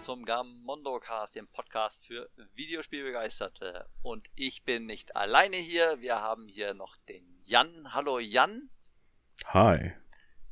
Willkommen 0.00 0.18
zum 0.18 0.24
Gamondo 0.24 0.98
Cast, 0.98 1.36
dem 1.36 1.46
Podcast 1.46 2.06
für 2.06 2.30
Videospielbegeisterte. 2.54 3.86
Und 4.00 4.28
ich 4.34 4.64
bin 4.64 4.86
nicht 4.86 5.14
alleine 5.14 5.58
hier, 5.58 6.00
wir 6.00 6.22
haben 6.22 6.48
hier 6.48 6.72
noch 6.72 6.96
den 7.06 7.22
Jan. 7.44 7.92
Hallo 7.92 8.18
Jan. 8.18 8.70
Hi. 9.44 9.92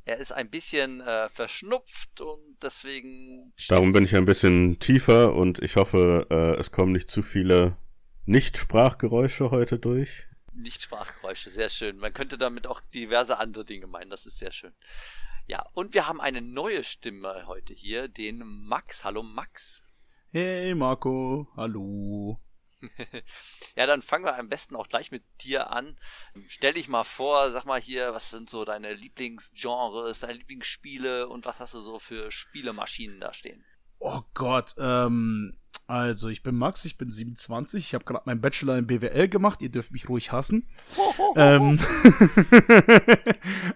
Er 0.05 0.17
ist 0.17 0.31
ein 0.31 0.51
bisschen 0.51 1.01
äh, 1.01 1.29
verschnupft 1.29 2.21
und 2.21 2.57
deswegen. 2.61 3.51
Darum 3.69 3.91
bin 3.91 4.03
ich 4.03 4.15
ein 4.15 4.25
bisschen 4.25 4.77
tiefer 4.77 5.33
und 5.33 5.57
ich 5.63 5.77
hoffe, 5.77 6.27
äh, 6.29 6.59
es 6.59 6.69
kommen 6.69 6.91
nicht 6.91 7.09
zu 7.09 7.23
viele 7.23 7.75
Nicht-Sprachgeräusche 8.25 9.49
heute 9.49 9.79
durch. 9.79 10.27
Nicht-Sprachgeräusche, 10.53 11.49
sehr 11.49 11.69
schön. 11.69 11.97
Man 11.97 12.13
könnte 12.13 12.37
damit 12.37 12.67
auch 12.67 12.81
diverse 12.93 13.39
andere 13.39 13.65
Dinge 13.65 13.87
meinen, 13.87 14.11
das 14.11 14.27
ist 14.27 14.37
sehr 14.37 14.51
schön. 14.51 14.73
Ja, 15.49 15.65
und 15.73 15.95
wir 15.95 16.05
haben 16.05 16.21
eine 16.21 16.43
neue 16.43 16.83
Stimme 16.83 17.47
heute 17.47 17.73
hier, 17.73 18.07
den 18.07 18.43
Max. 18.67 19.03
Hallo 19.03 19.23
Max. 19.23 19.81
Hey 20.31 20.75
Marco, 20.75 21.47
hallo. 21.57 22.39
ja, 23.75 23.87
dann 23.87 24.03
fangen 24.03 24.25
wir 24.25 24.37
am 24.37 24.47
besten 24.47 24.75
auch 24.75 24.87
gleich 24.87 25.09
mit 25.09 25.23
dir 25.41 25.71
an. 25.71 25.97
Stell 26.49 26.75
dich 26.75 26.87
mal 26.87 27.03
vor, 27.03 27.49
sag 27.49 27.65
mal 27.65 27.81
hier, 27.81 28.13
was 28.13 28.29
sind 28.29 28.47
so 28.47 28.63
deine 28.63 28.93
Lieblingsgenres, 28.93 30.19
deine 30.19 30.33
Lieblingsspiele 30.33 31.27
und 31.27 31.47
was 31.47 31.59
hast 31.59 31.73
du 31.73 31.79
so 31.79 31.97
für 31.97 32.29
Spielemaschinen 32.29 33.19
da 33.19 33.33
stehen? 33.33 33.65
Oh 33.97 34.21
Gott, 34.35 34.75
ähm, 34.77 35.57
also 35.89 36.29
ich 36.29 36.43
bin 36.43 36.55
Max, 36.55 36.85
ich 36.85 36.99
bin 36.99 37.09
27, 37.09 37.83
ich 37.83 37.93
habe 37.95 38.05
gerade 38.05 38.21
meinen 38.27 38.41
Bachelor 38.41 38.77
in 38.77 38.85
BWL 38.85 39.27
gemacht, 39.27 39.63
ihr 39.63 39.71
dürft 39.71 39.91
mich 39.91 40.07
ruhig 40.07 40.31
hassen. 40.31 40.67
ähm, 41.35 41.79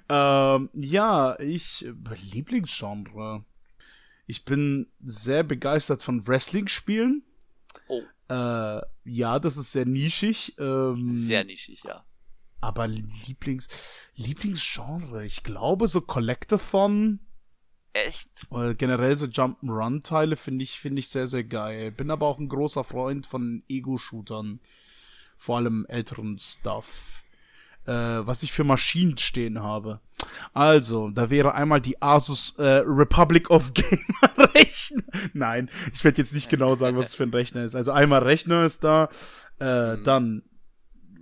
ähm, 0.10 0.70
ja, 0.74 1.40
ich, 1.40 1.88
Lieblingsgenre. 2.32 3.44
Ich 4.28 4.46
bin 4.46 4.92
sehr 5.04 5.42
begeistert 5.42 6.04
von 6.04 6.28
Wrestling-Spielen. 6.28 7.24
Oh. 7.88 8.04
Äh, 8.30 8.82
ja, 9.06 9.40
das 9.40 9.58
ist 9.58 9.72
sehr 9.72 9.88
nischig. 9.88 10.56
Ähm, 10.60 11.18
sehr 11.18 11.44
nischig, 11.44 11.84
ja. 11.84 12.06
Aber 12.62 12.86
Lieblings, 12.86 13.68
Lieblingsgenre, 14.16 15.26
ich 15.26 15.42
glaube 15.42 15.88
so 15.88 16.00
Collectathon. 16.00 17.22
Echt? 17.94 18.30
Oder 18.50 18.74
generell 18.74 19.16
so 19.16 19.28
Jump'n'Run-Teile 19.28 20.36
finde 20.36 20.64
ich, 20.64 20.80
finde 20.80 21.00
ich 21.00 21.10
sehr, 21.10 21.28
sehr 21.28 21.44
geil. 21.44 21.92
Bin 21.92 22.10
aber 22.10 22.28
auch 22.28 22.40
ein 22.40 22.50
großer 22.50 22.84
Freund 22.84 23.28
von 23.28 23.64
Ego-Shootern. 23.70 24.60
Vor 25.38 25.58
allem 25.58 25.86
älteren 25.88 26.38
Stuff. 26.40 26.88
Äh, 27.86 27.92
was 27.92 28.42
ich 28.44 28.52
für 28.52 28.64
Maschinen 28.64 29.18
stehen 29.18 29.62
habe. 29.62 30.00
Also, 30.54 31.10
da 31.10 31.30
wäre 31.30 31.54
einmal 31.54 31.82
die 31.82 32.02
Asus 32.02 32.56
äh, 32.58 32.82
Republic 32.86 33.50
of 33.50 33.74
Gamer 33.74 34.38
Rechner. 34.56 35.04
Nein, 35.34 35.70
ich 35.94 36.04
werde 36.04 36.22
jetzt 36.22 36.34
nicht 36.34 36.50
genau 36.50 36.76
sagen, 36.76 36.98
was 36.98 37.08
es 37.08 37.16
für 37.16 37.24
ein 37.24 37.34
Rechner 37.34 37.64
ist. 37.64 37.76
Also 37.76 37.92
einmal 37.92 38.24
Rechner 38.24 38.66
ist 38.66 38.84
da, 38.84 39.10
äh, 39.60 39.98
mhm. 39.98 40.04
dann 40.06 40.44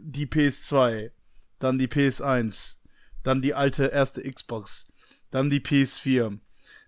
die 0.04 0.28
PS2, 0.28 1.12
dann 1.60 1.80
die 1.80 1.88
PS1, 1.88 2.78
dann 3.24 3.42
die 3.42 3.56
alte 3.56 3.88
erste 3.88 4.22
Xbox, 4.22 4.88
dann 5.32 5.50
die 5.50 5.62
PS4, 5.62 6.40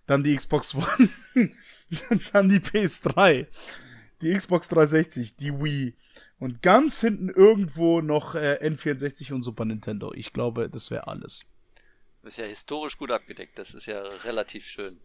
dann 0.06 0.22
die 0.22 0.36
Xbox 0.36 0.74
One, 0.74 1.10
dann 2.32 2.48
die 2.48 2.60
PS3, 2.60 3.46
die 4.22 4.34
Xbox 4.34 4.68
360, 4.68 5.36
die 5.36 5.52
Wii, 5.52 5.94
und 6.38 6.62
ganz 6.62 7.00
hinten 7.00 7.28
irgendwo 7.30 8.00
noch 8.00 8.34
äh, 8.34 8.58
N64 8.62 9.32
und 9.32 9.42
Super 9.42 9.64
Nintendo. 9.64 10.12
Ich 10.12 10.32
glaube, 10.32 10.68
das 10.68 10.90
wäre 10.90 11.06
alles. 11.06 11.44
Das 12.22 12.34
ist 12.34 12.38
ja 12.38 12.46
historisch 12.46 12.98
gut 12.98 13.10
abgedeckt. 13.10 13.58
Das 13.58 13.74
ist 13.74 13.86
ja 13.86 14.00
relativ 14.00 14.66
schön. 14.66 14.98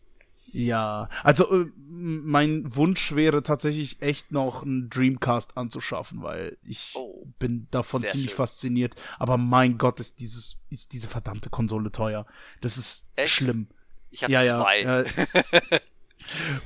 Ja, 0.51 1.09
also 1.23 1.61
äh, 1.61 1.71
mein 1.77 2.75
Wunsch 2.75 3.13
wäre 3.13 3.43
tatsächlich 3.43 4.01
echt 4.01 4.31
noch 4.31 4.63
einen 4.63 4.89
Dreamcast 4.89 5.57
anzuschaffen, 5.57 6.23
weil 6.23 6.57
ich 6.63 6.93
oh, 6.95 7.27
bin 7.37 7.67
davon 7.71 8.03
ziemlich 8.03 8.31
schön. 8.31 8.37
fasziniert. 8.37 8.95
Aber 9.19 9.37
mein 9.37 9.77
Gott, 9.77 9.99
ist 9.99 10.19
dieses 10.19 10.57
ist 10.69 10.93
diese 10.93 11.07
verdammte 11.07 11.49
Konsole 11.49 11.91
teuer. 11.91 12.25
Das 12.61 12.77
ist 12.77 13.05
echt? 13.15 13.33
schlimm. 13.33 13.67
Ich 14.11 14.23
habe 14.23 14.33
ja, 14.33 14.43
zwei. 14.43 14.81
Ja, 14.81 15.01
äh, 15.01 15.79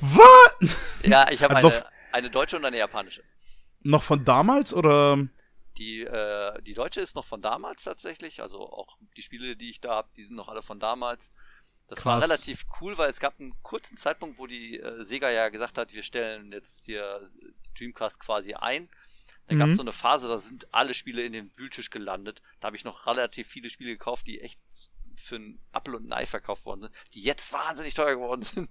Was? 0.00 0.76
Ja, 1.02 1.30
ich 1.30 1.42
habe 1.42 1.56
also 1.56 1.68
eine, 1.68 1.86
eine 2.12 2.30
deutsche 2.30 2.56
und 2.56 2.64
eine 2.64 2.78
japanische. 2.78 3.22
Noch 3.82 4.02
von 4.02 4.24
damals 4.24 4.72
oder? 4.72 5.18
Die, 5.76 6.02
äh, 6.02 6.62
die 6.62 6.74
deutsche 6.74 7.00
ist 7.00 7.16
noch 7.16 7.24
von 7.24 7.42
damals 7.42 7.84
tatsächlich. 7.84 8.40
Also 8.40 8.60
auch 8.60 8.96
die 9.16 9.22
Spiele, 9.22 9.56
die 9.56 9.70
ich 9.70 9.80
da 9.80 9.90
habe, 9.90 10.08
die 10.16 10.22
sind 10.22 10.36
noch 10.36 10.48
alle 10.48 10.62
von 10.62 10.80
damals. 10.80 11.32
Das 11.88 12.00
Krass. 12.00 12.06
war 12.06 12.22
relativ 12.22 12.64
cool, 12.80 12.96
weil 12.96 13.10
es 13.10 13.20
gab 13.20 13.38
einen 13.38 13.54
kurzen 13.62 13.96
Zeitpunkt, 13.96 14.38
wo 14.38 14.46
die 14.46 14.78
äh, 14.78 15.02
Sega 15.02 15.30
ja 15.30 15.50
gesagt 15.50 15.76
hat, 15.76 15.92
wir 15.92 16.02
stellen 16.02 16.52
jetzt 16.52 16.84
hier 16.84 17.28
Dreamcast 17.78 18.18
quasi 18.20 18.54
ein. 18.54 18.88
Da 19.46 19.54
mhm. 19.54 19.58
gab 19.58 19.68
es 19.68 19.76
so 19.76 19.82
eine 19.82 19.92
Phase, 19.92 20.28
da 20.28 20.38
sind 20.38 20.72
alle 20.72 20.94
Spiele 20.94 21.22
in 21.22 21.32
den 21.32 21.50
Wühltisch 21.56 21.90
gelandet. 21.90 22.40
Da 22.60 22.66
habe 22.66 22.76
ich 22.76 22.84
noch 22.84 23.06
relativ 23.06 23.48
viele 23.48 23.68
Spiele 23.68 23.90
gekauft, 23.90 24.26
die 24.26 24.40
echt 24.40 24.58
für 25.16 25.36
ein 25.36 25.58
Apple 25.72 25.96
und 25.96 26.08
ein 26.08 26.12
Ei 26.12 26.26
verkauft 26.26 26.66
worden 26.66 26.82
sind, 26.82 26.94
die 27.14 27.22
jetzt 27.22 27.52
wahnsinnig 27.52 27.94
teuer 27.94 28.14
geworden 28.14 28.42
sind. 28.42 28.68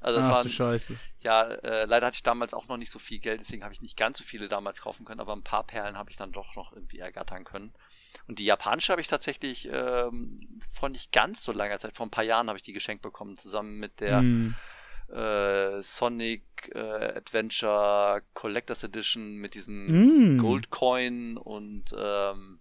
Also 0.00 0.18
das 0.18 0.26
Ach, 0.26 0.32
war 0.32 0.42
du 0.42 0.48
Scheiße. 0.48 0.96
Ja, 1.20 1.42
äh, 1.42 1.86
leider 1.86 2.06
hatte 2.06 2.16
ich 2.16 2.22
damals 2.22 2.54
auch 2.54 2.68
noch 2.68 2.76
nicht 2.76 2.92
so 2.92 2.98
viel 2.98 3.18
Geld, 3.18 3.40
deswegen 3.40 3.64
habe 3.64 3.72
ich 3.72 3.80
nicht 3.80 3.96
ganz 3.96 4.18
so 4.18 4.24
viele 4.24 4.48
damals 4.48 4.80
kaufen 4.80 5.04
können, 5.04 5.20
aber 5.20 5.34
ein 5.34 5.42
paar 5.42 5.64
Perlen 5.64 5.96
habe 5.96 6.10
ich 6.10 6.16
dann 6.16 6.32
doch 6.32 6.54
noch 6.54 6.72
irgendwie 6.72 6.98
ergattern 6.98 7.44
können. 7.44 7.72
Und 8.28 8.38
die 8.38 8.44
japanische 8.44 8.92
habe 8.92 9.00
ich 9.00 9.08
tatsächlich 9.08 9.68
ähm, 9.72 10.36
vor 10.70 10.88
nicht 10.88 11.12
ganz 11.12 11.42
so 11.42 11.52
langer 11.52 11.78
Zeit, 11.78 11.96
vor 11.96 12.06
ein 12.06 12.10
paar 12.10 12.24
Jahren 12.24 12.48
habe 12.48 12.58
ich 12.58 12.62
die 12.62 12.72
geschenkt 12.72 13.02
bekommen, 13.02 13.36
zusammen 13.36 13.78
mit 13.78 14.00
der 14.00 14.20
mm. 14.20 14.54
äh, 15.12 15.82
Sonic 15.82 16.44
äh, 16.74 16.78
Adventure 16.78 18.22
Collectors 18.34 18.84
Edition 18.84 19.36
mit 19.36 19.54
diesen 19.54 20.36
mm. 20.36 20.38
Gold 20.40 20.70
Coin 20.70 21.36
und 21.36 21.94
ähm, 21.96 22.60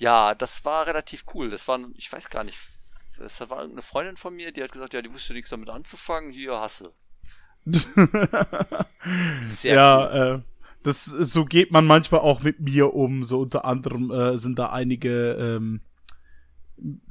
ja, 0.00 0.34
das 0.34 0.64
war 0.64 0.86
relativ 0.86 1.24
cool. 1.34 1.50
Das 1.50 1.68
war, 1.68 1.78
ich 1.94 2.10
weiß 2.10 2.30
gar 2.30 2.42
nicht, 2.42 2.58
das 3.18 3.38
war 3.48 3.60
eine 3.60 3.82
Freundin 3.82 4.16
von 4.16 4.34
mir, 4.34 4.50
die 4.50 4.62
hat 4.62 4.72
gesagt, 4.72 4.94
ja, 4.94 5.02
die 5.02 5.12
wusste 5.12 5.34
nichts 5.34 5.50
damit 5.50 5.68
anzufangen, 5.68 6.32
hier 6.32 6.58
hasse. 6.58 6.92
Sehr 9.42 9.74
ja, 9.74 9.98
cool. 9.98 10.42
äh, 10.42 10.42
das 10.82 11.04
so 11.04 11.44
geht 11.44 11.70
man 11.70 11.86
manchmal 11.86 12.22
auch 12.22 12.42
mit 12.42 12.60
mir 12.60 12.94
um. 12.94 13.24
So 13.24 13.40
unter 13.40 13.66
anderem 13.66 14.10
äh, 14.10 14.38
sind 14.38 14.58
da 14.58 14.70
einige 14.70 15.32
ähm, 15.34 15.82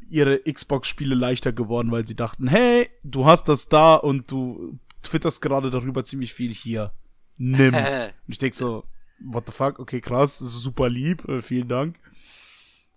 ihre 0.10 0.40
Xbox-Spiele 0.40 1.14
leichter 1.14 1.54
geworden, 1.54 1.92
weil 1.92 2.08
sie 2.08 2.16
dachten, 2.16 2.48
hey, 2.48 2.90
du 3.04 3.28
hast 3.28 3.48
das 3.48 3.70
da 3.70 3.96
und 3.96 4.32
du 4.32 4.80
twitterst 5.04 5.44
gerade 5.44 5.70
darüber 5.70 6.04
ziemlich 6.04 6.34
viel 6.34 6.52
hier. 6.52 6.92
Nimm. 7.38 7.76
und 7.76 8.14
ich 8.26 8.40
denk 8.40 8.56
so, 8.56 8.84
what 9.20 9.46
the 9.46 9.54
fuck, 9.54 9.78
okay, 9.78 10.02
krass, 10.02 10.40
das 10.40 10.48
ist 10.48 10.62
super 10.62 10.90
lieb, 10.90 11.30
äh, 11.30 11.44
vielen 11.44 11.68
Dank. 11.68 12.00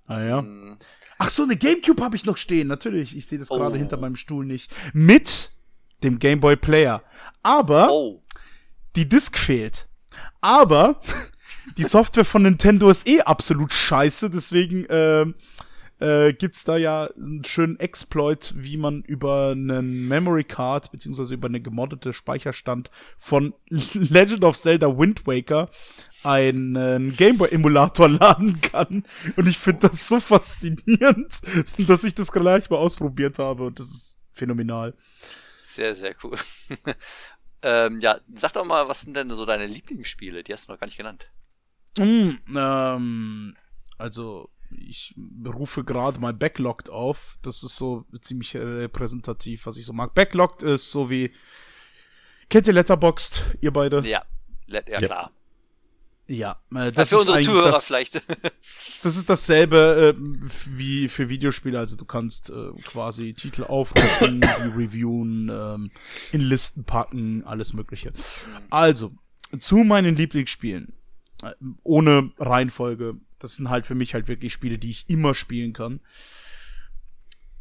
Ah 0.07 0.23
ja. 0.23 0.43
Mm. 0.43 0.79
Ach 1.19 1.31
so, 1.31 1.45
eine 1.45 1.57
Gamecube 1.57 2.03
habe 2.03 2.17
ich 2.17 2.25
noch 2.25 2.37
stehen. 2.37 2.69
Natürlich, 2.69 3.17
ich 3.17 3.27
sehe 3.27 3.39
das 3.39 3.49
gerade 3.49 3.75
oh. 3.75 3.79
hinter 3.79 3.97
meinem 3.97 4.17
Stuhl 4.17 4.45
nicht. 4.45 4.73
Mit 4.93 5.51
dem 6.03 6.19
Game 6.19 6.41
Boy 6.41 6.57
Player. 6.57 7.03
Aber 7.43 7.91
oh. 7.91 8.23
die 8.97 9.09
Disk 9.09 9.39
fehlt. 9.39 9.89
Aber 10.41 11.01
die 11.79 11.85
Software 11.85 12.25
von 12.25 12.43
Nintendo 12.43 12.91
ist 12.91 13.07
eh 13.07 13.21
absolut 13.21 13.73
scheiße. 13.73 14.31
Deswegen 14.31 14.85
äh, 14.87 15.27
äh, 16.03 16.33
gibt's 16.33 16.65
da 16.65 16.77
ja 16.77 17.09
einen 17.17 17.45
schönen 17.45 17.79
Exploit, 17.79 18.55
wie 18.57 18.77
man 18.77 19.03
über 19.03 19.51
einen 19.51 20.09
Memory 20.09 20.45
Card 20.45 20.91
beziehungsweise 20.91 21.35
über 21.35 21.47
eine 21.47 21.61
gemoddete 21.61 22.13
Speicherstand 22.13 22.91
von 23.19 23.55
Legend 23.69 24.43
of 24.45 24.59
Zelda 24.59 24.99
Wind 24.99 25.27
Waker 25.27 25.71
einen 26.25 27.17
Gameboy-Emulator 27.17 28.09
laden 28.09 28.61
kann. 28.61 29.05
Und 29.37 29.49
ich 29.49 29.59
finde 29.59 29.89
das 29.89 30.09
so 30.09 30.21
faszinierend, 30.21 31.41
dass 31.79 32.05
ich 32.05 32.15
das 32.15 32.33
gleich 32.33 32.69
mal 32.69 32.77
ausprobiert 32.77 33.39
habe. 33.39 33.65
Und 33.65 33.79
das 33.79 33.87
ist 33.87 34.19
phänomenal. 34.33 34.95
Sehr, 35.59 35.95
sehr 35.95 36.15
cool. 36.23 36.37
ähm, 37.63 38.01
ja, 38.01 38.19
sag 38.35 38.53
doch 38.55 38.65
mal, 38.65 38.89
was 38.89 39.03
sind 39.03 39.17
denn 39.17 39.31
so 39.31 39.47
deine 39.47 39.67
Lieblingsspiele? 39.67 40.43
Die 40.43 40.53
hast 40.53 40.69
du 40.69 40.73
noch 40.73 40.81
gar 40.81 40.87
nicht 40.87 40.99
genannt. 40.99 41.31
Mm, 41.97 42.39
ähm, 42.57 43.57
also, 43.99 44.52
ich 44.79 45.15
rufe 45.47 45.85
gerade 45.85 46.21
mal 46.21 46.33
Backlogged 46.33 46.91
auf. 46.91 47.39
Das 47.43 47.63
ist 47.63 47.77
so 47.77 48.05
ziemlich 48.21 48.57
repräsentativ, 48.57 49.67
was 49.67 49.77
ich 49.77 49.87
so 49.87 49.93
mag. 49.93 50.15
Backlogged 50.15 50.63
ist 50.63 50.91
so 50.91 51.11
wie. 51.11 51.33
Kennt 52.49 52.67
ihr 52.67 52.73
Letterboxd, 52.73 53.57
ihr 53.61 53.73
beide? 53.73 54.07
Ja, 54.07 54.25
ja, 54.67 54.83
ja. 54.87 54.99
klar. 54.99 55.33
Ja, 56.29 56.63
äh, 56.75 56.91
das 56.93 57.11
ja, 57.11 57.19
für 57.19 57.23
ist 57.23 57.29
unsere 57.29 57.41
Zuhörer 57.41 57.73
das, 57.73 57.87
vielleicht. 57.87 58.15
das 59.03 59.17
ist 59.17 59.29
dasselbe 59.29 60.15
äh, 60.17 60.21
wie 60.67 61.09
für 61.09 61.29
Videospiele. 61.29 61.79
Also 61.79 61.97
du 61.97 62.05
kannst 62.05 62.51
äh, 62.51 62.71
quasi 62.85 63.35
Titel 63.35 63.65
aufrufen, 63.65 64.41
die 64.59 64.69
reviewen, 64.71 65.51
ähm, 65.53 65.91
in 66.33 66.41
Listen 66.41 66.85
packen, 66.85 67.45
alles 67.45 67.73
Mögliche. 67.73 68.11
Mhm. 68.11 68.67
Also 68.71 69.13
zu 69.59 69.79
meinen 69.79 70.17
Lieblingsspielen 70.17 70.95
äh, 71.43 71.53
ohne 71.83 72.31
Reihenfolge. 72.39 73.17
Das 73.43 73.57
sind 73.57 73.69
halt 73.71 73.87
für 73.87 73.95
mich 73.95 74.15
halt 74.15 74.29
wirklich 74.29 74.53
Spiele, 74.53 74.79
die 74.79 74.91
ich 74.91 75.09
immer 75.11 75.35
spielen 75.35 75.73
kann. 75.73 76.01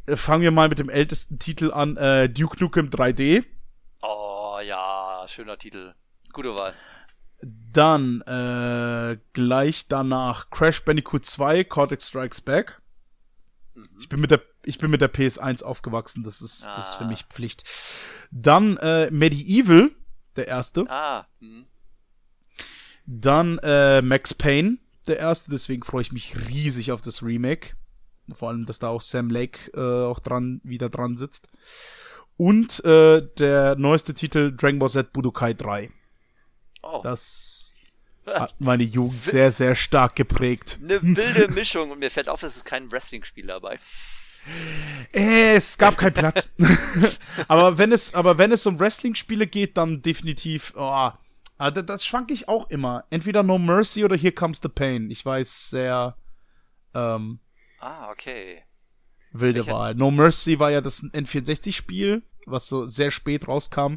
äh, 0.06 0.16
fangen 0.16 0.42
wir 0.42 0.50
mal 0.50 0.68
mit 0.68 0.78
dem 0.78 0.88
ältesten 0.88 1.38
Titel 1.38 1.72
an, 1.72 1.96
äh, 1.96 2.28
Duke 2.28 2.56
Nukem 2.62 2.88
3D. 2.90 3.44
Oh 4.02 4.58
ja, 4.64 5.24
schöner 5.28 5.58
Titel. 5.58 5.94
Gute 6.32 6.54
Wahl. 6.56 6.74
Dann 7.42 8.20
äh, 8.22 9.18
gleich 9.32 9.88
danach 9.88 10.50
Crash 10.50 10.84
Bandicoot 10.84 11.26
2, 11.26 11.64
Cortex 11.64 12.08
Strikes 12.08 12.40
Back. 12.40 12.80
Mhm. 13.74 13.88
Ich 14.00 14.08
bin 14.08 14.20
mit 14.20 14.30
der 14.30 14.42
ich 14.64 14.78
bin 14.78 14.90
mit 14.92 15.00
der 15.00 15.12
PS1 15.12 15.64
aufgewachsen, 15.64 16.22
das 16.22 16.40
ist 16.40 16.64
das 16.66 16.90
ist 16.90 16.94
für 16.94 17.04
Ah. 17.04 17.08
mich 17.08 17.24
Pflicht. 17.24 17.64
Dann 18.30 18.76
äh, 18.76 19.10
Medieval, 19.10 19.90
der 20.36 20.46
erste. 20.46 20.84
Ah, 20.88 21.26
hm. 21.40 21.66
Dann 23.06 23.58
äh, 23.58 24.00
Max 24.02 24.34
Payne, 24.34 24.78
der 25.06 25.18
erste, 25.18 25.50
deswegen 25.50 25.82
freue 25.82 26.02
ich 26.02 26.12
mich 26.12 26.36
riesig 26.48 26.92
auf 26.92 27.02
das 27.02 27.22
Remake. 27.22 27.74
Vor 28.34 28.48
allem, 28.50 28.66
dass 28.66 28.78
da 28.78 28.88
auch 28.88 29.00
Sam 29.00 29.30
Lake 29.30 29.70
äh, 29.74 30.06
auch 30.06 30.20
dran 30.20 30.60
wieder 30.64 30.88
dran 30.88 31.16
sitzt. 31.16 31.48
Und 32.36 32.84
äh, 32.84 33.22
der 33.38 33.76
neueste 33.76 34.14
Titel 34.14 34.54
Dragon 34.56 34.78
Ball 34.78 34.88
Z 34.88 35.12
Budokai 35.12 35.54
3. 35.54 35.90
Oh, 36.82 37.00
Das 37.02 37.74
hat 38.26 38.54
meine 38.58 38.84
Jugend 38.84 39.22
sehr, 39.22 39.52
sehr 39.52 39.74
stark 39.74 40.16
geprägt. 40.16 40.78
eine 40.82 41.00
wilde 41.02 41.48
Mischung 41.52 41.90
und 41.90 41.98
mir 41.98 42.10
fällt 42.10 42.28
auf, 42.28 42.42
es 42.42 42.56
ist 42.56 42.64
kein 42.64 42.90
Wrestling-Spiel 42.90 43.46
dabei. 43.46 43.78
Äh, 45.12 45.54
es 45.54 45.78
gab 45.78 45.96
keinen 45.96 46.14
Platz. 46.14 46.48
aber 47.48 47.78
wenn 47.78 47.92
es, 47.92 48.14
aber 48.14 48.38
wenn 48.38 48.50
es 48.50 48.66
um 48.66 48.78
Wrestling-Spiele 48.78 49.46
geht, 49.46 49.76
dann 49.76 50.02
definitiv. 50.02 50.72
Oh, 50.76 51.10
ah, 51.62 51.70
das, 51.70 51.86
das 51.86 52.04
schwank 52.06 52.30
ich 52.30 52.48
auch 52.48 52.68
immer. 52.70 53.04
Entweder 53.10 53.42
No 53.42 53.58
Mercy 53.58 54.04
oder 54.04 54.16
Here 54.16 54.32
Comes 54.32 54.60
the 54.62 54.68
Pain. 54.68 55.10
Ich 55.10 55.24
weiß 55.24 55.70
sehr 55.70 56.16
ähm, 56.94 57.38
Ah, 57.80 58.08
okay. 58.10 58.62
wilde 59.32 59.60
Welcher- 59.66 59.72
Wahl. 59.78 59.94
No 59.94 60.10
Mercy 60.10 60.58
war 60.58 60.70
ja 60.70 60.80
das 60.80 61.02
N64-Spiel, 61.04 62.22
was 62.46 62.68
so 62.68 62.86
sehr 62.86 63.10
spät 63.10 63.48
rauskam, 63.48 63.94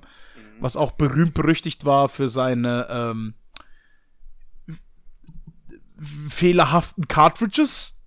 was 0.59 0.77
auch 0.77 0.91
berühmt 0.91 1.33
berüchtigt 1.33 1.85
war 1.85 2.09
für 2.09 2.29
seine 2.29 2.88
ähm, 2.89 3.33
fehlerhaften 6.29 7.07
Cartridges, 7.07 7.97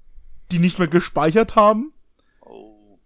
die 0.50 0.58
nicht 0.58 0.78
mehr 0.78 0.88
gespeichert 0.88 1.56
haben. 1.56 1.92
Oh. 2.40 2.98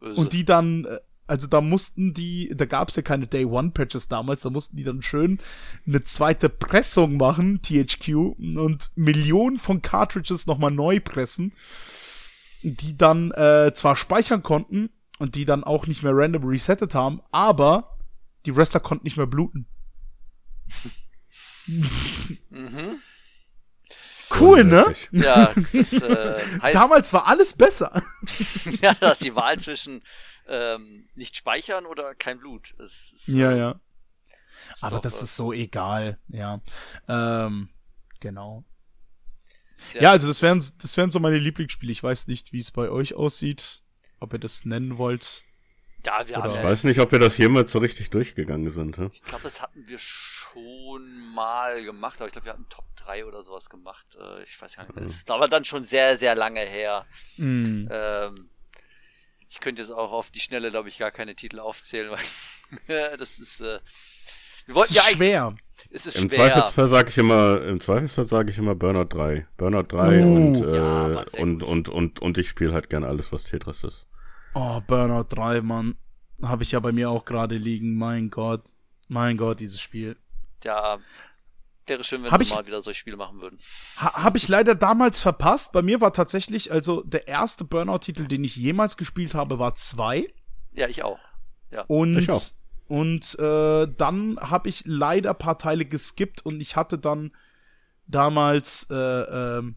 Böse. 0.00 0.20
Und 0.20 0.32
die 0.32 0.44
dann, 0.44 0.84
äh, 0.84 1.00
also 1.26 1.46
da 1.46 1.60
mussten 1.60 2.12
die, 2.12 2.52
da 2.54 2.66
gab 2.66 2.88
es 2.88 2.96
ja 2.96 3.02
keine 3.02 3.26
Day 3.26 3.44
One 3.44 3.70
Patches 3.70 4.08
damals, 4.08 4.42
da 4.42 4.50
mussten 4.50 4.76
die 4.76 4.84
dann 4.84 5.02
schön 5.02 5.40
eine 5.86 6.02
zweite 6.04 6.48
Pressung 6.48 7.16
machen, 7.16 7.62
THQ, 7.62 8.36
und 8.56 8.90
Millionen 8.94 9.58
von 9.58 9.80
Cartridges 9.82 10.46
nochmal 10.46 10.70
neu 10.70 11.00
pressen, 11.00 11.52
die 12.62 12.96
dann 12.96 13.30
äh, 13.32 13.72
zwar 13.74 13.96
speichern 13.96 14.42
konnten 14.42 14.90
und 15.18 15.34
die 15.34 15.44
dann 15.44 15.64
auch 15.64 15.86
nicht 15.86 16.02
mehr 16.02 16.12
random 16.14 16.44
resettet 16.44 16.94
haben, 16.94 17.22
aber 17.30 17.98
die 18.46 18.54
Wrestler 18.54 18.80
konnten 18.80 19.04
nicht 19.04 19.16
mehr 19.16 19.26
bluten. 19.26 19.66
mhm. 22.50 22.98
Cool, 24.38 24.64
ne? 24.64 24.92
Ja, 25.12 25.52
das 25.72 25.92
äh, 25.92 26.40
heißt, 26.62 26.74
Damals 26.74 27.12
war 27.12 27.26
alles 27.26 27.54
besser. 27.54 28.02
ja, 28.82 28.94
dass 28.94 29.18
die 29.18 29.36
Wahl 29.36 29.58
zwischen 29.58 30.02
ähm, 30.48 31.08
nicht 31.14 31.36
speichern 31.36 31.86
oder 31.86 32.14
kein 32.14 32.38
Blut. 32.38 32.74
Es 32.78 33.12
ist, 33.12 33.28
Ja, 33.28 33.52
äh, 33.52 33.58
ja. 33.58 33.80
Aber 34.80 35.00
das 35.00 35.20
äh, 35.20 35.24
ist 35.24 35.36
so 35.36 35.52
egal, 35.52 36.18
ja. 36.28 36.60
Ähm, 37.08 37.68
genau. 38.20 38.64
sehr- 39.84 40.02
Ja, 40.02 40.10
also 40.12 40.26
das 40.26 40.40
wären, 40.42 40.58
das 40.80 40.96
wären 40.96 41.10
so 41.10 41.20
meine 41.20 41.38
Lieblingsspiele. 41.38 41.92
Ich 41.92 42.02
weiß 42.02 42.26
nicht, 42.28 42.52
wie 42.52 42.58
es 42.60 42.70
bei 42.70 42.88
euch 42.88 43.14
aussieht, 43.14 43.82
ob 44.20 44.32
ihr 44.32 44.38
das 44.38 44.64
nennen 44.64 44.96
wollt. 44.98 45.44
ja, 46.06 46.26
wir 46.26 46.36
oder- 46.38 46.44
haben 46.50 46.56
Ich 46.56 46.62
weiß 46.62 46.84
nicht, 46.84 46.98
ob 47.00 47.12
wir 47.12 47.18
das 47.18 47.36
jemals 47.38 47.72
so 47.72 47.78
richtig 47.78 48.10
durchgegangen 48.10 48.70
sind. 48.70 48.96
Hm? 48.96 49.10
Ich 49.12 49.22
glaube, 49.24 49.42
das 49.44 49.60
hatten 49.60 49.86
wir 49.86 49.98
schon 49.98 51.32
mal 51.34 51.82
gemacht, 51.84 52.16
aber 52.20 52.26
ich 52.26 52.32
glaube, 52.32 52.46
wir 52.46 52.52
hatten 52.52 52.68
Top 52.68 52.84
3 52.96 53.24
oder 53.26 53.42
sowas 53.42 53.68
gemacht. 53.68 54.06
Äh, 54.18 54.42
ich 54.44 54.60
weiß 54.60 54.76
gar 54.76 54.84
nicht 54.84 54.94
mehr. 54.94 55.04
Das 55.04 55.14
ist 55.14 55.30
aber 55.30 55.46
dann 55.46 55.64
schon 55.64 55.84
sehr, 55.84 56.16
sehr 56.18 56.34
lange 56.34 56.60
her. 56.60 57.06
Hm. 57.36 57.88
Ähm, 57.90 58.48
ich 59.48 59.60
könnte 59.60 59.82
jetzt 59.82 59.90
auch 59.90 60.12
auf 60.12 60.30
die 60.30 60.40
Schnelle, 60.40 60.70
glaube 60.70 60.88
ich, 60.88 60.98
gar 60.98 61.10
keine 61.10 61.34
Titel 61.34 61.58
aufzählen, 61.60 62.10
weil 62.86 63.16
das 63.16 63.38
ist. 63.38 63.60
Äh, 63.60 63.80
wir 64.66 64.74
Das 64.74 64.76
wollten 64.76 64.92
ist 64.94 64.96
ja 64.96 65.16
schwer. 65.16 65.54
Es 65.90 66.06
ist 66.06 66.16
Im 66.16 66.30
schwer. 66.30 66.52
Zweifelsfall 66.52 66.88
sage 66.88 67.10
ich 67.10 67.18
immer, 67.18 67.60
im 67.62 67.80
Zweifelsfall 67.80 68.24
sage 68.24 68.50
ich 68.50 68.58
immer 68.58 68.74
Burnout 68.74 69.04
3. 69.04 69.46
Burnout 69.56 69.84
3 69.88 70.22
Uh. 70.22 70.36
und, 70.36 70.60
Ja, 70.72 71.22
äh, 71.22 71.26
sehr 71.26 71.42
und, 71.42 71.62
und, 71.62 71.88
und, 71.88 72.20
und 72.20 72.38
ich 72.38 72.48
spiele 72.48 72.72
halt 72.72 72.88
gerne 72.88 73.06
alles, 73.06 73.32
was 73.32 73.44
Tetris 73.44 73.84
ist. 73.84 74.08
Oh, 74.54 74.80
Burnout 74.86 75.26
3, 75.28 75.60
Mann. 75.60 75.96
Habe 76.42 76.62
ich 76.62 76.72
ja 76.72 76.80
bei 76.80 76.92
mir 76.92 77.10
auch 77.10 77.24
gerade 77.24 77.56
liegen. 77.56 77.96
Mein 77.96 78.30
Gott. 78.30 78.70
Mein 79.08 79.36
Gott, 79.36 79.60
dieses 79.60 79.80
Spiel. 79.80 80.16
Ja, 80.62 80.98
wäre 81.86 82.04
schön, 82.04 82.22
wenn 82.22 82.30
Hab 82.30 82.38
sie 82.38 82.44
ich- 82.44 82.54
mal 82.54 82.66
wieder 82.66 82.80
solche 82.80 82.98
Spiele 83.00 83.16
machen 83.16 83.40
würden. 83.40 83.58
Ha 83.98 84.22
Habe 84.24 84.38
ich 84.38 84.48
leider 84.48 84.74
damals 84.74 85.20
verpasst. 85.20 85.72
Bei 85.72 85.82
mir 85.82 86.00
war 86.00 86.12
tatsächlich, 86.12 86.72
also 86.72 87.02
der 87.02 87.28
erste 87.28 87.64
Burnout-Titel, 87.64 88.26
den 88.26 88.44
ich 88.44 88.56
jemals 88.56 88.96
gespielt 88.96 89.34
habe, 89.34 89.58
war 89.58 89.74
2. 89.74 90.26
Ja, 90.72 90.88
ich 90.88 91.02
auch. 91.04 91.18
Und, 91.88 92.16
Ich 92.16 92.30
auch. 92.30 92.42
und 92.88 93.36
äh, 93.38 93.88
dann 93.96 94.38
habe 94.40 94.68
ich 94.68 94.84
leider 94.86 95.30
ein 95.30 95.38
paar 95.38 95.58
Teile 95.58 95.84
geskippt 95.84 96.44
und 96.46 96.60
ich 96.60 96.76
hatte 96.76 96.98
dann 96.98 97.32
damals, 98.06 98.86
äh, 98.90 98.94
ähm, 98.94 99.76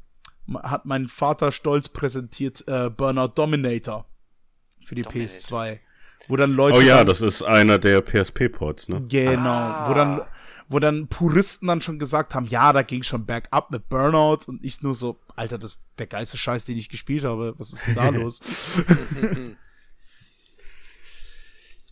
hat 0.63 0.85
mein 0.85 1.07
Vater 1.07 1.51
stolz 1.51 1.89
präsentiert, 1.89 2.63
äh, 2.67 2.89
Burnout 2.89 3.29
Dominator 3.35 4.05
für 4.85 4.95
die 4.95 5.01
Dominator. 5.01 5.27
PS2. 5.35 5.79
Wo 6.29 6.35
dann 6.35 6.53
Leute. 6.53 6.77
Oh 6.77 6.81
ja, 6.81 6.97
dann, 6.97 7.07
das 7.07 7.21
ist 7.21 7.41
einer 7.43 7.79
der 7.79 8.01
PSP-Ports, 8.01 8.89
ne? 8.89 9.01
Genau, 9.07 9.49
Ah. 9.49 9.89
wo 9.89 9.93
dann 9.93 10.21
wo 10.69 10.79
dann 10.79 11.07
Puristen 11.07 11.67
dann 11.67 11.81
schon 11.81 11.97
gesagt 11.99 12.35
haben, 12.35 12.45
ja, 12.45 12.73
da 12.73 12.81
ging 12.81 13.03
schon 13.03 13.25
bergab 13.25 13.71
mit 13.71 13.87
Burnout 13.89 14.39
und 14.47 14.63
ich 14.63 14.81
nur 14.81 14.95
so, 14.95 15.17
Alter, 15.35 15.57
das 15.57 15.71
ist 15.71 15.81
der 15.97 16.07
geilste 16.07 16.37
Scheiß, 16.37 16.65
den 16.65 16.77
ich 16.77 16.89
gespielt 16.89 17.23
habe. 17.23 17.53
Was 17.57 17.71
ist 17.73 17.87
denn 17.87 17.95
da 17.95 18.09
los? 18.09 18.39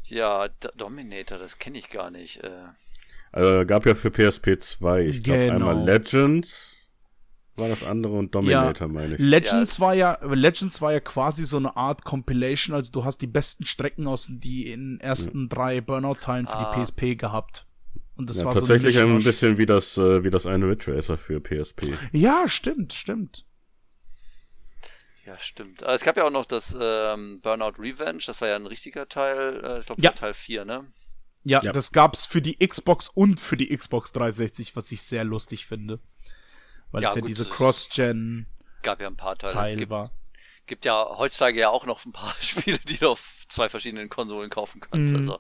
ja, 0.06 0.48
D 0.48 0.70
Dominator, 0.78 1.38
das 1.38 1.58
kenne 1.58 1.78
ich 1.78 1.90
gar 1.90 2.12
nicht. 2.12 2.44
Äh, 2.44 2.50
Also 3.32 3.66
gab 3.66 3.86
ja 3.86 3.96
für 3.96 4.12
PSP 4.12 4.60
2, 4.60 5.02
ich 5.08 5.24
glaube 5.24 5.46
Genau. 5.48 5.70
einmal 5.70 5.86
Legends 5.86 6.72
war 7.58 7.70
das 7.70 7.84
andere 7.84 8.14
und 8.14 8.36
Dominator, 8.36 8.88
meine 8.90 9.16
ich. 9.16 9.20
Legends 9.22 9.78
Ja, 9.78 9.82
war 9.86 9.94
ja, 9.94 10.20
Legends 10.24 10.82
war 10.82 10.92
ja 10.92 11.00
quasi 11.00 11.46
so 11.46 11.56
eine 11.58 11.76
Art 11.78 12.04
Compilation, 12.04 12.76
also 12.76 12.92
du 12.92 13.06
hast 13.06 13.20
die 13.22 13.28
besten 13.28 13.66
Strecken 13.66 14.08
aus 14.08 14.28
die 14.30 14.72
in 14.72 14.96
den 14.98 15.00
ersten 15.00 15.48
drei 15.50 15.80
Burnout-Teilen 15.82 16.48
für 16.48 16.54
Ah. 16.56 16.76
die 16.76 16.82
PSP 16.84 17.16
gehabt. 17.16 17.65
Und 18.16 18.30
das 18.30 18.38
Ja, 18.38 18.46
war 18.46 18.54
tatsächlich 18.54 18.96
so 18.96 19.02
ein 19.02 19.24
bisschen 19.24 19.58
wie 19.58 19.66
das, 19.66 19.98
äh, 19.98 20.24
wie 20.24 20.30
das 20.30 20.46
eine 20.46 20.66
Ridge 20.68 20.94
Racer 20.96 21.18
für 21.18 21.40
PSP. 21.42 21.94
Ja, 22.14 22.48
stimmt, 22.48 22.94
stimmt. 22.94 23.46
ja, 25.26 25.38
stimmt. 25.38 25.84
Aber 25.84 25.94
es 25.94 26.04
gab 26.04 26.16
ja 26.18 26.24
auch 26.26 26.32
noch 26.32 26.46
das 26.46 26.76
ähm, 26.80 27.42
Burnout 27.42 27.74
Revenge, 27.80 28.24
das 28.26 28.40
war 28.42 28.48
ja 28.48 28.56
ein 28.56 28.68
richtiger 28.68 29.10
Teil. 29.10 29.62
Äh, 29.64 29.80
ich 29.80 29.86
glaube, 29.88 30.02
Ja. 30.02 30.12
Teil 30.12 30.34
4, 30.34 30.66
ne? 30.66 30.86
Ja, 31.44 31.62
Ja. 31.62 31.72
das 31.72 31.92
gab's 31.92 32.26
für 32.26 32.42
die 32.42 32.56
Xbox 32.66 33.10
und 33.10 33.40
für 33.40 33.58
die 33.58 33.76
Xbox 33.76 34.12
360, 34.14 34.76
was 34.76 34.92
ich 34.92 35.02
sehr 35.02 35.24
lustig 35.24 35.66
finde. 35.66 36.00
Weil 36.92 37.04
Ja, 37.04 37.10
es 37.10 37.16
ja 37.16 37.22
gut, 37.22 37.30
diese 37.30 37.46
Cross-Gen-Teil 37.46 38.46
Gab 38.84 39.02
ja 39.02 39.08
ein 39.08 39.18
paar 39.18 39.36
Teile. 39.38 39.78
Gibt, 39.80 39.90
war. 39.90 40.12
Gibt 40.68 40.86
ja 40.86 41.06
heutzutage 41.18 41.60
ja 41.60 41.70
auch 41.70 41.86
noch 41.86 42.06
ein 42.06 42.12
paar 42.12 42.34
Spiele, 42.42 42.80
die 42.80 42.98
du 42.98 43.10
auf 43.10 43.46
zwei 43.50 43.70
verschiedenen 43.70 44.10
Konsolen 44.10 44.50
kaufen 44.50 44.82
kannst. 44.82 45.14
Mhm. 45.14 45.20
Also 45.22 45.40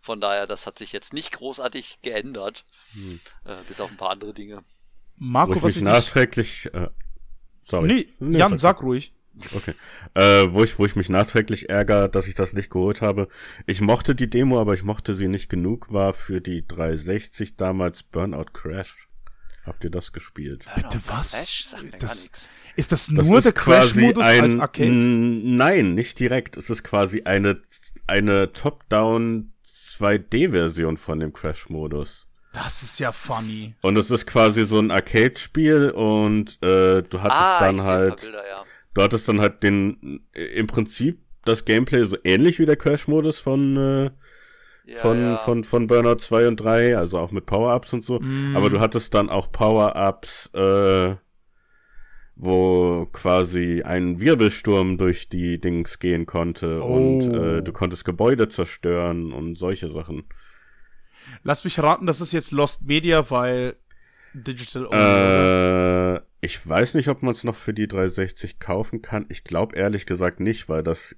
von 0.00 0.20
daher, 0.20 0.46
das 0.46 0.66
hat 0.66 0.78
sich 0.78 0.92
jetzt 0.92 1.12
nicht 1.12 1.32
großartig 1.32 2.00
geändert. 2.02 2.64
Hm. 2.92 3.20
Äh, 3.44 3.56
bis 3.68 3.80
auf 3.80 3.90
ein 3.90 3.96
paar 3.96 4.10
andere 4.10 4.32
Dinge. 4.34 4.56
Wo 5.16 5.24
Marco, 5.24 5.52
ich 5.54 5.56
was 5.62 5.64
mich 5.64 5.76
ich 5.76 5.82
dich... 5.82 5.92
nachträglich, 5.92 6.74
äh, 6.74 6.88
sorry. 7.62 8.12
Nee, 8.18 8.38
Jan, 8.38 8.58
sag- 8.58 8.82
ruhig. 8.82 9.12
Okay. 9.54 9.72
Äh, 10.12 10.52
wo 10.52 10.62
ich, 10.62 10.78
wo 10.78 10.84
ich 10.84 10.94
mich 10.94 11.08
nachträglich 11.08 11.70
ärgere, 11.70 12.08
dass 12.10 12.26
ich 12.26 12.34
das 12.34 12.52
nicht 12.52 12.68
geholt 12.68 13.00
habe. 13.00 13.28
Ich 13.66 13.80
mochte 13.80 14.14
die 14.14 14.28
Demo, 14.28 14.60
aber 14.60 14.74
ich 14.74 14.82
mochte 14.82 15.14
sie 15.14 15.26
nicht 15.28 15.48
genug, 15.48 15.90
war 15.90 16.12
für 16.12 16.42
die 16.42 16.66
360 16.66 17.56
damals 17.56 18.02
Burnout 18.02 18.52
Crash. 18.52 19.08
Habt 19.64 19.84
ihr 19.84 19.90
das 19.90 20.12
gespielt? 20.12 20.66
Bitte 20.74 20.98
Burnout 20.98 21.08
was? 21.08 21.32
Crash 21.32 21.64
sagt 21.64 22.02
Das- 22.02 22.22
nichts. 22.24 22.48
Ist 22.76 22.92
das 22.92 23.06
Das 23.14 23.26
nur 23.28 23.38
ist 23.38 23.44
der 23.44 23.52
Crash-Modus 23.52 24.24
als 24.24 24.58
Arcade? 24.58 24.88
N- 24.88 25.56
Nein, 25.56 25.94
nicht 25.94 26.18
direkt. 26.18 26.56
Es 26.56 26.70
ist 26.70 26.82
quasi 26.82 27.22
eine, 27.24 27.60
eine 28.06 28.52
Top-Down 28.52 29.52
2D-Version 29.66 30.96
von 30.96 31.20
dem 31.20 31.32
Crash-Modus. 31.32 32.28
Das 32.52 32.82
ist 32.82 32.98
ja 32.98 33.12
funny. 33.12 33.74
Und 33.82 33.96
es 33.96 34.10
ist 34.10 34.26
quasi 34.26 34.64
so 34.66 34.78
ein 34.78 34.90
Arcade-Spiel 34.90 35.90
und 35.90 36.58
äh, 36.62 37.02
du 37.02 37.20
hattest 37.22 37.40
Ah, 37.40 37.54
ich 37.54 37.60
dann 37.60 37.76
sehe 37.76 37.84
ein 37.84 37.88
halt, 37.88 38.08
paar 38.16 38.16
Bilder, 38.26 38.48
ja. 38.48 38.64
du 38.94 39.02
hattest 39.02 39.28
dann 39.28 39.40
halt 39.40 39.62
den, 39.62 40.26
im 40.34 40.66
Prinzip 40.66 41.20
das 41.44 41.64
Gameplay 41.64 42.04
so 42.04 42.16
ähnlich 42.24 42.58
wie 42.58 42.66
der 42.66 42.76
Crash-Modus 42.76 43.38
von, 43.38 43.76
äh, 43.76 44.10
ja, 44.90 44.98
von, 44.98 45.18
ja. 45.20 45.36
von, 45.38 45.64
von 45.64 45.86
Burnout 45.86 46.16
2 46.16 46.48
und 46.48 46.56
3, 46.58 46.96
also 46.98 47.18
auch 47.18 47.30
mit 47.32 47.46
Power-Ups 47.46 47.94
und 47.94 48.04
so. 48.04 48.20
Mm. 48.20 48.54
Aber 48.56 48.68
du 48.68 48.80
hattest 48.80 49.14
dann 49.14 49.30
auch 49.30 49.50
Power-Ups, 49.50 50.50
äh, 50.54 51.14
wo 52.44 53.06
quasi 53.12 53.82
ein 53.84 54.18
Wirbelsturm 54.18 54.98
durch 54.98 55.28
die 55.28 55.60
Dings 55.60 56.00
gehen 56.00 56.26
konnte 56.26 56.82
Oh. 56.82 56.96
und 56.96 57.32
äh, 57.32 57.62
du 57.62 57.72
konntest 57.72 58.04
Gebäude 58.04 58.48
zerstören 58.48 59.32
und 59.32 59.56
solche 59.56 59.88
Sachen. 59.88 60.24
Lass 61.44 61.62
mich 61.62 61.78
raten, 61.78 62.06
das 62.06 62.20
ist 62.20 62.32
jetzt 62.32 62.50
Lost 62.50 62.84
Media, 62.84 63.30
weil 63.30 63.76
Digital 64.34 64.86
oder? 64.86 66.16
Äh, 66.16 66.20
ich 66.40 66.66
weiß 66.68 66.94
nicht, 66.94 67.06
ob 67.08 67.22
man 67.22 67.30
es 67.32 67.44
noch 67.44 67.54
für 67.54 67.72
die 67.72 67.86
360 67.86 68.58
kaufen 68.58 69.02
kann. 69.02 69.26
Ich 69.28 69.44
glaube 69.44 69.76
ehrlich 69.76 70.04
gesagt 70.04 70.40
nicht, 70.40 70.68
weil 70.68 70.82
das, 70.82 71.14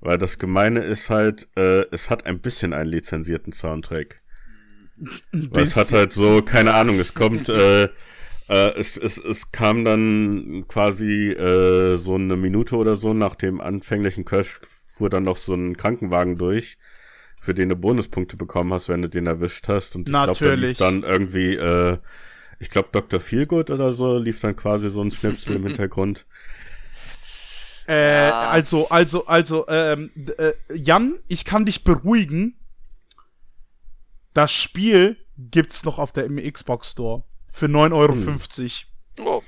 weil 0.00 0.18
das 0.18 0.38
Gemeine 0.40 0.80
ist 0.80 1.08
halt, 1.08 1.48
äh, 1.56 1.84
es 1.92 2.10
hat 2.10 2.26
ein 2.26 2.40
bisschen 2.40 2.72
einen 2.72 2.90
lizenzierten 2.90 3.52
Soundtrack. 3.52 4.20
Weil 5.30 5.62
es 5.62 5.76
hat 5.76 5.92
halt 5.92 6.12
so, 6.12 6.42
keine 6.42 6.74
Ahnung, 6.74 6.98
es 6.98 7.14
kommt, 7.14 7.48
äh, 7.48 7.88
äh, 8.52 8.78
es, 8.78 8.98
es, 8.98 9.16
es 9.16 9.50
kam 9.50 9.82
dann 9.82 10.66
quasi 10.68 11.30
äh, 11.30 11.96
so 11.96 12.16
eine 12.16 12.36
Minute 12.36 12.76
oder 12.76 12.96
so 12.96 13.14
nach 13.14 13.34
dem 13.34 13.62
anfänglichen 13.62 14.26
Crash 14.26 14.60
fuhr 14.94 15.08
dann 15.08 15.24
noch 15.24 15.36
so 15.36 15.54
ein 15.54 15.78
Krankenwagen 15.78 16.36
durch, 16.36 16.76
für 17.40 17.54
den 17.54 17.70
du 17.70 17.76
Bonuspunkte 17.76 18.36
bekommen 18.36 18.74
hast, 18.74 18.90
wenn 18.90 19.00
du 19.00 19.08
den 19.08 19.26
erwischt 19.26 19.68
hast. 19.68 19.96
Und 19.96 20.06
ich 20.06 20.12
glaube, 20.12 20.74
dann 20.74 21.02
irgendwie, 21.02 21.54
äh, 21.54 21.96
ich 22.58 22.68
glaube, 22.68 22.90
Dr. 22.92 23.20
Feelgood 23.20 23.70
oder 23.70 23.90
so, 23.92 24.18
lief 24.18 24.40
dann 24.40 24.54
quasi 24.54 24.90
so 24.90 25.00
ein 25.00 25.10
Schnipsel 25.10 25.56
im 25.56 25.66
Hintergrund. 25.66 26.26
Äh, 27.88 28.28
Ja. 28.28 28.48
also, 28.48 28.88
also, 28.90 29.26
also, 29.26 29.66
ähm, 29.66 30.12
äh, 30.38 30.52
Jan, 30.72 31.18
ich 31.26 31.44
kann 31.44 31.64
dich 31.66 31.82
beruhigen. 31.82 32.56
Das 34.34 34.52
Spiel 34.52 35.16
gibt's 35.36 35.84
noch 35.84 35.98
auf 35.98 36.12
der 36.12 36.24
im 36.26 36.36
Xbox 36.36 36.92
Store 36.92 37.24
für 37.52 37.66
9,50 37.66 38.84
Euro. 39.20 39.38
Oh, 39.38 39.42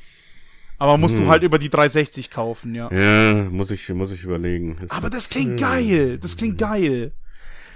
Aber 0.79 0.99
musst 0.99 1.17
Hm. 1.17 1.25
du 1.25 1.31
halt 1.31 1.43
über 1.43 1.59
die 1.59 1.71
360 1.71 2.31
kaufen, 2.31 2.75
ja. 2.75 2.91
Ja, 2.93 3.45
muss 3.45 3.71
ich, 3.71 3.89
muss 3.89 4.13
ich 4.13 4.23
überlegen. 4.23 4.79
Es 4.85 4.91
Aber 4.91 5.11
das 5.11 5.29
klingt 5.29 5.59
äh, 5.59 5.63
geil. 5.63 6.19
Das 6.19 6.37
klingt 6.37 6.59
geil. 6.59 7.13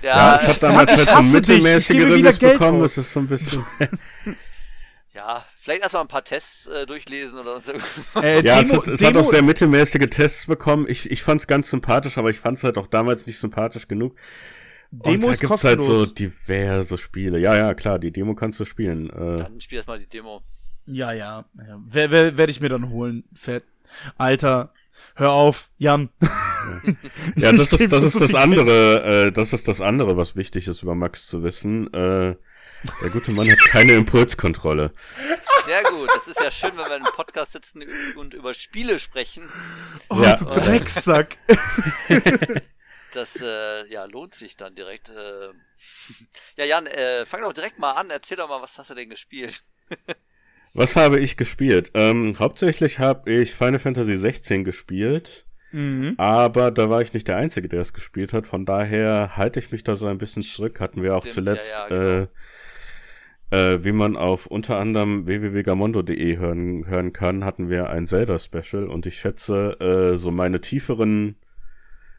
ja, 0.03 0.09
Ja, 0.09 0.37
es 0.37 0.49
hat 0.49 0.63
damals 0.63 0.93
ich 0.93 0.99
halt 0.99 1.09
so 1.09 1.15
hasse 1.17 1.43
dich. 1.43 1.57
Ich 1.57 1.63
mittelmäßige 1.63 1.97
gebe 1.97 2.07
wieder 2.15 2.29
Reviews 2.29 2.39
Geld 2.39 2.59
bekommen. 2.59 2.83
aus. 2.83 2.95
Das 2.95 3.07
ist 3.07 3.13
so 3.13 3.21
ein 3.21 3.27
bisschen. 3.29 3.65
ja, 5.15 5.45
vielleicht 5.59 5.83
erstmal 5.83 6.03
ein 6.05 6.09
paar 6.09 6.25
Tests 6.25 6.67
äh, 6.67 6.87
durchlesen 6.87 7.39
oder 7.41 7.61
so. 7.61 7.73
Äh, 8.21 8.43
Ja, 8.45 8.61
Demo, 8.63 8.75
es, 8.75 8.79
hat, 8.79 8.89
es 8.89 9.01
Demo, 9.01 9.19
hat 9.21 9.27
auch 9.27 9.31
sehr 9.31 9.43
mittelmäßige 9.43 10.09
Tests 10.11 10.47
bekommen. 10.47 10.87
Ich, 10.89 11.11
ich 11.11 11.23
fand's 11.23 11.47
ganz 11.47 11.71
sympathisch, 11.71 12.19
aber 12.19 12.31
ich 12.31 12.39
fand's 12.39 12.63
halt 12.65 12.79
auch 12.79 12.87
damals 12.87 13.27
nicht 13.27 13.39
sympathisch 13.39 13.89
genug. 13.89 14.15
Demo 14.91 15.15
und 15.15 15.23
da 15.27 15.31
ist 15.33 15.41
gibt's 15.41 15.65
halt 15.65 15.79
kostenlos. 15.79 16.09
so 16.09 16.15
diverse 16.15 16.97
Spiele. 16.99 17.39
Ja, 17.39 17.55
ja, 17.57 17.75
klar, 17.75 17.99
die 17.99 18.11
Demo 18.11 18.35
kannst 18.35 18.59
du 18.61 18.65
spielen. 18.65 19.11
Äh, 19.11 19.37
Dann 19.37 19.61
spiel 19.61 19.77
erstmal 19.77 19.99
die 19.99 20.07
Demo. 20.07 20.43
Ja, 20.87 21.13
ja. 21.13 21.45
ja. 21.59 21.81
Wer, 21.87 22.11
wer, 22.11 22.37
Werde 22.39 22.51
ich 22.51 22.61
mir 22.61 22.71
dann 22.71 22.89
holen. 22.91 23.25
Fett. 23.35 23.65
Alter, 24.17 24.73
hör 25.15 25.33
auf, 25.33 25.69
Jan. 25.77 26.09
ja, 27.37 27.53
das 27.53 27.73
ist 27.73 27.93
das 27.93 28.03
ist 28.03 28.21
das 28.21 28.35
andere, 28.35 29.27
äh, 29.27 29.33
das 29.33 29.53
ist 29.53 29.69
das 29.69 29.81
andere, 29.81 30.17
was 30.17 30.37
wichtig 30.37 30.69
ist 30.69 30.83
über 30.83 30.95
Max 30.95 31.27
zu 31.27 31.43
wissen. 31.43 31.93
Äh, 31.93 32.37
der 33.03 33.11
gute 33.11 33.33
Mann 33.33 33.51
hat 33.51 33.59
keine 33.59 33.93
Impulskontrolle. 33.95 34.93
Sehr 35.67 35.83
gut. 35.91 36.09
Das 36.15 36.29
ist 36.29 36.41
ja 36.41 36.51
schön, 36.51 36.71
wenn 36.71 36.87
wir 36.89 36.97
in 36.97 37.03
einem 37.03 37.13
Podcast 37.15 37.53
sitzen 37.53 37.83
und 38.17 38.33
über 38.35 38.55
Spiele 38.55 38.99
sprechen. 38.99 39.43
Oh, 40.09 40.21
Ja. 40.23 40.37
du 40.37 40.45
Drecksack. 40.45 41.37
Das 43.13 43.41
äh, 43.41 43.87
ja, 43.91 44.05
lohnt 44.05 44.35
sich 44.35 44.57
dann 44.57 44.75
direkt. 44.75 45.11
Äh. 45.11 45.49
Ja, 46.57 46.65
Jan, 46.65 46.87
äh, 46.87 47.25
fang 47.25 47.43
doch 47.43 47.53
direkt 47.53 47.79
mal 47.79 47.93
an. 47.93 48.11
Erzähl 48.11 48.37
doch 48.37 48.49
mal, 48.49 48.61
was 48.61 48.79
hast 48.79 48.91
du 48.91 48.95
denn 48.95 49.11
gespielt? 49.11 49.63
Was 50.75 50.97
habe 50.97 51.19
ich 51.19 51.37
gespielt? 51.37 51.91
Ähm, 51.95 52.37
hauptsächlich 52.39 52.99
habe 52.99 53.33
ich 53.33 53.55
Final 53.55 53.79
Fantasy 53.79 54.17
16 54.17 54.65
gespielt. 54.65 55.47
mhm. 55.73 56.15
Aber 56.19 56.71
da 56.71 56.91
war 56.91 57.01
ich 57.01 57.15
nicht 57.15 57.27
der 57.27 57.37
Einzige, 57.37 57.69
der 57.69 57.81
es 57.81 57.93
gespielt 57.93 58.33
hat. 58.33 58.47
Von 58.47 58.67
daher 58.67 59.37
halte 59.37 59.59
ich 59.59 59.73
mich 59.73 59.83
da 59.83 59.97
so 59.97 60.07
ein 60.07 60.19
bisschen 60.19 60.43
zurück. 60.43 60.79
Hatten 60.81 61.03
wir 61.03 61.17
auch 61.17 61.23
Stimmt, 61.23 61.35
zuletzt, 61.35 61.73
ja, 61.73 61.79
ja, 61.79 61.89
genau. 61.89 62.29
äh, 63.51 63.75
äh, 63.75 63.85
wie 63.85 63.93
man 63.93 64.17
auf 64.17 64.47
unter 64.47 64.79
anderem 64.79 65.27
www.gamondo.de 65.27 66.37
hören, 66.37 66.87
hören 66.87 67.13
kann, 67.13 67.45
hatten 67.45 67.71
wir 67.71 67.89
ein 67.89 68.07
Zelda-Special. 68.07 68.89
Und 68.89 69.07
ich 69.07 69.19
schätze, 69.19 69.81
äh, 69.81 70.19
so 70.19 70.31
meine 70.31 70.61
tieferen 70.61 71.37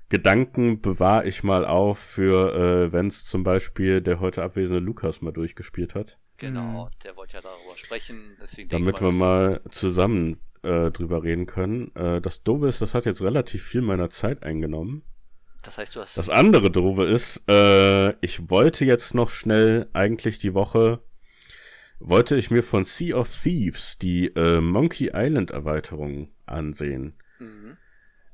Gedanken 0.09 0.81
bewahre 0.81 1.27
ich 1.27 1.43
mal 1.43 1.65
auf 1.65 1.99
für, 1.99 2.55
äh, 2.55 2.91
wenn 2.91 3.07
es 3.07 3.25
zum 3.25 3.43
Beispiel 3.43 4.01
der 4.01 4.19
heute 4.19 4.43
abwesende 4.43 4.81
Lukas 4.81 5.21
mal 5.21 5.31
durchgespielt 5.31 5.93
hat. 5.93 6.17
Genau, 6.37 6.89
der 7.03 7.15
wollte 7.15 7.35
ja 7.35 7.41
darüber 7.41 7.77
sprechen. 7.77 8.37
Deswegen 8.41 8.69
Damit 8.69 9.01
wir 9.01 9.11
mal 9.11 9.61
zusammen 9.69 10.37
äh, 10.63 10.89
drüber 10.89 11.23
reden 11.23 11.45
können. 11.45 11.93
Äh, 11.95 12.21
das 12.21 12.43
Doofe 12.43 12.67
ist, 12.67 12.81
das 12.81 12.95
hat 12.95 13.05
jetzt 13.05 13.21
relativ 13.21 13.63
viel 13.63 13.81
meiner 13.81 14.09
Zeit 14.09 14.41
eingenommen. 14.43 15.03
Das, 15.57 15.75
das 15.75 15.77
heißt, 15.77 15.95
du 15.95 15.99
hast. 15.99 16.17
Das 16.17 16.29
andere 16.29 16.71
Doofe 16.71 17.03
ist, 17.03 17.43
äh, 17.47 18.11
ich 18.25 18.49
wollte 18.49 18.85
jetzt 18.85 19.13
noch 19.13 19.29
schnell 19.29 19.89
eigentlich 19.93 20.39
die 20.39 20.53
Woche, 20.53 21.01
wollte 21.99 22.35
ich 22.35 22.49
mir 22.49 22.63
von 22.63 22.83
Sea 22.83 23.15
of 23.15 23.29
Thieves 23.29 23.97
die 23.97 24.27
äh, 24.27 24.61
Monkey 24.61 25.11
Island 25.13 25.51
Erweiterung 25.51 26.31
ansehen. 26.45 27.15
Mhm. 27.39 27.77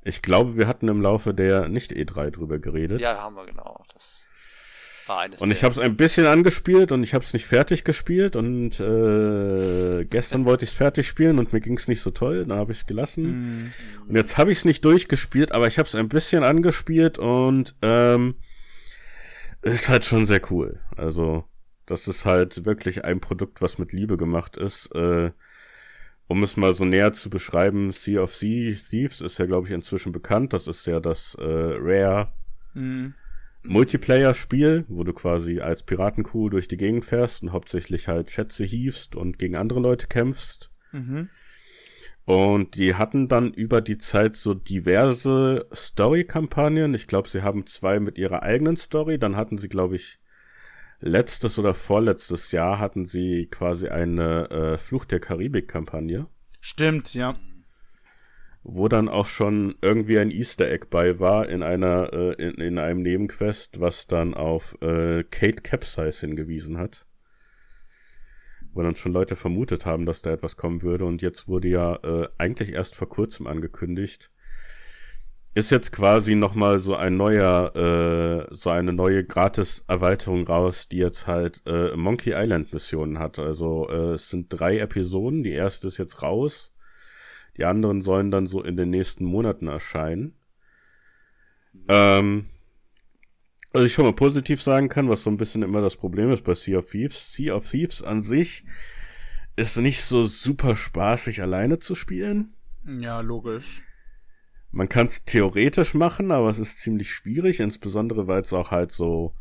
Ich 0.06 0.22
glaube, 0.22 0.56
wir 0.56 0.68
hatten 0.68 0.88
im 0.88 1.02
Laufe 1.02 1.34
der 1.34 1.68
Nicht-E3 1.68 2.30
drüber 2.30 2.60
geredet. 2.60 3.02
Ja, 3.02 3.18
haben 3.18 3.36
wir 3.36 3.48
genau. 3.48 3.84
Das 3.92 4.30
war 5.08 5.22
eines 5.22 5.42
Und 5.42 5.50
ich 5.50 5.64
habe 5.64 5.72
es 5.72 5.80
ein 5.80 5.98
bisschen 5.98 6.28
angespielt 6.28 6.92
und 6.92 7.02
ich 7.02 7.16
habe 7.16 7.26
es 7.26 7.34
nicht 7.34 7.48
fertig 7.48 7.84
gespielt 7.84 8.36
und 8.36 8.80
äh, 8.80 10.06
gestern 10.06 10.46
wollte 10.46 10.64
ich 10.64 10.72
es 10.72 10.78
fertig 10.78 11.08
spielen 11.08 11.40
und 11.40 11.54
mir 11.54 11.60
ging 11.60 11.76
es 11.76 11.88
nicht 11.88 12.02
so 12.02 12.12
toll, 12.12 12.46
dann 12.46 12.58
habe 12.58 12.72
ich 12.72 12.80
es 12.80 12.86
gelassen. 12.86 13.24
Mhm. 13.24 13.74
Und 14.08 14.16
jetzt 14.16 14.38
habe 14.38 14.52
ich 14.52 14.60
es 14.60 14.66
nicht 14.66 14.86
durchgespielt, 14.86 15.52
aber 15.52 15.66
ich 15.66 15.80
habe 15.80 15.88
es 15.88 15.96
ein 15.96 16.08
bisschen 16.08 16.44
angespielt 16.44 17.18
und 17.18 17.76
ähm, 17.82 18.36
es 19.64 19.74
ist 19.74 19.90
halt 19.90 20.06
schon 20.06 20.28
sehr 20.28 20.42
cool. 20.52 20.82
Also 20.96 21.46
das 21.88 22.08
ist 22.08 22.26
halt 22.26 22.64
wirklich 22.64 23.04
ein 23.04 23.22
Produkt, 23.22 23.60
was 23.60 23.80
mit 23.80 23.92
Liebe 23.92 24.18
gemacht 24.18 24.56
ist. 24.56 24.94
Äh, 24.94 25.32
um 26.28 26.44
es 26.44 26.58
mal 26.58 26.74
so 26.74 26.86
näher 26.86 27.14
zu 27.14 27.30
beschreiben, 27.30 27.92
Sea 27.92 28.22
of 28.22 28.36
Sea 28.36 28.76
Thieves 28.76 29.22
ist 29.22 29.38
ja, 29.38 29.46
glaube 29.46 29.68
ich, 29.68 29.74
inzwischen 29.74 30.12
bekannt. 30.12 30.54
Das 30.54 30.68
ist 30.68 30.86
ja 30.86 31.00
das 31.00 31.36
äh, 31.40 31.44
Rare 31.44 32.32
Mhm. 32.76 33.16
Multiplayer-Spiel, 33.64 34.86
wo 34.90 35.04
du 35.04 35.14
quasi 35.14 35.60
als 35.60 35.82
Piratencrew 35.82 36.50
durch 36.50 36.68
die 36.68 36.78
Gegend 36.78 37.04
fährst 37.04 37.42
und 37.42 37.52
hauptsächlich 37.52 38.08
halt 38.08 38.30
Schätze 38.30 38.64
hiefst 38.64 39.16
und 39.16 39.40
gegen 39.40 39.56
andere 39.56 39.80
Leute 39.80 40.06
kämpfst. 40.06 40.72
Mhm. 40.92 41.30
Und 42.26 42.76
die 42.76 42.96
hatten 42.96 43.28
dann 43.28 43.52
über 43.54 43.82
die 43.82 43.98
Zeit 43.98 44.36
so 44.36 44.54
diverse 44.54 45.68
Story-Kampagnen. 45.74 46.94
Ich 46.94 47.08
glaube, 47.08 47.30
sie 47.30 47.42
haben 47.42 47.66
zwei 47.66 48.00
mit 48.00 48.18
ihrer 48.18 48.44
eigenen 48.44 48.78
Story. 48.78 49.18
Dann 49.18 49.36
hatten 49.36 49.58
sie, 49.58 49.70
glaube 49.70 49.96
ich, 49.96 50.20
letztes 51.06 51.58
oder 51.60 51.74
vorletztes 51.74 52.52
Jahr 52.52 52.80
hatten 52.80 53.06
sie 53.06 53.48
quasi 53.50 53.88
eine 53.88 54.50
äh, 54.50 54.78
Fluch 54.78 55.06
der 55.06 55.20
Karibik-Kampagne, 55.20 56.28
Stimmt, 56.60 57.14
ja. 57.14 57.36
wo 58.64 58.88
dann 58.88 59.08
auch 59.08 59.28
schon 59.28 59.76
irgendwie 59.82 60.18
ein 60.18 60.32
Easter 60.32 60.70
Egg 60.70 60.88
bei 60.90 61.20
war 61.20 61.48
in 61.48 61.62
einer 61.62 62.12
äh, 62.12 62.34
in, 62.44 62.56
in 62.56 62.80
einem 62.80 63.04
Nebenquest, 63.04 63.80
was 63.80 64.08
dann 64.08 64.34
auf 64.34 64.76
äh, 64.82 65.24
Kate 65.24 65.62
Capsize 65.62 66.26
hingewiesen 66.26 66.78
hat. 66.78 67.06
Wo 68.74 68.82
dann 68.82 68.96
schon 68.96 69.14
Leute 69.14 69.36
vermutet 69.38 69.86
haben, 69.86 70.06
dass 70.06 70.22
da 70.22 70.32
etwas 70.32 70.58
kommen 70.58 70.82
würde. 70.82 71.06
Und 71.06 71.22
jetzt 71.22 71.48
wurde 71.48 71.70
ja 71.70 71.96
äh, 72.04 72.28
eigentlich 72.38 72.74
erst 72.74 72.96
vor 72.96 73.08
kurzem 73.08 73.48
angekündigt. 73.48 74.32
Ist 75.56 75.72
jetzt 75.72 75.94
quasi 75.94 76.36
nochmal 76.36 76.80
so 76.80 76.96
ein 76.96 77.16
neuer, 77.16 77.74
äh, 77.76 78.54
so 78.54 78.70
eine 78.72 78.92
neue 78.92 79.24
Gratis-Erweiterung 79.24 80.46
raus, 80.46 80.90
die 80.90 80.98
jetzt 80.98 81.28
halt 81.28 81.62
äh, 81.66 81.96
Monkey 81.96 82.34
Island-Missionen 82.34 83.20
hat. 83.20 83.40
Also 83.40 83.88
äh, 83.90 84.14
es 84.16 84.30
sind 84.30 84.50
drei 84.50 84.80
Episoden. 84.80 85.44
Die 85.44 85.54
erste 85.54 85.88
ist 85.88 85.98
jetzt 85.98 86.22
raus. 86.22 86.76
Die 87.56 87.64
anderen 87.64 88.02
sollen 88.02 88.32
dann 88.32 88.48
so 88.48 88.62
in 88.62 88.76
den 88.76 88.90
nächsten 88.90 89.24
Monaten 89.24 89.68
erscheinen. 89.68 90.36
Ähm, 91.88 92.48
also 93.72 93.86
ich 93.86 93.94
schon 93.94 94.04
mal 94.04 94.14
positiv 94.14 94.62
sagen 94.62 94.90
kann, 94.90 95.08
was 95.08 95.24
so 95.24 95.30
ein 95.30 95.38
bisschen 95.38 95.64
immer 95.64 95.80
das 95.80 95.96
Problem 95.96 96.32
ist 96.32 96.44
bei 96.44 96.54
Sea 96.54 96.80
of 96.80 96.90
Thieves. 96.90 97.32
Sea 97.32 97.56
of 97.56 97.72
Thieves 97.72 98.04
an 98.04 98.20
sich 98.20 98.66
ist 99.56 99.78
nicht 99.78 100.04
so 100.04 100.24
super 100.24 100.76
spaßig 100.76 101.42
alleine 101.42 101.80
zu 101.80 101.96
spielen. 101.96 102.56
Ja, 102.86 103.22
logisch. 103.22 103.85
Man 104.76 104.90
kann 104.90 105.08
es 105.08 105.24
theoretisch 105.24 105.94
machen, 105.94 106.32
aber 106.32 106.50
es 106.50 106.60
ist 106.60 106.80
ziemlich 106.80 107.10
schwierig, 107.10 107.62
insbesondere 107.62 108.28
weil 108.28 108.42
es 108.42 108.52
auch 108.52 108.72
halt 108.72 108.92
so, 108.92 109.34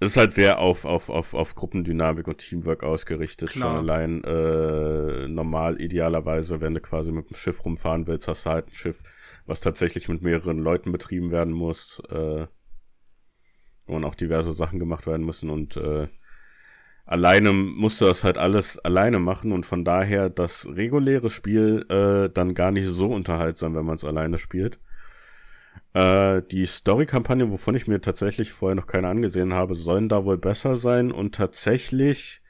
es 0.00 0.10
ist 0.10 0.16
halt 0.16 0.32
sehr 0.34 0.58
auf, 0.58 0.84
auf, 0.84 1.08
auf, 1.08 1.34
auf 1.34 1.54
Gruppendynamik 1.54 2.26
und 2.26 2.38
Teamwork 2.38 2.82
ausgerichtet. 2.82 3.50
Klar. 3.50 3.76
Schon 3.76 3.78
allein 3.78 4.24
äh, 4.24 5.28
normal, 5.28 5.80
idealerweise, 5.80 6.60
wenn 6.60 6.74
du 6.74 6.80
quasi 6.80 7.12
mit 7.12 7.30
dem 7.30 7.36
Schiff 7.36 7.64
rumfahren 7.64 8.08
willst, 8.08 8.26
hast 8.26 8.44
du 8.44 8.50
halt 8.50 8.66
ein 8.66 8.74
Schiff, 8.74 9.04
was 9.46 9.60
tatsächlich 9.60 10.08
mit 10.08 10.20
mehreren 10.20 10.58
Leuten 10.58 10.90
betrieben 10.90 11.30
werden 11.30 11.52
muss, 11.52 12.02
äh, 12.08 12.48
wo 13.86 13.92
dann 13.92 14.04
auch 14.04 14.16
diverse 14.16 14.52
Sachen 14.52 14.80
gemacht 14.80 15.06
werden 15.06 15.24
müssen 15.24 15.48
und 15.48 15.76
äh, 15.76 16.08
alleine 17.06 17.52
musst 17.52 18.00
du 18.00 18.04
das 18.04 18.24
halt 18.24 18.38
alles 18.38 18.78
alleine 18.78 19.18
machen 19.18 19.52
und 19.52 19.66
von 19.66 19.84
daher 19.84 20.30
das 20.30 20.66
reguläre 20.68 21.30
Spiel 21.30 21.86
äh, 21.88 22.32
dann 22.32 22.54
gar 22.54 22.70
nicht 22.70 22.86
so 22.86 23.12
unterhaltsam, 23.12 23.74
wenn 23.74 23.84
man 23.84 23.96
es 23.96 24.04
alleine 24.04 24.38
spielt. 24.38 24.78
Äh, 25.92 26.42
die 26.50 26.66
Story-Kampagne, 26.66 27.50
wovon 27.50 27.74
ich 27.74 27.88
mir 27.88 28.00
tatsächlich 28.00 28.52
vorher 28.52 28.76
noch 28.76 28.86
keine 28.86 29.08
angesehen 29.08 29.52
habe, 29.52 29.74
sollen 29.74 30.08
da 30.08 30.24
wohl 30.24 30.38
besser 30.38 30.76
sein 30.76 31.10
und 31.10 31.34
tatsächlich 31.34 32.42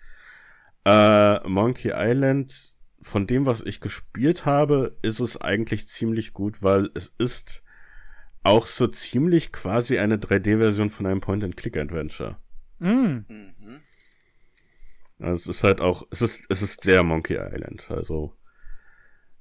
äh, 0.85 1.49
Monkey 1.49 1.92
Island, 1.95 2.75
von 3.02 3.26
dem, 3.26 3.47
was 3.47 3.62
ich 3.62 3.80
gespielt 3.80 4.45
habe, 4.45 4.97
ist 5.02 5.21
es 5.21 5.40
eigentlich 5.40 5.87
ziemlich 5.88 6.35
gut, 6.35 6.62
weil 6.62 6.90
es 6.95 7.14
ist 7.19 7.62
auch 8.42 8.66
so 8.66 8.87
ziemlich 8.87 9.52
quasi 9.52 9.99
eine 9.99 10.16
3D-Version 10.16 10.90
von 10.90 11.07
einem 11.07 11.21
Point-and-Click-Adventure. 11.21 12.37
Mm. 12.78 13.19
Also 15.21 15.50
es 15.50 15.59
ist 15.59 15.65
halt 15.65 15.81
auch, 15.81 16.07
es 16.11 16.23
ist, 16.23 16.45
es 16.49 16.62
ist 16.62 16.83
sehr 16.83 17.03
Monkey 17.03 17.35
Island. 17.35 17.91
Also 17.91 18.37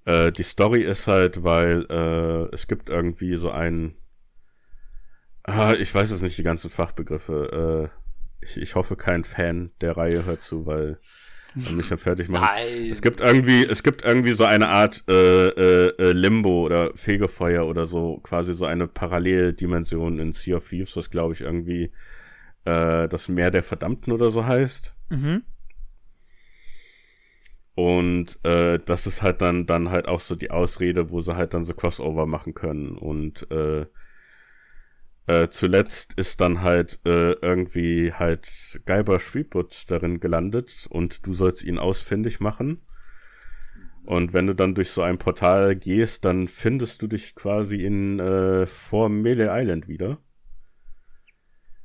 äh, 0.05 0.31
die 0.31 0.43
Story 0.43 0.83
ist 0.83 1.07
halt, 1.07 1.43
weil 1.43 1.85
äh, 1.89 2.53
es 2.53 2.67
gibt 2.67 2.89
irgendwie 2.89 3.35
so 3.37 3.51
einen, 3.51 3.95
ah, 5.43 5.73
ich 5.73 5.93
weiß 5.93 6.11
jetzt 6.11 6.21
nicht 6.21 6.37
die 6.37 6.43
ganzen 6.43 6.69
Fachbegriffe. 6.69 7.91
Äh, 8.41 8.45
ich, 8.45 8.57
ich 8.57 8.75
hoffe, 8.75 8.95
kein 8.95 9.23
Fan 9.23 9.71
der 9.81 9.97
Reihe 9.97 10.25
hört 10.25 10.41
zu, 10.41 10.65
weil 10.65 10.99
mich 11.55 11.89
ja 11.89 11.97
fertig 11.97 12.29
machen. 12.29 12.47
Nein. 12.55 12.91
Es 12.91 13.01
gibt 13.01 13.21
irgendwie, 13.21 13.63
es 13.63 13.83
gibt 13.83 14.03
irgendwie 14.03 14.33
so 14.33 14.45
eine 14.45 14.69
Art 14.69 15.03
äh, 15.07 15.49
äh, 15.49 15.93
äh, 15.97 16.11
Limbo 16.11 16.65
oder 16.65 16.91
Fegefeuer 16.95 17.65
oder 17.65 17.85
so, 17.85 18.19
quasi 18.19 18.53
so 18.53 18.65
eine 18.65 18.87
Paralleldimension 18.87 20.19
in 20.19 20.31
Sea 20.31 20.57
of 20.57 20.69
Thieves, 20.69 20.95
was 20.95 21.09
glaube 21.09 21.33
ich 21.33 21.41
irgendwie 21.41 21.91
äh, 22.65 23.07
das 23.07 23.29
Meer 23.29 23.51
der 23.51 23.63
Verdammten 23.63 24.13
oder 24.13 24.31
so 24.31 24.45
heißt. 24.45 24.95
Mhm. 25.09 25.43
Und 27.79 28.43
äh, 28.43 28.77
das 28.85 29.07
ist 29.07 29.21
halt 29.21 29.39
dann, 29.39 29.65
dann 29.65 29.89
halt 29.89 30.05
auch 30.05 30.19
so 30.19 30.35
die 30.35 30.51
Ausrede, 30.51 31.11
wo 31.11 31.21
sie 31.21 31.37
halt 31.37 31.53
dann 31.53 31.63
so 31.63 31.73
Crossover 31.73 32.25
machen 32.25 32.53
können. 32.53 32.97
Und 32.97 33.49
äh, 33.51 33.85
äh, 35.27 35.47
zuletzt 35.47 36.13
ist 36.15 36.41
dann 36.41 36.61
halt 36.61 36.99
äh, 37.05 37.31
irgendwie 37.41 38.11
halt 38.11 38.81
Geiber 38.85 39.21
Schwiebut 39.21 39.85
darin 39.87 40.19
gelandet 40.19 40.87
und 40.89 41.25
du 41.25 41.33
sollst 41.33 41.63
ihn 41.63 41.79
ausfindig 41.79 42.41
machen. 42.41 42.81
Und 44.03 44.33
wenn 44.33 44.47
du 44.47 44.55
dann 44.55 44.75
durch 44.75 44.89
so 44.89 45.01
ein 45.01 45.17
Portal 45.17 45.73
gehst, 45.77 46.25
dann 46.25 46.49
findest 46.49 47.01
du 47.01 47.07
dich 47.07 47.33
quasi 47.33 47.85
in 47.85 48.19
äh, 48.19 48.65
vor 48.65 49.07
Melee 49.07 49.47
Island 49.49 49.87
wieder. 49.87 50.17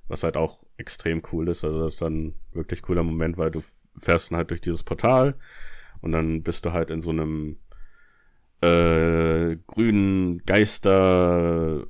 Was 0.09 0.25
halt 0.25 0.37
auch 0.37 0.65
extrem 0.77 1.23
cool 1.31 1.47
ist. 1.47 1.63
Also 1.63 1.85
das 1.85 1.93
ist 1.95 2.03
dann 2.03 2.35
wirklich 2.53 2.83
cooler 2.83 3.05
Moment, 3.05 3.39
weil 3.39 3.53
du 3.53 3.63
fährst 3.97 4.33
dann 4.33 4.39
halt 4.39 4.51
durch 4.51 4.61
dieses 4.61 4.83
Portal 4.83 5.37
und 6.01 6.13
dann 6.13 6.43
bist 6.43 6.65
du 6.65 6.73
halt 6.73 6.91
in 6.91 7.01
so 7.01 7.11
einem 7.11 7.59
äh, 8.61 9.57
grünen 9.67 10.45
Geister, 10.47 11.85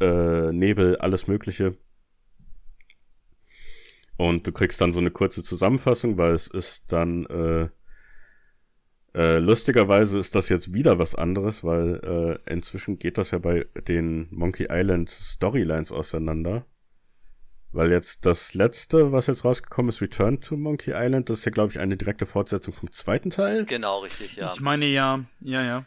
äh, 0.00 0.52
Nebel, 0.52 0.96
alles 0.96 1.26
Mögliche. 1.26 1.76
Und 4.16 4.46
du 4.46 4.52
kriegst 4.52 4.80
dann 4.80 4.92
so 4.92 5.00
eine 5.00 5.10
kurze 5.10 5.42
Zusammenfassung, 5.42 6.18
weil 6.18 6.32
es 6.34 6.46
ist 6.46 6.92
dann 6.92 7.24
äh, 7.26 7.68
äh, 9.14 9.38
lustigerweise 9.38 10.18
ist 10.18 10.34
das 10.34 10.48
jetzt 10.48 10.72
wieder 10.72 10.98
was 10.98 11.14
anderes, 11.14 11.64
weil 11.64 12.40
äh, 12.46 12.52
inzwischen 12.52 12.98
geht 12.98 13.18
das 13.18 13.32
ja 13.32 13.38
bei 13.38 13.66
den 13.88 14.28
Monkey 14.30 14.68
Island 14.70 15.10
Storylines 15.10 15.90
auseinander. 15.90 16.64
Weil 17.72 17.92
jetzt 17.92 18.26
das 18.26 18.54
letzte, 18.54 19.12
was 19.12 19.28
jetzt 19.28 19.44
rausgekommen 19.44 19.90
ist, 19.90 20.00
Return 20.00 20.40
to 20.40 20.56
Monkey 20.56 20.90
Island, 20.92 21.30
das 21.30 21.40
ist 21.40 21.44
ja, 21.44 21.52
glaube 21.52 21.70
ich, 21.70 21.78
eine 21.78 21.96
direkte 21.96 22.26
Fortsetzung 22.26 22.74
vom 22.74 22.90
zweiten 22.90 23.30
Teil. 23.30 23.64
Genau, 23.64 24.00
richtig, 24.00 24.36
ja. 24.36 24.52
Ich 24.52 24.60
meine 24.60 24.86
ja, 24.86 25.24
ja, 25.40 25.62
ja. 25.62 25.86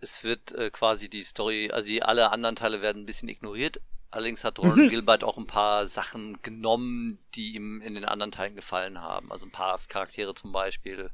es 0.00 0.22
wird 0.22 0.52
äh, 0.52 0.70
quasi 0.70 1.10
die 1.10 1.22
Story, 1.22 1.70
also 1.72 1.88
die 1.88 2.02
alle 2.02 2.30
anderen 2.30 2.54
Teile 2.54 2.80
werden 2.80 3.02
ein 3.02 3.06
bisschen 3.06 3.28
ignoriert. 3.28 3.80
Allerdings 4.12 4.44
hat 4.44 4.60
Ron 4.60 4.88
Gilbert 4.88 5.24
auch 5.24 5.36
ein 5.36 5.48
paar 5.48 5.88
Sachen 5.88 6.40
genommen, 6.42 7.18
die 7.34 7.56
ihm 7.56 7.80
in 7.80 7.94
den 7.94 8.04
anderen 8.04 8.30
Teilen 8.30 8.54
gefallen 8.54 9.00
haben. 9.00 9.32
Also 9.32 9.46
ein 9.46 9.52
paar 9.52 9.80
Charaktere 9.88 10.32
zum 10.34 10.52
Beispiel 10.52 11.10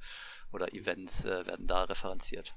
oder 0.53 0.75
Events 0.75 1.25
äh, 1.25 1.47
werden 1.47 1.67
da 1.67 1.85
referenziert. 1.85 2.55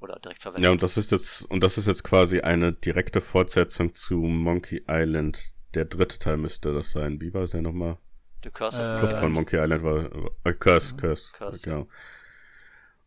Oder 0.00 0.18
direkt 0.20 0.42
verwendet. 0.42 0.64
Ja, 0.64 0.70
und 0.70 0.82
das 0.82 0.96
ist 0.96 1.10
jetzt, 1.10 1.42
und 1.50 1.60
das 1.62 1.76
ist 1.76 1.86
jetzt 1.86 2.04
quasi 2.04 2.40
eine 2.40 2.72
direkte 2.72 3.20
Fortsetzung 3.20 3.94
zu 3.94 4.16
Monkey 4.16 4.84
Island. 4.88 5.38
Der 5.74 5.84
dritte 5.84 6.18
Teil 6.18 6.36
müsste 6.38 6.72
das 6.72 6.92
sein. 6.92 7.20
Wie 7.20 7.32
war 7.34 7.42
es 7.42 7.50
denn 7.50 7.64
nochmal? 7.64 7.98
The 8.42 8.50
Curse 8.50 8.80
of 8.80 8.86
Äh, 8.86 8.98
Flucht 9.00 9.18
von 9.18 9.32
Monkey 9.32 9.56
Monkey 9.56 9.56
Island 9.56 9.82
war, 9.84 10.30
äh, 10.44 10.52
Curse, 10.54 10.96
Curse, 10.96 11.32
Curse, 11.32 11.68
genau. 11.68 11.88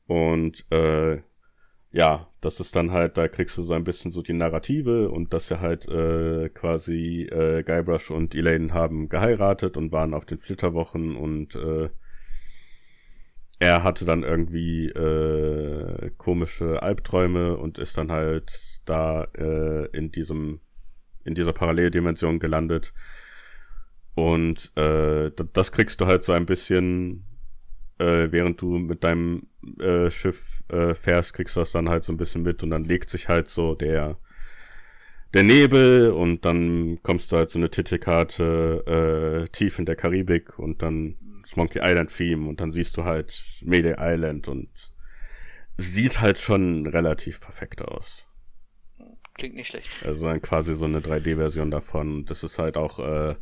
Und, 0.07 0.65
äh, 0.71 1.21
ja, 1.93 2.27
das 2.41 2.59
ist 2.59 2.75
dann 2.75 2.91
halt, 2.91 3.17
da 3.17 3.27
kriegst 3.27 3.57
du 3.57 3.63
so 3.63 3.73
ein 3.73 3.83
bisschen 3.83 4.11
so 4.11 4.21
die 4.21 4.33
Narrative 4.33 5.09
und 5.09 5.33
dass 5.33 5.49
ja 5.49 5.59
halt 5.59 5.87
äh, 5.87 6.49
quasi 6.49 7.23
äh, 7.23 7.63
Guybrush 7.63 8.11
und 8.11 8.33
Elaine 8.35 8.73
haben 8.73 9.09
geheiratet 9.09 9.75
und 9.77 9.91
waren 9.91 10.13
auf 10.13 10.25
den 10.25 10.37
Flitterwochen 10.37 11.15
und 11.15 11.55
äh, 11.55 11.89
er 13.59 13.83
hatte 13.83 14.05
dann 14.05 14.23
irgendwie 14.23 14.87
äh, 14.87 16.11
komische 16.17 16.81
Albträume 16.81 17.57
und 17.57 17.77
ist 17.77 17.97
dann 17.97 18.11
halt 18.11 18.81
da 18.85 19.25
äh, 19.37 19.85
in 19.95 20.11
diesem 20.11 20.61
in 21.25 21.35
dieser 21.35 21.53
Paralleldimension 21.53 22.39
gelandet 22.39 22.93
und 24.15 24.71
äh, 24.77 25.31
das 25.53 25.71
kriegst 25.71 26.01
du 26.01 26.05
halt 26.05 26.23
so 26.23 26.33
ein 26.33 26.45
bisschen 26.45 27.25
äh, 27.99 28.31
während 28.31 28.61
du 28.61 28.79
mit 28.79 29.03
deinem 29.03 29.47
äh, 29.79 30.09
Schiff 30.09 30.63
äh, 30.69 30.93
fährst, 30.93 31.33
kriegst 31.33 31.55
du 31.55 31.59
das 31.61 31.71
dann 31.71 31.89
halt 31.89 32.03
so 32.03 32.11
ein 32.11 32.17
bisschen 32.17 32.41
mit 32.41 32.63
und 32.63 32.71
dann 32.71 32.83
legt 32.83 33.09
sich 33.09 33.29
halt 33.29 33.47
so 33.47 33.75
der 33.75 34.17
der 35.33 35.43
Nebel 35.43 36.11
und 36.11 36.43
dann 36.43 36.99
kommst 37.03 37.31
du 37.31 37.37
halt 37.37 37.49
so 37.49 37.59
eine 37.59 37.69
Titelkarte 37.69 39.45
äh, 39.45 39.49
tief 39.49 39.79
in 39.79 39.85
der 39.85 39.95
Karibik 39.95 40.59
und 40.59 40.81
dann 40.81 41.15
das 41.41 41.55
Monkey 41.55 41.79
Island 41.81 42.13
Theme 42.13 42.49
und 42.49 42.59
dann 42.59 42.71
siehst 42.71 42.97
du 42.97 43.05
halt 43.05 43.41
Mayday 43.63 43.95
Island 43.97 44.47
und 44.47 44.69
sieht 45.77 46.19
halt 46.19 46.37
schon 46.37 46.85
relativ 46.85 47.39
perfekt 47.39 47.81
aus. 47.81 48.27
Klingt 49.35 49.55
nicht 49.55 49.67
schlecht. 49.69 49.89
Also 50.05 50.25
dann 50.25 50.41
quasi 50.41 50.75
so 50.75 50.85
eine 50.85 50.99
3D-Version 50.99 51.71
davon. 51.71 52.25
Das 52.25 52.43
ist 52.43 52.59
halt 52.59 52.77
auch 52.77 52.99
äh, 52.99 53.35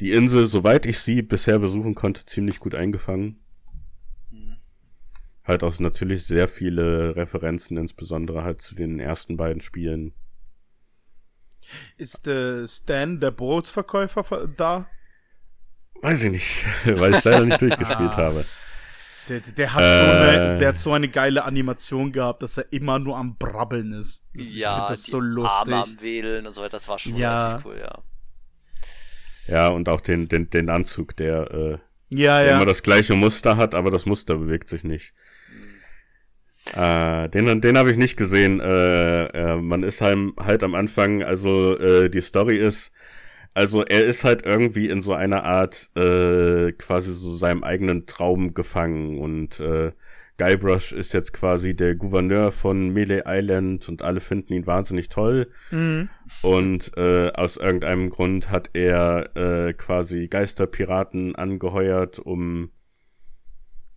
die 0.00 0.12
Insel, 0.12 0.46
soweit 0.46 0.86
ich 0.86 0.98
sie 1.00 1.22
bisher 1.22 1.58
besuchen 1.58 1.94
konnte, 1.94 2.24
ziemlich 2.24 2.60
gut 2.60 2.74
eingefangen. 2.74 3.40
Halt 5.44 5.62
auch 5.62 5.78
natürlich 5.80 6.24
sehr 6.26 6.46
viele 6.46 7.16
Referenzen, 7.16 7.78
insbesondere 7.78 8.44
halt 8.44 8.60
zu 8.60 8.74
den 8.74 9.00
ersten 9.00 9.36
beiden 9.38 9.62
Spielen. 9.62 10.12
Ist 11.96 12.26
äh, 12.26 12.66
Stan, 12.66 13.18
der 13.18 13.30
Bootsverkäufer, 13.30 14.24
ver- 14.24 14.46
da? 14.46 14.88
Weiß 16.02 16.24
ich 16.24 16.30
nicht, 16.30 16.66
weil 17.00 17.14
ich 17.14 17.24
leider 17.24 17.44
nicht 17.46 17.60
durchgespielt 17.60 18.12
Ah. 18.12 18.16
habe. 18.16 18.44
Der, 19.28 19.40
der, 19.40 19.74
hat 19.74 19.82
so 19.82 19.88
Äh. 19.88 20.28
eine, 20.28 20.56
der 20.58 20.68
hat 20.68 20.78
so 20.78 20.92
eine 20.92 21.08
geile 21.08 21.44
Animation 21.44 22.12
gehabt, 22.12 22.42
dass 22.42 22.56
er 22.58 22.72
immer 22.72 22.98
nur 22.98 23.16
am 23.16 23.36
Brabbeln 23.36 23.92
ist. 23.92 24.24
Ich 24.32 24.54
Ja, 24.56 24.88
das 24.88 25.02
die 25.04 25.10
so 25.10 25.20
lustig. 25.20 25.72
Arme 25.74 25.82
am 25.84 26.00
Wedeln 26.00 26.46
und 26.46 26.54
so 26.54 26.60
weiter, 26.62 26.72
das 26.72 26.88
war 26.88 26.98
schon 26.98 27.16
Ja. 27.16 27.48
relativ 27.48 27.66
cool, 27.66 27.78
ja. 27.78 27.98
Ja, 29.46 29.68
und 29.68 29.88
auch 29.88 30.00
den, 30.00 30.28
den, 30.28 30.50
den 30.50 30.68
Anzug, 30.70 31.16
der, 31.16 31.50
äh, 31.50 31.78
Ja, 32.10 32.38
der 32.40 32.48
ja. 32.50 32.56
immer 32.56 32.66
das 32.66 32.82
gleiche 32.82 33.14
Muster 33.14 33.56
hat, 33.56 33.74
aber 33.74 33.90
das 33.90 34.06
Muster 34.06 34.36
bewegt 34.36 34.68
sich 34.68 34.84
nicht. 34.84 35.12
Äh, 36.74 37.28
den 37.30 37.60
den 37.62 37.78
habe 37.78 37.90
ich 37.90 37.96
nicht 37.96 38.16
gesehen. 38.18 38.60
Äh, 38.60 39.24
äh, 39.26 39.56
man 39.56 39.82
ist 39.82 40.00
halt, 40.02 40.18
halt 40.38 40.62
am 40.62 40.74
Anfang, 40.74 41.22
also 41.22 41.78
äh, 41.78 42.10
die 42.10 42.20
Story 42.20 42.58
ist, 42.58 42.92
also 43.58 43.82
er 43.82 44.06
ist 44.06 44.22
halt 44.22 44.46
irgendwie 44.46 44.88
in 44.88 45.00
so 45.00 45.14
einer 45.14 45.42
Art 45.42 45.90
äh, 45.96 46.70
quasi 46.70 47.12
so 47.12 47.34
seinem 47.34 47.64
eigenen 47.64 48.06
Traum 48.06 48.54
gefangen 48.54 49.18
und 49.18 49.58
äh, 49.58 49.90
Guybrush 50.38 50.92
ist 50.92 51.12
jetzt 51.12 51.32
quasi 51.32 51.74
der 51.74 51.96
Gouverneur 51.96 52.52
von 52.52 52.90
Melee 52.90 53.22
Island 53.26 53.88
und 53.88 54.02
alle 54.02 54.20
finden 54.20 54.52
ihn 54.52 54.68
wahnsinnig 54.68 55.08
toll. 55.08 55.50
Mhm. 55.72 56.08
Und 56.42 56.92
äh, 56.96 57.32
aus 57.32 57.56
irgendeinem 57.56 58.10
Grund 58.10 58.48
hat 58.48 58.70
er 58.74 59.36
äh, 59.36 59.72
quasi 59.72 60.28
Geisterpiraten 60.28 61.34
angeheuert, 61.34 62.20
um, 62.20 62.70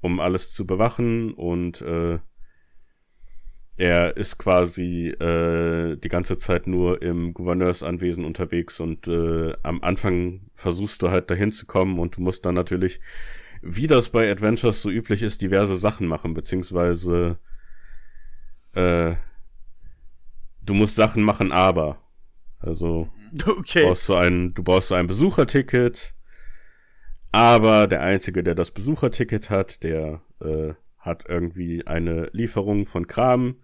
um 0.02 0.20
alles 0.20 0.52
zu 0.52 0.66
bewachen. 0.66 1.36
Und 1.36 1.84
äh, 1.84 2.18
er 3.82 4.16
ist 4.16 4.38
quasi 4.38 5.08
äh, 5.08 5.98
die 5.98 6.08
ganze 6.08 6.38
Zeit 6.38 6.68
nur 6.68 7.02
im 7.02 7.34
Gouverneursanwesen 7.34 8.26
unterwegs. 8.26 8.80
Und 8.80 9.08
äh, 9.08 9.54
am 9.64 9.82
Anfang 9.82 10.42
versuchst 10.54 11.02
du 11.02 11.10
halt 11.10 11.32
dahin 11.32 11.52
zu 11.52 11.66
kommen 11.66 11.98
und 11.98 12.16
du 12.16 12.22
musst 12.22 12.46
dann 12.46 12.54
natürlich, 12.54 13.00
wie 13.64 13.88
das 13.88 14.10
bei 14.10 14.30
Adventures 14.30 14.84
so 14.84 14.92
üblich 14.92 15.24
ist, 15.24 15.42
diverse 15.42 15.76
Sachen 15.76 16.06
machen, 16.06 16.36
beziehungsweise 16.36 17.40
äh, 18.74 19.16
du 20.62 20.76
musst 20.76 20.96
Sachen 20.96 21.24
machen, 21.24 21.52
aber. 21.52 22.04
Also 22.60 23.10
Okay. 23.48 23.86
brauchst 23.86 24.08
du 24.10 24.14
ein, 24.14 24.54
du 24.54 24.62
brauchst 24.62 24.90
so 24.90 24.96
ein 24.96 25.08
Besucherticket. 25.08 26.14
Aber 27.32 27.88
der 27.88 28.02
Einzige, 28.02 28.44
der 28.44 28.54
das 28.54 28.70
Besucherticket 28.70 29.50
hat, 29.50 29.82
der 29.82 30.22
äh, 30.40 30.74
hat 31.00 31.26
irgendwie 31.28 31.88
eine 31.88 32.30
Lieferung 32.32 32.86
von 32.86 33.08
Kram, 33.08 33.56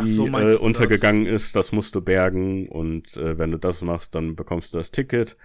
die 0.00 0.06
so, 0.06 0.26
äh, 0.26 0.30
meinst 0.30 0.58
du 0.60 0.64
untergegangen 0.64 1.26
ist. 1.26 1.54
Das 1.56 1.72
musst 1.72 1.94
du 1.94 2.00
bergen 2.00 2.68
und 2.68 3.16
äh, 3.16 3.38
wenn 3.38 3.50
du 3.50 3.58
das 3.58 3.82
machst, 3.82 4.14
dann 4.14 4.36
bekommst 4.36 4.74
du 4.74 4.78
das 4.78 4.90
Ticket. 4.90 5.36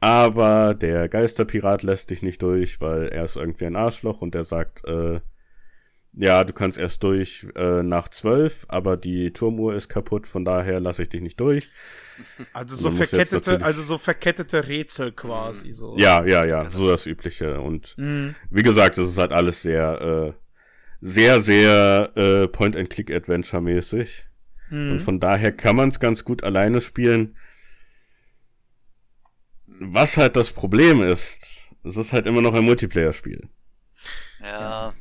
Aber 0.00 0.74
der 0.74 1.08
Geisterpirat 1.08 1.82
lässt 1.82 2.10
dich 2.10 2.22
nicht 2.22 2.40
durch, 2.42 2.80
weil 2.80 3.08
er 3.08 3.24
ist 3.24 3.36
irgendwie 3.36 3.66
ein 3.66 3.76
Arschloch 3.76 4.22
und 4.22 4.34
der 4.34 4.44
sagt, 4.44 4.84
äh, 4.86 5.20
ja, 6.12 6.42
du 6.42 6.52
kannst 6.52 6.76
erst 6.78 7.02
durch 7.04 7.46
äh, 7.54 7.82
nach 7.82 8.08
zwölf, 8.08 8.64
aber 8.68 8.96
die 8.96 9.32
Turmuhr 9.32 9.74
ist 9.74 9.88
kaputt, 9.88 10.26
von 10.26 10.44
daher 10.44 10.80
lasse 10.80 11.02
ich 11.02 11.08
dich 11.10 11.20
nicht 11.20 11.38
durch. 11.38 11.68
Also 12.52 12.76
so 12.76 12.90
verkettete, 12.90 13.62
also 13.62 13.82
so 13.82 13.96
verkettete 13.96 14.68
Rätsel 14.68 15.12
quasi 15.12 15.72
so. 15.72 15.96
Ja, 15.96 16.22
ja, 16.26 16.44
ja, 16.44 16.70
so 16.70 16.86
das 16.88 17.06
Übliche. 17.06 17.60
Und 17.60 17.96
Mhm. 17.96 18.34
wie 18.50 18.62
gesagt, 18.62 18.98
es 18.98 19.08
ist 19.08 19.16
halt 19.16 19.32
alles 19.32 19.62
sehr, 19.62 20.34
äh, 20.36 20.39
sehr, 21.00 21.40
sehr 21.40 22.12
äh, 22.16 22.48
Point-and-Click-Adventure-mäßig. 22.48 24.26
Mhm. 24.70 24.92
Und 24.92 25.00
von 25.00 25.20
daher 25.20 25.52
kann 25.52 25.76
man 25.76 25.88
es 25.88 26.00
ganz 26.00 26.24
gut 26.24 26.44
alleine 26.44 26.80
spielen. 26.80 27.36
Was 29.66 30.16
halt 30.16 30.36
das 30.36 30.50
Problem 30.52 31.02
ist, 31.02 31.70
es 31.84 31.96
ist 31.96 32.12
halt 32.12 32.26
immer 32.26 32.42
noch 32.42 32.54
ein 32.54 32.64
Multiplayer-Spiel. 32.64 33.48
Ja, 34.42 34.94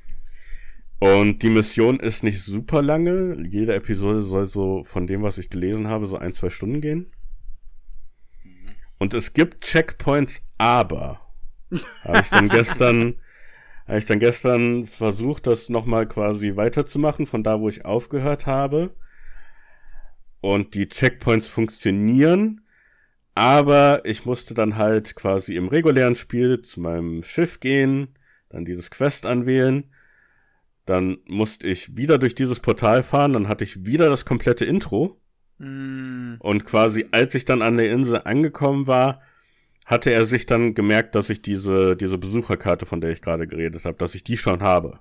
Und 0.99 1.43
die 1.43 1.49
Mission 1.49 1.99
ist 1.99 2.23
nicht 2.23 2.41
super 2.41 2.81
lange. 2.81 3.41
Jede 3.47 3.73
Episode 3.73 4.21
soll 4.21 4.45
so, 4.45 4.83
von 4.83 5.07
dem, 5.07 5.23
was 5.23 5.37
ich 5.37 5.49
gelesen 5.49 5.87
habe, 5.87 6.07
so 6.07 6.17
ein, 6.17 6.33
zwei 6.33 6.49
Stunden 6.49 6.81
gehen. 6.81 7.11
Und 8.97 9.13
es 9.13 9.33
gibt 9.33 9.63
Checkpoints, 9.63 10.41
aber 10.57 11.21
habe 12.03 12.19
ich 12.19 12.29
dann 12.29 12.49
gestern, 12.49 13.15
habe 13.89 13.99
ich 13.99 14.05
dann 14.05 14.19
gestern 14.19 14.85
versucht, 14.85 15.47
das 15.47 15.67
nochmal 15.67 16.07
quasi 16.07 16.55
weiterzumachen, 16.55 17.25
von 17.25 17.43
da, 17.43 17.59
wo 17.59 17.69
ich 17.69 17.85
aufgehört 17.85 18.45
habe. 18.45 18.95
Und 20.41 20.75
die 20.75 20.87
Checkpoints 20.87 21.47
funktionieren, 21.47 22.61
aber 23.33 24.01
ich 24.05 24.25
musste 24.25 24.53
dann 24.53 24.77
halt 24.77 25.15
quasi 25.15 25.55
im 25.55 25.67
regulären 25.67 26.15
Spiel 26.15 26.61
zu 26.61 26.81
meinem 26.81 27.23
Schiff 27.23 27.59
gehen, 27.59 28.09
dann 28.49 28.63
dieses 28.63 28.91
Quest 28.91 29.25
anwählen. 29.25 29.91
Dann 30.85 31.17
musste 31.25 31.67
ich 31.67 31.97
wieder 31.97 32.19
durch 32.19 32.35
dieses 32.35 32.59
Portal 32.59 33.01
fahren, 33.01 33.33
dann 33.33 33.47
hatte 33.47 33.63
ich 33.63 33.85
wieder 33.85 34.09
das 34.09 34.23
komplette 34.23 34.65
Intro. 34.65 35.19
Mhm. 35.57 36.37
Und 36.39 36.63
quasi, 36.63 37.07
als 37.11 37.33
ich 37.33 37.45
dann 37.45 37.63
an 37.63 37.77
der 37.77 37.91
Insel 37.91 38.21
angekommen 38.23 38.85
war, 38.85 39.21
hatte 39.89 40.11
er 40.11 40.25
sich 40.25 40.45
dann 40.45 40.75
gemerkt, 40.75 41.15
dass 41.15 41.31
ich 41.31 41.41
diese, 41.41 41.95
diese 41.95 42.19
Besucherkarte, 42.19 42.85
von 42.85 43.01
der 43.01 43.09
ich 43.09 43.23
gerade 43.23 43.47
geredet 43.47 43.85
habe, 43.85 43.97
dass 43.97 44.13
ich 44.13 44.23
die 44.23 44.37
schon 44.37 44.61
habe. 44.61 44.99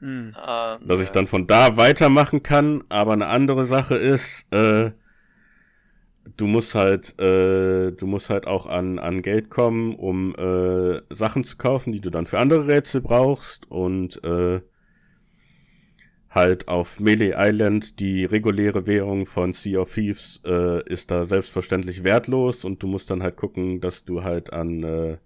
Mhm. 0.00 0.32
äh, 0.34 0.86
Dass 0.86 1.02
ich 1.02 1.10
dann 1.10 1.26
von 1.26 1.46
da 1.46 1.76
weitermachen 1.76 2.42
kann, 2.42 2.82
aber 2.88 3.12
eine 3.12 3.26
andere 3.26 3.66
Sache 3.66 3.96
ist, 3.96 4.50
äh, 4.50 4.92
du 6.38 6.46
musst 6.46 6.74
halt, 6.74 7.20
äh, 7.20 7.90
du 7.90 8.06
musst 8.06 8.30
halt 8.30 8.46
auch 8.46 8.66
an, 8.66 8.98
an 8.98 9.20
Geld 9.20 9.50
kommen, 9.50 9.94
um 9.94 10.34
äh, 10.34 11.02
Sachen 11.10 11.44
zu 11.44 11.58
kaufen, 11.58 11.92
die 11.92 12.00
du 12.00 12.08
dann 12.08 12.24
für 12.26 12.38
andere 12.38 12.66
Rätsel 12.66 13.02
brauchst 13.02 13.70
und 13.70 14.24
äh, 14.24 14.62
halt 16.30 16.68
auf 16.68 17.00
Melee 17.00 17.34
Island 17.36 17.98
die 17.98 18.24
reguläre 18.24 18.86
Währung 18.86 19.26
von 19.26 19.52
Sea 19.52 19.80
of 19.80 19.92
Thieves 19.92 20.40
äh, 20.44 20.82
ist 20.88 21.10
da 21.10 21.24
selbstverständlich 21.24 22.04
wertlos 22.04 22.64
und 22.64 22.82
du 22.82 22.86
musst 22.86 23.10
dann 23.10 23.22
halt 23.22 23.36
gucken, 23.36 23.80
dass 23.80 24.04
du 24.04 24.22
halt 24.22 24.52
an 24.52 24.82
äh, 24.84 25.18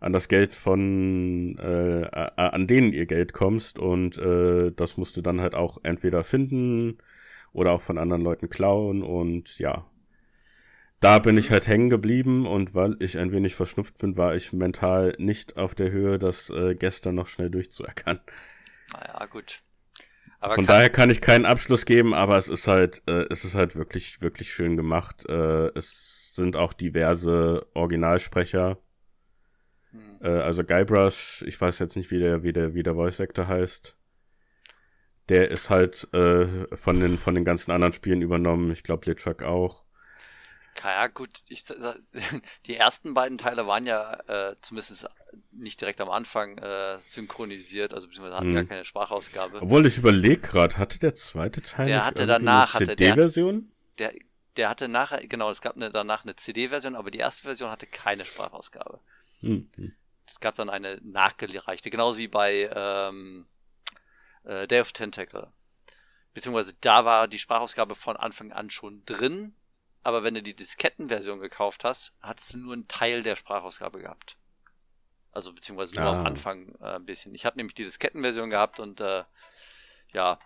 an 0.00 0.12
das 0.12 0.28
Geld 0.28 0.54
von 0.54 1.58
äh, 1.58 2.08
an 2.36 2.66
denen 2.66 2.92
ihr 2.92 3.06
Geld 3.06 3.32
kommst 3.32 3.78
und 3.78 4.18
äh, 4.18 4.72
das 4.72 4.96
musst 4.96 5.16
du 5.16 5.22
dann 5.22 5.40
halt 5.40 5.54
auch 5.54 5.78
entweder 5.84 6.24
finden 6.24 6.98
oder 7.52 7.72
auch 7.72 7.82
von 7.82 7.98
anderen 7.98 8.22
Leuten 8.22 8.48
klauen 8.48 9.02
und 9.02 9.58
ja 9.58 9.86
da 11.00 11.18
bin 11.18 11.38
ich 11.38 11.50
halt 11.50 11.66
hängen 11.66 11.88
geblieben 11.88 12.46
und 12.46 12.74
weil 12.74 12.96
ich 13.00 13.16
ein 13.18 13.32
wenig 13.32 13.54
verschnupft 13.54 13.96
bin, 13.98 14.16
war 14.18 14.34
ich 14.34 14.52
mental 14.52 15.14
nicht 15.18 15.56
auf 15.56 15.74
der 15.74 15.90
Höhe, 15.90 16.18
das 16.18 16.50
äh, 16.50 16.74
gestern 16.74 17.14
noch 17.14 17.26
schnell 17.26 17.48
durchzuerkennen. 17.48 18.20
naja, 18.92 19.26
gut. 19.26 19.62
Aber 20.40 20.54
Von 20.54 20.64
kann, 20.64 20.74
daher 20.74 20.88
kann 20.88 21.10
ich 21.10 21.20
keinen 21.20 21.44
Abschluss 21.44 21.84
geben, 21.84 22.14
aber 22.14 22.38
es 22.38 22.48
ist 22.48 22.66
halt, 22.66 23.02
äh, 23.06 23.26
es 23.28 23.44
ist 23.44 23.54
halt 23.54 23.76
wirklich, 23.76 24.22
wirklich 24.22 24.50
schön 24.52 24.76
gemacht. 24.76 25.26
Äh, 25.28 25.68
es 25.76 26.34
sind 26.34 26.56
auch 26.56 26.72
diverse 26.72 27.66
Originalsprecher. 27.74 28.78
Hm. 29.90 30.18
Äh, 30.22 30.28
also 30.28 30.64
Guybrush, 30.64 31.44
ich 31.46 31.60
weiß 31.60 31.78
jetzt 31.80 31.94
nicht, 31.94 32.10
wie 32.10 32.18
der, 32.18 32.42
wie 32.42 32.54
der, 32.54 32.74
wie 32.74 32.82
der 32.82 32.94
Voice 32.94 33.20
Actor 33.20 33.48
heißt. 33.48 33.98
Der 35.28 35.50
ist 35.50 35.68
halt 35.68 36.08
äh, 36.14 36.66
von 36.74 37.00
den, 37.00 37.18
von 37.18 37.34
den 37.34 37.44
ganzen 37.44 37.70
anderen 37.70 37.92
Spielen 37.92 38.22
übernommen. 38.22 38.70
Ich 38.70 38.82
glaube, 38.82 39.10
LeChuck 39.10 39.42
auch. 39.42 39.84
Ja, 40.82 41.06
gut, 41.08 41.42
ich, 41.48 41.64
die 42.66 42.76
ersten 42.76 43.14
beiden 43.14 43.38
Teile 43.38 43.66
waren 43.66 43.86
ja 43.86 44.12
äh, 44.50 44.56
zumindest 44.60 45.08
nicht 45.52 45.80
direkt 45.80 46.00
am 46.00 46.10
Anfang 46.10 46.58
äh, 46.58 46.98
synchronisiert, 47.00 47.92
also 47.94 48.06
beziehungsweise 48.08 48.36
hatten 48.36 48.50
Mhm. 48.50 48.54
gar 48.54 48.64
keine 48.64 48.84
Sprachausgabe. 48.84 49.62
Obwohl 49.62 49.86
ich 49.86 49.98
überlege 49.98 50.38
gerade, 50.40 50.76
hatte 50.78 50.98
der 50.98 51.14
zweite 51.14 51.62
Teil 51.62 51.86
Der 51.86 52.04
hatte 52.06 52.26
danach, 52.26 52.74
eine 52.74 52.84
hatte 52.86 52.96
der- 52.96 53.14
CD-Version? 53.14 53.72
Der, 53.98 54.12
der 54.56 54.68
hatte 54.70 54.88
nachher, 54.88 55.26
genau, 55.26 55.50
es 55.50 55.60
gab 55.60 55.76
eine, 55.76 55.90
danach 55.90 56.24
eine 56.24 56.34
CD-Version, 56.36 56.96
aber 56.96 57.10
die 57.10 57.18
erste 57.18 57.42
Version 57.42 57.70
hatte 57.70 57.86
keine 57.86 58.24
Sprachausgabe. 58.24 59.00
Hm, 59.40 59.70
hm. 59.76 59.92
Es 60.26 60.40
gab 60.40 60.54
dann 60.54 60.70
eine 60.70 60.98
nachgereichte, 61.02 61.90
genauso 61.90 62.18
wie 62.18 62.28
bei 62.28 62.70
ähm, 62.74 63.46
äh, 64.44 64.66
Day 64.66 64.80
of 64.80 64.92
Tentacle. 64.92 65.52
Beziehungsweise 66.32 66.72
da 66.80 67.04
war 67.04 67.26
die 67.28 67.38
Sprachausgabe 67.40 67.94
von 67.96 68.16
Anfang 68.16 68.52
an 68.52 68.70
schon 68.70 69.04
drin, 69.04 69.54
aber 70.02 70.22
wenn 70.22 70.34
du 70.34 70.42
die 70.42 70.54
Diskettenversion 70.56 71.40
gekauft 71.40 71.84
hast, 71.84 72.12
hattest 72.22 72.54
du 72.54 72.58
nur 72.58 72.72
einen 72.74 72.88
Teil 72.88 73.22
der 73.22 73.36
Sprachausgabe 73.36 74.00
gehabt. 74.00 74.36
Also 75.32 75.52
beziehungsweise 75.52 75.94
nur 75.94 76.06
am 76.08 76.18
Ah. 76.20 76.24
Anfang 76.24 76.74
äh, 76.80 76.96
ein 76.96 77.04
bisschen. 77.04 77.34
Ich 77.34 77.44
habe 77.44 77.56
nämlich 77.56 77.74
die 77.74 77.84
Diskettenversion 77.84 78.50
gehabt 78.50 78.80
und 78.80 79.00
äh, 79.00 79.24
ja, 80.12 80.38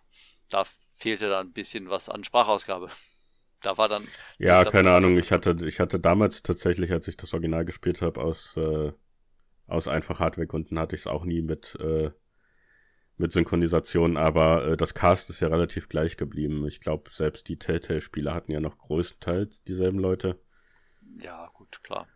da 0.50 0.64
fehlte 0.96 1.28
dann 1.28 1.48
ein 1.48 1.52
bisschen 1.52 1.88
was 1.88 2.08
an 2.08 2.24
Sprachausgabe. 2.24 2.90
Da 3.62 3.78
war 3.78 3.88
dann. 3.88 4.06
Ja, 4.36 4.62
keine 4.64 4.92
Ahnung. 4.92 5.16
Ich 5.18 5.32
hatte, 5.32 5.56
ich 5.64 5.80
hatte 5.80 5.98
damals 5.98 6.42
tatsächlich, 6.42 6.92
als 6.92 7.08
ich 7.08 7.16
das 7.16 7.32
Original 7.32 7.64
gespielt 7.64 8.02
habe, 8.02 8.20
aus, 8.20 8.56
äh, 8.58 8.92
aus 9.66 9.88
einfach 9.88 10.20
Hardware-Gründen 10.20 10.78
hatte 10.78 10.94
ich 10.96 11.02
es 11.02 11.06
auch 11.06 11.24
nie 11.24 11.40
mit, 11.40 11.74
äh, 11.80 12.10
mit 13.16 13.31
Synchronisation, 13.33 14.16
aber 14.16 14.66
äh, 14.72 14.77
das 14.77 14.94
Cast 14.94 15.31
ist 15.31 15.40
ja 15.40 15.48
relativ 15.48 15.88
gleich 15.88 16.16
geblieben. 16.16 16.66
Ich 16.66 16.81
glaube, 16.81 17.11
selbst 17.12 17.48
die 17.48 17.59
Telltale-Spiele 17.59 18.35
hatten 18.35 18.50
ja 18.53 18.61
noch 18.61 18.77
größtenteils 18.79 19.62
dieselben 19.64 19.98
Leute. 19.98 20.38
Ja, 21.20 21.48
gut, 21.55 21.81
klar. 21.85 22.09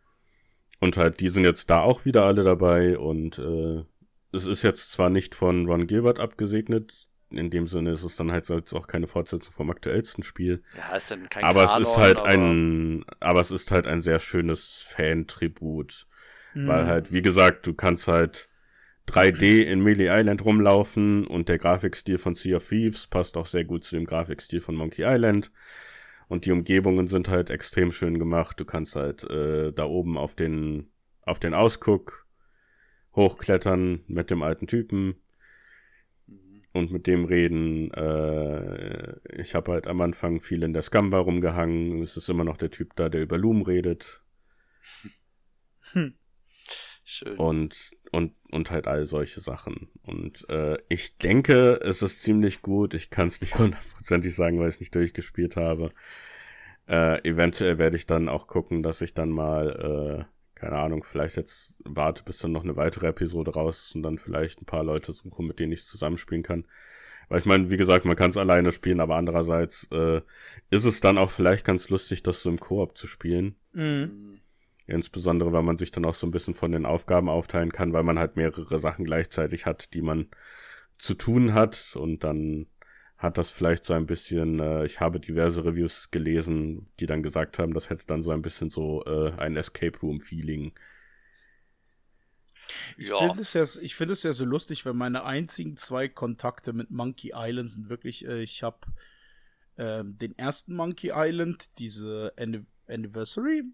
Und 0.80 0.96
halt, 0.96 1.20
die 1.20 1.28
sind 1.28 1.44
jetzt 1.44 1.70
da 1.70 1.80
auch 1.80 2.04
wieder 2.04 2.24
alle 2.24 2.44
dabei 2.44 2.98
und 2.98 3.38
äh, 3.38 3.84
es 4.32 4.44
ist 4.46 4.62
jetzt 4.62 4.90
zwar 4.92 5.10
nicht 5.10 5.34
von 5.34 5.66
Ron 5.66 5.86
Gilbert 5.86 6.20
abgesegnet, 6.20 6.92
in 7.30 7.50
dem 7.50 7.66
Sinne 7.66 7.90
ist 7.92 8.04
es 8.04 8.16
dann 8.16 8.32
halt 8.32 8.48
jetzt 8.48 8.72
auch 8.72 8.86
keine 8.86 9.06
Fortsetzung 9.06 9.52
vom 9.52 9.70
aktuellsten 9.70 10.22
Spiel. 10.24 10.62
Ja, 10.76 10.96
ist 10.96 11.10
dann 11.10 11.28
kein 11.28 11.44
aber 11.44 11.66
Kanon, 11.66 11.82
es 11.82 11.88
ist 11.90 11.96
halt 11.98 12.18
aber- 12.20 12.28
ein, 12.28 13.04
aber 13.20 13.40
es 13.40 13.50
ist 13.50 13.70
halt 13.70 13.86
ein 13.86 14.00
sehr 14.00 14.18
schönes 14.18 14.80
Fan-Tribut. 14.88 16.06
Weil 16.54 16.84
Mhm. 16.84 16.88
halt, 16.88 17.12
wie 17.12 17.20
gesagt, 17.22 17.66
du 17.66 17.74
kannst 17.74 18.08
halt 18.08 18.47
3D 19.08 19.62
in 19.62 19.80
Melee 19.80 20.08
Island 20.10 20.44
rumlaufen 20.44 21.26
und 21.26 21.48
der 21.48 21.58
Grafikstil 21.58 22.18
von 22.18 22.34
Sea 22.34 22.56
of 22.56 22.68
Thieves 22.68 23.06
passt 23.06 23.36
auch 23.36 23.46
sehr 23.46 23.64
gut 23.64 23.82
zu 23.84 23.96
dem 23.96 24.04
Grafikstil 24.04 24.60
von 24.60 24.74
Monkey 24.74 25.02
Island. 25.04 25.50
Und 26.28 26.44
die 26.44 26.52
Umgebungen 26.52 27.06
sind 27.06 27.28
halt 27.28 27.48
extrem 27.48 27.90
schön 27.90 28.18
gemacht. 28.18 28.60
Du 28.60 28.66
kannst 28.66 28.96
halt 28.96 29.24
äh, 29.24 29.72
da 29.72 29.86
oben 29.86 30.18
auf 30.18 30.34
den, 30.34 30.90
auf 31.22 31.38
den 31.38 31.54
Ausguck 31.54 32.26
hochklettern 33.16 34.04
mit 34.08 34.30
dem 34.30 34.42
alten 34.42 34.66
Typen 34.66 35.16
und 36.74 36.92
mit 36.92 37.06
dem 37.06 37.24
reden. 37.24 37.90
Äh, 37.92 39.40
ich 39.40 39.54
habe 39.54 39.72
halt 39.72 39.86
am 39.86 40.02
Anfang 40.02 40.40
viel 40.40 40.62
in 40.62 40.74
der 40.74 40.82
Scamba 40.82 41.18
rumgehangen. 41.18 42.02
Es 42.02 42.18
ist 42.18 42.28
immer 42.28 42.44
noch 42.44 42.58
der 42.58 42.70
Typ 42.70 42.94
da, 42.94 43.08
der 43.08 43.22
über 43.22 43.38
Loom 43.38 43.62
redet. 43.62 44.22
Schön. 47.10 47.38
und 47.38 47.92
und 48.12 48.34
und 48.50 48.70
halt 48.70 48.86
all 48.86 49.06
solche 49.06 49.40
Sachen. 49.40 49.88
Und 50.02 50.46
äh, 50.50 50.76
ich 50.90 51.16
denke 51.16 51.80
es 51.82 52.02
ist 52.02 52.22
ziemlich 52.22 52.60
gut. 52.60 52.92
Ich 52.92 53.08
kann 53.08 53.28
es 53.28 53.40
nicht 53.40 53.54
hundertprozentig 53.58 54.34
sagen 54.34 54.60
weil 54.60 54.68
ich 54.68 54.74
es 54.74 54.80
nicht 54.80 54.94
durchgespielt 54.94 55.56
habe. 55.56 55.90
Äh, 56.86 57.26
eventuell 57.26 57.78
werde 57.78 57.96
ich 57.96 58.04
dann 58.04 58.28
auch 58.28 58.46
gucken 58.46 58.82
dass 58.82 59.00
ich 59.00 59.14
dann 59.14 59.30
mal 59.30 60.26
äh, 60.26 60.60
keine 60.60 60.76
Ahnung 60.76 61.02
vielleicht 61.02 61.36
jetzt 61.36 61.76
warte 61.82 62.24
bis 62.24 62.38
dann 62.40 62.52
noch 62.52 62.62
eine 62.62 62.76
weitere 62.76 63.06
Episode 63.06 63.54
raus 63.54 63.86
ist 63.86 63.94
und 63.94 64.02
dann 64.02 64.18
vielleicht 64.18 64.60
ein 64.60 64.66
paar 64.66 64.84
Leute 64.84 65.14
suche 65.14 65.42
mit 65.42 65.60
denen 65.60 65.72
ich 65.72 65.86
zusammenspielen 65.86 66.42
kann. 66.42 66.66
Weil 67.30 67.38
ich 67.38 67.46
meine 67.46 67.70
wie 67.70 67.78
gesagt 67.78 68.04
man 68.04 68.16
kann 68.16 68.28
es 68.30 68.36
alleine 68.36 68.70
spielen 68.70 69.00
aber 69.00 69.16
andererseits 69.16 69.88
äh, 69.92 70.20
ist 70.68 70.84
es 70.84 71.00
dann 71.00 71.16
auch 71.16 71.30
vielleicht 71.30 71.64
ganz 71.64 71.88
lustig 71.88 72.22
das 72.22 72.42
so 72.42 72.50
im 72.50 72.60
Koop 72.60 72.98
zu 72.98 73.06
spielen. 73.06 73.54
Mhm. 73.72 74.40
Insbesondere, 74.88 75.52
weil 75.52 75.62
man 75.62 75.76
sich 75.76 75.90
dann 75.90 76.06
auch 76.06 76.14
so 76.14 76.26
ein 76.26 76.30
bisschen 76.30 76.54
von 76.54 76.72
den 76.72 76.86
Aufgaben 76.86 77.28
aufteilen 77.28 77.72
kann, 77.72 77.92
weil 77.92 78.02
man 78.02 78.18
halt 78.18 78.36
mehrere 78.36 78.78
Sachen 78.78 79.04
gleichzeitig 79.04 79.66
hat, 79.66 79.92
die 79.92 80.00
man 80.00 80.28
zu 80.96 81.14
tun 81.14 81.52
hat 81.52 81.94
und 81.94 82.24
dann 82.24 82.66
hat 83.18 83.36
das 83.36 83.50
vielleicht 83.50 83.84
so 83.84 83.92
ein 83.92 84.06
bisschen, 84.06 84.60
äh, 84.60 84.86
ich 84.86 85.00
habe 85.00 85.20
diverse 85.20 85.64
Reviews 85.64 86.10
gelesen, 86.10 86.88
die 87.00 87.06
dann 87.06 87.22
gesagt 87.22 87.58
haben, 87.58 87.74
das 87.74 87.90
hätte 87.90 88.06
dann 88.06 88.22
so 88.22 88.30
ein 88.30 88.42
bisschen 88.42 88.70
so 88.70 89.04
äh, 89.04 89.32
ein 89.32 89.56
Escape 89.56 89.98
Room 89.98 90.20
Feeling. 90.20 90.72
Ich 92.96 93.08
ja. 93.08 93.18
finde 93.18 93.42
es, 93.42 93.52
ja, 93.54 93.64
ich 93.82 93.94
find 93.94 94.10
es 94.10 94.22
ja 94.22 94.32
so 94.32 94.44
lustig, 94.44 94.86
weil 94.86 94.94
meine 94.94 95.24
einzigen 95.24 95.76
zwei 95.76 96.08
Kontakte 96.08 96.72
mit 96.72 96.90
Monkey 96.90 97.32
Island 97.34 97.70
sind 97.70 97.88
wirklich, 97.90 98.24
äh, 98.24 98.40
ich 98.40 98.62
habe 98.62 98.78
äh, 99.76 100.02
den 100.04 100.38
ersten 100.38 100.74
Monkey 100.74 101.10
Island, 101.14 101.78
diese 101.78 102.32
Anniversary, 102.86 103.64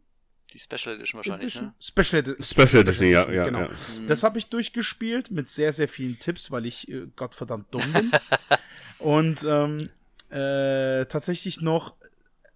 die 0.55 0.61
Special 0.61 0.95
Edition 0.95 1.19
wahrscheinlich, 1.19 1.57
Edition? 1.57 1.67
ne? 1.67 1.75
Special, 1.81 2.23
Edi 2.23 2.43
Special 2.43 2.83
Edition, 2.83 3.09
ja, 3.09 3.31
ja, 3.31 3.45
genau. 3.45 3.63
ja. 3.63 3.69
Mhm. 3.69 4.07
Das 4.07 4.23
habe 4.23 4.39
ich 4.39 4.49
durchgespielt 4.49 5.31
mit 5.31 5.49
sehr, 5.49 5.73
sehr 5.73 5.89
vielen 5.89 6.19
Tipps, 6.19 6.51
weil 6.51 6.65
ich 6.65 6.89
äh, 6.89 7.07
gottverdammt 7.17 7.73
dumm 7.75 7.93
bin. 7.93 8.13
Und 8.99 9.45
ähm, 9.45 9.91
äh, 10.31 11.05
tatsächlich 11.07 11.61
noch 11.61 11.97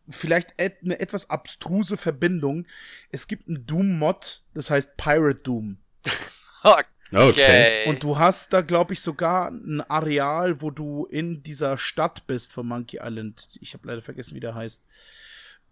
vielleicht 0.08 0.54
et 0.56 0.78
eine 0.82 1.00
etwas 1.00 1.28
abstruse 1.28 1.96
Verbindung. 1.96 2.66
Es 3.10 3.26
gibt 3.26 3.48
einen 3.48 3.66
Doom-Mod, 3.66 4.42
das 4.54 4.70
heißt 4.70 4.96
Pirate 4.96 5.40
Doom. 5.42 5.78
okay. 6.62 6.84
okay. 7.12 7.88
Und 7.88 8.02
du 8.02 8.16
hast 8.16 8.52
da, 8.52 8.60
glaube 8.60 8.94
ich, 8.94 9.00
sogar 9.00 9.50
ein 9.50 9.80
Areal, 9.80 10.62
wo 10.62 10.70
du 10.70 11.06
in 11.06 11.42
dieser 11.42 11.76
Stadt 11.76 12.26
bist 12.26 12.52
von 12.52 12.66
Monkey 12.66 13.00
Island. 13.02 13.48
Ich 13.60 13.74
habe 13.74 13.88
leider 13.88 14.02
vergessen, 14.02 14.34
wie 14.36 14.40
der 14.40 14.54
heißt. 14.54 14.84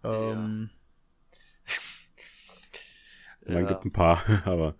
Ähm, 0.03 0.69
ja. 0.71 0.76
Man 3.47 3.63
ja. 3.63 3.69
gibt 3.69 3.85
ein 3.85 3.91
paar, 3.91 4.23
aber. 4.45 4.75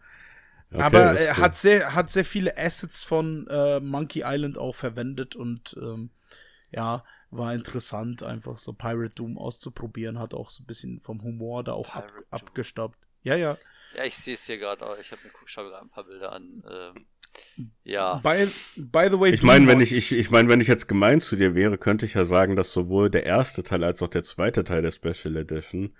Okay, 0.69 0.81
aber 0.81 0.99
er 1.17 1.37
hat 1.37 1.55
sehr, 1.55 1.95
hat 1.95 2.09
sehr 2.09 2.25
viele 2.25 2.57
Assets 2.57 3.03
von 3.05 3.47
äh, 3.47 3.79
Monkey 3.79 4.23
Island 4.25 4.57
auch 4.57 4.75
verwendet 4.75 5.33
und 5.33 5.77
ähm, 5.81 6.09
ja, 6.71 7.05
war 7.31 7.53
interessant, 7.53 8.21
einfach 8.23 8.57
so 8.57 8.73
Pirate 8.73 9.15
Doom 9.15 9.37
auszuprobieren, 9.37 10.19
hat 10.19 10.33
auch 10.33 10.49
so 10.49 10.63
ein 10.63 10.65
bisschen 10.65 10.99
vom 10.99 11.21
Humor 11.23 11.63
da 11.63 11.71
auch 11.71 11.95
ab, 11.95 12.11
abgestaubt. 12.31 12.97
Ja, 13.23 13.35
ja. 13.35 13.57
Ja, 13.95 14.03
ich 14.03 14.15
sehe 14.15 14.33
es 14.33 14.45
hier 14.45 14.57
gerade, 14.57 14.85
ich 14.99 15.11
habe 15.11 15.21
mir 15.23 15.31
schau 15.45 15.63
gerade 15.63 15.85
ein 15.85 15.89
paar 15.89 16.03
Bilder 16.03 16.33
an. 16.33 16.63
Ähm, 16.69 17.05
ja. 17.83 18.15
By, 18.15 18.47
by 18.77 19.07
the 19.09 19.19
way, 19.19 19.31
ich 19.31 19.43
meine, 19.43 19.67
wenn 19.67 19.79
ich, 19.79 19.95
ich, 19.95 20.17
ich 20.17 20.31
meine, 20.31 20.49
wenn 20.49 20.61
ich 20.61 20.67
jetzt 20.67 20.87
gemein 20.87 21.21
zu 21.21 21.35
dir 21.35 21.55
wäre, 21.55 21.77
könnte 21.77 22.05
ich 22.05 22.13
ja 22.13 22.25
sagen, 22.25 22.55
dass 22.55 22.71
sowohl 22.71 23.09
der 23.09 23.25
erste 23.25 23.63
Teil 23.63 23.83
als 23.83 24.01
auch 24.01 24.07
der 24.07 24.23
zweite 24.23 24.63
Teil 24.63 24.81
der 24.81 24.91
Special 24.91 25.37
Edition 25.37 25.95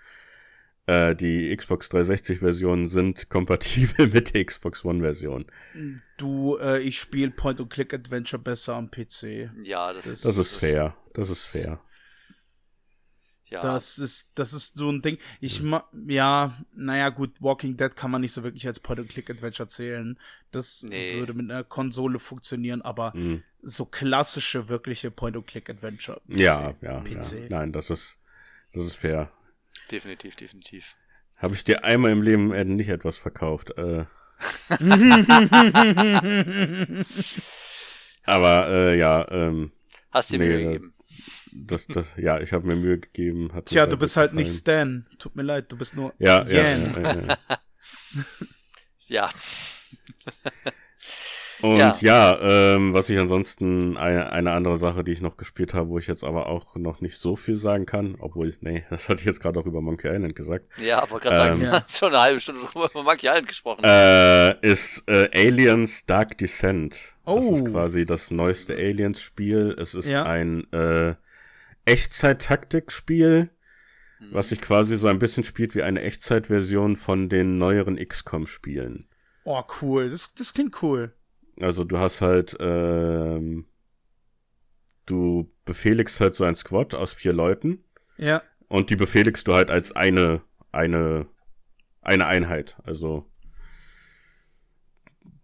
äh, 0.88 1.14
die 1.14 1.54
Xbox 1.54 1.90
360-Versionen 1.90 2.88
sind 2.88 3.28
kompatibel 3.28 4.06
mit 4.12 4.32
der 4.32 4.46
Xbox 4.46 4.86
One-Version. 4.86 5.44
Du, 6.16 6.56
äh, 6.56 6.80
ich 6.80 6.98
spiele 6.98 7.30
Point-and-Click-Adventure 7.30 8.42
besser 8.42 8.74
am 8.74 8.90
PC. 8.90 9.50
Ja, 9.64 9.92
das, 9.92 10.06
das, 10.06 10.22
das 10.22 10.38
ist 10.38 10.56
fair. 10.56 10.96
Das 11.12 11.28
ist 11.28 11.44
fair. 11.44 11.78
Ja. 13.50 13.60
Das 13.60 13.98
ist, 13.98 14.38
das 14.38 14.54
ist 14.54 14.76
so 14.76 14.90
ein 14.90 15.02
Ding. 15.02 15.18
Ich 15.40 15.62
ma 15.62 15.86
ja, 16.06 16.56
naja, 16.74 17.10
gut, 17.10 17.32
Walking 17.40 17.76
Dead 17.76 17.94
kann 17.94 18.10
man 18.10 18.22
nicht 18.22 18.32
so 18.32 18.42
wirklich 18.42 18.66
als 18.66 18.80
Point-and-Click-Adventure 18.80 19.68
zählen. 19.68 20.18
Das 20.52 20.82
nee. 20.88 21.18
würde 21.18 21.34
mit 21.34 21.50
einer 21.50 21.64
Konsole 21.64 22.18
funktionieren, 22.18 22.80
aber 22.80 23.14
mhm. 23.14 23.42
so 23.60 23.84
klassische, 23.84 24.68
wirkliche 24.70 25.10
Point-and-Click-Adventure. 25.10 26.20
Ja, 26.28 26.74
ja, 26.80 27.00
PC. 27.00 27.32
ja. 27.32 27.46
Nein, 27.50 27.72
das 27.72 27.90
ist, 27.90 28.16
das 28.72 28.86
ist 28.86 28.96
fair. 28.96 29.30
Definitiv, 29.90 30.36
definitiv. 30.36 30.96
Habe 31.38 31.54
ich 31.54 31.64
dir 31.64 31.84
einmal 31.84 32.12
im 32.12 32.22
Leben 32.22 32.52
äh, 32.52 32.64
nicht 32.64 32.88
etwas 32.88 33.16
verkauft. 33.16 33.72
Äh. 33.78 34.04
Aber 38.24 38.68
äh, 38.68 38.98
ja, 38.98 39.26
ähm, 39.30 39.72
hast 40.10 40.32
dir 40.32 40.38
nee, 40.38 40.46
Mühe 40.46 40.64
gegeben. 40.64 40.94
Das, 41.54 41.86
das, 41.86 42.08
ja, 42.16 42.40
ich 42.40 42.52
habe 42.52 42.66
mir 42.66 42.74
Mühe 42.76 42.98
gegeben. 42.98 43.52
Hat 43.54 43.66
Tja, 43.66 43.86
du 43.86 43.96
bist 43.96 44.16
halt 44.16 44.34
nicht 44.34 44.50
Stan. 44.50 45.06
Tut 45.18 45.36
mir 45.36 45.42
leid, 45.42 45.70
du 45.72 45.76
bist 45.76 45.96
nur 45.96 46.12
ja, 46.18 46.46
ja, 46.46 46.62
ja, 46.62 47.00
ja, 47.00 47.20
ja. 47.20 47.38
ja. 49.08 49.28
Und 51.60 51.78
ja, 51.78 51.94
ja 52.00 52.38
ähm, 52.40 52.94
was 52.94 53.10
ich 53.10 53.18
ansonsten, 53.18 53.96
eine, 53.96 54.32
eine 54.32 54.52
andere 54.52 54.78
Sache, 54.78 55.02
die 55.02 55.12
ich 55.12 55.20
noch 55.20 55.36
gespielt 55.36 55.74
habe, 55.74 55.88
wo 55.88 55.98
ich 55.98 56.06
jetzt 56.06 56.22
aber 56.22 56.46
auch 56.46 56.76
noch 56.76 57.00
nicht 57.00 57.18
so 57.18 57.34
viel 57.36 57.56
sagen 57.56 57.86
kann, 57.86 58.16
obwohl, 58.20 58.56
nee, 58.60 58.84
das 58.90 59.08
hatte 59.08 59.20
ich 59.20 59.26
jetzt 59.26 59.40
gerade 59.40 59.58
auch 59.58 59.66
über 59.66 59.80
Monkey 59.80 60.08
Island 60.08 60.36
gesagt. 60.36 60.66
Ja, 60.78 61.02
aber 61.02 61.20
gerade 61.20 61.36
sagen, 61.36 61.60
ähm, 61.60 61.72
ja. 61.72 61.82
so 61.86 62.06
eine 62.06 62.20
halbe 62.20 62.40
Stunde 62.40 62.64
drüber 62.64 62.90
über 62.90 63.02
Monkey 63.02 63.26
Island 63.26 63.48
gesprochen. 63.48 63.82
Äh, 63.84 64.60
ist 64.66 65.04
äh, 65.08 65.28
Aliens 65.34 66.06
Dark 66.06 66.38
Descent. 66.38 66.96
Oh. 67.24 67.36
Das 67.36 67.50
ist 67.50 67.62
oh. 67.62 67.72
quasi 67.72 68.06
das 68.06 68.30
neueste 68.30 68.74
Aliens-Spiel. 68.74 69.76
Es 69.78 69.94
ist 69.94 70.08
ja. 70.08 70.24
ein 70.24 70.70
äh, 70.72 71.14
Echtzeit-Taktik-Spiel, 71.84 73.50
hm. 74.18 74.28
was 74.32 74.50
sich 74.50 74.60
quasi 74.60 74.96
so 74.96 75.08
ein 75.08 75.18
bisschen 75.18 75.44
spielt 75.44 75.74
wie 75.74 75.82
eine 75.82 76.02
Echtzeit-Version 76.02 76.96
von 76.96 77.28
den 77.28 77.58
neueren 77.58 77.96
XCOM-Spielen. 77.96 79.08
Oh, 79.44 79.62
cool. 79.82 80.08
Das, 80.08 80.32
das 80.34 80.52
klingt 80.52 80.82
cool. 80.82 81.14
Also 81.60 81.84
du 81.84 81.98
hast 81.98 82.20
halt, 82.20 82.56
ähm, 82.60 83.66
du 85.06 85.50
befehligst 85.64 86.20
halt 86.20 86.34
so 86.34 86.44
ein 86.44 86.54
Squad 86.54 86.94
aus 86.94 87.12
vier 87.12 87.32
Leuten. 87.32 87.84
Ja. 88.16 88.42
Und 88.68 88.90
die 88.90 88.96
befehligst 88.96 89.48
du 89.48 89.54
halt 89.54 89.70
als 89.70 89.92
eine, 89.92 90.42
eine, 90.72 91.26
eine 92.02 92.26
Einheit. 92.26 92.76
Also 92.84 93.26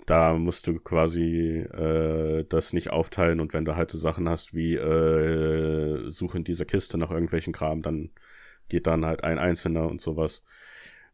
da 0.06 0.34
musst 0.34 0.66
du 0.66 0.78
quasi 0.80 1.60
äh, 1.60 2.44
das 2.48 2.72
nicht 2.72 2.90
aufteilen 2.90 3.40
und 3.40 3.54
wenn 3.54 3.64
du 3.64 3.74
halt 3.74 3.90
so 3.90 3.96
Sachen 3.96 4.28
hast 4.28 4.52
wie 4.52 4.74
äh, 4.74 6.10
such 6.10 6.34
in 6.34 6.44
dieser 6.44 6.66
Kiste 6.66 6.98
nach 6.98 7.10
irgendwelchen 7.10 7.54
Kram, 7.54 7.80
dann 7.80 8.10
geht 8.68 8.86
dann 8.86 9.06
halt 9.06 9.24
ein 9.24 9.38
Einzelner 9.38 9.88
und 9.88 10.00
sowas. 10.00 10.44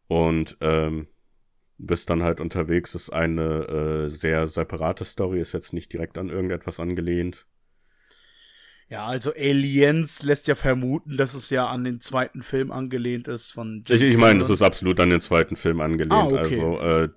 Und 0.09 0.57
ähm, 0.61 1.07
bist 1.81 2.11
dann 2.11 2.23
halt 2.23 2.41
unterwegs, 2.41 2.95
ist 2.95 3.11
eine 3.11 4.07
äh, 4.07 4.11
sehr 4.11 4.47
separate 4.47 5.05
Story, 5.05 5.41
ist 5.41 5.53
jetzt 5.53 5.73
nicht 5.73 5.93
direkt 5.93 6.19
an 6.19 6.29
irgendetwas 6.29 6.79
angelehnt. 6.79 7.47
Ja, 8.89 9.07
also 9.07 9.33
Aliens 9.33 10.23
lässt 10.25 10.49
ja 10.49 10.57
vermuten, 10.57 11.17
dass 11.17 11.35
es 11.35 11.49
ja 11.51 11.67
an 11.69 11.85
den 11.85 12.01
zweiten 12.01 12.43
Film 12.43 12.73
angelehnt 12.73 13.29
ist 13.29 13.51
von 13.51 13.85
James 13.87 14.03
Ich, 14.03 14.11
ich 14.11 14.17
meine, 14.19 14.41
es 14.41 14.51
ist 14.51 14.63
absolut 14.63 14.99
an 14.99 15.11
den 15.11 15.21
zweiten 15.21 15.55
Film 15.55 15.81
angelehnt. 15.81 16.13
Ah, 16.13 16.27
okay. 16.27 16.39
Also, 16.39 16.81
äh, 16.81 17.09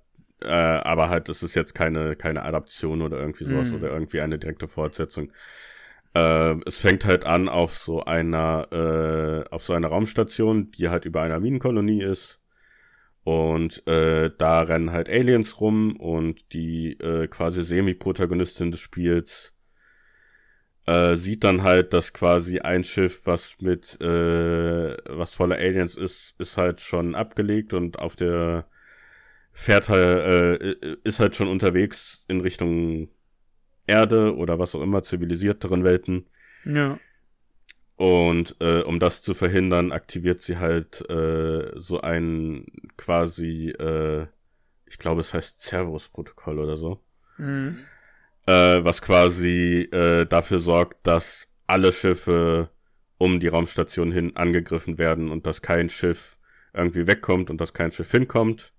äh, 0.41 0.47
aber 0.47 1.09
halt, 1.09 1.29
es 1.29 1.41
ist 1.41 1.55
jetzt 1.55 1.73
keine, 1.73 2.15
keine 2.15 2.43
Adaption 2.43 3.01
oder 3.01 3.17
irgendwie 3.17 3.45
sowas 3.45 3.71
mm. 3.71 3.75
oder 3.75 3.91
irgendwie 3.91 4.21
eine 4.21 4.37
direkte 4.37 4.67
Fortsetzung. 4.67 5.31
Äh, 6.13 6.55
es 6.67 6.77
fängt 6.77 7.05
halt 7.05 7.25
an 7.25 7.49
auf 7.49 7.75
so 7.75 8.03
einer, 8.05 8.67
äh, 8.71 9.49
auf 9.49 9.63
so 9.63 9.73
einer 9.73 9.87
Raumstation, 9.87 10.69
die 10.71 10.89
halt 10.89 11.05
über 11.05 11.23
einer 11.23 11.39
Minenkolonie 11.39 12.03
ist 12.03 12.42
und 13.23 13.85
äh, 13.87 14.31
da 14.37 14.61
rennen 14.61 14.91
halt 14.91 15.09
Aliens 15.09 15.61
rum 15.61 15.95
und 15.95 16.53
die 16.53 16.93
äh, 16.99 17.27
quasi 17.27 17.63
Semi-Protagonistin 17.63 18.71
des 18.71 18.81
Spiels 18.81 19.53
äh, 20.85 21.15
sieht 21.15 21.43
dann 21.45 21.63
halt, 21.63 21.93
dass 21.93 22.11
quasi 22.11 22.59
ein 22.59 22.83
Schiff, 22.83 23.21
was 23.25 23.55
mit, 23.61 23.99
äh, 24.01 24.97
was 25.05 25.33
voller 25.33 25.55
Aliens 25.55 25.95
ist, 25.95 26.35
ist 26.39 26.57
halt 26.57 26.81
schon 26.81 27.15
abgelegt 27.15 27.73
und 27.73 27.99
auf 27.99 28.15
der 28.15 28.65
fährt 29.53 29.87
halt, 29.87 30.61
äh, 30.61 30.97
ist 31.03 31.19
halt 31.19 31.35
schon 31.35 31.47
unterwegs 31.47 32.25
in 32.27 32.41
Richtung 32.41 33.09
Erde 33.85 34.35
oder 34.35 34.59
was 34.59 34.75
auch 34.75 34.81
immer, 34.81 35.03
zivilisierteren 35.03 35.83
Welten. 35.83 36.25
Ja. 36.65 36.99
Und 37.95 38.55
äh, 38.59 38.81
um 38.81 38.99
das 38.99 39.21
zu 39.21 39.33
verhindern, 39.33 39.91
aktiviert 39.91 40.41
sie 40.41 40.57
halt 40.57 41.07
äh, 41.09 41.71
so 41.75 42.01
ein 42.01 42.65
quasi, 42.97 43.69
äh, 43.69 44.27
ich 44.85 44.97
glaube, 44.97 45.21
es 45.21 45.33
heißt 45.33 45.59
Cerberus-Protokoll 45.59 46.59
oder 46.59 46.77
so. 46.77 47.03
Mhm. 47.37 47.79
Äh, 48.45 48.83
was 48.83 49.01
quasi 49.01 49.87
äh, 49.91 50.25
dafür 50.25 50.59
sorgt, 50.59 51.05
dass 51.07 51.49
alle 51.67 51.91
Schiffe 51.91 52.69
um 53.17 53.39
die 53.39 53.47
Raumstation 53.47 54.11
hin 54.11 54.35
angegriffen 54.35 54.97
werden 54.97 55.31
und 55.31 55.45
dass 55.45 55.61
kein 55.61 55.89
Schiff 55.89 56.37
irgendwie 56.73 57.07
wegkommt 57.07 57.49
und 57.49 57.61
dass 57.61 57.73
kein 57.73 57.91
Schiff 57.91 58.11
hinkommt. 58.11 58.73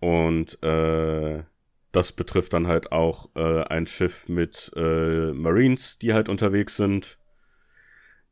Und 0.00 0.62
äh, 0.62 1.44
das 1.94 2.12
betrifft 2.12 2.52
dann 2.52 2.66
halt 2.66 2.92
auch 2.92 3.30
äh, 3.36 3.62
ein 3.64 3.86
Schiff 3.86 4.28
mit 4.28 4.72
äh, 4.76 5.32
Marines, 5.32 5.98
die 5.98 6.12
halt 6.12 6.28
unterwegs 6.28 6.76
sind, 6.76 7.18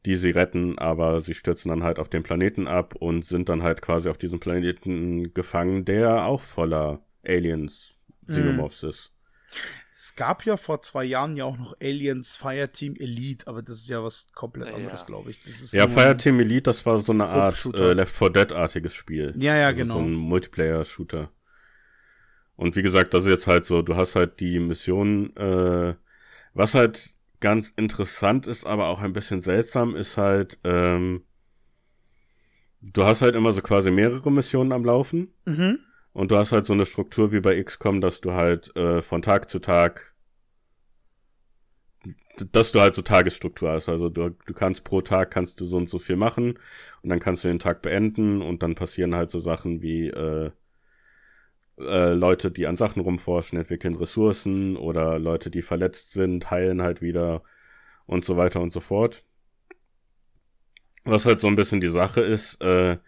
die 0.04 0.16
sie 0.16 0.30
retten, 0.30 0.78
aber 0.78 1.20
sie 1.20 1.34
stürzen 1.34 1.68
dann 1.68 1.84
halt 1.84 1.98
auf 1.98 2.08
den 2.08 2.24
Planeten 2.24 2.66
ab 2.66 2.96
und 2.96 3.24
sind 3.24 3.48
dann 3.48 3.62
halt 3.62 3.80
quasi 3.80 4.08
auf 4.08 4.18
diesem 4.18 4.40
Planeten 4.40 5.32
gefangen, 5.32 5.84
der 5.84 6.26
auch 6.26 6.42
voller 6.42 7.02
Aliens, 7.24 7.94
Xenomorphs 8.26 8.82
mhm. 8.82 8.88
ist. 8.88 9.12
Es 9.92 10.16
gab 10.16 10.44
ja 10.46 10.56
vor 10.56 10.80
zwei 10.80 11.04
Jahren 11.04 11.36
ja 11.36 11.44
auch 11.44 11.58
noch 11.58 11.76
Aliens 11.80 12.34
Fireteam 12.34 12.96
Elite, 12.96 13.46
aber 13.46 13.62
das 13.62 13.76
ist 13.76 13.90
ja 13.90 14.02
was 14.02 14.32
komplett 14.34 14.68
Ja, 14.68 14.74
anderes, 14.74 15.02
ja. 15.02 15.06
glaube 15.06 15.30
ich. 15.30 15.40
Das 15.42 15.60
ist 15.60 15.74
Ja, 15.74 15.86
Fireteam 15.86 16.40
Elite, 16.40 16.62
das 16.62 16.84
war 16.86 16.98
so 16.98 17.12
eine 17.12 17.26
Art 17.26 17.64
äh, 17.74 17.92
Left 17.92 18.16
4 18.16 18.30
Dead-artiges 18.30 18.94
Spiel. 18.94 19.34
Ja, 19.36 19.56
ja, 19.56 19.66
also 19.68 19.82
genau. 19.82 19.94
So 19.94 20.00
ein 20.00 20.14
Multiplayer-Shooter. 20.14 21.30
Und 22.56 22.76
wie 22.76 22.82
gesagt, 22.82 23.14
das 23.14 23.24
ist 23.24 23.30
jetzt 23.30 23.46
halt 23.46 23.64
so, 23.64 23.82
du 23.82 23.96
hast 23.96 24.14
halt 24.14 24.40
die 24.40 24.58
Mission, 24.60 25.34
äh, 25.36 25.94
was 26.54 26.74
halt 26.74 27.14
ganz 27.40 27.70
interessant 27.70 28.46
ist, 28.46 28.64
aber 28.64 28.86
auch 28.86 29.00
ein 29.00 29.12
bisschen 29.12 29.40
seltsam, 29.40 29.96
ist 29.96 30.16
halt, 30.16 30.58
ähm, 30.64 31.24
du 32.80 33.04
hast 33.04 33.22
halt 33.22 33.34
immer 33.34 33.52
so 33.52 33.62
quasi 33.62 33.90
mehrere 33.90 34.30
Missionen 34.30 34.72
am 34.72 34.84
Laufen. 34.84 35.32
Mhm. 35.44 35.78
Und 36.12 36.30
du 36.30 36.36
hast 36.36 36.52
halt 36.52 36.66
so 36.66 36.74
eine 36.74 36.84
Struktur 36.84 37.32
wie 37.32 37.40
bei 37.40 37.60
XCOM, 37.62 38.00
dass 38.00 38.20
du 38.20 38.32
halt 38.32 38.74
äh, 38.76 39.00
von 39.00 39.22
Tag 39.22 39.48
zu 39.48 39.60
Tag, 39.60 40.14
dass 42.50 42.72
du 42.72 42.80
halt 42.80 42.94
so 42.94 43.02
Tagesstruktur 43.02 43.70
hast. 43.70 43.88
Also 43.88 44.10
du, 44.10 44.30
du 44.30 44.52
kannst 44.52 44.84
pro 44.84 45.00
Tag 45.00 45.30
kannst 45.30 45.60
du 45.60 45.66
so 45.66 45.78
und 45.78 45.88
so 45.88 45.98
viel 45.98 46.16
machen 46.16 46.58
und 47.02 47.08
dann 47.08 47.18
kannst 47.18 47.44
du 47.44 47.48
den 47.48 47.58
Tag 47.58 47.80
beenden 47.82 48.42
und 48.42 48.62
dann 48.62 48.74
passieren 48.74 49.14
halt 49.14 49.30
so 49.30 49.38
Sachen 49.38 49.80
wie 49.80 50.08
äh, 50.08 50.50
äh, 51.86 52.14
Leute, 52.14 52.50
die 52.50 52.66
an 52.66 52.76
Sachen 52.76 53.02
rumforschen, 53.02 53.58
entwickeln 53.58 53.94
Ressourcen 53.94 54.76
oder 54.76 55.18
Leute, 55.18 55.50
die 55.50 55.62
verletzt 55.62 56.12
sind, 56.12 56.50
heilen 56.50 56.82
halt 56.82 57.02
wieder 57.02 57.42
und 58.06 58.24
so 58.24 58.36
weiter 58.36 58.60
und 58.60 58.72
so 58.72 58.80
fort. 58.80 59.24
Was 61.04 61.26
halt 61.26 61.40
so 61.40 61.48
ein 61.48 61.56
bisschen 61.56 61.80
die 61.80 61.88
Sache 61.88 62.20
ist, 62.20 62.60
äh, 62.60 62.98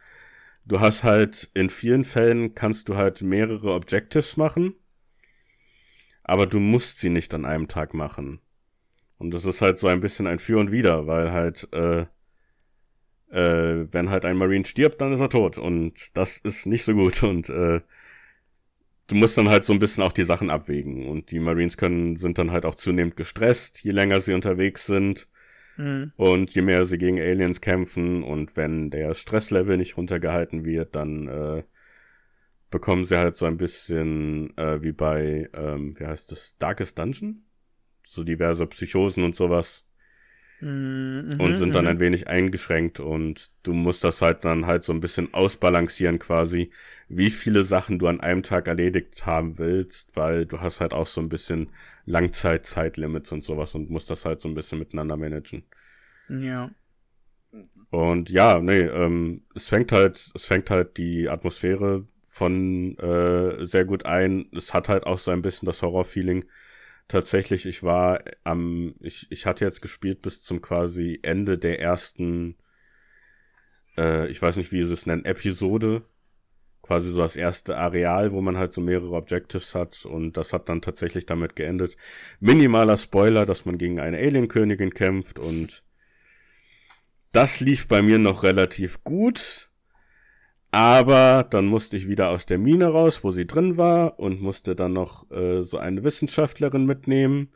du 0.65 0.81
hast 0.81 1.05
halt 1.05 1.51
in 1.55 1.71
vielen 1.71 2.05
Fällen 2.05 2.55
kannst 2.55 2.89
du 2.89 2.97
halt 2.97 3.23
mehrere 3.23 3.73
Objectives 3.73 4.37
machen, 4.37 4.75
aber 6.23 6.47
du 6.47 6.59
musst 6.59 7.01
sie 7.01 7.11
nicht 7.11 7.35
an 7.35 7.45
einem 7.45 7.69
Tag 7.69 7.95
machen. 7.95 8.41
Und 9.19 9.31
das 9.33 9.45
ist 9.45 9.63
halt 9.63 9.79
so 9.79 9.87
ein 9.87 10.01
bisschen 10.01 10.27
ein 10.27 10.39
Für 10.39 10.59
und 10.59 10.73
Wider, 10.73 11.07
weil 11.07 11.33
halt, 11.33 11.69
äh, 11.73 12.07
äh, 13.31 13.87
wenn 13.91 14.11
halt 14.11 14.25
ein 14.25 14.37
Marine 14.37 14.65
stirbt, 14.65 15.01
dann 15.01 15.13
ist 15.13 15.21
er 15.21 15.31
tot. 15.31 15.59
Und 15.59 16.17
das 16.17 16.39
ist 16.39 16.67
nicht 16.67 16.85
so 16.85 16.95
gut. 16.95 17.23
Und 17.23 17.49
äh, 17.49 17.81
du 19.07 19.15
musst 19.15 19.37
dann 19.37 19.49
halt 19.49 19.65
so 19.65 19.73
ein 19.73 19.79
bisschen 19.79 20.03
auch 20.03 20.13
die 20.13 20.25
Sachen 20.25 20.51
abwägen. 20.51 21.09
Und 21.09 21.31
die 21.31 21.41
Marines 21.41 21.77
können, 21.77 22.17
sind 22.17 22.39
dann 22.39 22.51
halt 22.51 22.65
auch 22.65 22.75
zunehmend 22.75 23.17
gestresst, 23.17 23.83
je 23.83 23.93
länger 23.93 24.21
sie 24.21 24.35
unterwegs 24.35 24.87
sind. 24.87 25.29
Mhm. 25.77 26.13
Und 26.17 26.55
je 26.55 26.63
mehr 26.63 26.85
sie 26.87 26.99
gegen 26.99 27.21
Aliens 27.21 27.61
kämpfen 27.61 28.23
und 28.23 28.57
wenn 28.57 28.91
der 28.91 29.13
Stresslevel 29.15 29.77
nicht 29.77 29.97
runtergehalten 29.97 30.65
wird, 30.65 30.95
dann 30.95 31.27
äh, 31.27 31.63
bekommen 32.71 33.05
sie 33.05 33.19
halt 33.19 33.37
so 33.37 33.47
ein 33.47 33.57
bisschen 33.57 34.57
äh, 34.57 34.81
wie 34.83 34.93
bei, 34.93 35.49
ähm, 35.53 35.99
wie 35.99 36.07
heißt 36.07 36.31
das, 36.31 36.57
Darkest 36.59 36.99
Dungeon? 36.99 37.45
So 38.05 38.23
diverse 38.23 38.67
Psychosen 38.67 39.25
und 39.25 39.35
sowas 39.35 39.85
Mhm. 40.61 41.14
Und 41.39 41.57
sind 41.57 41.75
dann 41.75 41.85
mhm. 41.85 41.91
ein 41.91 42.01
wenig 42.01 42.29
eingeschränkt 42.29 43.01
und 43.01 43.51
du 43.63 43.73
musst 43.73 44.05
das 44.05 44.23
halt 44.23 44.45
dann 44.45 44.67
halt 44.67 44.85
so 44.85 44.93
ein 44.93 45.01
bisschen 45.01 45.33
ausbalancieren 45.33 46.19
quasi, 46.19 46.71
wie 47.09 47.31
viele 47.31 47.65
Sachen 47.65 47.99
du 47.99 48.07
an 48.07 48.21
einem 48.21 48.43
Tag 48.43 48.67
erledigt 48.67 49.27
haben 49.27 49.59
willst, 49.59 50.17
weil 50.17 50.47
du 50.47 50.61
hast 50.61 50.81
halt 50.81 50.93
auch 50.93 51.07
so 51.07 51.21
ein 51.21 51.29
bisschen 51.29 51.71
Langzeit-Zeitlimits 52.07 53.33
und 53.33 53.45
sowas 53.45 53.75
und 53.75 53.91
musst 53.91 54.11
das 54.11 54.25
halt 54.25 54.41
so 54.41 54.49
ein 54.49 54.55
bisschen 54.55 54.79
miteinander 54.79 55.17
managen. 55.17 55.65
Ja. 56.29 56.71
Und 57.91 58.31
ja, 58.31 58.61
nee, 58.61 58.81
ähm, 58.81 59.43
es 59.55 59.69
fängt 59.69 59.93
halt, 59.93 60.33
es 60.35 60.45
fängt 60.45 60.71
halt 60.71 60.97
die 60.97 61.29
Atmosphäre 61.29 62.07
von 62.29 62.99
äh, 62.99 63.65
sehr 63.65 63.85
gut 63.85 64.05
ein. 64.05 64.47
Es 64.53 64.75
hat 64.75 64.89
halt 64.89 65.05
auch 65.07 65.19
so 65.19 65.31
ein 65.31 65.43
bisschen 65.43 65.67
das 65.67 65.83
Horror-Feeling. 65.83 66.45
Tatsächlich, 67.09 67.67
ich 67.67 67.83
war 67.83 68.25
am, 68.45 68.95
ich, 69.01 69.27
ich 69.31 69.47
hatte 69.47 69.65
jetzt 69.65 69.83
gespielt 69.83 70.23
bis 70.23 70.43
zum 70.43 70.63
quasi 70.63 71.21
Ende 71.23 71.59
der 71.59 71.81
ersten, 71.81 72.57
äh, 73.97 74.29
ich 74.29 74.41
weiß 74.41 74.57
nicht, 74.57 74.73
wie 74.73 74.83
sie 74.85 74.93
es 74.93 75.07
nennen, 75.07 75.25
Episode. 75.25 76.03
Quasi 76.83 77.11
so 77.11 77.21
das 77.21 77.37
erste 77.37 77.79
Areal, 77.79 78.33
wo 78.33 78.43
man 78.43 78.59
halt 78.59 78.73
so 78.73 78.81
mehrere 78.81 79.13
Objectives 79.13 79.75
hat 79.75 80.05
und 80.05 80.37
das 80.37 80.53
hat 80.53 80.69
dann 80.69 80.83
tatsächlich 80.83 81.25
damit 81.25 81.57
geendet. 81.57 81.97
Minimaler 82.41 82.99
Spoiler, 82.99 83.47
dass 83.47 83.65
man 83.65 83.79
gegen 83.79 84.01
eine 84.01 84.19
Alienkönigin 84.19 84.93
kämpft 84.93 85.39
und 85.39 85.83
das 87.33 87.61
lief 87.61 87.89
bei 87.89 88.01
mir 88.01 88.19
noch 88.19 88.43
relativ 88.43 89.03
gut. 89.03 89.71
Aber 90.75 91.47
dann 91.49 91.67
musste 91.67 91.97
ich 91.97 92.09
wieder 92.09 92.31
aus 92.31 92.47
der 92.47 92.59
Mine 92.59 92.89
raus, 92.89 93.23
wo 93.23 93.31
sie 93.31 93.47
drin 93.47 93.77
war, 93.77 94.19
und 94.19 94.43
musste 94.43 94.75
dann 94.75 94.93
noch 94.93 95.31
äh, 95.31 95.63
so 95.63 95.79
eine 95.79 96.03
Wissenschaftlerin 96.03 96.85
mitnehmen, 96.85 97.53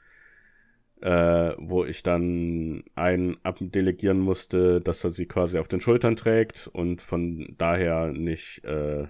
äh, 1.01 1.51
wo 1.59 1.85
ich 1.85 2.05
dann 2.05 2.85
einen 2.95 3.37
abdelegieren 3.43 4.21
musste, 4.21 4.81
dass 4.81 5.03
er 5.03 5.11
sie 5.11 5.27
quasi 5.27 5.59
auf 5.59 5.67
den 5.67 5.81
Schultern 5.81 6.15
trägt 6.15 6.69
und 6.69 7.03
von 7.03 7.57
daher 7.59 8.13
nicht, 8.13 8.63
äh, 8.65 9.09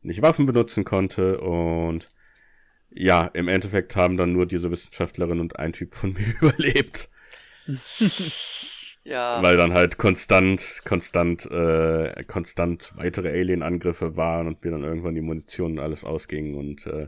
nicht 0.00 0.22
Waffen 0.22 0.46
benutzen 0.46 0.84
konnte. 0.84 1.38
Und 1.38 2.08
ja, 2.88 3.26
im 3.34 3.48
Endeffekt 3.48 3.96
haben 3.96 4.16
dann 4.16 4.32
nur 4.32 4.46
diese 4.46 4.70
Wissenschaftlerin 4.70 5.40
und 5.40 5.58
ein 5.58 5.74
Typ 5.74 5.94
von 5.94 6.12
mir 6.14 6.36
überlebt. 6.40 7.10
Ja. 9.06 9.40
Weil 9.40 9.56
dann 9.56 9.72
halt 9.72 9.98
konstant, 9.98 10.82
konstant, 10.84 11.46
äh, 11.46 12.24
konstant 12.24 12.92
weitere 12.96 13.28
Alien-Angriffe 13.28 14.16
waren 14.16 14.48
und 14.48 14.64
mir 14.64 14.72
dann 14.72 14.82
irgendwann 14.82 15.14
die 15.14 15.20
Munition 15.20 15.72
und 15.72 15.78
alles 15.78 16.02
ausging 16.02 16.56
und 16.56 16.86
äh, 16.86 17.06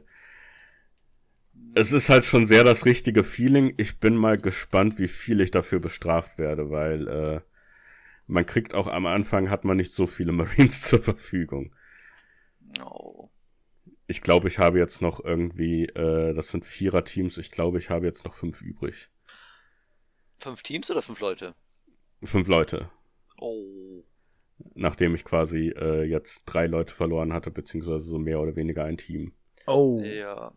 es 1.75 1.93
ist 1.93 2.09
halt 2.09 2.25
schon 2.25 2.47
sehr 2.47 2.63
das 2.63 2.87
richtige 2.87 3.25
Feeling. 3.25 3.75
Ich 3.79 3.99
bin 3.99 4.15
mal 4.15 4.39
gespannt, 4.39 5.01
wie 5.01 5.09
viel 5.09 5.41
ich 5.41 5.51
dafür 5.51 5.81
bestraft 5.81 6.39
werde, 6.39 6.71
weil 6.71 7.09
äh, 7.09 7.41
man 8.29 8.47
kriegt 8.47 8.75
auch 8.75 8.87
am 8.87 9.07
Anfang 9.07 9.51
hat 9.51 9.65
man 9.65 9.77
nicht 9.77 9.93
so 9.93 10.07
viele 10.07 10.31
Marines 10.41 10.83
zur 10.83 11.03
Verfügung. 11.03 11.75
Oh. 12.81 13.29
Ich 14.07 14.23
glaube, 14.23 14.47
ich 14.47 14.61
habe 14.61 14.79
jetzt 14.79 15.03
noch 15.03 15.25
irgendwie, 15.25 15.87
äh, 15.87 16.33
das 16.33 16.51
sind 16.51 16.65
Vierer-Teams, 16.65 17.39
ich 17.39 17.51
glaube, 17.51 17.79
ich 17.79 17.91
habe 17.91 18.07
jetzt 18.07 18.25
noch 18.25 18.35
fünf 18.35 18.63
übrig. 18.63 19.11
Fünf 20.39 20.63
Teams 20.63 20.89
oder 20.93 21.03
fünf 21.03 21.19
Leute? 21.19 21.57
Fünf 22.23 22.49
Leute. 22.49 22.91
Oh. 23.41 24.03
nachdem 24.75 25.15
ich 25.15 25.25
quasi 25.25 25.69
äh, 25.69 26.03
jetzt 26.03 26.45
drei 26.47 26.67
Leute 26.67 26.93
verloren 26.93 27.33
hatte, 27.33 27.51
beziehungsweise 27.53 28.07
so 28.07 28.19
mehr 28.19 28.41
oder 28.41 28.57
weniger 28.57 28.85
ein 28.85 28.97
Team. 28.97 29.33
Oh. 29.67 30.01
Ja. 30.03 30.53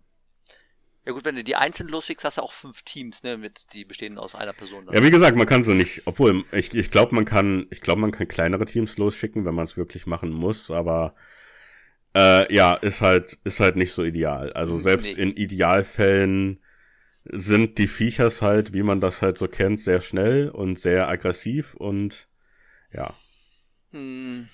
Ja 1.05 1.13
gut, 1.13 1.25
wenn 1.25 1.35
du 1.35 1.43
die 1.43 1.55
einzeln 1.55 1.89
losschickst, 1.89 2.23
hast 2.25 2.37
du 2.37 2.41
auch 2.43 2.51
fünf 2.51 2.83
Teams, 2.83 3.23
ne, 3.23 3.37
mit, 3.37 3.61
die 3.73 3.85
bestehen 3.85 4.17
aus 4.19 4.35
einer 4.35 4.53
Person. 4.53 4.85
dann. 4.85 4.95
Ja, 4.95 5.03
wie 5.03 5.09
gesagt, 5.11 5.35
man 5.37 5.47
kann 5.47 5.63
so 5.63 5.73
nicht, 5.73 6.03
obwohl 6.05 6.43
ich, 6.51 6.73
ich 6.75 6.91
glaube, 6.91 7.13
man 7.15 7.25
kann, 7.25 7.65
ich 7.71 7.81
glaube, 7.81 8.01
man 8.01 8.11
kann 8.11 8.27
kleinere 8.27 8.65
Teams 8.65 8.97
losschicken, 8.97 9.45
wenn 9.45 9.55
man 9.55 9.65
es 9.65 9.77
wirklich 9.77 10.05
machen 10.05 10.29
muss, 10.31 10.69
aber 10.69 11.15
äh, 12.15 12.53
ja, 12.53 12.73
ist 12.75 13.01
halt, 13.01 13.37
ist 13.43 13.59
halt 13.59 13.75
nicht 13.77 13.93
so 13.93 14.03
ideal. 14.03 14.53
Also 14.53 14.77
selbst 14.77 15.05
Nee. 15.15 15.21
in 15.23 15.31
Idealfällen 15.35 16.59
sind 17.25 17.77
die 17.77 17.87
Viechers 17.87 18.41
halt, 18.41 18.73
wie 18.73 18.83
man 18.83 19.01
das 19.01 19.21
halt 19.21 19.37
so 19.37 19.47
kennt, 19.47 19.79
sehr 19.79 20.01
schnell 20.01 20.49
und 20.49 20.79
sehr 20.79 21.07
aggressiv 21.07 21.75
und 21.75 22.27
ja. 22.93 23.13
Hm. 23.91 24.47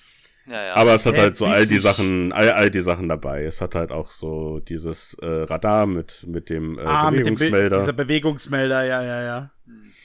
Ja, 0.46 0.64
ja. 0.64 0.74
Aber 0.74 0.94
es 0.94 1.04
hat 1.04 1.18
halt 1.18 1.36
so 1.36 1.44
all 1.44 1.66
die. 1.66 1.78
Sachen, 1.78 2.32
all, 2.32 2.50
all 2.50 2.70
die 2.70 2.80
Sachen 2.80 3.08
dabei. 3.08 3.44
Es 3.44 3.60
hat 3.60 3.74
halt 3.74 3.92
auch 3.92 4.10
so 4.10 4.60
dieses 4.60 5.14
äh, 5.20 5.26
Radar 5.26 5.86
mit, 5.86 6.24
mit 6.26 6.48
dem 6.48 6.78
äh, 6.78 6.82
ah, 6.82 7.10
mit 7.10 7.26
dem 7.26 7.34
Be 7.34 7.40
Bewegungsmelder. 7.40 7.78
dieser 7.78 7.92
Bewegungsmelder, 7.92 8.84
ja, 8.84 9.02
ja, 9.02 9.22
ja. 9.22 9.50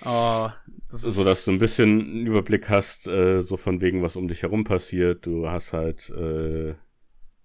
Oh, 0.05 0.49
das 0.91 1.05
ist 1.05 1.15
so 1.15 1.23
dass 1.23 1.45
du 1.45 1.51
ein 1.51 1.59
bisschen 1.59 2.01
einen 2.01 2.27
Überblick 2.27 2.69
hast, 2.69 3.07
äh, 3.07 3.41
so 3.41 3.55
von 3.55 3.79
wegen, 3.79 4.03
was 4.03 4.17
um 4.17 4.27
dich 4.27 4.43
herum 4.43 4.65
passiert. 4.65 5.25
Du 5.25 5.49
hast 5.49 5.71
halt, 5.71 6.09
äh, 6.09 6.75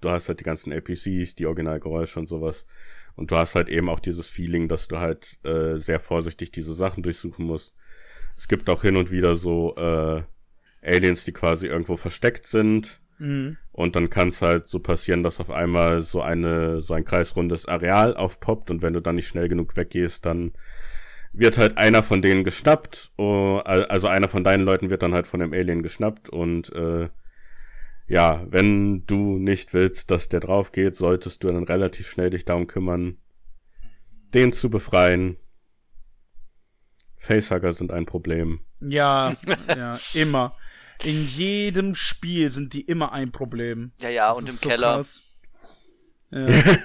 du 0.01 0.11
hast 0.11 0.29
halt 0.29 0.41
die 0.41 0.45
ganzen 0.45 0.73
APCs, 0.73 1.37
die 1.37 1.47
Originalgeräusche 1.47 2.19
und 2.19 2.27
sowas. 2.27 2.67
Und 3.19 3.33
du 3.33 3.37
hast 3.37 3.57
halt 3.57 3.69
eben 3.69 3.89
auch 3.89 3.99
dieses 3.99 4.29
Feeling, 4.29 4.69
dass 4.69 4.87
du 4.87 4.99
halt 4.99 5.45
äh, 5.45 5.79
sehr 5.79 5.99
vorsichtig 5.99 6.53
diese 6.53 6.73
Sachen 6.73 7.03
durchsuchen 7.03 7.45
musst. 7.45 7.75
Es 8.37 8.47
gibt 8.47 8.71
auch 8.71 8.83
hin 8.83 8.97
und 8.97 9.11
wieder 9.11 9.35
so 9.35 9.75
äh, 9.77 10.23
Aliens, 10.83 11.25
die 11.25 11.33
quasi 11.33 11.67
irgendwo 11.67 11.97
versteckt 11.97 12.47
sind. 12.47 13.01
Mhm. 13.19 13.57
Und 13.73 13.97
dann 13.97 14.09
kann 14.09 14.29
es 14.29 14.41
halt 14.41 14.69
so 14.69 14.79
passieren, 14.79 15.25
dass 15.25 15.41
auf 15.41 15.51
einmal 15.51 16.03
so 16.03 16.23
eine, 16.23 16.81
so 16.81 16.95
ein 16.95 17.05
kreisrundes 17.05 17.67
Areal 17.67 18.17
aufpoppt 18.17 18.71
und 18.71 18.83
wenn 18.83 18.93
du 18.93 19.01
dann 19.01 19.17
nicht 19.17 19.27
schnell 19.27 19.49
genug 19.49 19.77
weggehst, 19.77 20.25
dann 20.25 20.53
wird 21.33 21.59
halt 21.59 21.77
einer 21.77 22.05
von 22.05 22.23
denen 22.23 22.45
geschnappt. 22.45 23.11
Oh, 23.17 23.61
al- 23.65 23.87
also 23.87 24.07
einer 24.07 24.29
von 24.29 24.45
deinen 24.45 24.63
Leuten 24.65 24.91
wird 24.91 25.03
dann 25.03 25.15
halt 25.15 25.27
von 25.27 25.41
dem 25.41 25.53
Alien 25.53 25.83
geschnappt 25.83 26.29
und 26.29 26.73
äh, 26.73 27.09
ja, 28.09 28.45
wenn 28.49 29.05
du 29.07 29.39
nicht 29.39 29.75
willst, 29.75 30.11
dass 30.11 30.29
der 30.29 30.41
drauf 30.41 30.73
geht, 30.73 30.97
solltest 30.97 31.43
du 31.45 31.49
dann 31.49 31.65
relativ 31.65 32.09
schnell 32.11 32.31
dich 32.31 32.45
darum 32.45 32.67
kümmern, 32.67 33.19
den 34.35 34.53
zu 34.53 34.71
befreien. 34.71 35.37
Facehugger 37.19 37.73
sind 37.73 37.91
ein 37.91 38.07
Problem. 38.07 38.61
Ja, 38.81 39.37
ja, 39.69 39.99
immer. 40.15 40.57
In 41.05 41.27
jedem 41.27 41.95
Spiel 41.95 42.51
sind 42.51 42.73
die 42.73 42.81
immer 42.83 43.13
ein 43.13 43.31
Problem. 43.31 43.93
ja, 44.01 44.09
ja, 44.09 44.29
Das 44.29 44.39
und 44.39 44.49
im 44.49 44.55
so 44.55 44.69
Keller. 44.69 44.95
krass. 44.97 45.27
Ja. 46.31 46.47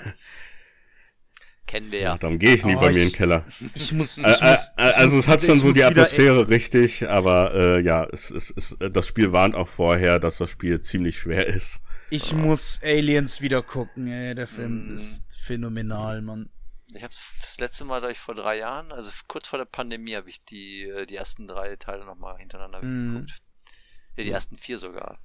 Kennen 1.73 1.91
wir 1.91 1.99
ja. 2.01 2.17
Darum 2.19 2.37
gehe 2.37 2.53
ich 2.53 2.63
nie 2.63 2.75
Oh, 2.75 2.79
bei 2.79 2.91
mir 2.91 2.97
ich- 2.99 3.03
in 3.05 3.09
den 3.09 3.15
Keller. 3.15 3.45
Ich 3.73 3.91
muss, 3.93 4.19
ich 4.19 4.23
Äh, 4.23 4.27
äh, 4.29 4.51
muss, 4.51 4.71
also 4.77 5.17
es 5.17 5.27
hat 5.27 5.41
schon 5.43 5.59
so 5.59 5.71
die 5.71 5.83
Atmosphäre 5.83 6.47
richtig, 6.47 7.09
aber 7.09 7.53
äh, 7.55 7.81
ja, 7.81 8.05
es, 8.11 8.29
es, 8.29 8.53
es, 8.55 8.73
äh, 8.79 8.91
das 8.91 9.07
Spiel 9.07 9.31
warnt 9.31 9.55
auch 9.55 9.67
vorher, 9.67 10.19
dass 10.19 10.37
das 10.37 10.51
Spiel 10.51 10.81
ziemlich 10.81 11.17
schwer 11.17 11.47
ist. 11.47 11.81
Ich 12.11 12.31
muss 12.35 12.79
Aliens 12.83 13.41
wieder 13.41 13.63
gucken, 13.63 14.05
ey. 14.05 14.35
Der 14.35 14.45
Film 14.45 14.91
Mm. 14.91 14.95
ist 14.95 15.23
phänomenal, 15.41 16.21
Mann. 16.21 16.51
Ich 16.95 17.01
habe 17.01 17.11
das 17.41 17.57
letzte 17.59 17.85
Mal, 17.85 18.01
da 18.01 18.09
ich 18.11 18.19
vor 18.19 18.35
drei 18.35 18.59
Jahren, 18.59 18.91
also 18.91 19.09
kurz 19.27 19.47
vor 19.47 19.57
der 19.57 19.65
Pandemie, 19.65 20.15
habe 20.15 20.29
ich 20.29 20.45
die, 20.45 20.83
äh, 20.83 21.07
die 21.07 21.15
ersten 21.15 21.47
drei 21.47 21.75
Teile 21.77 22.05
nochmal 22.05 22.37
hintereinander 22.37 22.83
Mhm. 22.83 23.13
geguckt. 23.15 23.41
Ja, 24.15 24.23
die 24.25 24.29
ersten 24.29 24.59
vier 24.59 24.77
sogar. 24.77 25.17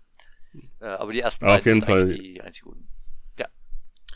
Äh, 0.81 0.87
aber 0.87 1.13
die 1.13 1.21
ersten 1.21 1.45
Auf 1.45 1.67
jeden 1.67 1.83
sind 1.83 1.91
eigentlich 1.93 2.17
Fall. 2.19 2.19
die 2.27 2.41
einzig 2.41 2.63
guten. 2.63 2.89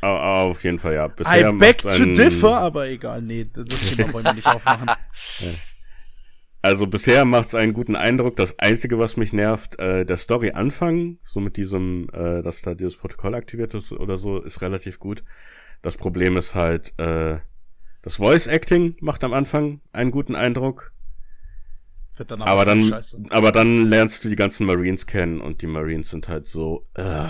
Aber, 0.02 0.20
aber 0.20 0.50
auf 0.50 0.62
jeden 0.64 0.78
Fall, 0.78 0.94
ja. 0.94 1.06
Bisher 1.08 1.48
I 1.50 1.52
beg 1.52 1.82
macht's 1.84 1.96
to 1.96 2.02
einen- 2.02 2.14
differ, 2.14 2.58
aber 2.58 2.88
egal, 2.88 3.22
nee, 3.22 3.46
das 3.50 3.94
Thema 3.96 4.12
wollen 4.12 4.24
wir 4.26 4.34
nicht 4.34 4.46
aufmachen. 4.46 4.90
Also 6.64 6.86
bisher 6.86 7.24
macht 7.24 7.48
es 7.48 7.54
einen 7.56 7.72
guten 7.72 7.96
Eindruck. 7.96 8.36
Das 8.36 8.56
Einzige, 8.60 8.96
was 8.96 9.16
mich 9.16 9.32
nervt, 9.32 9.80
äh, 9.80 10.04
der 10.04 10.16
Story-Anfang, 10.16 11.18
so 11.24 11.40
mit 11.40 11.56
diesem, 11.56 12.06
äh, 12.12 12.40
dass 12.42 12.62
da 12.62 12.74
dieses 12.74 12.96
Protokoll 12.96 13.34
aktiviert 13.34 13.74
ist 13.74 13.90
oder 13.90 14.16
so, 14.16 14.40
ist 14.40 14.62
relativ 14.62 15.00
gut. 15.00 15.24
Das 15.82 15.96
Problem 15.96 16.36
ist 16.36 16.54
halt, 16.54 16.96
äh, 17.00 17.38
das 18.02 18.14
Voice-Acting 18.16 18.94
macht 19.00 19.24
am 19.24 19.32
Anfang 19.32 19.80
einen 19.92 20.12
guten 20.12 20.36
Eindruck. 20.36 20.92
Wird 22.16 22.30
danach 22.30 22.46
aber 22.46 22.64
dann, 22.64 22.84
scheiße. 22.84 23.24
aber 23.30 23.50
dann 23.50 23.86
lernst 23.88 24.24
du 24.24 24.28
die 24.28 24.36
ganzen 24.36 24.64
Marines 24.64 25.06
kennen 25.08 25.40
und 25.40 25.62
die 25.62 25.66
Marines 25.66 26.10
sind 26.10 26.28
halt 26.28 26.46
so, 26.46 26.86
äh, 26.94 27.24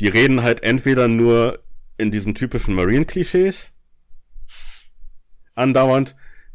die 0.00 0.08
reden 0.08 0.42
halt 0.42 0.62
entweder 0.62 1.08
nur 1.08 1.60
in 1.98 2.10
diesen 2.10 2.34
typischen 2.34 2.74
Marine-Klischees 2.74 3.72
andauernd 5.54 6.14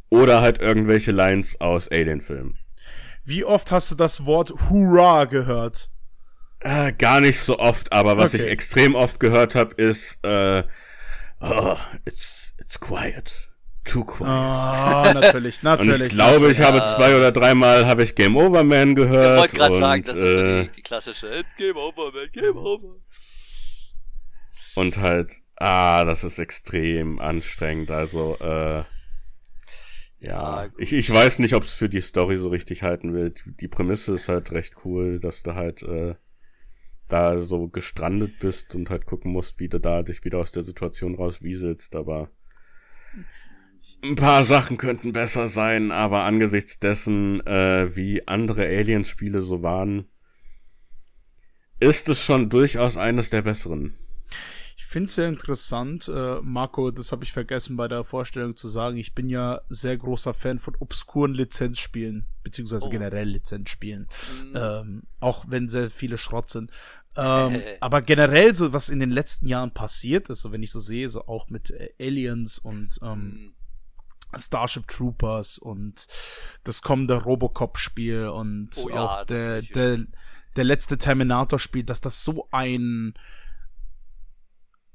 oder 0.09 0.41
halt 0.41 0.59
irgendwelche 0.59 1.11
Lines 1.11 1.59
aus 1.59 1.89
Alien-Filmen. 1.89 2.57
Wie 3.23 3.43
oft 3.43 3.71
hast 3.71 3.91
du 3.91 3.95
das 3.95 4.25
Wort 4.25 4.51
Hurra 4.69 5.25
gehört? 5.25 5.89
Äh, 6.59 6.93
gar 6.93 7.21
nicht 7.21 7.39
so 7.39 7.57
oft, 7.59 7.91
aber 7.91 8.17
was 8.17 8.33
Okay. 8.35 8.43
ich 8.43 8.49
extrem 8.49 8.93
oft 8.93 9.19
gehört 9.19 9.55
habe, 9.55 9.73
ist, 9.75 10.19
äh, 10.23 10.63
oh, 11.39 11.77
it's, 12.05 12.53
it's 12.59 12.79
quiet. 12.79 13.47
Too 13.83 14.03
quiet. 14.05 14.27
Ah, 14.29 15.11
natürlich, 15.15 15.57
und 15.57 15.63
natürlich. 15.63 16.01
ich 16.01 16.09
glaube, 16.09 16.51
ich 16.51 16.61
habe 16.61 16.83
zwei 16.83 17.15
oder 17.15 17.31
dreimal 17.31 17.87
habe 17.87 18.03
ich 18.03 18.13
Game 18.13 18.37
Over 18.37 18.63
Man 18.63 18.89
Ich 18.89 18.95
gehört. 18.95 19.39
wollte 19.39 19.55
gerade 19.57 19.73
und, 19.73 19.79
sagen, 19.81 20.03
das 20.03 20.15
ist 20.17 20.21
so 20.33 20.39
äh, 20.39 20.63
die, 20.65 20.69
die 20.75 20.81
klassische 20.83 21.27
It's 21.29 21.55
Game 21.57 21.77
Over, 21.77 22.11
man, 22.11 22.29
Game 22.31 22.57
Over. 22.57 22.97
Und 24.75 24.97
halt, 24.97 25.41
ah, 25.57 26.05
das 26.05 26.23
ist 26.23 26.39
extrem 26.39 27.19
anstrengend. 27.19 27.91
Also, 27.91 28.37
äh, 28.39 28.83
ja, 30.19 30.45
Ja, 30.45 30.67
gut. 30.67 30.75
ich, 30.77 30.93
ich 30.93 31.11
weiß 31.11 31.39
nicht, 31.39 31.53
ob 31.55 31.63
es 31.63 31.73
für 31.73 31.89
die 31.89 32.01
Story 32.01 32.37
so 32.37 32.49
richtig 32.49 32.83
halten 32.83 33.13
will. 33.13 33.33
Die 33.45 33.67
Prämisse 33.67 34.13
ist 34.15 34.27
halt 34.29 34.51
recht 34.51 34.75
cool, 34.85 35.19
dass 35.19 35.43
du 35.43 35.55
halt 35.55 35.81
äh, 35.83 36.15
da 37.07 37.41
so 37.43 37.67
gestrandet 37.69 38.39
bist 38.39 38.75
und 38.75 38.89
halt 38.89 39.05
gucken 39.05 39.31
musst, 39.31 39.59
wie 39.59 39.69
du 39.69 39.79
da 39.79 40.03
dich 40.03 40.23
wieder 40.25 40.39
aus 40.39 40.51
der 40.51 40.63
Situation 40.63 41.15
rauswieselst. 41.15 41.95
Aber 41.95 42.31
ein 44.03 44.15
paar 44.15 44.43
Sachen 44.43 44.77
könnten 44.77 45.11
besser 45.13 45.47
sein, 45.47 45.91
aber 45.91 46.23
angesichts 46.23 46.79
dessen, 46.79 47.45
äh, 47.47 47.95
wie 47.95 48.27
andere 48.27 48.65
Aliens-Spiele 48.65 49.41
so 49.41 49.61
waren, 49.63 50.07
ist 51.81 52.07
es 52.09 52.23
schon 52.23 52.49
durchaus 52.49 52.95
eines 52.97 53.29
der 53.29 53.41
besseren. 53.41 53.93
Ich 54.91 54.93
finde 54.93 55.05
es 55.07 55.15
sehr 55.15 55.29
interessant, 55.29 56.09
äh, 56.09 56.41
Marco, 56.41 56.91
das 56.91 57.13
habe 57.13 57.23
ich 57.23 57.31
vergessen 57.31 57.77
bei 57.77 57.87
der 57.87 58.03
Vorstellung 58.03 58.57
zu 58.57 58.67
sagen. 58.67 58.97
Ich 58.97 59.15
bin 59.15 59.29
ja 59.29 59.61
sehr 59.69 59.95
großer 59.95 60.33
Fan 60.33 60.59
von 60.59 60.75
obskuren 60.81 61.33
Lizenzspielen, 61.33 62.25
beziehungsweise 62.43 62.87
Oh. 62.87 62.89
generell 62.89 63.29
Lizenzspielen. 63.29 64.09
Mhm. 64.43 64.53
Ähm, 64.53 65.03
auch 65.21 65.45
wenn 65.47 65.69
sehr 65.69 65.89
viele 65.91 66.17
Schrott 66.17 66.49
sind. 66.49 66.71
Ähm, 67.15 67.61
aber 67.81 68.01
generell 68.01 68.53
so, 68.53 68.71
was 68.73 68.87
in 68.89 68.99
den 68.99 69.11
letzten 69.11 69.45
Jahren 69.47 69.71
passiert 69.73 70.29
ist, 70.29 70.41
so 70.41 70.51
wenn 70.53 70.63
ich 70.63 70.71
so 70.71 70.79
sehe, 70.79 71.07
so 71.09 71.25
auch 71.27 71.49
mit 71.49 71.69
äh, 71.71 71.89
Aliens 71.99 72.57
und 72.57 72.99
ähm, 73.01 73.53
Mhm. 74.33 74.39
Starship 74.39 74.87
Troopers 74.89 75.57
und 75.57 76.07
das 76.65 76.81
kommende 76.81 77.15
Robocop-Spiel 77.23 78.27
und 78.27 78.69
Oh 78.77 78.89
ja, 78.89 79.05
auch 79.05 79.25
der, 79.25 79.61
der, 79.61 80.05
der 80.55 80.63
letzte 80.63 80.97
Terminator-Spiel, 80.97 81.83
dass 81.83 81.99
das 82.01 82.23
so 82.25 82.47
ein 82.51 83.13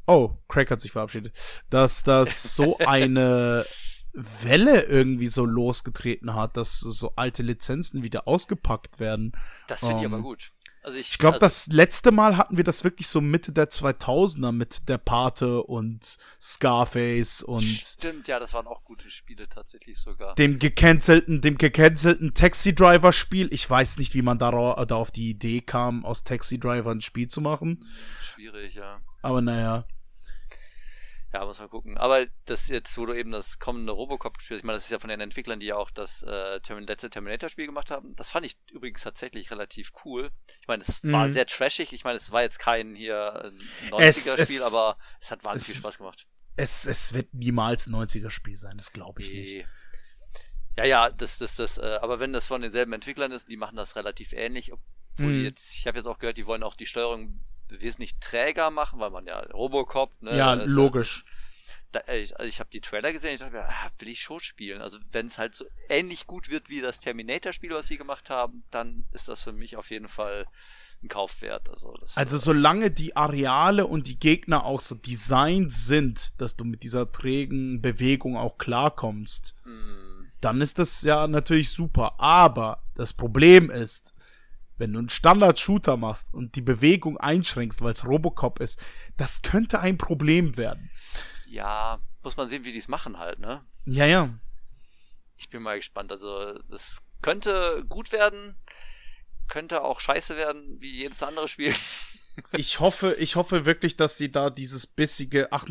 Oh, 0.07 0.37
Craig 0.49 0.71
hat 0.71 0.81
sich 0.81 0.93
verabschiedet. 0.93 1.33
Dass 1.71 2.03
das 2.03 2.55
so 2.55 2.79
eine 2.87 3.67
Welle 4.13 4.83
irgendwie 4.83 5.29
so 5.29 5.45
losgetreten 5.45 6.35
hat, 6.35 6.57
dass 6.57 6.81
so 6.81 7.13
alte 7.17 7.43
Lizenzen 7.43 8.03
wieder 8.03 8.27
ausgepackt 8.27 8.99
werden. 8.99 9.33
Das 9.69 9.81
finde 9.81 9.97
ich 9.97 10.05
ähm, 10.05 10.15
aber 10.15 10.23
gut. 10.23 10.53
Also 10.87 10.99
ich, 10.99 11.11
Ich 11.11 11.19
glaube, 11.19 11.35
also, 11.35 11.47
das 11.47 11.67
letzte 11.67 12.13
Mal 12.13 12.37
hatten 12.37 12.57
wir 12.57 12.63
das 12.63 12.85
wirklich 12.85 13.09
so 13.09 13.21
Mitte 13.21 13.51
der 13.51 13.69
2000er 13.69 14.53
mit 14.53 14.89
der 14.89 14.99
Pate 14.99 15.65
und 15.65 16.17
Scarface 16.41 17.43
und 17.43 17.63
Stimmt, 17.63 18.29
ja, 18.29 18.39
das 18.39 18.55
waren 18.55 18.69
auch 18.69 18.85
gute 18.85 19.11
Spiele 19.11 19.49
tatsächlich 19.49 19.99
sogar. 19.99 20.37
dem 20.37 20.61
gecancelten, 20.61 21.41
dem 21.41 21.59
gecancelten 21.59 22.35
Taxi 22.35 22.73
Driver 22.73 23.13
Spiel. 23.13 23.53
Ich 23.53 23.69
weiß 23.69 23.99
nicht, 23.99 24.15
wie 24.15 24.23
man 24.23 24.39
da, 24.39 24.85
da 24.85 24.95
auf 24.95 25.11
die 25.11 25.29
Idee 25.29 25.61
kam, 25.61 26.05
aus 26.05 26.23
Taxi 26.23 26.61
Driver 26.61 26.93
ein 26.93 27.01
Spiel 27.01 27.27
zu 27.27 27.41
machen. 27.41 27.85
Schwierig, 28.21 28.77
ja. 28.77 29.01
Aber 29.23 29.43
naja. 29.43 29.89
Ja, 31.39 31.45
muss 31.45 31.59
mal 31.59 31.69
gucken. 31.69 31.99
Aber 31.99 32.25
das 32.47 32.69
jetzt, 32.69 32.97
wo 32.97 33.05
du 33.05 33.13
eben 33.13 33.31
das 33.31 33.59
kommende 33.59 33.93
Robocop 33.93 34.39
gespielt 34.39 34.59
hast, 34.59 34.63
ich 34.63 34.65
meine, 34.67 34.77
das 34.79 34.85
ist 34.85 34.91
ja 34.91 34.99
von 34.99 35.11
den 35.11 35.21
Entwicklern, 35.21 35.61
die 35.61 35.67
ja 35.67 35.77
auch 35.77 35.91
das 35.91 36.23
äh, 36.23 36.61
Termin 36.61 36.87
letzte 36.87 37.11
Terminator-Spiel 37.11 37.67
gemacht 37.67 37.91
haben. 37.91 38.15
Das 38.17 38.31
fand 38.31 38.47
ich 38.47 38.57
übrigens 38.73 39.03
tatsächlich 39.03 39.51
relativ 39.51 39.93
cool. 40.07 40.31
Ich 40.63 40.67
meine, 40.69 40.83
es 40.83 41.05
war 41.05 41.29
Mhm. 41.29 41.33
sehr 41.35 41.47
trashig. 41.47 41.93
Ich 41.93 42.05
meine, 42.05 42.17
es 42.17 42.33
war 42.33 42.41
jetzt 42.41 42.59
kein 42.59 42.95
hier 42.95 43.53
äh, 43.93 44.03
Es- 44.07 44.25
90er-Spiel, 44.27 44.57
es- 44.57 44.63
aber 44.63 44.97
es 45.21 45.31
hat 45.31 45.45
wahnsinnig 45.45 45.61
es- 45.67 45.73
viel 45.73 45.77
Spaß 45.83 45.99
gemacht. 45.99 46.27
Es, 46.57 46.87
es 46.87 47.13
wird 47.13 47.35
niemals 47.35 47.87
ein 47.87 47.91
90er 47.93 48.31
Spiel 48.31 48.57
sein, 48.57 48.79
das 48.79 48.93
glaube 48.95 49.21
ich 49.21 49.31
nicht. 49.31 49.53
Nee. 49.53 49.67
Ja, 50.79 50.85
ja, 50.87 51.11
das, 51.11 51.37
das, 51.37 51.57
das, 51.57 51.77
äh, 51.77 51.99
aber 52.01 52.19
wenn 52.19 52.33
das 52.33 52.47
von 52.47 52.63
denselben 52.63 52.95
Entwicklern 52.95 53.33
ist, 53.33 53.51
die 53.51 53.57
machen 53.59 53.77
das 53.77 53.95
relativ 53.97 54.33
ähnlich, 54.33 54.73
obwohl 54.73 55.33
Mhm. 55.33 55.45
jetzt, 55.45 55.77
ich 55.79 55.87
habe 55.87 55.99
jetzt 55.99 56.07
auch 56.07 56.19
gehört, 56.19 56.39
die 56.39 56.47
wollen 56.47 56.63
auch 56.63 56.77
die 56.77 56.87
Steuerung 56.87 57.41
wesentlich 57.69 58.19
träger 58.19 58.71
machen, 58.71 58.99
weil 59.01 59.11
man 59.11 59.27
ja 59.27 59.41
Robocop, 59.53 60.21
ne? 60.23 60.37
ja, 60.37 60.55
ist 60.55 60.73
logisch. 60.73 61.25
da, 61.93 62.01
äh, 62.01 62.19
ich, 62.19 62.37
also 62.37 62.49
ich 62.49 62.61
habe 62.61 62.71
die 62.71 62.81
Trailer 62.81 63.13
gesehen, 63.13 63.35
ich 63.35 63.41
dachte 63.41 63.53
mir, 63.55 63.69
ah, 63.69 63.91
will 63.99 64.09
ich 64.09 64.21
schon 64.21 64.41
spielen. 64.41 64.81
Also 64.81 64.99
wenn 65.13 65.27
es 65.27 65.39
halt 65.39 65.55
so 65.55 65.65
ähnlich 65.89 66.27
gut 66.27 66.51
wird 66.51 66.69
wie 66.69 66.81
das 66.81 67.01
Terminator-Spiel, 67.01 67.71
was 67.71 67.87
sie 67.87 67.97
gemacht 67.97 68.31
haben, 68.31 68.65
dann 68.71 69.05
ist 69.13 69.29
das 69.29 69.43
für 69.43 69.53
mich 69.53 69.77
auf 69.77 69.91
jeden 69.91 70.09
Fall 70.09 70.47
ein 71.03 71.09
Kaufwert. 71.09 71.69
Also, 71.69 71.95
Also 72.15 72.37
äh, 72.37 72.41
solange 72.41 72.91
die 72.91 73.17
Areale 73.17 73.87
und 73.87 74.07
die 74.07 74.19
Gegner 74.19 74.65
auch 74.65 74.81
so 74.81 74.95
designt 74.95 75.73
sind, 75.73 76.41
dass 76.41 76.57
du 76.57 76.65
mit 76.65 76.83
dieser 76.83 77.11
trägen 77.13 77.83
Bewegung 77.83 78.37
auch 78.37 78.59
klarkommst, 78.59 79.55
mh, 79.65 80.27
dann 80.41 80.61
ist 80.61 80.79
das 80.79 81.03
ja 81.03 81.27
natürlich 81.29 81.71
super. 81.71 82.19
Aber 82.21 82.83
das 82.95 83.13
Problem 83.13 83.71
ist, 83.71 84.15
wenn 84.79 84.93
du 84.93 84.99
einen 84.99 85.09
Standard-Shooter 85.09 85.97
machst 85.97 86.33
und 86.33 86.55
die 86.55 86.63
Bewegung 86.63 87.19
einschränkst, 87.19 87.81
weil 87.83 87.93
es 87.93 88.05
Robocop 88.05 88.61
ist, 88.61 88.81
das 89.17 89.43
könnte 89.43 89.81
ein 89.81 89.99
Problem 89.99 90.57
werden. 90.57 90.91
ja, 91.47 91.99
muss 92.23 92.37
man 92.37 92.49
sehen, 92.51 92.65
wie 92.65 92.73
die 92.73 92.79
es 92.79 92.89
machen 92.89 93.19
halt, 93.19 93.39
ne? 93.39 93.65
Ja, 93.85 94.05
ja. 94.05 94.37
Ich 95.37 95.49
bin 95.49 95.63
mal 95.63 95.77
gespannt. 95.77 96.11
Also 96.11 96.59
es 96.73 97.03
könnte 97.23 97.85
gut 97.89 98.11
werden, 98.11 98.57
könnte 99.49 99.83
auch 99.83 100.01
scheiße 100.01 100.37
werden, 100.37 100.81
wie 100.81 100.93
jedes 100.93 101.23
andere 101.23 101.47
Spiel. 101.47 101.73
Ich 102.57 102.81
hoffe, 102.81 103.17
ich 103.19 103.37
hoffe 103.37 103.65
wirklich, 103.65 103.97
dass 103.97 104.19
sie 104.19 104.31
da 104.31 104.51
dieses 104.51 104.87
bissige, 104.87 105.49
ach, 105.53 105.67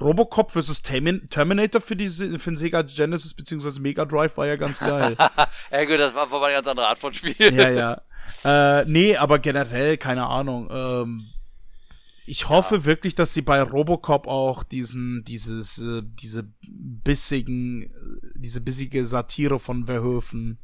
Robocop 0.00 0.52
vs. 0.52 0.82
Termin 0.82 1.28
Terminator 1.30 1.80
für 1.80 1.96
die 1.96 2.08
für 2.08 2.50
den 2.50 2.56
Sega 2.56 2.82
Genesis 2.82 3.34
bzw. 3.34 3.80
Mega 3.80 4.04
Drive 4.04 4.36
war 4.36 4.46
ja 4.46 4.56
ganz 4.56 4.80
geil. 4.80 5.16
ja 5.70 5.84
gut, 5.84 5.98
das 5.98 6.14
war, 6.14 6.26
mal 6.28 6.44
eine 6.44 6.54
ganz 6.54 6.66
andere 6.66 6.88
Art 6.88 6.98
von 6.98 7.14
Spiel. 7.14 7.34
ja, 7.38 7.70
ja. 7.70 8.00
Äh, 8.44 8.84
nee, 8.86 9.16
aber 9.16 9.38
generell, 9.38 9.96
keine 9.96 10.26
Ahnung. 10.26 10.68
Ähm, 10.70 11.26
ich 12.26 12.48
hoffe 12.48 12.84
wirklich, 12.84 13.14
dass 13.14 13.34
sie 13.34 13.42
bei 13.42 13.62
Robocop 13.62 14.26
auch 14.26 14.64
diesen, 14.64 15.24
dieses, 15.24 15.78
äh, 15.78 16.02
diese 16.02 16.48
bissigen, 16.62 17.82
äh, 17.82 17.88
diese 18.34 18.60
bissige 18.60 19.04
Satire 19.04 19.58
von 19.58 19.86
Verhoeven 19.86 20.58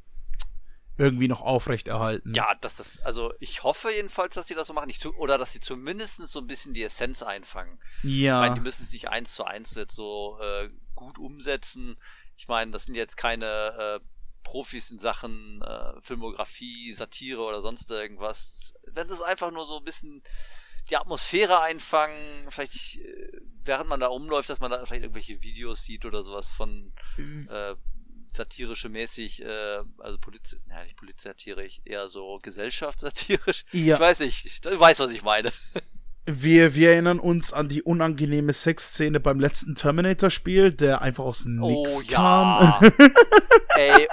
irgendwie 1.01 1.29
noch 1.29 1.41
aufrechterhalten. 1.41 2.35
Ja, 2.35 2.55
dass 2.61 2.77
das, 2.77 3.01
also 3.01 3.33
ich 3.41 3.63
hoffe 3.63 3.91
jedenfalls, 3.91 4.35
dass 4.35 4.47
sie 4.47 4.55
das 4.55 4.69
so 4.69 4.75
machen. 4.75 4.91
Ich, 4.91 5.05
oder 5.07 5.39
dass 5.39 5.53
sie 5.53 5.61
zumindest 5.61 6.17
so 6.29 6.39
ein 6.41 6.47
bisschen 6.47 6.75
die 6.75 6.83
Essenz 6.85 7.23
einfangen. 7.23 7.81
Ich 8.03 8.11
Ja. 8.21 8.41
meine, 8.41 8.55
die 8.57 8.61
müssen 8.61 8.85
es 8.85 8.93
nicht 8.93 9.09
eins 9.09 9.35
zu 9.35 9.45
eins 9.45 9.75
jetzt 9.75 9.95
so 9.97 10.39
äh, 10.41 10.69
gut 10.95 11.19
umsetzen. 11.19 11.97
Ich 12.37 12.49
meine, 12.49 12.71
das 12.71 12.85
sind 12.85 12.95
jetzt 12.95 13.17
keine 13.17 14.01
äh, 14.01 14.01
Profis 14.45 14.91
in 14.91 14.99
Sachen 14.99 15.63
äh, 15.63 16.01
Filmografie, 16.01 16.93
Satire 16.93 17.41
oder 17.43 17.63
sonst 17.63 17.91
irgendwas. 17.91 18.75
Wenn 18.87 19.09
sie 19.09 19.15
es 19.15 19.23
einfach 19.23 19.51
nur 19.51 19.65
so 19.67 19.79
ein 19.79 19.85
bisschen 19.85 20.23
die 20.91 20.97
Atmosphäre 20.97 21.61
einfangen, 21.61 22.51
vielleicht 22.51 22.97
äh, 22.97 23.41
während 23.65 23.89
man 23.89 24.01
da 24.01 24.09
umläuft, 24.09 24.51
dass 24.51 24.61
man 24.61 24.71
da 24.71 24.85
vielleicht 24.85 25.03
irgendwelche 25.05 25.41
Videos 25.43 25.85
sieht 25.85 26.05
oder 26.05 26.23
sowas 26.23 26.51
von 26.51 26.93
äh, 27.49 27.75
satirische 28.35 28.89
mäßig, 28.89 29.43
äh, 29.43 29.79
also 29.99 30.19
Poliz 30.19 30.57
ja, 30.69 30.85
nicht 30.85 30.97
polizsatirisch, 30.97 31.81
eher 31.85 32.09
so 32.09 32.39
gesellschaftssatirisch. 32.43 33.65
Ja. 33.73 33.95
Ich 33.95 34.01
weiß 34.01 34.21
nicht, 34.21 34.65
du 34.65 34.79
weißt, 34.79 35.01
was 35.01 35.11
ich 35.11 35.23
meine. 35.23 35.53
Wir, 36.27 36.75
wir 36.75 36.93
erinnern 36.93 37.19
uns 37.19 37.53
an 37.53 37.69
die 37.69 37.83
unangenehme 37.83 38.53
Sexszene 38.53 39.21
beim 39.21 39.41
letzten 39.41 39.75
Terminator-Spiel, 39.75 40.71
der 40.73 41.03
einfach 41.03 41.25
aus 41.25 41.43
dem 41.45 41.57
Nix 41.57 42.05
oh 42.05 42.13
kam. 42.13 42.63
ja. 42.63 42.81
Ey, 43.77 44.07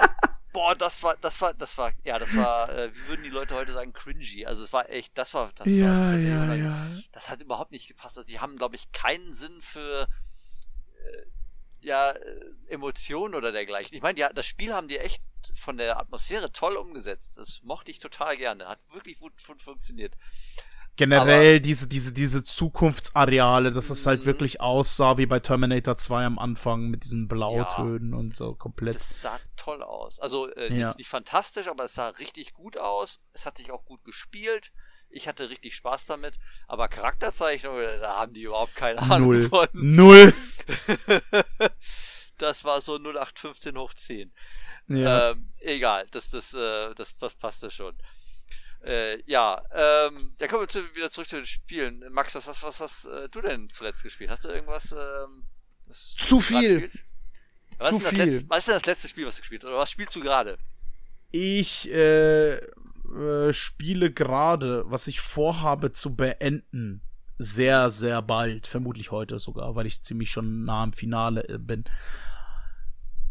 boah, 0.52 0.74
das 0.74 1.02
war, 1.02 1.16
das 1.20 1.40
war, 1.40 1.54
das 1.54 1.76
war, 1.78 1.92
ja, 2.04 2.18
das 2.18 2.34
war, 2.34 2.68
äh, 2.70 2.90
wie 2.94 3.08
würden 3.08 3.22
die 3.22 3.28
Leute 3.28 3.54
heute 3.54 3.72
sagen, 3.72 3.92
cringy. 3.92 4.46
Also 4.46 4.64
es 4.64 4.72
war 4.72 4.88
echt, 4.90 5.16
das 5.16 5.34
war, 5.34 5.52
das 5.54 5.66
war 5.66 5.72
Ja, 5.72 5.86
tatsächlich 6.10 6.28
ja, 6.30 6.42
unangenehm. 6.42 6.64
ja. 6.96 7.02
Das 7.12 7.28
hat 7.28 7.42
überhaupt 7.42 7.70
nicht 7.70 7.86
gepasst. 7.86 8.18
Also 8.18 8.26
die 8.26 8.40
haben, 8.40 8.56
glaube 8.56 8.74
ich, 8.74 8.90
keinen 8.90 9.34
Sinn 9.34 9.60
für 9.60 10.08
äh, 10.96 11.22
ja, 11.80 12.10
äh, 12.10 12.40
Emotionen 12.68 13.34
oder 13.34 13.52
dergleichen. 13.52 13.94
Ich 13.96 14.02
meine, 14.02 14.14
die, 14.14 14.26
das 14.34 14.46
Spiel 14.46 14.72
haben 14.74 14.88
die 14.88 14.98
echt 14.98 15.22
von 15.54 15.76
der 15.76 15.98
Atmosphäre 15.98 16.50
toll 16.52 16.76
umgesetzt. 16.76 17.34
Das 17.36 17.60
mochte 17.62 17.90
ich 17.90 17.98
total 17.98 18.36
gerne. 18.36 18.66
Hat 18.68 18.80
wirklich 18.92 19.18
gut, 19.18 19.32
gut 19.46 19.62
funktioniert. 19.62 20.14
Generell 20.96 21.60
diese, 21.60 21.86
diese, 21.86 22.12
diese 22.12 22.42
Zukunftsareale, 22.42 23.70
dass 23.70 23.88
es 23.88 24.04
halt 24.04 24.22
Mhm. 24.22 24.26
wirklich 24.26 24.60
aussah 24.60 25.16
wie 25.16 25.26
bei 25.26 25.38
Terminator 25.38 25.96
2 25.96 26.24
am 26.24 26.40
Anfang 26.40 26.88
mit 26.88 27.04
diesen 27.04 27.28
Blautönen 27.28 28.14
und 28.14 28.34
so 28.34 28.56
komplett. 28.56 28.96
Das 28.96 29.22
sah 29.22 29.38
toll 29.56 29.84
aus. 29.84 30.18
Also 30.18 30.52
äh, 30.54 30.76
Ja. 30.76 30.92
nicht 30.98 31.08
fantastisch, 31.08 31.68
aber 31.68 31.84
es 31.84 31.94
sah 31.94 32.08
richtig 32.08 32.52
gut 32.52 32.76
aus. 32.76 33.20
Es 33.32 33.46
hat 33.46 33.58
sich 33.58 33.70
auch 33.70 33.84
gut 33.84 34.02
gespielt. 34.04 34.72
Ich 35.08 35.28
hatte 35.28 35.48
richtig 35.50 35.76
Spaß 35.76 36.06
damit. 36.06 36.34
Aber 36.66 36.88
Charakterzeichnung, 36.88 37.76
da 38.00 38.16
haben 38.16 38.32
die 38.32 38.42
überhaupt 38.42 38.74
keine 38.74 39.00
Ahnung 39.00 39.28
Null. 39.34 39.42
von. 39.48 39.68
Null. 39.72 40.34
das 42.48 42.64
war 42.64 42.80
so 42.80 42.96
0815 42.96 43.76
hoch 43.76 43.94
10. 43.94 44.32
Ja. 44.88 45.30
Ähm, 45.30 45.52
egal, 45.60 46.06
das, 46.10 46.30
das, 46.30 46.54
äh, 46.54 46.94
das, 46.94 47.16
das 47.18 47.34
passte 47.34 47.70
schon. 47.70 47.94
Äh, 48.84 49.22
ja, 49.26 49.62
ähm, 49.72 50.34
da 50.38 50.46
kommen 50.46 50.62
wir 50.62 50.68
zu, 50.68 50.94
wieder 50.94 51.10
zurück 51.10 51.28
zu 51.28 51.36
den 51.36 51.46
Spielen. 51.46 52.04
Max, 52.10 52.34
was, 52.34 52.46
was, 52.46 52.62
was 52.62 52.80
hast 52.80 53.04
äh, 53.06 53.28
du 53.28 53.40
denn 53.40 53.68
zuletzt 53.68 54.02
gespielt? 54.02 54.30
Hast 54.30 54.44
du 54.44 54.48
irgendwas? 54.48 54.92
Ähm, 54.92 55.44
Zu 55.90 56.40
viel. 56.40 56.88
Was, 57.78 57.90
Zu 57.90 57.96
ist 57.96 58.02
denn 58.02 58.02
das 58.02 58.10
viel. 58.10 58.24
Letzte, 58.32 58.50
was 58.50 58.58
ist 58.58 58.68
denn 58.68 58.74
das 58.74 58.86
letzte 58.86 59.08
Spiel, 59.08 59.26
was 59.26 59.36
du 59.36 59.42
gespielt 59.42 59.62
hast? 59.62 59.68
Oder 59.68 59.78
was 59.78 59.90
spielst 59.90 60.16
du 60.16 60.20
gerade? 60.20 60.58
Ich 61.30 61.90
äh, 61.90 62.54
äh, 62.54 63.52
spiele 63.52 64.12
gerade, 64.12 64.84
was 64.86 65.06
ich 65.06 65.20
vorhabe 65.20 65.92
zu 65.92 66.14
beenden, 66.14 67.02
sehr, 67.38 67.90
sehr 67.90 68.20
bald, 68.22 68.66
vermutlich 68.66 69.10
heute 69.10 69.38
sogar, 69.38 69.74
weil 69.76 69.86
ich 69.86 70.02
ziemlich 70.02 70.30
schon 70.30 70.64
nah 70.64 70.82
am 70.82 70.92
Finale 70.92 71.48
äh, 71.48 71.58
bin. 71.58 71.84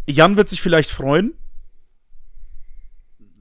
Jan 0.08 0.38
wird 0.38 0.50
sich 0.50 0.62
vielleicht 0.62 0.92
freuen. 0.92 1.34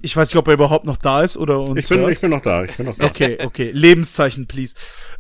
Ich 0.02 0.16
weiß 0.16 0.28
nicht, 0.28 0.36
ob 0.36 0.46
er 0.48 0.54
überhaupt 0.54 0.84
noch 0.84 0.98
da 0.98 1.22
ist 1.22 1.36
oder 1.36 1.60
uns 1.60 1.80
Ich 1.80 1.88
bin, 1.88 2.00
hört. 2.00 2.12
ich 2.12 2.20
bin 2.20 2.30
noch 2.30 2.42
da, 2.42 2.64
ich 2.64 2.76
bin 2.76 2.86
noch 2.86 2.96
da. 2.96 3.06
Okay, 3.06 3.38
okay. 3.44 3.70
Lebenszeichen, 3.72 4.46
please. 4.46 4.74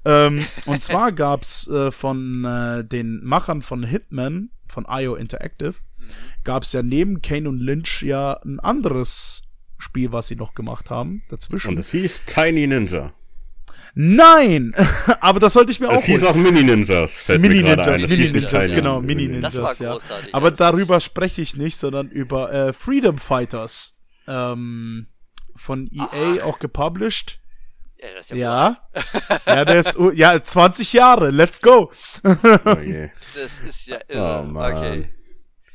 Ähm, 0.04 0.46
und 0.66 0.82
zwar 0.82 1.12
gab's 1.12 1.66
äh, 1.68 1.90
von 1.90 2.44
äh, 2.44 2.84
den 2.84 3.24
Machern 3.24 3.62
von 3.62 3.82
Hitman, 3.82 4.50
von 4.68 4.86
IO 4.88 5.14
Interactive, 5.14 5.74
gab's 6.44 6.72
ja 6.72 6.82
neben 6.82 7.22
Kane 7.22 7.48
und 7.48 7.58
Lynch 7.58 8.02
ja 8.02 8.34
ein 8.44 8.60
anderes 8.60 9.42
Spiel, 9.78 10.12
was 10.12 10.28
sie 10.28 10.36
noch 10.36 10.54
gemacht 10.54 10.90
haben, 10.90 11.22
dazwischen. 11.30 11.68
Und 11.70 11.78
es 11.78 11.90
hieß 11.90 12.24
Tiny 12.26 12.66
Ninja. 12.66 13.12
Nein! 13.98 14.74
Aber 15.20 15.40
das 15.40 15.54
sollte 15.54 15.72
ich 15.72 15.80
mir 15.80 15.86
Es 15.88 15.92
auch 15.92 16.06
holen. 16.08 16.24
auch. 16.24 18.04
Es 18.04 18.08
Mini 18.10 18.22
hieß 18.24 18.32
nicht 18.34 18.44
Ninjas, 18.52 18.66
Tiny 18.66 18.74
genau, 18.76 19.00
Mini 19.00 19.26
Ninjas. 19.26 19.54
Das 19.54 19.62
war 19.80 19.88
Ninjas, 19.88 20.08
ja. 20.10 20.16
Aber 20.32 20.50
das- 20.50 20.58
darüber 20.58 21.00
spreche 21.00 21.40
ich 21.40 21.56
nicht, 21.56 21.78
sondern 21.78 22.10
über 22.10 22.52
äh, 22.52 22.72
Freedom 22.74 23.16
Fighters. 23.16 23.96
Ähm, 24.28 25.06
von 25.56 25.88
EA 25.90 26.44
auch 26.44 26.58
gepublished. 26.58 27.40
Ja, 27.98 28.08
das 28.16 28.30
ist 28.30 28.36
ja, 28.36 28.36
Ja. 28.36 28.78
ja, 29.46 29.64
der 29.64 29.80
ist, 29.80 29.98
ja, 30.12 30.44
20 30.44 30.92
Jahre, 30.92 31.30
let's 31.30 31.62
go. 31.62 31.90
Oh 32.22 32.78
je. 32.84 33.08
Das 33.34 33.52
ist 33.66 33.86
ja 33.86 33.98
irre. 34.08 34.46
Oh, 34.54 34.58
okay. 34.58 35.08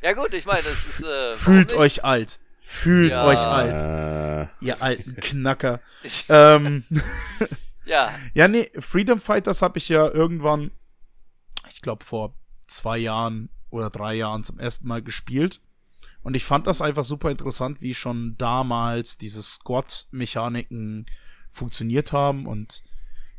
Ja 0.04 0.14
gut, 0.14 0.32
ich 0.36 0.46
meine, 0.46 0.62
das 0.62 1.00
ist. 1.00 1.04
Äh, 1.04 1.36
Fühlt 1.38 1.74
euch 1.74 2.04
alt. 2.06 2.40
Fühlt 2.64 3.14
Ja. 3.14 3.26
euch 3.26 3.40
alt. 3.40 4.50
Äh, 4.62 4.66
Ihr 4.66 4.80
alten 4.82 5.16
Knacker. 5.16 5.80
ähm, 6.30 6.84
Ja, 7.86 8.14
ja, 8.34 8.48
nee, 8.48 8.72
Freedom 8.80 9.20
Fighters 9.20 9.62
habe 9.62 9.78
ich 9.78 9.90
ja 9.90 10.08
irgendwann, 10.08 10.72
ich 11.70 11.82
glaube 11.82 12.06
vor 12.06 12.36
zwei 12.68 12.98
Jahren 12.98 13.50
oder 13.70 13.90
drei 13.90 14.16
Jahren 14.16 14.44
zum 14.44 14.60
ersten 14.60 14.88
Mal 14.88 15.02
gespielt. 15.02 15.62
Und 16.24 16.36
ich 16.36 16.46
fand 16.46 16.68
das 16.68 16.82
einfach 16.82 17.06
super 17.06 17.32
interessant, 17.32 17.82
wie 17.82 17.96
schon 17.96 18.36
damals 18.38 19.18
diese 19.18 19.42
Squad-Mechaniken 19.42 21.08
funktioniert 21.52 22.12
haben. 22.12 22.46
Und 22.46 22.84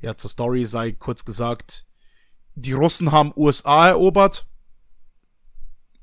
ja, 0.01 0.17
zur 0.17 0.31
Story 0.31 0.65
sei 0.67 0.93
kurz 0.93 1.25
gesagt, 1.25 1.87
die 2.55 2.73
Russen 2.73 3.13
haben 3.13 3.33
USA 3.37 3.89
erobert. 3.89 4.47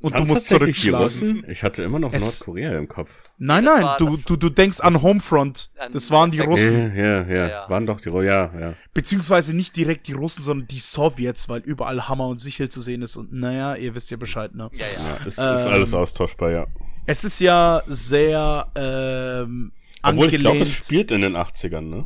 Und 0.01 0.15
du 0.15 0.23
musst. 0.25 0.51
Russen? 0.51 1.43
Ich 1.49 1.63
hatte 1.63 1.83
immer 1.83 1.99
noch 1.99 2.13
Es- 2.13 2.21
Nordkorea 2.21 2.77
im 2.77 2.87
Kopf. 2.87 3.23
Nein, 3.37 3.65
nein, 3.65 3.85
du, 3.99 4.17
du, 4.25 4.35
du 4.37 4.49
denkst 4.49 4.79
an 4.79 5.01
Homefront. 5.01 5.71
Das 5.93 6.11
waren 6.11 6.31
die 6.31 6.39
Russen. 6.39 6.95
Ja, 6.95 7.03
ja, 7.03 7.27
ja, 7.27 7.47
Ja. 7.47 7.69
Waren 7.69 7.85
doch 7.85 7.99
die 7.99 8.09
Russen, 8.09 8.27
ja, 8.27 8.51
ja. 8.59 8.73
Beziehungsweise 8.93 9.55
nicht 9.55 9.75
direkt 9.75 10.07
die 10.07 10.13
Russen, 10.13 10.43
sondern 10.43 10.67
die 10.67 10.79
Sowjets, 10.79 11.49
weil 11.49 11.61
überall 11.61 12.07
Hammer 12.07 12.27
und 12.27 12.39
Sichel 12.39 12.69
zu 12.69 12.81
sehen 12.81 13.01
ist. 13.01 13.17
Und 13.17 13.33
naja, 13.33 13.75
ihr 13.75 13.93
wisst 13.95 14.09
ja 14.11 14.17
Bescheid, 14.17 14.55
ne? 14.55 14.69
ja, 14.73 14.85
ja. 14.85 15.09
ja 15.09 15.15
ist, 15.25 15.27
ist 15.27 15.37
Ähm, 15.37 15.73
alles 15.73 15.93
austauschbar, 15.93 16.51
ja. 16.51 16.67
Es 17.05 17.23
ist 17.23 17.39
ja 17.39 17.81
sehr 17.87 18.67
ähm, 18.75 19.71
Obwohl 20.03 20.27
ich 20.27 20.39
glaube, 20.39 20.59
es 20.59 20.71
spielt 20.71 21.11
in 21.11 21.21
den 21.21 21.35
80ern, 21.35 21.81
ne? 21.81 22.05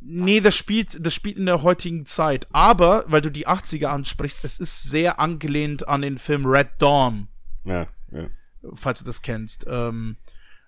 Nee, 0.00 0.40
das 0.40 0.56
spielt, 0.56 1.04
das 1.04 1.14
spielt 1.14 1.36
in 1.36 1.46
der 1.46 1.62
heutigen 1.62 2.06
Zeit. 2.06 2.46
Aber, 2.52 3.04
weil 3.08 3.20
du 3.22 3.30
die 3.30 3.46
80er 3.46 3.86
ansprichst, 3.86 4.44
es 4.44 4.60
ist 4.60 4.84
sehr 4.84 5.20
angelehnt 5.20 5.88
an 5.88 6.02
den 6.02 6.18
Film 6.18 6.46
Red 6.46 6.68
Dawn, 6.78 7.28
Ja, 7.64 7.86
ja. 8.12 8.28
falls 8.74 9.00
du 9.00 9.06
das 9.06 9.22
kennst. 9.22 9.66
Ähm, 9.68 10.16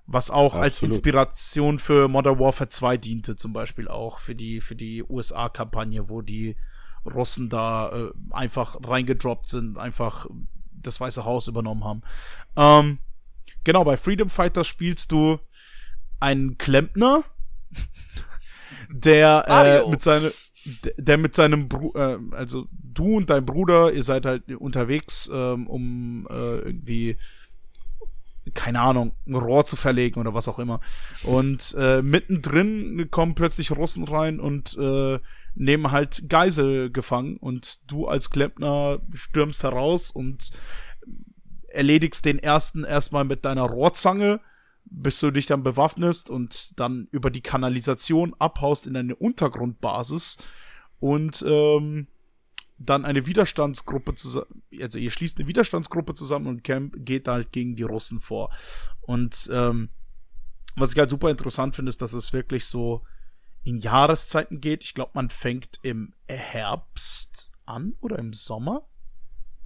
was 0.06 0.30
auch 0.30 0.54
als 0.54 0.78
Absolut. 0.78 0.96
Inspiration 0.96 1.78
für 1.78 2.08
Modern 2.08 2.38
Warfare 2.40 2.68
2 2.68 2.96
diente, 2.96 3.36
zum 3.36 3.52
Beispiel 3.52 3.86
auch 3.86 4.18
für 4.18 4.34
die, 4.34 4.60
für 4.60 4.74
die 4.74 5.04
USA-Kampagne, 5.04 6.08
wo 6.08 6.20
die 6.20 6.56
Russen 7.06 7.48
da 7.48 7.90
äh, 7.90 8.10
einfach 8.30 8.76
reingedroppt 8.82 9.48
sind, 9.48 9.78
einfach 9.78 10.26
das 10.72 11.00
Weiße 11.00 11.24
Haus 11.24 11.46
übernommen 11.46 11.84
haben. 11.84 12.02
Ähm, 12.56 12.98
genau, 13.62 13.84
bei 13.84 13.96
Freedom 13.96 14.28
Fighters 14.28 14.66
spielst 14.66 15.12
du 15.12 15.38
einen 16.18 16.58
Klempner, 16.58 17.24
der 18.92 19.44
äh, 19.48 19.88
mit 19.88 20.02
seinem 20.02 20.30
der 20.98 21.16
mit 21.16 21.34
seinem 21.34 21.68
Bru 21.68 21.92
äh, 21.94 22.18
also 22.32 22.66
du 22.70 23.16
und 23.16 23.30
dein 23.30 23.46
Bruder, 23.46 23.92
ihr 23.92 24.02
seid 24.02 24.26
halt 24.26 24.50
unterwegs, 24.52 25.30
ähm, 25.32 25.66
um 25.66 26.26
äh, 26.30 26.58
irgendwie 26.58 27.16
keine 28.54 28.80
Ahnung, 28.80 29.12
ein 29.26 29.34
Rohr 29.34 29.64
zu 29.64 29.76
verlegen 29.76 30.20
oder 30.20 30.34
was 30.34 30.48
auch 30.48 30.58
immer. 30.58 30.80
Und 31.22 31.74
äh, 31.78 32.02
mittendrin 32.02 33.08
kommen 33.10 33.34
plötzlich 33.34 33.70
Russen 33.70 34.04
rein 34.04 34.40
und 34.40 34.76
äh, 34.78 35.18
nehmen 35.54 35.90
halt 35.90 36.28
Geisel 36.28 36.90
gefangen. 36.90 37.36
Und 37.36 37.90
du 37.90 38.06
als 38.06 38.30
Klempner 38.30 39.00
stürmst 39.12 39.62
heraus 39.62 40.10
und 40.10 40.50
erledigst 41.68 42.24
den 42.24 42.38
ersten 42.38 42.84
erstmal 42.84 43.24
mit 43.24 43.44
deiner 43.44 43.62
Rohrzange, 43.62 44.40
bis 44.90 45.20
du 45.20 45.30
dich 45.30 45.46
dann 45.46 45.62
bewaffnest 45.62 46.30
und 46.30 46.78
dann 46.78 47.08
über 47.12 47.30
die 47.30 47.40
Kanalisation 47.40 48.34
abhaust 48.38 48.86
in 48.86 48.96
eine 48.96 49.14
Untergrundbasis 49.14 50.38
und 50.98 51.44
ähm, 51.46 52.08
dann 52.78 53.04
eine 53.04 53.26
Widerstandsgruppe 53.26 54.14
zusammen, 54.14 54.62
also 54.80 54.98
ihr 54.98 55.10
schließt 55.10 55.38
eine 55.38 55.48
Widerstandsgruppe 55.48 56.14
zusammen 56.14 56.46
und 56.46 56.64
camp 56.64 56.94
geht 56.98 57.28
halt 57.28 57.52
gegen 57.52 57.76
die 57.76 57.82
Russen 57.82 58.20
vor. 58.20 58.50
Und 59.02 59.48
ähm, 59.52 59.90
was 60.76 60.92
ich 60.92 60.98
halt 60.98 61.10
super 61.10 61.30
interessant 61.30 61.76
finde, 61.76 61.90
ist, 61.90 62.00
dass 62.00 62.12
es 62.12 62.32
wirklich 62.32 62.64
so 62.64 63.02
in 63.64 63.78
Jahreszeiten 63.78 64.60
geht. 64.60 64.82
Ich 64.82 64.94
glaube, 64.94 65.10
man 65.14 65.28
fängt 65.28 65.78
im 65.82 66.14
Herbst 66.26 67.50
an 67.66 67.96
oder 68.00 68.18
im 68.18 68.32
Sommer? 68.32 68.86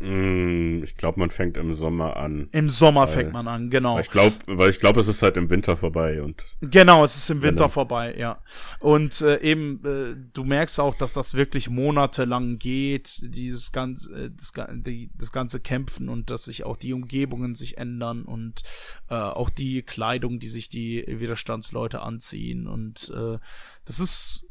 Mm, 0.01 0.83
Ich 0.83 0.97
glaube, 0.97 1.21
man 1.21 1.31
fängt 1.31 1.57
im 1.57 1.75
Sommer 1.75 2.17
an. 2.17 2.49
Im 2.53 2.69
Sommer 2.69 3.03
Weil- 3.07 3.09
fängt 3.15 3.33
man 3.33 3.47
an, 3.49 3.71
genau. 3.71 3.95
Weil 3.95 4.01
ich 4.03 4.11
glaube, 4.11 4.35
weil 4.47 4.71
ich 4.71 4.81
glaube, 4.81 5.01
es 5.01 5.09
ist 5.09 5.23
halt 5.23 5.37
im 5.37 5.49
Winter 5.51 5.77
vorbei 5.77 6.21
und 6.21 6.43
Genau, 6.61 7.05
es 7.05 7.17
ist 7.17 7.31
im 7.31 7.43
Winter 7.43 7.65
Genau. 7.65 7.69
vorbei, 7.69 8.15
ja. 8.19 8.41
Und 8.81 9.21
äh, 9.21 9.41
eben, 9.41 9.81
äh, 9.85 10.17
du 10.33 10.45
merkst 10.45 10.81
auch, 10.81 10.95
dass 10.97 11.13
das 11.13 11.35
wirklich 11.35 11.71
monatelang 11.71 12.59
geht, 12.59 13.21
dieses 13.23 13.71
ganze, 13.73 14.13
äh, 14.27 14.31
das, 14.37 14.53
die, 14.85 15.11
das 15.17 15.31
ganze 15.33 15.61
Kämpfen 15.61 16.09
und 16.09 16.29
dass 16.29 16.45
sich 16.45 16.65
auch 16.65 16.77
die 16.77 16.93
Umgebungen 16.93 17.55
sich 17.55 17.79
ändern 17.79 18.25
und 18.25 18.63
äh, 19.11 19.15
auch 19.15 19.49
die 19.49 19.83
Kleidung, 19.83 20.39
die 20.41 20.49
sich 20.49 20.69
die 20.69 21.05
Widerstandsleute 21.07 22.01
anziehen. 22.03 22.67
Und 22.67 23.11
äh, 23.17 23.39
das 23.85 24.01
ist, 24.01 24.47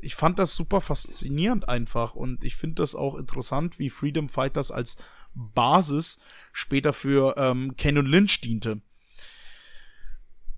ich 0.00 0.14
fand 0.14 0.38
das 0.38 0.54
super 0.54 0.80
faszinierend 0.80 1.68
einfach 1.68 2.14
und 2.14 2.44
ich 2.44 2.56
finde 2.56 2.76
das 2.76 2.94
auch 2.94 3.16
interessant, 3.16 3.78
wie 3.78 3.90
Freedom 3.90 4.28
Fighters 4.28 4.70
als 4.70 4.96
Basis 5.34 6.18
später 6.52 6.92
für 6.92 7.34
ähm, 7.36 7.76
Ken 7.76 7.98
und 7.98 8.06
Lynch 8.06 8.40
diente. 8.40 8.80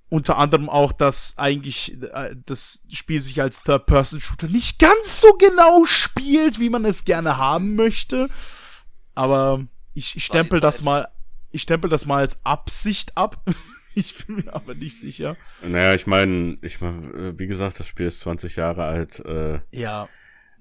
Unter 0.09 0.39
anderem 0.39 0.69
auch, 0.69 0.93
dass 0.93 1.39
eigentlich 1.39 2.01
äh, 2.03 2.35
das 2.45 2.85
Spiel 2.91 3.21
sich 3.21 3.41
als 3.41 3.63
Third-Person-Shooter 3.63 4.49
nicht 4.49 4.79
ganz 4.79 5.21
so 5.21 5.33
genau 5.35 5.85
spielt, 5.85 6.59
wie 6.59 6.71
man 6.71 6.85
es 6.85 7.05
gerne 7.05 7.37
haben 7.37 7.77
möchte. 7.77 8.29
Aber 9.15 9.67
ich, 9.95 10.17
ich 10.17 10.25
stempel 10.25 10.61
das 10.61 10.83
mal, 10.83 11.09
ich 11.51 11.63
stempel 11.63 11.91
das 11.91 12.07
mal 12.07 12.19
als 12.19 12.45
Absicht 12.45 13.17
ab. 13.17 13.45
ich 13.95 14.27
bin 14.27 14.37
mir 14.37 14.55
aber 14.55 14.75
nicht 14.75 14.99
sicher. 14.99 15.37
Naja, 15.63 15.95
ich 15.95 16.07
meine, 16.07 16.59
ich 16.63 16.81
mein, 16.81 17.39
wie 17.39 17.47
gesagt, 17.47 17.81
das 17.81 17.87
Spiel 17.87 18.07
ist 18.07 18.21
20 18.21 18.57
Jahre 18.57 18.85
alt. 18.85 19.21
Äh, 19.21 19.61
ja. 19.71 20.09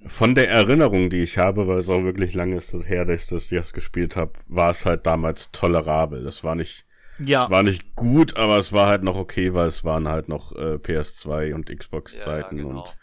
Von 0.05 0.33
der 0.33 0.49
Erinnerung, 0.49 1.09
die 1.09 1.21
ich 1.21 1.37
habe, 1.37 1.67
weil 1.67 1.79
es 1.79 1.89
auch 1.89 2.03
wirklich 2.03 2.33
lange 2.33 2.55
ist 2.55 2.73
das 2.73 2.87
her, 2.87 3.03
dass 3.05 3.31
ich 3.31 3.49
das 3.49 3.73
gespielt 3.73 4.15
habe, 4.15 4.33
war 4.47 4.71
es 4.71 4.85
halt 4.85 5.05
damals 5.05 5.51
tolerabel. 5.51 6.23
Das 6.23 6.43
war 6.43 6.55
nicht, 6.55 6.85
ja. 7.19 7.43
es 7.43 7.49
war 7.49 7.63
nicht 7.63 7.95
gut, 7.95 8.37
aber 8.37 8.57
es 8.57 8.71
war 8.71 8.87
halt 8.87 9.03
noch 9.03 9.17
okay, 9.17 9.53
weil 9.53 9.67
es 9.67 9.83
waren 9.83 10.07
halt 10.07 10.29
noch 10.29 10.53
äh, 10.53 10.75
PS2 10.75 11.53
und 11.53 11.69
Xbox-Zeiten 11.69 12.57
ja, 12.57 12.63
genau. 12.63 12.79
und 12.79 12.97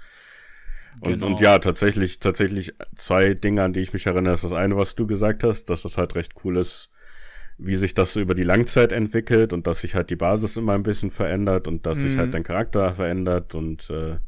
und, 1.01 1.13
genau. 1.13 1.27
und 1.27 1.41
ja, 1.41 1.59
tatsächlich, 1.59 2.21
tatsächlich 2.21 2.75
zwei 2.97 3.35
Dinge, 3.35 3.63
an 3.63 3.73
die 3.73 3.81
ich 3.81 3.93
mich 3.93 4.07
erinnere. 4.07 4.33
Das 4.33 4.45
ist 4.45 4.51
das 4.51 4.59
eine, 4.59 4.77
was 4.77 4.95
du 4.95 5.07
gesagt 5.07 5.45
hast, 5.45 5.69
dass 5.69 5.83
das 5.83 5.99
halt 5.99 6.15
recht 6.15 6.33
cool 6.45 6.57
ist, 6.57 6.91
wie 7.59 7.77
sich 7.77 7.95
das 7.95 8.13
so 8.13 8.21
über 8.21 8.35
die 8.35 8.43
Langzeit 8.43 8.93
entwickelt 8.93 9.53
und 9.53 9.67
dass 9.67 9.81
sich 9.81 9.95
halt 9.95 10.11
die 10.11 10.17
Basis 10.17 10.57
immer 10.57 10.75
ein 10.75 10.83
bisschen 10.83 11.11
verändert 11.11 11.69
und 11.69 11.87
dass 11.87 11.99
mhm. 11.99 12.03
sich 12.03 12.17
halt 12.19 12.29
mhm. 12.29 12.33
dein 12.33 12.43
Charakter 12.45 12.93
verändert 12.95 13.55
und 13.55 13.91
äh, 13.91 14.19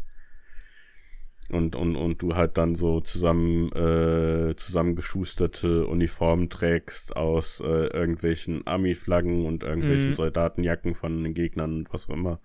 und, 1.50 1.76
und, 1.76 1.96
und 1.96 2.20
du 2.20 2.34
halt 2.34 2.58
dann 2.58 2.74
so 2.74 3.00
zusammen 3.00 3.72
äh, 3.72 4.54
zusammengeschusterte 4.56 5.86
Uniformen 5.86 6.50
trägst 6.50 7.16
aus 7.16 7.60
äh, 7.60 7.86
irgendwelchen 7.86 8.66
Army-Flaggen 8.66 9.46
und 9.46 9.62
irgendwelchen 9.62 10.10
mhm. 10.10 10.14
Soldatenjacken 10.14 10.94
von 10.94 11.22
den 11.24 11.32
Gegnern 11.32 11.78
und 11.78 11.92
was 11.92 12.10
auch 12.10 12.14
immer. 12.14 12.40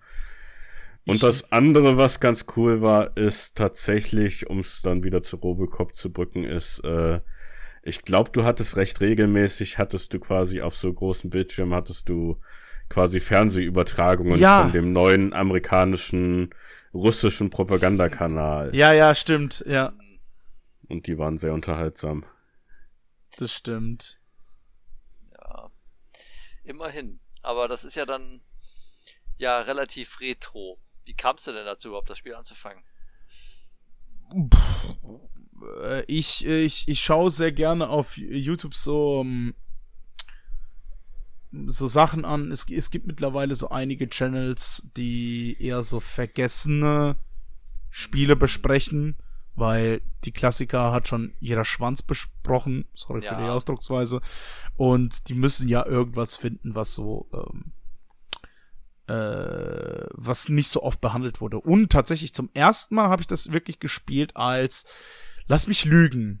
Und 1.06 1.22
das 1.22 1.52
andere, 1.52 1.98
was 1.98 2.18
ganz 2.18 2.46
cool 2.56 2.80
war, 2.80 3.14
ist 3.14 3.56
tatsächlich, 3.56 4.48
um 4.48 4.60
es 4.60 4.80
dann 4.80 5.04
wieder 5.04 5.20
zu 5.20 5.36
Robocop 5.36 5.94
zu 5.94 6.10
brücken, 6.10 6.44
ist, 6.44 6.82
äh, 6.82 7.20
ich 7.86 8.02
glaube, 8.02 8.30
du 8.30 8.44
hattest 8.44 8.76
recht 8.76 9.00
regelmäßig, 9.00 9.78
hattest 9.78 10.14
du 10.14 10.18
quasi 10.18 10.62
auf 10.62 10.74
so 10.74 10.92
großen 10.92 11.28
Bildschirm, 11.28 11.74
hattest 11.74 12.08
du 12.08 12.40
quasi 12.88 13.20
Fernsehübertragungen 13.20 14.38
ja. 14.38 14.62
von 14.62 14.72
dem 14.72 14.92
neuen 14.92 15.34
amerikanischen, 15.34 16.54
russischen 16.94 17.50
Propagandakanal. 17.50 18.74
Ja, 18.74 18.92
ja, 18.92 19.14
stimmt, 19.14 19.64
ja. 19.66 19.92
Und 20.88 21.06
die 21.06 21.18
waren 21.18 21.36
sehr 21.36 21.52
unterhaltsam. 21.52 22.24
Das 23.36 23.52
stimmt. 23.52 24.18
Ja. 25.32 25.70
Immerhin. 26.62 27.20
Aber 27.42 27.68
das 27.68 27.84
ist 27.84 27.96
ja 27.96 28.06
dann 28.06 28.40
ja 29.36 29.60
relativ 29.60 30.20
retro. 30.20 30.80
Wie 31.04 31.14
kamst 31.14 31.46
du 31.46 31.52
denn 31.52 31.66
dazu, 31.66 31.88
überhaupt 31.88 32.08
das 32.08 32.16
Spiel 32.16 32.34
anzufangen? 32.34 32.82
Äh, 35.82 36.04
ich, 36.06 36.46
ich, 36.46 36.88
ich 36.88 37.00
schaue 37.00 37.30
sehr 37.30 37.52
gerne 37.52 37.88
auf 37.88 38.16
YouTube 38.16 38.74
so, 38.74 39.20
ähm, 39.20 39.54
so 41.66 41.86
Sachen 41.86 42.24
an. 42.24 42.50
Es, 42.50 42.66
es 42.68 42.90
gibt 42.90 43.06
mittlerweile 43.06 43.54
so 43.54 43.70
einige 43.70 44.08
Channels, 44.08 44.88
die 44.96 45.56
eher 45.60 45.82
so 45.82 46.00
vergessene 46.00 47.16
Spiele 47.90 48.36
besprechen, 48.36 49.16
weil 49.54 50.02
die 50.24 50.32
Klassiker 50.32 50.92
hat 50.92 51.06
schon 51.06 51.34
jeder 51.40 51.64
Schwanz 51.64 52.02
besprochen. 52.02 52.86
Sorry 52.94 53.22
ja. 53.24 53.34
für 53.34 53.42
die 53.42 53.48
Ausdrucksweise. 53.48 54.20
Und 54.76 55.28
die 55.28 55.34
müssen 55.34 55.68
ja 55.68 55.86
irgendwas 55.86 56.34
finden, 56.34 56.74
was 56.74 56.94
so 56.94 57.28
ähm, 57.32 57.72
äh, 59.06 60.06
was 60.12 60.48
nicht 60.48 60.68
so 60.68 60.82
oft 60.82 61.00
behandelt 61.00 61.40
wurde. 61.40 61.58
Und 61.60 61.92
tatsächlich 61.92 62.32
zum 62.32 62.50
ersten 62.54 62.94
Mal 62.94 63.08
habe 63.08 63.22
ich 63.22 63.28
das 63.28 63.52
wirklich 63.52 63.78
gespielt 63.78 64.36
als, 64.36 64.86
lass 65.46 65.66
mich 65.66 65.84
lügen, 65.84 66.40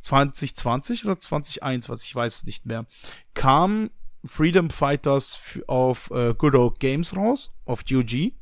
2020 0.00 1.04
oder 1.04 1.18
2021, 1.18 1.88
was 1.88 2.04
ich 2.04 2.14
weiß 2.14 2.44
nicht 2.44 2.66
mehr, 2.66 2.86
kam 3.32 3.90
Freedom 4.26 4.70
Fighters 4.70 5.40
auf 5.66 6.10
äh, 6.10 6.34
Good 6.34 6.54
Old 6.54 6.80
Games 6.80 7.16
raus, 7.16 7.54
auf 7.64 7.84
GOG. 7.84 8.32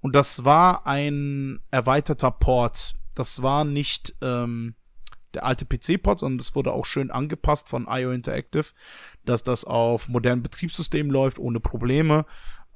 Und 0.00 0.14
das 0.14 0.44
war 0.44 0.86
ein 0.86 1.60
erweiterter 1.70 2.30
Port. 2.30 2.94
Das 3.14 3.42
war 3.42 3.64
nicht 3.64 4.14
ähm, 4.20 4.74
der 5.34 5.44
alte 5.44 5.64
PC-Port, 5.64 6.18
sondern 6.20 6.38
das 6.38 6.54
wurde 6.54 6.72
auch 6.72 6.86
schön 6.86 7.10
angepasst 7.10 7.68
von 7.68 7.86
IO 7.88 8.12
Interactive, 8.12 8.66
dass 9.24 9.44
das 9.44 9.64
auf 9.64 10.08
modernen 10.08 10.42
Betriebssystemen 10.42 11.10
läuft, 11.10 11.38
ohne 11.38 11.60
Probleme 11.60 12.26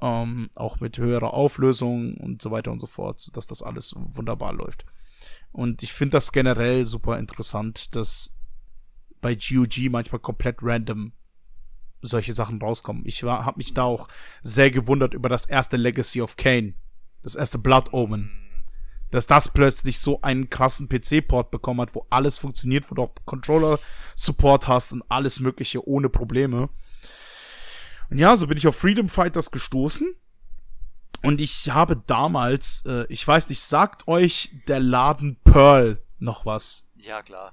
ähm, 0.00 0.50
auch 0.54 0.80
mit 0.80 0.98
höherer 0.98 1.34
Auflösung 1.34 2.16
und 2.16 2.40
so 2.40 2.50
weiter 2.50 2.70
und 2.70 2.78
so 2.78 2.86
fort, 2.86 3.36
dass 3.36 3.46
das 3.46 3.62
alles 3.62 3.94
wunderbar 3.96 4.52
läuft. 4.52 4.84
Und 5.52 5.82
ich 5.82 5.92
finde 5.92 6.16
das 6.16 6.32
generell 6.32 6.86
super 6.86 7.18
interessant, 7.18 7.94
dass 7.94 8.36
bei 9.20 9.34
GOG 9.34 9.90
manchmal 9.90 10.20
komplett 10.20 10.58
random 10.62 11.12
solche 12.00 12.32
Sachen 12.32 12.60
rauskommen. 12.60 13.02
Ich 13.06 13.22
war, 13.24 13.44
habe 13.44 13.58
mich 13.58 13.74
da 13.74 13.82
auch 13.82 14.08
sehr 14.42 14.70
gewundert 14.70 15.14
über 15.14 15.28
das 15.28 15.46
erste 15.46 15.76
Legacy 15.76 16.22
of 16.22 16.36
Kane, 16.36 16.74
das 17.22 17.34
erste 17.34 17.58
Blood 17.58 17.92
Omen, 17.92 18.30
dass 19.10 19.26
das 19.26 19.52
plötzlich 19.52 19.98
so 19.98 20.20
einen 20.22 20.50
krassen 20.50 20.88
PC-Port 20.88 21.50
bekommen 21.50 21.80
hat, 21.80 21.94
wo 21.94 22.06
alles 22.10 22.38
funktioniert, 22.38 22.90
wo 22.90 22.94
du 22.94 23.02
auch 23.02 23.14
Controller-Support 23.24 24.68
hast 24.68 24.92
und 24.92 25.02
alles 25.08 25.40
Mögliche 25.40 25.86
ohne 25.88 26.08
Probleme. 26.08 26.68
Und 28.10 28.18
ja, 28.18 28.36
so 28.36 28.46
bin 28.46 28.56
ich 28.56 28.66
auf 28.66 28.76
Freedom 28.76 29.08
Fighters 29.08 29.50
gestoßen. 29.50 30.14
Und 31.22 31.40
ich 31.40 31.70
habe 31.70 31.96
damals, 32.06 32.84
äh, 32.86 33.06
ich 33.08 33.26
weiß 33.26 33.48
nicht, 33.48 33.62
sagt 33.62 34.06
euch 34.06 34.50
der 34.68 34.80
Laden 34.80 35.36
Pearl 35.44 36.00
noch 36.18 36.46
was? 36.46 36.86
Ja, 36.96 37.22
klar. 37.22 37.52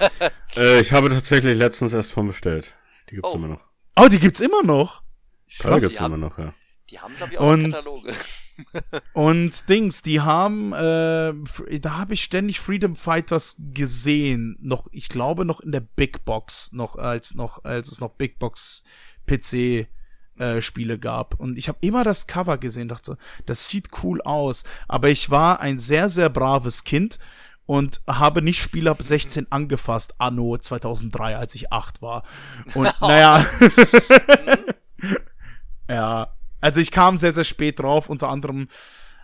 äh, 0.56 0.80
ich 0.80 0.92
habe 0.92 1.08
tatsächlich 1.08 1.56
letztens 1.58 1.92
erst 1.92 2.12
von 2.12 2.26
bestellt. 2.26 2.74
Die 3.08 3.16
gibt's 3.16 3.30
oh. 3.30 3.36
immer 3.36 3.48
noch. 3.48 3.60
Oh, 3.96 4.08
die 4.08 4.18
gibt's 4.18 4.40
immer 4.40 4.62
noch? 4.62 5.02
Pearl 5.58 5.80
gibt's 5.80 5.98
immer 5.98 6.16
noch, 6.16 6.38
ja. 6.38 6.54
Die 6.90 6.98
haben, 6.98 7.16
glaube 7.16 7.32
ich, 7.32 7.38
auch 7.38 7.52
und, 7.52 7.70
Kataloge. 7.72 8.14
und 9.14 9.68
Dings, 9.68 10.02
die 10.02 10.20
haben, 10.20 10.72
äh, 10.72 11.32
da 11.80 11.98
habe 11.98 12.14
ich 12.14 12.22
ständig 12.22 12.60
Freedom 12.60 12.96
Fighters 12.96 13.56
gesehen. 13.58 14.56
Noch, 14.60 14.88
ich 14.90 15.08
glaube, 15.08 15.44
noch 15.44 15.60
in 15.60 15.72
der 15.72 15.80
Big 15.80 16.24
Box, 16.24 16.72
noch 16.72 16.96
als 16.96 17.34
noch, 17.34 17.64
als 17.64 17.92
es 17.92 18.00
noch 18.00 18.10
Big 18.10 18.38
Box 18.38 18.84
PC 19.26 19.88
äh, 20.40 20.62
Spiele 20.62 20.98
gab. 20.98 21.38
Und 21.38 21.58
ich 21.58 21.68
habe 21.68 21.78
immer 21.82 22.02
das 22.02 22.26
Cover 22.26 22.58
gesehen, 22.58 22.88
dachte 22.88 23.18
das 23.46 23.68
sieht 23.68 23.90
cool 24.02 24.22
aus. 24.22 24.64
Aber 24.88 25.10
ich 25.10 25.30
war 25.30 25.60
ein 25.60 25.78
sehr, 25.78 26.08
sehr 26.08 26.30
braves 26.30 26.84
Kind 26.84 27.18
und 27.66 28.00
habe 28.06 28.40
nicht 28.42 28.60
Spiel 28.60 28.88
ab 28.88 29.02
16 29.02 29.52
angefasst, 29.52 30.14
anno 30.18 30.56
2003, 30.56 31.36
als 31.36 31.54
ich 31.54 31.72
8 31.72 32.02
war. 32.02 32.24
Und 32.74 32.90
naja. 33.00 33.44
ja. 35.88 36.32
Also 36.62 36.80
ich 36.80 36.90
kam 36.90 37.16
sehr, 37.16 37.32
sehr 37.32 37.44
spät 37.44 37.78
drauf. 37.78 38.08
Unter 38.08 38.28
anderem 38.28 38.68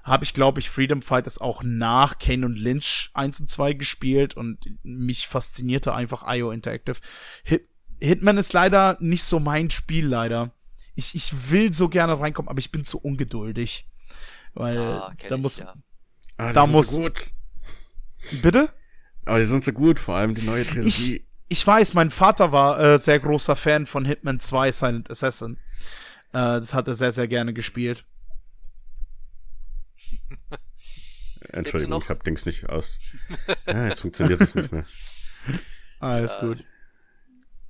habe 0.04 0.24
ich, 0.24 0.34
glaube 0.34 0.60
ich, 0.60 0.70
Freedom 0.70 1.02
Fighters 1.02 1.40
auch 1.40 1.62
nach 1.64 2.18
Kane 2.18 2.46
und 2.46 2.58
Lynch 2.58 3.10
1 3.14 3.40
und 3.40 3.50
2 3.50 3.72
gespielt 3.72 4.36
und 4.36 4.58
mich 4.84 5.26
faszinierte 5.26 5.94
einfach 5.94 6.24
IO 6.28 6.50
Interactive. 6.50 6.98
Hit 7.42 7.68
Hitman 7.98 8.36
ist 8.36 8.52
leider 8.52 8.98
nicht 9.00 9.24
so 9.24 9.40
mein 9.40 9.70
Spiel, 9.70 10.06
leider. 10.06 10.52
Ich, 10.96 11.14
ich 11.14 11.50
will 11.50 11.72
so 11.72 11.88
gerne 11.88 12.18
reinkommen, 12.18 12.48
aber 12.48 12.58
ich 12.58 12.72
bin 12.72 12.84
zu 12.84 12.98
ungeduldig. 12.98 13.86
Weil 14.54 14.78
ah, 14.78 15.14
da 15.28 15.36
muss. 15.36 15.58
Ja. 15.58 15.74
Ah, 16.36 16.52
da 16.52 16.66
muss. 16.66 16.90
So 16.90 17.02
gut. 17.02 17.30
Bitte? 18.42 18.72
Aber 19.24 19.38
die 19.38 19.44
sind 19.44 19.62
so 19.62 19.72
gut, 19.72 20.00
vor 20.00 20.16
allem 20.16 20.34
die 20.34 20.42
neue 20.42 20.66
Trilogie. 20.66 20.88
Ich, 20.88 21.24
ich 21.48 21.66
weiß, 21.66 21.94
mein 21.94 22.10
Vater 22.10 22.52
war 22.52 22.80
äh, 22.80 22.98
sehr 22.98 23.20
großer 23.20 23.56
Fan 23.56 23.86
von 23.86 24.04
Hitman 24.04 24.40
2 24.40 24.72
Silent 24.72 25.10
Assassin. 25.10 25.58
Äh, 26.32 26.58
das 26.60 26.74
hat 26.74 26.88
er 26.88 26.94
sehr, 26.94 27.12
sehr 27.12 27.28
gerne 27.28 27.52
gespielt. 27.52 28.04
Entschuldigung, 31.52 32.02
ich 32.02 32.08
hab 32.08 32.24
Dings 32.24 32.46
nicht 32.46 32.68
aus. 32.68 32.98
Ja, 33.66 33.88
jetzt 33.88 34.00
funktioniert 34.00 34.40
es 34.40 34.54
nicht 34.54 34.72
mehr. 34.72 34.86
Alles 36.00 36.34
ja, 36.34 36.40
gut 36.40 36.64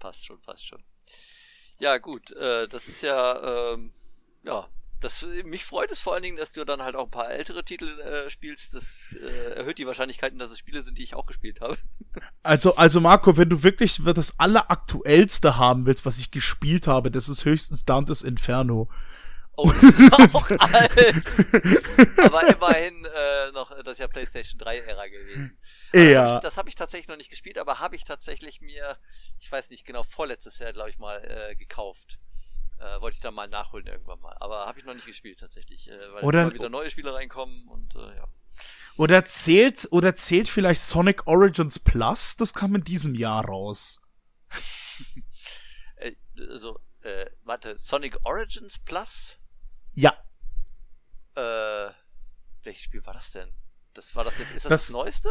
passt 0.07 0.27
schon, 0.27 0.41
passt 0.41 0.67
schon. 0.67 0.83
Ja, 1.79 1.99
gut, 1.99 2.31
äh, 2.33 2.69
das 2.69 2.89
ist 2.89 3.03
ja, 3.03 3.73
ähm, 3.73 3.93
ja, 4.43 4.69
das, 5.01 5.27
mich 5.45 5.65
freut 5.65 5.91
es 5.93 6.01
vor 6.01 6.15
allen 6.15 6.23
Dingen, 6.23 6.37
dass 6.39 6.53
du 6.53 6.65
dann 6.65 6.83
halt 6.83 6.97
auch 6.97 7.05
ein 7.05 7.11
paar 7.11 7.31
ältere 7.31 7.65
Titel 7.65 8.01
äh, 8.01 8.31
spielst. 8.31 8.75
Das 8.75 9.15
äh, 9.21 9.53
erhöht 9.53 9.79
die 9.79 9.87
Wahrscheinlichkeiten, 9.87 10.39
dass 10.39 10.51
es 10.51 10.59
Spiele 10.59 10.83
sind, 10.83 10.97
die 10.97 11.03
ich 11.03 11.15
auch 11.15 11.27
gespielt 11.27 11.61
habe. 11.61 11.77
Also, 12.43 12.77
also 12.77 13.01
Marco, 13.01 13.37
wenn 13.37 13.51
du 13.51 13.63
wirklich 13.63 14.01
das 14.03 14.39
alleraktuellste 14.39 15.59
haben 15.59 15.85
willst, 15.85 16.07
was 16.07 16.19
ich 16.19 16.31
gespielt 16.31 16.87
habe, 16.87 17.11
das 17.11 17.29
ist 17.29 17.45
höchstens 17.45 17.85
Dantes 17.85 18.23
Inferno. 18.23 18.89
Oh, 19.57 19.71
das 19.73 19.83
ist 19.83 20.13
auch 20.13 20.51
alt. 20.59 21.25
Aber 22.19 22.49
immerhin 22.49 23.05
äh, 23.05 23.53
noch, 23.53 23.71
das 23.83 23.95
ist 23.95 23.99
ja 23.99 24.07
PlayStation 24.07 24.61
3-Ära 24.61 25.09
gewesen. 25.09 25.59
Ja. 25.93 26.03
Das 26.03 26.33
habe 26.33 26.37
ich, 26.37 26.43
das 26.43 26.57
hab 26.57 26.69
ich 26.69 26.75
tatsächlich 26.75 27.09
noch 27.09 27.17
nicht 27.17 27.31
gespielt, 27.31 27.59
aber 27.59 27.79
habe 27.79 27.97
ich 27.97 28.05
tatsächlich 28.05 28.61
mir, 28.61 28.99
ich 29.39 29.51
weiß 29.51 29.71
nicht 29.71 29.85
genau, 29.85 30.03
vorletztes 30.03 30.59
Jahr, 30.59 30.73
glaube 30.73 30.91
ich, 30.91 30.99
mal 30.99 31.19
äh, 31.25 31.55
gekauft. 31.57 32.19
Äh, 32.79 33.01
wollte 33.01 33.15
ich 33.17 33.23
dann 33.23 33.33
mal 33.35 33.49
nachholen 33.49 33.87
irgendwann 33.87 34.21
mal. 34.21 34.37
Aber 34.41 34.67
habe 34.67 34.79
ich 34.79 34.85
noch 34.85 34.93
nicht 34.95 35.07
gespielt 35.07 35.39
tatsächlich, 35.41 35.89
äh, 35.91 36.13
weil 36.13 36.25
Oder- 36.25 36.43
immer 36.43 36.55
wieder 36.55 36.69
neue 36.69 36.91
Spiele 36.91 37.15
reinkommen 37.15 37.67
und 37.69 37.95
äh, 37.95 38.17
ja. 38.17 38.29
Oder 38.97 39.25
zählt, 39.27 39.89
oder 39.91 40.17
zählt 40.17 40.49
vielleicht 40.49 40.81
Sonic 40.83 41.27
Origins 41.27 41.79
Plus? 41.79 42.37
Das 42.37 42.53
kam 42.55 42.75
in 42.75 42.85
diesem 42.85 43.15
Jahr 43.15 43.45
raus. 43.45 44.01
Äh, 45.99 46.13
also, 46.51 46.79
äh, 47.01 47.25
warte, 47.45 47.79
Sonic 47.79 48.19
Origins 48.25 48.79
Plus? 48.79 49.39
Ja. 49.95 50.15
Äh, 51.35 51.91
welches 52.63 52.83
Spiel 52.83 53.05
war 53.07 53.15
das 53.15 53.31
denn? 53.33 53.51
Das 53.95 54.15
war 54.15 54.25
das 54.25 54.39
jetzt, 54.39 54.53
ist 54.53 54.65
das 54.67 54.71
Das- 54.71 54.87
das, 54.89 54.91
Neueste? 54.93 55.31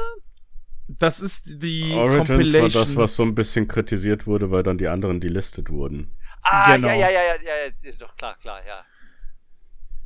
Das 0.88 1.20
ist 1.20 1.64
die 1.64 1.92
Origins 1.94 2.30
war 2.30 2.38
Compilation. 2.38 2.84
das, 2.84 2.96
was 2.96 3.16
so 3.16 3.24
ein 3.24 3.34
bisschen 3.36 3.68
kritisiert 3.68 4.28
wurde, 4.28 4.52
weil 4.52 4.64
dann 4.64 4.78
die 4.78 4.88
anderen 4.88 5.20
delistet 5.20 5.70
wurden. 5.70 6.12
Ah, 6.42 6.76
Genau. 6.76 6.88
ja, 6.90 6.94
ja, 6.96 7.10
ja, 7.10 7.22
ja, 7.22 7.36
ja, 7.44 7.72
ja, 7.84 7.92
doch, 7.98 8.16
klar, 8.16 8.38
klar, 8.40 8.60
ja. 8.68 8.86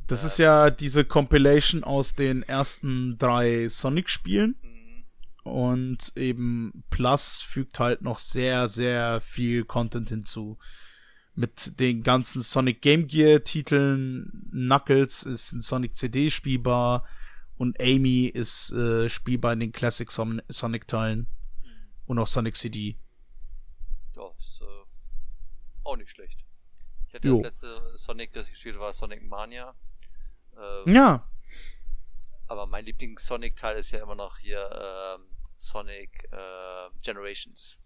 das 0.06 0.24
ist 0.24 0.38
ja 0.38 0.70
diese 0.70 1.04
Compilation 1.04 1.84
aus 1.84 2.14
den 2.14 2.42
ersten 2.42 3.18
drei 3.18 3.68
Sonic-Spielen. 3.68 4.56
Mhm. 4.62 5.04
Und 5.42 6.12
eben 6.16 6.84
Plus 6.90 7.40
fügt 7.42 7.78
halt 7.78 8.02
noch 8.02 8.18
sehr, 8.18 8.68
sehr 8.68 9.20
viel 9.20 9.64
Content 9.64 10.08
hinzu. 10.08 10.58
Mit 11.34 11.78
den 11.78 12.02
ganzen 12.02 12.42
Sonic 12.42 12.82
Game 12.82 13.06
Gear 13.06 13.44
Titeln, 13.44 14.48
Knuckles 14.50 15.22
ist 15.22 15.52
in 15.52 15.60
Sonic 15.60 15.96
CD 15.96 16.28
spielbar 16.30 17.04
und 17.60 17.78
Amy 17.80 18.24
ist 18.24 18.72
äh, 18.72 19.08
spielbar 19.10 19.52
in 19.52 19.60
den 19.60 19.72
Classic 19.72 20.10
Son 20.10 20.40
Sonic 20.48 20.88
Teilen 20.88 21.26
und 22.06 22.18
auch 22.18 22.26
Sonic 22.26 22.56
CD. 22.56 22.98
Ja, 24.16 24.22
ist 24.38 24.60
äh, 24.62 24.84
auch 25.84 25.96
nicht 25.96 26.10
schlecht. 26.10 26.38
Ich 27.08 27.14
hatte 27.14 27.28
Jo. 27.28 27.34
das 27.34 27.42
letzte 27.42 27.96
Sonic, 27.96 28.32
das 28.32 28.46
ich 28.46 28.54
gespielt 28.54 28.76
habe, 28.76 28.86
war 28.86 28.92
Sonic 28.92 29.22
Mania. 29.22 29.74
Äh, 30.56 30.90
Ja, 30.92 31.28
Aber 32.46 32.66
mein 32.66 32.84
Lieblings-Sonic-Teil 32.84 33.78
ist 33.78 33.90
ja 33.92 34.02
immer 34.02 34.14
noch 34.14 34.38
hier 34.38 34.68
ähm, 35.18 35.26
Sonic 35.56 36.24
äh, 36.32 36.90
Generations. 37.02 37.78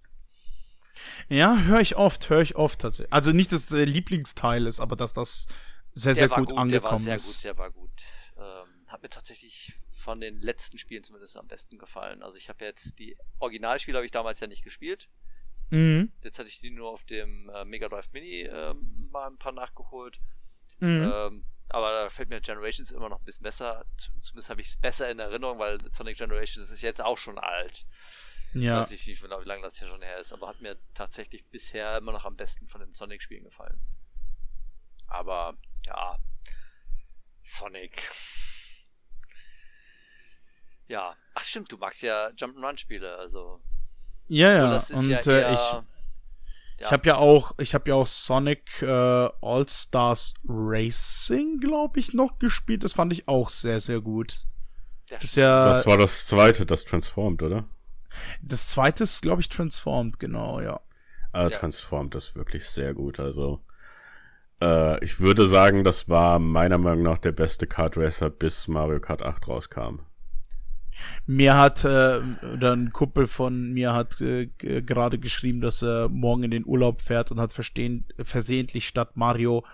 ja, 1.28 1.56
höre 1.58 1.80
ich 1.80 1.96
oft, 1.96 2.28
höre 2.30 2.42
ich 2.42 2.56
oft 2.56 2.80
tatsächlich. 2.80 3.12
Also 3.12 3.32
nicht, 3.32 3.52
dass 3.52 3.66
der 3.66 3.86
Lieblingsteil 3.86 4.66
ist, 4.66 4.80
aber 4.80 4.96
dass 4.96 5.12
das 5.12 5.46
sehr, 5.94 6.14
sehr 6.14 6.28
der 6.28 6.36
gut, 6.36 6.50
gut, 6.50 6.70
der 6.70 6.82
angekommen 6.82 6.92
war 6.92 6.98
sehr 6.98 7.14
ist. 7.14 7.26
gut, 7.26 7.44
der 7.44 7.58
war 7.58 7.70
gut. 7.70 7.90
Hat 8.94 9.02
mir 9.02 9.10
tatsächlich 9.10 9.72
von 9.92 10.20
den 10.20 10.40
letzten 10.40 10.78
Spielen 10.78 11.02
zumindest 11.02 11.36
am 11.36 11.48
besten 11.48 11.78
gefallen. 11.78 12.22
Also 12.22 12.38
ich 12.38 12.48
habe 12.48 12.64
jetzt 12.64 13.00
die 13.00 13.16
Originalspiele 13.40 13.98
habe 13.98 14.06
ich 14.06 14.12
damals 14.12 14.38
ja 14.38 14.46
nicht 14.46 14.62
gespielt. 14.62 15.08
Mhm. 15.70 16.12
Jetzt 16.22 16.38
hatte 16.38 16.48
ich 16.48 16.60
die 16.60 16.70
nur 16.70 16.90
auf 16.90 17.02
dem 17.02 17.50
äh, 17.50 17.64
Mega 17.64 17.88
Drive 17.88 18.12
Mini 18.12 18.42
ähm, 18.42 19.08
mal 19.10 19.26
ein 19.26 19.36
paar 19.36 19.50
nachgeholt. 19.50 20.20
Mhm. 20.78 21.10
Ähm, 21.12 21.44
aber 21.70 21.90
da 21.90 22.08
fällt 22.08 22.28
mir 22.28 22.40
Generations 22.40 22.92
immer 22.92 23.08
noch 23.08 23.18
ein 23.18 23.24
bisschen 23.24 23.42
besser. 23.42 23.84
Zumindest 23.96 24.48
habe 24.48 24.60
ich 24.60 24.68
es 24.68 24.76
besser 24.76 25.10
in 25.10 25.18
Erinnerung, 25.18 25.58
weil 25.58 25.80
Sonic 25.90 26.16
Generations 26.16 26.70
ist 26.70 26.82
jetzt 26.82 27.02
auch 27.02 27.18
schon 27.18 27.36
alt. 27.40 27.86
ja. 28.52 28.78
Weiß 28.78 28.92
ich 28.92 29.04
nicht, 29.08 29.22
genau, 29.22 29.40
wie 29.40 29.48
lange 29.48 29.62
das 29.62 29.76
hier 29.80 29.88
schon 29.88 30.02
her 30.02 30.18
ist, 30.18 30.32
aber 30.32 30.46
hat 30.46 30.60
mir 30.60 30.78
tatsächlich 30.94 31.44
bisher 31.46 31.98
immer 31.98 32.12
noch 32.12 32.26
am 32.26 32.36
besten 32.36 32.68
von 32.68 32.80
den 32.80 32.94
Sonic-Spielen 32.94 33.42
gefallen. 33.42 33.80
Aber 35.08 35.58
ja, 35.84 36.16
Sonic. 37.42 38.08
Ja, 40.88 41.14
ach 41.34 41.44
stimmt, 41.44 41.72
du 41.72 41.76
magst 41.76 42.02
ja 42.02 42.28
Jump'n'Run-Spiele, 42.36 43.16
also. 43.16 43.60
Ja, 44.28 44.52
ja. 44.52 44.70
das 44.70 44.90
ist 44.90 44.98
und 44.98 45.08
ja 45.08 45.18
äh, 45.18 45.40
eher, 45.42 45.52
ich, 45.52 46.84
ich 46.84 46.92
habe 46.92 47.06
ja 47.06 47.16
auch, 47.16 47.52
ich 47.58 47.74
habe 47.74 47.90
ja 47.90 47.94
auch 47.96 48.06
Sonic 48.06 48.82
äh, 48.82 48.86
All 48.86 49.68
Stars 49.68 50.34
Racing, 50.46 51.60
glaube 51.60 52.00
ich, 52.00 52.14
noch 52.14 52.38
gespielt. 52.38 52.84
Das 52.84 52.92
fand 52.94 53.12
ich 53.12 53.28
auch 53.28 53.48
sehr, 53.48 53.80
sehr 53.80 54.00
gut. 54.00 54.46
Das 55.08 55.24
ist 55.24 55.36
ja 55.36 55.72
Das 55.72 55.86
war 55.86 55.98
das 55.98 56.26
zweite, 56.26 56.66
das 56.66 56.84
Transformed, 56.84 57.42
oder? 57.42 57.68
das 58.42 58.68
zweite 58.68 59.02
ist, 59.04 59.22
glaube 59.22 59.40
ich, 59.40 59.48
Transformed, 59.48 60.18
genau, 60.18 60.60
ja. 60.60 60.80
Ah, 61.32 61.44
Ja. 61.44 61.50
Transformed 61.50 62.14
ist 62.14 62.36
wirklich 62.36 62.64
sehr 62.68 62.94
gut. 62.94 63.18
Also, 63.20 63.64
äh, 64.60 65.02
ich 65.04 65.20
würde 65.20 65.48
sagen, 65.48 65.84
das 65.84 66.08
war 66.08 66.38
meiner 66.38 66.78
Meinung 66.78 67.02
nach 67.02 67.18
der 67.18 67.32
beste 67.32 67.66
Kart 67.66 67.96
Racer, 67.96 68.30
bis 68.30 68.68
Mario 68.68 69.00
Kart 69.00 69.22
8 69.22 69.48
rauskam. 69.48 70.00
Mir 71.26 71.56
hat, 71.56 71.84
äh, 71.84 72.20
oder 72.54 72.72
ein 72.72 72.92
Kumpel 72.92 73.26
von 73.26 73.72
mir 73.72 73.92
hat 73.92 74.20
äh, 74.20 74.46
gerade 74.58 75.18
geschrieben, 75.18 75.60
dass 75.60 75.82
er 75.82 76.08
morgen 76.08 76.44
in 76.44 76.50
den 76.50 76.66
Urlaub 76.66 77.00
fährt 77.00 77.30
und 77.30 77.40
hat 77.40 77.52
verstehen, 77.52 78.04
versehentlich 78.22 78.88
statt 78.88 79.16
Mario 79.16 79.64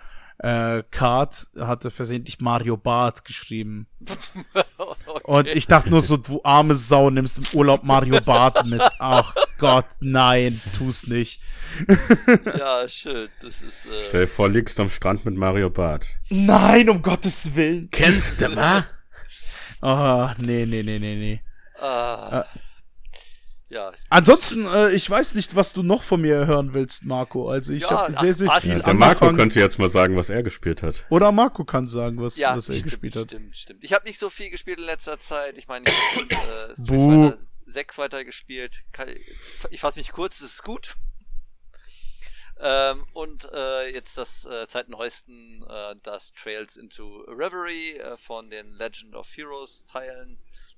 äh, 0.43 0.83
Kart, 0.89 1.49
hatte 1.59 1.91
versehentlich 1.91 2.39
Mario 2.39 2.75
Bart 2.75 3.25
geschrieben. 3.25 3.85
okay. 4.77 5.21
Und 5.23 5.47
ich 5.47 5.67
dachte 5.67 5.91
nur 5.91 6.01
so, 6.01 6.17
du 6.17 6.41
arme 6.43 6.73
Sau, 6.73 7.09
nimmst 7.11 7.37
im 7.37 7.45
Urlaub 7.53 7.83
Mario 7.83 8.19
Bart 8.21 8.65
mit. 8.65 8.81
Ach 8.97 9.35
Gott, 9.59 9.85
nein, 9.99 10.59
tu's 10.75 11.05
nicht. 11.05 11.41
ja, 12.57 12.87
schön, 12.87 13.29
das 13.41 13.61
ist, 13.61 13.87
Stell 14.07 14.23
äh, 14.23 14.25
dir 14.25 14.27
vor, 14.27 14.49
liegst 14.49 14.79
am 14.79 14.89
Strand 14.89 15.25
mit 15.25 15.35
Mario 15.35 15.69
Bart. 15.69 16.05
Nein, 16.29 16.89
um 16.89 17.03
Gottes 17.03 17.55
Willen. 17.55 17.89
Kennst 17.91 18.41
du, 18.41 18.55
wa? 18.55 18.83
Ah, 19.81 20.35
nee, 20.37 20.65
nee, 20.65 20.83
nee, 20.83 20.99
nee, 20.99 21.15
nee. 21.15 21.41
ah, 21.79 22.45
ja, 23.69 23.89
Ansonsten, 24.09 24.65
äh, 24.65 24.91
ich 24.91 25.09
weiß 25.09 25.33
nicht, 25.35 25.55
was 25.55 25.71
du 25.71 25.81
noch 25.81 26.03
von 26.03 26.19
mir 26.19 26.45
hören 26.45 26.73
willst, 26.73 27.05
Marco. 27.05 27.49
Also 27.49 27.71
ich 27.71 27.83
Ja, 27.83 27.89
habe 27.91 28.11
sehr, 28.11 28.33
sehr 28.33 28.51
viel 28.59 28.71
Ja, 28.73 28.79
der 28.79 28.93
Marco 28.93 29.11
angefangen. 29.11 29.37
könnte 29.37 29.59
jetzt 29.61 29.79
mal 29.79 29.89
sagen, 29.89 30.17
was 30.17 30.29
er 30.29 30.43
gespielt 30.43 30.83
hat. 30.83 31.05
Oder 31.09 31.31
Marco 31.31 31.63
kann 31.63 31.87
sagen, 31.87 32.21
was, 32.21 32.35
ja, 32.35 32.57
was 32.57 32.67
er 32.67 32.73
stimmt, 32.75 32.91
gespielt 32.91 33.15
hat. 33.15 33.27
Stimmt, 33.27 33.55
stimmt. 33.55 33.83
Ich 33.85 33.93
habe 33.93 34.05
nicht 34.05 34.19
so 34.19 34.29
viel 34.29 34.49
gespielt 34.49 34.77
in 34.79 34.85
letzter 34.85 35.21
Zeit. 35.21 35.57
Ich 35.57 35.69
meine, 35.69 35.85
ich 35.87 36.35
habe 36.37 36.71
äh, 36.71 36.75
Street. 36.75 36.87
Fighter 36.89 37.37
6 37.67 37.97
weiter 37.97 38.25
gespielt. 38.25 38.83
Ich 39.69 39.79
fasse 39.79 39.99
mich 39.99 40.11
kurz, 40.11 40.41
es 40.41 40.55
ist 40.55 40.63
gut. 40.63 40.95
Ähm, 42.63 43.05
und 43.13 43.49
äh, 43.51 43.91
jetzt 43.91 44.17
das 44.19 44.45
äh, 44.45 44.67
seit 44.69 44.87
neuesten, 44.87 45.63
äh, 45.67 45.95
das 46.03 46.31
Trails 46.33 46.77
into 46.77 47.21
Reverie 47.27 47.97
äh, 47.97 48.17
von 48.17 48.51
den 48.51 48.71
Legend 48.73 49.15
of 49.15 49.27
Heroes 49.35 49.85
Teilen. 49.87 50.37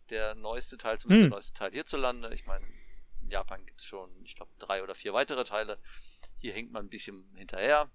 Der 0.09 0.36
neueste 0.36 0.77
Teil, 0.77 0.97
zumindest 0.97 1.23
Hm. 1.23 1.29
der 1.29 1.36
neueste 1.36 1.53
Teil 1.53 1.71
hierzulande. 1.71 2.34
Ich 2.34 2.45
meine, 2.45 2.65
in 3.21 3.29
Japan 3.29 3.65
gibt's 3.65 3.86
schon, 3.86 4.09
ich 4.23 4.36
glaube, 4.36 4.51
drei 4.59 4.81
oder 4.81 4.95
vier 4.95 5.13
weitere 5.13 5.43
Teile. 5.43 5.77
Hier 6.39 6.53
hängt 6.53 6.71
man 6.71 6.86
ein 6.86 6.89
bisschen 6.89 7.34
hinterher. 7.36 7.89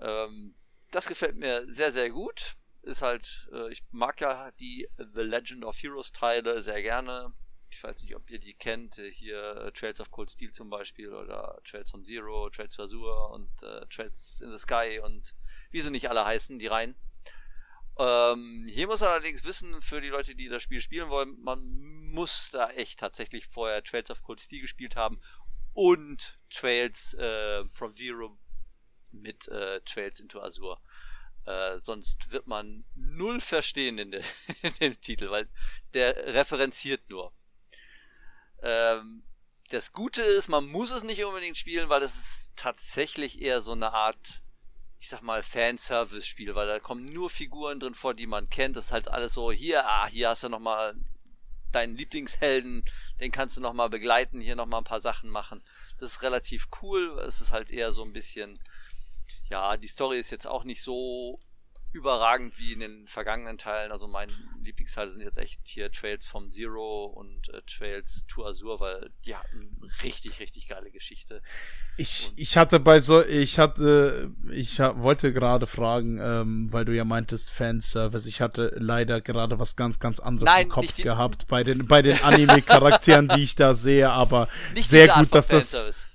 Ähm, 0.00 0.54
das 0.92 1.08
gefällt 1.08 1.36
mir 1.36 1.64
sehr, 1.68 1.90
sehr 1.90 2.10
gut. 2.10 2.56
Ist 2.82 3.02
halt, 3.02 3.48
äh, 3.52 3.72
ich 3.72 3.82
mag 3.90 4.20
ja 4.20 4.52
die 4.60 4.88
The 4.96 5.22
Legend 5.22 5.64
of 5.64 5.76
Heroes 5.76 6.12
Teile 6.12 6.60
sehr 6.60 6.82
gerne. 6.82 7.32
Ich 7.70 7.82
weiß 7.82 8.02
nicht, 8.02 8.14
ob 8.16 8.30
ihr 8.30 8.38
die 8.38 8.54
kennt. 8.54 8.98
äh, 8.98 9.10
Hier 9.12 9.56
äh, 9.56 9.72
Trails 9.72 10.00
of 10.00 10.10
Cold 10.10 10.30
Steel 10.30 10.52
zum 10.52 10.70
Beispiel 10.70 11.12
oder 11.12 11.60
Trails 11.64 11.90
from 11.90 12.04
Zero, 12.04 12.48
Trails 12.50 12.76
for 12.76 12.84
Azure 12.84 13.28
und 13.34 13.50
äh, 13.62 13.86
Trails 13.86 14.40
in 14.40 14.50
the 14.50 14.58
Sky 14.58 15.00
und 15.02 15.34
wie 15.70 15.80
sie 15.80 15.90
nicht 15.90 16.08
alle 16.08 16.24
heißen, 16.24 16.58
die 16.58 16.68
Reihen. 16.68 16.96
Ähm, 17.98 18.66
hier 18.70 18.86
muss 18.86 19.00
man 19.00 19.10
allerdings 19.10 19.44
wissen, 19.44 19.80
für 19.80 20.00
die 20.00 20.08
Leute, 20.10 20.34
die 20.34 20.48
das 20.48 20.62
Spiel 20.62 20.80
spielen 20.80 21.08
wollen, 21.08 21.40
man 21.40 21.64
muss 22.12 22.50
da 22.50 22.70
echt 22.70 23.00
tatsächlich 23.00 23.46
vorher 23.46 23.82
Trails 23.82 24.10
of 24.10 24.22
Cold 24.22 24.40
Steel 24.40 24.60
gespielt 24.60 24.96
haben 24.96 25.20
und 25.72 26.38
Trails 26.50 27.14
äh, 27.14 27.64
from 27.70 27.94
Zero 27.94 28.38
mit 29.12 29.48
äh, 29.48 29.80
Trails 29.82 30.20
into 30.20 30.40
Azure. 30.40 30.78
Äh, 31.44 31.78
sonst 31.80 32.32
wird 32.32 32.46
man 32.46 32.84
null 32.94 33.40
verstehen 33.40 33.98
in, 33.98 34.10
der, 34.10 34.22
in 34.62 34.74
dem 34.80 35.00
Titel, 35.00 35.30
weil 35.30 35.48
der 35.94 36.34
referenziert 36.34 37.08
nur. 37.08 37.32
Ähm, 38.66 39.22
das 39.70 39.92
Gute 39.92 40.22
ist, 40.22 40.48
man 40.48 40.66
muss 40.66 40.90
es 40.90 41.04
nicht 41.04 41.24
unbedingt 41.24 41.56
spielen, 41.56 41.88
weil 41.88 42.00
das 42.00 42.16
ist 42.16 42.52
tatsächlich 42.56 43.40
eher 43.40 43.62
so 43.62 43.72
eine 43.72 43.92
Art, 43.92 44.42
ich 44.98 45.08
sag 45.08 45.22
mal, 45.22 45.44
Fanservice-Spiel, 45.44 46.54
weil 46.56 46.66
da 46.66 46.80
kommen 46.80 47.04
nur 47.04 47.30
Figuren 47.30 47.78
drin 47.78 47.94
vor, 47.94 48.14
die 48.14 48.26
man 48.26 48.50
kennt. 48.50 48.76
Das 48.76 48.86
ist 48.86 48.92
halt 48.92 49.08
alles 49.08 49.34
so, 49.34 49.52
hier, 49.52 49.86
ah, 49.86 50.08
hier 50.08 50.30
hast 50.30 50.42
du 50.42 50.48
nochmal 50.48 50.96
deinen 51.70 51.96
Lieblingshelden, 51.96 52.84
den 53.20 53.30
kannst 53.30 53.56
du 53.56 53.60
nochmal 53.60 53.88
begleiten, 53.88 54.40
hier 54.40 54.56
nochmal 54.56 54.80
ein 54.80 54.84
paar 54.84 55.00
Sachen 55.00 55.30
machen. 55.30 55.62
Das 56.00 56.10
ist 56.10 56.22
relativ 56.22 56.66
cool. 56.82 57.20
Es 57.20 57.40
ist 57.40 57.52
halt 57.52 57.70
eher 57.70 57.92
so 57.92 58.02
ein 58.02 58.12
bisschen, 58.12 58.58
ja, 59.48 59.76
die 59.76 59.88
Story 59.88 60.18
ist 60.18 60.30
jetzt 60.30 60.46
auch 60.46 60.64
nicht 60.64 60.82
so 60.82 61.40
überragend 61.96 62.58
wie 62.58 62.72
in 62.72 62.80
den 62.80 63.06
vergangenen 63.06 63.58
Teilen. 63.58 63.90
Also 63.90 64.06
mein 64.06 64.30
Lieblingsteile 64.62 65.10
sind 65.10 65.22
jetzt 65.22 65.38
echt 65.38 65.60
hier 65.64 65.90
Trails 65.90 66.26
vom 66.26 66.50
Zero 66.50 67.06
und 67.06 67.48
äh, 67.48 67.62
Trails 67.62 68.24
to 68.28 68.46
Azure, 68.46 68.78
weil 68.78 69.10
die 69.24 69.34
hatten 69.34 69.80
richtig, 70.02 70.38
richtig 70.38 70.68
geile 70.68 70.90
Geschichte. 70.90 71.42
Ich, 71.96 72.32
ich 72.36 72.56
hatte 72.56 72.78
bei 72.78 73.00
so, 73.00 73.24
ich 73.24 73.58
hatte, 73.58 74.30
ich 74.52 74.80
ha, 74.80 75.00
wollte 75.00 75.32
gerade 75.32 75.66
fragen, 75.66 76.18
ähm, 76.20 76.68
weil 76.70 76.84
du 76.84 76.94
ja 76.94 77.04
meintest 77.04 77.50
Fanservice. 77.50 78.28
Ich 78.28 78.40
hatte 78.40 78.72
leider 78.76 79.20
gerade 79.20 79.58
was 79.58 79.76
ganz, 79.76 79.98
ganz 79.98 80.20
anderes 80.20 80.52
Nein, 80.52 80.64
im 80.64 80.68
Kopf 80.68 80.94
gehabt 80.96 81.46
bei 81.48 81.64
den, 81.64 81.86
bei 81.86 82.02
den 82.02 82.22
Anime-Charakteren, 82.22 83.28
die 83.28 83.42
ich 83.42 83.56
da 83.56 83.74
sehe, 83.74 84.10
aber 84.10 84.48
Nicht 84.74 84.88
sehr 84.88 85.08
gut, 85.08 85.34
dass 85.34 85.48
das. 85.48 86.06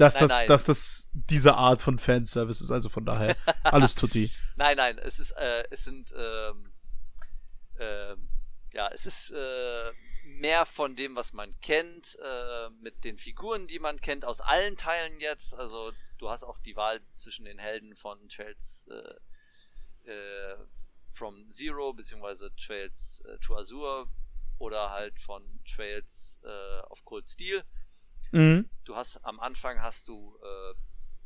Dass 0.00 0.14
Nein, 0.14 0.22
das, 0.22 0.30
nein. 0.30 0.48
dass 0.48 0.64
das 0.64 1.08
diese 1.12 1.54
Art 1.56 1.82
von 1.82 1.98
Fanservice 1.98 2.62
ist. 2.62 2.70
Also 2.70 2.88
von 2.88 3.04
daher, 3.04 3.36
alles 3.62 3.94
tutti. 3.94 4.32
Nein, 4.56 4.76
nein, 4.76 4.98
es 4.98 5.18
ist, 5.18 5.32
äh, 5.32 5.64
es 5.70 5.84
sind, 5.84 6.12
ähm, 6.16 6.72
ähm, 7.78 8.28
ja, 8.72 8.88
es 8.88 9.06
ist 9.06 9.30
äh, 9.30 9.92
mehr 10.24 10.64
von 10.64 10.96
dem, 10.96 11.16
was 11.16 11.32
man 11.32 11.58
kennt, 11.60 12.18
äh, 12.22 12.70
mit 12.80 13.04
den 13.04 13.18
Figuren, 13.18 13.66
die 13.68 13.78
man 13.78 14.00
kennt, 14.00 14.24
aus 14.24 14.40
allen 14.40 14.76
Teilen 14.76 15.18
jetzt. 15.20 15.54
Also 15.54 15.92
du 16.18 16.30
hast 16.30 16.44
auch 16.44 16.58
die 16.58 16.76
Wahl 16.76 17.00
zwischen 17.14 17.44
den 17.44 17.58
Helden 17.58 17.94
von 17.94 18.28
Trails 18.28 18.86
äh, 18.90 20.10
äh, 20.10 20.56
from 21.10 21.50
Zero 21.50 21.92
beziehungsweise 21.92 22.54
Trails 22.56 23.22
äh, 23.26 23.38
to 23.38 23.56
Azure 23.56 24.06
oder 24.58 24.90
halt 24.90 25.18
von 25.20 25.42
Trails 25.64 26.40
äh, 26.42 26.80
of 26.88 27.04
Cold 27.04 27.28
Steel 27.28 27.64
Mhm. 28.32 28.68
du 28.84 28.96
hast 28.96 29.24
am 29.24 29.40
Anfang 29.40 29.80
hast 29.80 30.08
du 30.08 30.38
äh, 30.42 30.74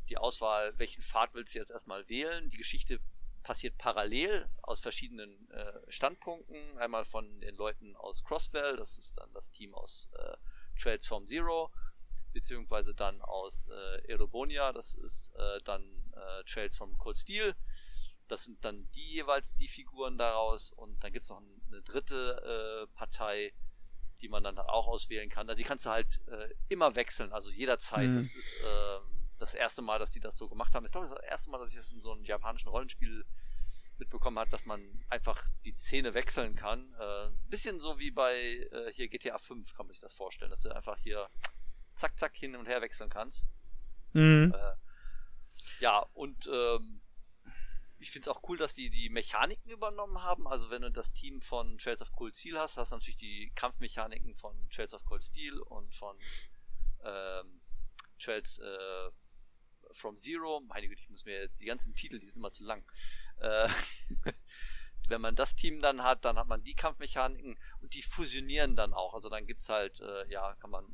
die 0.09 0.17
Auswahl, 0.17 0.77
welchen 0.77 1.01
Pfad 1.01 1.33
willst 1.33 1.55
du 1.55 1.59
jetzt 1.59 1.71
erstmal 1.71 2.07
wählen. 2.09 2.49
Die 2.49 2.57
Geschichte 2.57 2.99
passiert 3.43 3.77
parallel 3.77 4.49
aus 4.61 4.79
verschiedenen 4.79 5.49
äh, 5.51 5.73
Standpunkten. 5.87 6.77
Einmal 6.77 7.05
von 7.05 7.41
den 7.41 7.55
Leuten 7.55 7.95
aus 7.95 8.23
Crossbell, 8.23 8.75
das 8.77 8.97
ist 8.97 9.17
dann 9.19 9.31
das 9.33 9.51
Team 9.51 9.73
aus 9.73 10.09
äh, 10.17 10.37
Trails 10.79 11.07
from 11.07 11.27
Zero, 11.27 11.71
beziehungsweise 12.33 12.93
dann 12.93 13.21
aus 13.21 13.67
äh, 13.67 14.11
Erobonia, 14.11 14.73
das 14.73 14.95
ist 14.95 15.31
äh, 15.35 15.61
dann 15.63 15.83
äh, 16.13 16.43
Trails 16.45 16.75
from 16.75 16.97
Cold 16.97 17.17
Steel. 17.17 17.55
Das 18.27 18.43
sind 18.43 18.65
dann 18.65 18.89
die 18.95 19.13
jeweils 19.13 19.55
die 19.55 19.67
Figuren 19.67 20.17
daraus 20.17 20.71
und 20.71 21.03
dann 21.03 21.13
gibt 21.13 21.23
es 21.23 21.29
noch 21.29 21.41
eine 21.67 21.81
dritte 21.83 22.87
äh, 22.89 22.97
Partei, 22.97 23.53
die 24.21 24.29
man 24.29 24.43
dann 24.43 24.57
auch 24.57 24.87
auswählen 24.87 25.29
kann. 25.29 25.47
Die 25.55 25.63
kannst 25.63 25.85
du 25.85 25.89
halt 25.89 26.21
äh, 26.27 26.49
immer 26.69 26.95
wechseln, 26.95 27.31
also 27.31 27.51
jederzeit. 27.51 28.09
Mhm. 28.09 28.15
Das 28.15 28.35
ist 28.35 28.57
ähm, 28.65 29.29
das 29.39 29.53
erste 29.53 29.81
Mal, 29.81 29.99
dass 29.99 30.11
die 30.11 30.19
das 30.19 30.37
so 30.37 30.47
gemacht 30.47 30.73
haben. 30.73 30.85
Ich 30.85 30.91
glaube, 30.91 31.07
das 31.07 31.13
ist 31.13 31.21
das 31.21 31.29
erste 31.29 31.49
Mal, 31.49 31.59
dass 31.59 31.69
ich 31.71 31.77
das 31.77 31.91
in 31.91 31.99
so 31.99 32.11
einem 32.11 32.23
japanischen 32.23 32.69
Rollenspiel 32.69 33.25
mitbekommen 33.97 34.39
habe, 34.39 34.49
dass 34.49 34.65
man 34.65 34.81
einfach 35.09 35.43
die 35.63 35.73
Szene 35.73 36.13
wechseln 36.13 36.55
kann. 36.55 36.93
Äh, 36.99 37.29
bisschen 37.49 37.79
so 37.79 37.97
wie 37.99 38.11
bei 38.11 38.35
äh, 38.71 38.91
hier 38.93 39.07
GTA 39.07 39.37
5 39.37 39.73
kann 39.73 39.85
man 39.85 39.93
sich 39.93 40.01
das 40.01 40.13
vorstellen, 40.13 40.51
dass 40.51 40.61
du 40.61 40.69
einfach 40.69 40.97
hier 40.99 41.29
zack, 41.95 42.17
zack 42.19 42.35
hin 42.35 42.55
und 42.55 42.67
her 42.67 42.81
wechseln 42.81 43.09
kannst. 43.09 43.45
Mhm. 44.13 44.53
Äh, 44.53 44.75
ja, 45.79 45.99
und 46.13 46.47
ähm, 46.51 47.01
ich 48.05 48.11
finde 48.11 48.29
es 48.29 48.35
auch 48.35 48.47
cool, 48.47 48.55
dass 48.55 48.75
die 48.75 48.91
die 48.91 49.09
Mechaniken 49.09 49.71
übernommen 49.71 50.21
haben. 50.21 50.47
Also 50.47 50.69
wenn 50.69 50.83
du 50.83 50.91
das 50.91 51.11
Team 51.11 51.41
von 51.41 51.79
Trails 51.79 52.03
of 52.03 52.11
Cold 52.11 52.35
Steel 52.35 52.59
hast, 52.59 52.77
hast 52.77 52.91
du 52.91 52.97
natürlich 52.97 53.17
die 53.17 53.51
Kampfmechaniken 53.55 54.35
von 54.35 54.55
Trails 54.69 54.93
of 54.93 55.03
Cold 55.05 55.23
Steel 55.23 55.59
und 55.59 55.95
von 55.95 56.15
ähm, 57.03 57.61
Trails 58.19 58.59
äh, 58.59 59.09
from 59.91 60.17
Zero. 60.17 60.61
Meine 60.67 60.87
Güte, 60.87 61.01
ich 61.01 61.09
muss 61.09 61.25
mir 61.25 61.47
die 61.47 61.65
ganzen 61.65 61.95
Titel, 61.95 62.19
die 62.19 62.27
sind 62.27 62.35
immer 62.35 62.51
zu 62.51 62.63
lang. 62.63 62.85
Äh, 63.39 63.69
wenn 65.09 65.21
man 65.21 65.35
das 65.35 65.55
Team 65.55 65.81
dann 65.81 66.03
hat, 66.03 66.25
dann 66.25 66.37
hat 66.37 66.47
man 66.47 66.61
die 66.61 66.75
Kampfmechaniken 66.75 67.57
und 67.81 67.95
die 67.95 68.03
fusionieren 68.03 68.75
dann 68.75 68.93
auch. 68.93 69.15
Also 69.15 69.29
dann 69.29 69.47
gibt's 69.47 69.67
halt, 69.67 69.99
äh, 70.01 70.29
ja, 70.29 70.53
kann 70.57 70.69
man 70.69 70.85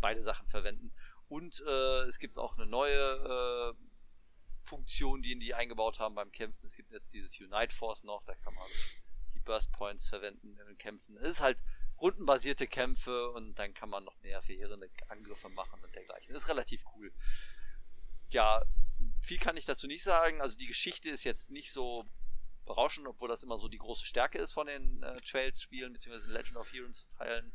beide 0.00 0.22
Sachen 0.22 0.46
verwenden. 0.46 0.94
Und 1.26 1.60
äh, 1.66 2.02
es 2.02 2.20
gibt 2.20 2.38
auch 2.38 2.56
eine 2.56 2.66
neue 2.66 3.74
äh, 3.74 3.85
Funktion, 4.66 5.22
die 5.22 5.32
in 5.32 5.40
die 5.40 5.54
eingebaut 5.54 5.98
haben 6.00 6.14
beim 6.14 6.30
Kämpfen. 6.32 6.66
Es 6.66 6.76
gibt 6.76 6.90
jetzt 6.92 7.12
dieses 7.12 7.38
Unite 7.40 7.74
Force 7.74 8.04
noch, 8.04 8.22
da 8.24 8.34
kann 8.34 8.54
man 8.54 8.68
die 9.34 9.40
Burst 9.40 9.72
Points 9.72 10.08
verwenden 10.08 10.58
in 10.58 10.66
den 10.66 10.78
Kämpfen. 10.78 11.16
Es 11.18 11.28
ist 11.28 11.40
halt 11.40 11.58
rundenbasierte 12.00 12.66
Kämpfe 12.66 13.30
und 13.30 13.54
dann 13.54 13.72
kann 13.72 13.88
man 13.88 14.04
noch 14.04 14.20
mehr 14.20 14.42
verheerende 14.42 14.90
Angriffe 15.08 15.48
machen 15.48 15.82
und 15.82 15.94
dergleichen. 15.94 16.34
Das 16.34 16.42
ist 16.42 16.48
relativ 16.48 16.82
cool. 16.94 17.10
Ja, 18.30 18.62
viel 19.22 19.38
kann 19.38 19.56
ich 19.56 19.64
dazu 19.64 19.86
nicht 19.86 20.02
sagen. 20.02 20.40
Also 20.40 20.58
die 20.58 20.66
Geschichte 20.66 21.08
ist 21.08 21.24
jetzt 21.24 21.50
nicht 21.50 21.72
so 21.72 22.04
berauschend, 22.66 23.06
obwohl 23.06 23.28
das 23.28 23.42
immer 23.44 23.58
so 23.58 23.68
die 23.68 23.78
große 23.78 24.04
Stärke 24.04 24.38
ist 24.38 24.52
von 24.52 24.66
den 24.66 25.02
äh, 25.02 25.14
Trails-Spielen, 25.20 25.92
beziehungsweise 25.92 26.32
Legend 26.32 26.56
of 26.56 26.72
Heroes-Teilen. 26.72 27.52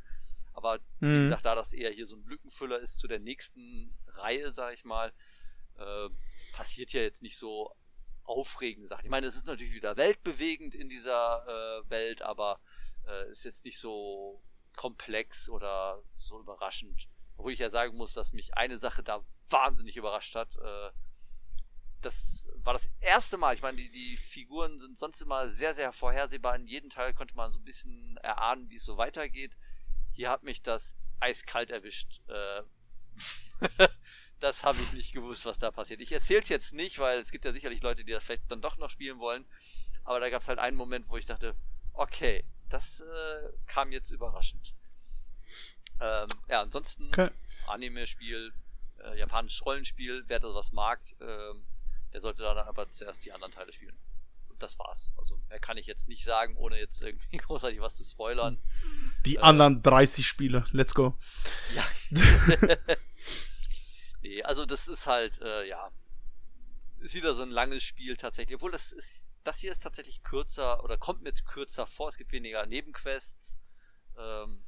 Aber 0.54 0.80
wie 1.00 1.06
Mhm. 1.06 1.22
gesagt, 1.24 1.46
da 1.46 1.56
das 1.56 1.74
eher 1.74 1.92
hier 1.92 2.06
so 2.06 2.16
ein 2.16 2.24
Lückenfüller 2.26 2.80
ist 2.80 2.98
zu 2.98 3.08
der 3.08 3.20
nächsten 3.20 3.94
Reihe, 4.08 4.52
sag 4.52 4.74
ich 4.74 4.86
mal, 4.86 5.14
äh, 5.78 6.10
passiert 6.52 6.94
ja 6.94 7.02
jetzt 7.02 7.22
nicht 7.22 7.38
so 7.38 7.76
aufregende 8.24 8.88
Sachen. 8.88 9.06
Ich 9.06 9.12
meine, 9.12 9.28
es 9.28 9.36
ist 9.36 9.46
natürlich 9.46 9.74
wieder 9.74 9.98
weltbewegend 9.98 10.76
in 10.76 10.90
dieser 10.90 11.46
äh, 11.48 11.90
Welt, 11.90 12.22
aber 12.22 12.60
äh, 13.08 13.30
ist 13.32 13.46
jetzt 13.46 13.66
nicht 13.66 13.80
so 13.80 14.42
komplex 14.76 15.50
oder 15.50 16.04
so 16.18 16.40
überraschend. 16.40 17.10
Obwohl 17.38 17.54
ich 17.54 17.60
ja 17.60 17.70
sagen 17.70 17.98
muss, 17.98 18.14
dass 18.14 18.34
mich 18.34 18.56
eine 18.56 18.78
Sache 18.78 19.04
da 19.04 19.24
wahnsinnig 19.50 19.98
überrascht 19.98 20.36
hat. 20.36 20.56
Äh, 20.58 20.92
das 22.02 22.50
war 22.56 22.74
das 22.74 22.90
erste 23.00 23.38
Mal. 23.38 23.56
Ich 23.56 23.62
meine, 23.62 23.78
die, 23.78 23.92
die 23.92 24.18
Figuren 24.18 24.80
sind 24.80 24.98
sonst 24.98 25.22
immer 25.22 25.50
sehr, 25.50 25.74
sehr 25.74 25.92
vorhersehbar. 25.92 26.56
In 26.56 26.68
jedem 26.68 26.90
Teil 26.90 27.14
konnte 27.14 27.36
man 27.36 27.52
so 27.52 27.60
ein 27.60 27.66
bisschen 27.66 28.18
erahnen, 28.18 28.70
wie 28.70 28.76
es 28.76 28.86
so 28.86 28.98
weitergeht. 28.98 29.56
Hier 30.14 30.30
hat 30.30 30.44
mich 30.44 30.62
das 30.62 30.96
eiskalt 31.20 31.70
erwischt. 31.70 32.22
Äh, 32.28 32.64
das 34.42 34.64
habe 34.64 34.80
ich 34.82 34.92
nicht 34.94 35.14
gewusst, 35.14 35.46
was 35.46 35.60
da 35.60 35.72
passiert. 35.72 36.02
Ich 36.02 36.12
erzähle 36.12 36.42
es 36.42 36.50
jetzt 36.50 36.74
nicht, 36.74 37.00
weil 37.00 37.20
es 37.20 37.32
gibt 37.32 37.46
ja 37.46 37.54
sicherlich 37.54 37.82
Leute, 37.82 38.04
die 38.04 38.12
das 38.12 38.24
vielleicht 38.24 38.50
dann 38.52 38.62
doch 38.62 38.78
noch 38.78 38.90
spielen 38.90 39.20
wollen. 39.20 39.46
Aber 40.04 40.20
da 40.20 40.30
gab 40.30 40.42
es 40.42 40.48
halt 40.48 40.60
einen 40.60 40.76
Moment, 40.78 41.08
wo 41.10 41.18
ich 41.18 41.26
dachte, 41.26 41.56
okay, 41.94 42.44
das 42.70 43.02
äh, 43.02 43.50
kam 43.68 43.92
jetzt 43.92 44.12
überraschend. 44.12 44.74
Ähm, 46.00 46.28
ja, 46.50 46.62
ansonsten 46.62 47.08
Okay. 47.08 47.30
Anime-Spiel, 47.68 48.52
äh, 49.04 49.20
japanisches 49.20 49.64
Rollenspiel, 49.66 50.24
wer 50.28 50.40
da 50.40 50.54
was 50.54 50.72
mag, 50.72 51.00
ähm, 51.22 51.64
der 52.14 52.22
sollte 52.22 52.42
dann 52.42 52.58
aber 52.58 52.90
zuerst 52.90 53.24
die 53.24 53.32
anderen 53.32 53.54
Teile 53.54 53.72
spielen. 53.72 53.96
Und 54.50 54.62
das 54.64 54.78
war's. 54.80 55.14
Also 55.18 55.38
mehr 55.50 55.60
kann 55.60 55.78
ich 55.78 55.86
jetzt 55.86 56.10
nicht 56.10 56.24
sagen, 56.24 56.58
ohne 56.58 56.80
jetzt 56.80 57.02
irgendwie 57.04 57.38
großartig 57.38 57.80
was 57.80 57.98
zu 57.98 58.04
spoilern. 58.04 58.58
Die 59.26 59.36
Äh. 59.36 59.40
anderen 59.42 59.84
30 59.84 60.26
Spiele. 60.28 60.66
Let's 60.72 60.96
go. 60.96 61.16
Ja. 61.76 61.84
nee, 64.22 64.44
also 64.44 64.66
das 64.66 64.88
ist 64.88 65.08
halt, 65.08 65.40
äh, 65.42 65.68
ja, 65.68 65.92
ist 67.00 67.16
wieder 67.16 67.34
so 67.36 67.44
ein 67.44 67.50
langes 67.50 67.84
Spiel 67.84 68.16
tatsächlich. 68.18 68.56
Obwohl 68.56 68.72
das 68.72 68.92
ist, 68.92 69.30
das 69.44 69.60
hier 69.60 69.72
ist 69.72 69.82
tatsächlich 69.82 70.22
kürzer 70.24 70.84
oder 70.84 70.98
kommt 70.98 71.24
mir 71.24 71.32
kürzer 71.34 71.88
vor. 71.88 72.10
Es 72.10 72.18
gibt 72.18 72.32
weniger 72.32 72.66
Nebenquests 72.66 73.60
ähm, 74.18 74.64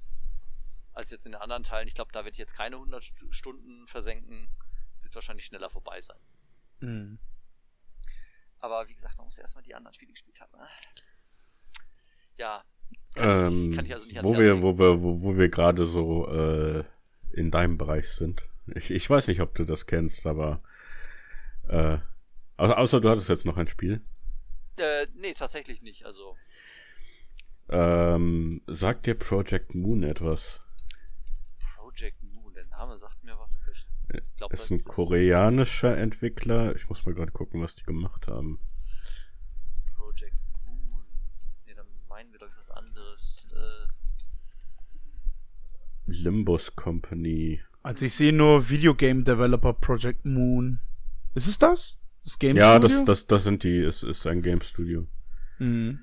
als 0.94 1.12
jetzt 1.12 1.26
in 1.26 1.34
den 1.34 1.42
anderen 1.42 1.64
Teilen. 1.64 1.88
Ich 1.88 1.94
glaube, 1.96 2.12
da 2.12 2.20
werde 2.20 2.32
ich 2.32 2.38
jetzt 2.40 2.56
keine 2.56 2.76
100 2.78 3.04
Stu- 3.04 3.32
Stunden 3.32 3.88
versenken. 3.88 4.50
Wird 5.02 5.14
wahrscheinlich 5.16 5.46
schneller 5.46 5.70
vorbei 5.70 6.02
sein. 6.02 6.20
Mhm. 6.80 7.20
Aber 8.60 8.88
wie 8.88 8.96
gesagt, 8.96 9.18
man 9.18 9.26
muss 9.28 9.38
erstmal 9.38 9.64
die 9.64 9.76
anderen 9.76 9.94
Spiele 9.94 10.12
gespielt 10.14 10.40
haben. 10.40 10.58
ne? 10.58 10.68
Ja. 12.38 12.64
Ähm, 13.16 13.74
kann 13.76 13.86
ich 13.86 13.94
also 13.94 14.06
nicht 14.08 14.24
wo 14.24 14.38
wir, 14.38 14.62
wo 14.62 14.78
wir, 14.80 15.02
wo, 15.02 15.22
wo 15.22 15.38
wir 15.38 15.50
gerade 15.50 15.86
so 15.86 16.28
äh, 16.32 16.84
in 17.32 17.52
deinem 17.52 17.78
Bereich 17.78 18.10
sind. 18.10 18.48
Ich, 18.68 18.92
ich 18.92 19.10
weiß 19.10 19.28
nicht, 19.28 19.42
ob 19.42 19.56
du 19.56 19.66
das 19.66 19.86
kennst, 19.86 20.26
aber 20.26 20.62
äh, 21.68 21.98
außer, 22.58 22.78
außer 22.78 23.02
du 23.02 23.10
hattest 23.10 23.30
jetzt 23.30 23.46
noch 23.46 23.58
ein 23.58 23.68
Spiel. 23.68 24.02
Äh, 24.78 25.08
nee, 25.16 25.34
tatsächlich 25.34 25.82
nicht. 25.82 26.06
Also, 26.06 26.36
Ähm, 27.70 28.62
sagt 28.68 29.06
dir 29.06 29.16
Project 29.16 29.74
Moon 29.76 30.04
etwas? 30.04 30.62
Project 31.76 32.22
Moon, 32.24 32.54
der 32.54 32.66
Name 32.66 32.98
sagt 33.00 33.24
mir 33.24 33.38
was. 33.38 33.52
Ich 34.14 34.22
glaub, 34.36 34.52
Ist 34.54 34.70
ein 34.70 34.84
koreanischer 34.84 35.98
Entwickler. 35.98 36.76
Ich 36.76 36.88
muss 36.90 37.06
mal 37.06 37.16
gerade 37.16 37.32
gucken, 37.32 37.62
was 37.62 37.76
die 37.76 37.84
gemacht 37.84 38.28
haben. 38.28 38.60
Project 39.96 40.36
Moon. 40.66 41.06
Nee, 41.66 41.74
dann 41.74 41.88
meinen 42.10 42.32
wir 42.32 42.40
doch 42.40 42.52
was 42.58 42.70
anderes. 42.70 43.48
Äh, 43.54 43.88
Limbus 46.06 46.76
Company. 46.76 47.62
Also 47.84 48.06
ich 48.06 48.16
sehe 48.16 48.32
nur 48.32 48.70
Videogame 48.70 49.24
Developer 49.24 49.74
Project 49.74 50.24
Moon. 50.26 50.80
Ist 51.36 51.48
es 51.48 51.60
das? 51.60 52.00
Das 52.24 52.40
Game 52.40 52.56
ja, 52.56 52.78
Studio? 52.78 52.88
das, 52.88 53.06
das, 53.06 53.28
das 53.28 53.44
sind 53.44 53.64
die. 53.64 53.80
Es 53.80 54.04
ist 54.04 54.26
ein 54.26 54.42
Game 54.42 54.62
Studio. 54.62 55.06
Mhm. 55.60 56.00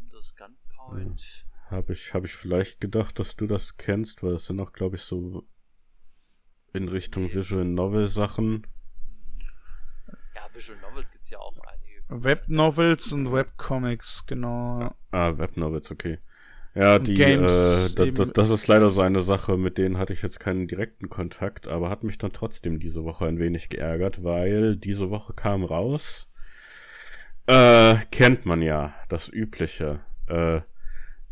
Windows 0.00 0.34
Gunpoint. 0.34 1.46
Habe 1.70 1.92
ich, 1.92 2.12
hab 2.12 2.24
ich 2.24 2.34
vielleicht 2.34 2.80
gedacht, 2.80 3.20
dass 3.20 3.36
du 3.36 3.46
das 3.46 3.76
kennst, 3.76 4.24
weil 4.24 4.32
das 4.32 4.46
sind 4.46 4.58
auch, 4.58 4.72
glaube 4.72 4.96
ich, 4.96 5.02
so 5.02 5.46
in 6.72 6.88
Richtung 6.88 7.24
Nee. 7.24 7.34
Visual 7.34 7.64
Novel 7.64 8.08
Sachen. 8.08 8.66
Ja, 10.34 10.48
Visual 10.52 10.80
Novels 10.80 11.06
gibt's 11.12 11.30
ja 11.30 11.38
auch 11.38 11.56
einige. 11.60 12.24
Webnovels 12.24 13.12
und 13.12 13.32
Webcomics, 13.32 14.26
genau. 14.26 14.94
Ah, 15.12 15.38
Webnovels, 15.38 15.92
okay. 15.92 16.18
Ja, 16.74 16.98
die, 16.98 17.14
Games 17.14 17.92
äh, 17.92 18.12
da, 18.12 18.24
da, 18.24 18.32
das 18.32 18.48
ist 18.48 18.66
leider 18.66 18.88
so 18.88 19.02
eine 19.02 19.20
Sache, 19.20 19.58
mit 19.58 19.76
denen 19.76 19.98
hatte 19.98 20.14
ich 20.14 20.22
jetzt 20.22 20.40
keinen 20.40 20.68
direkten 20.68 21.10
Kontakt, 21.10 21.68
aber 21.68 21.90
hat 21.90 22.02
mich 22.02 22.16
dann 22.16 22.32
trotzdem 22.32 22.80
diese 22.80 23.04
Woche 23.04 23.26
ein 23.26 23.38
wenig 23.38 23.68
geärgert, 23.68 24.24
weil 24.24 24.76
diese 24.76 25.10
Woche 25.10 25.34
kam 25.34 25.64
raus, 25.64 26.30
äh, 27.46 27.96
kennt 28.10 28.46
man 28.46 28.62
ja, 28.62 28.94
das 29.10 29.28
Übliche, 29.28 30.00
äh, 30.28 30.62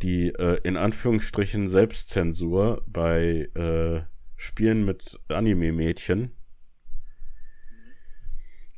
die 0.03 0.29
äh, 0.29 0.61
in 0.63 0.77
Anführungsstrichen 0.77 1.69
Selbstzensur 1.69 2.83
bei 2.87 3.49
äh, 3.55 4.03
Spielen 4.37 4.85
mit 4.85 5.19
Anime-Mädchen. 5.29 6.33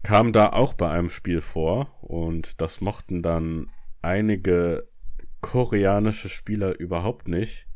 Kam 0.02 0.32
da 0.32 0.50
auch 0.50 0.74
bei 0.74 0.90
einem 0.90 1.08
Spiel 1.08 1.40
vor 1.40 1.96
und 2.02 2.60
das 2.60 2.80
mochten 2.80 3.22
dann 3.22 3.70
einige 4.00 4.88
koreanische 5.42 6.30
Spieler 6.30 6.78
überhaupt 6.78 7.28
nicht 7.28 7.66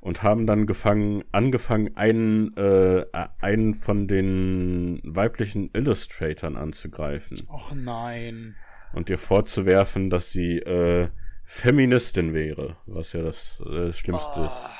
und 0.00 0.22
haben 0.22 0.46
dann 0.46 0.66
gefangen, 0.66 1.24
angefangen, 1.32 1.96
einen, 1.96 2.56
äh, 2.56 3.04
einen 3.40 3.74
von 3.74 4.06
den 4.06 5.00
weiblichen 5.02 5.70
Illustratoren 5.72 6.56
anzugreifen 6.56 7.42
Och 7.48 7.74
nein. 7.74 8.54
und 8.92 9.10
ihr 9.10 9.18
vorzuwerfen, 9.18 10.08
dass 10.08 10.30
sie 10.30 10.58
äh, 10.58 11.08
Feministin 11.44 12.32
wäre, 12.32 12.76
was 12.86 13.12
ja 13.12 13.22
das 13.22 13.60
äh, 13.60 13.92
Schlimmste 13.92 14.40
ist. 14.40 14.52
Ah, 14.52 14.70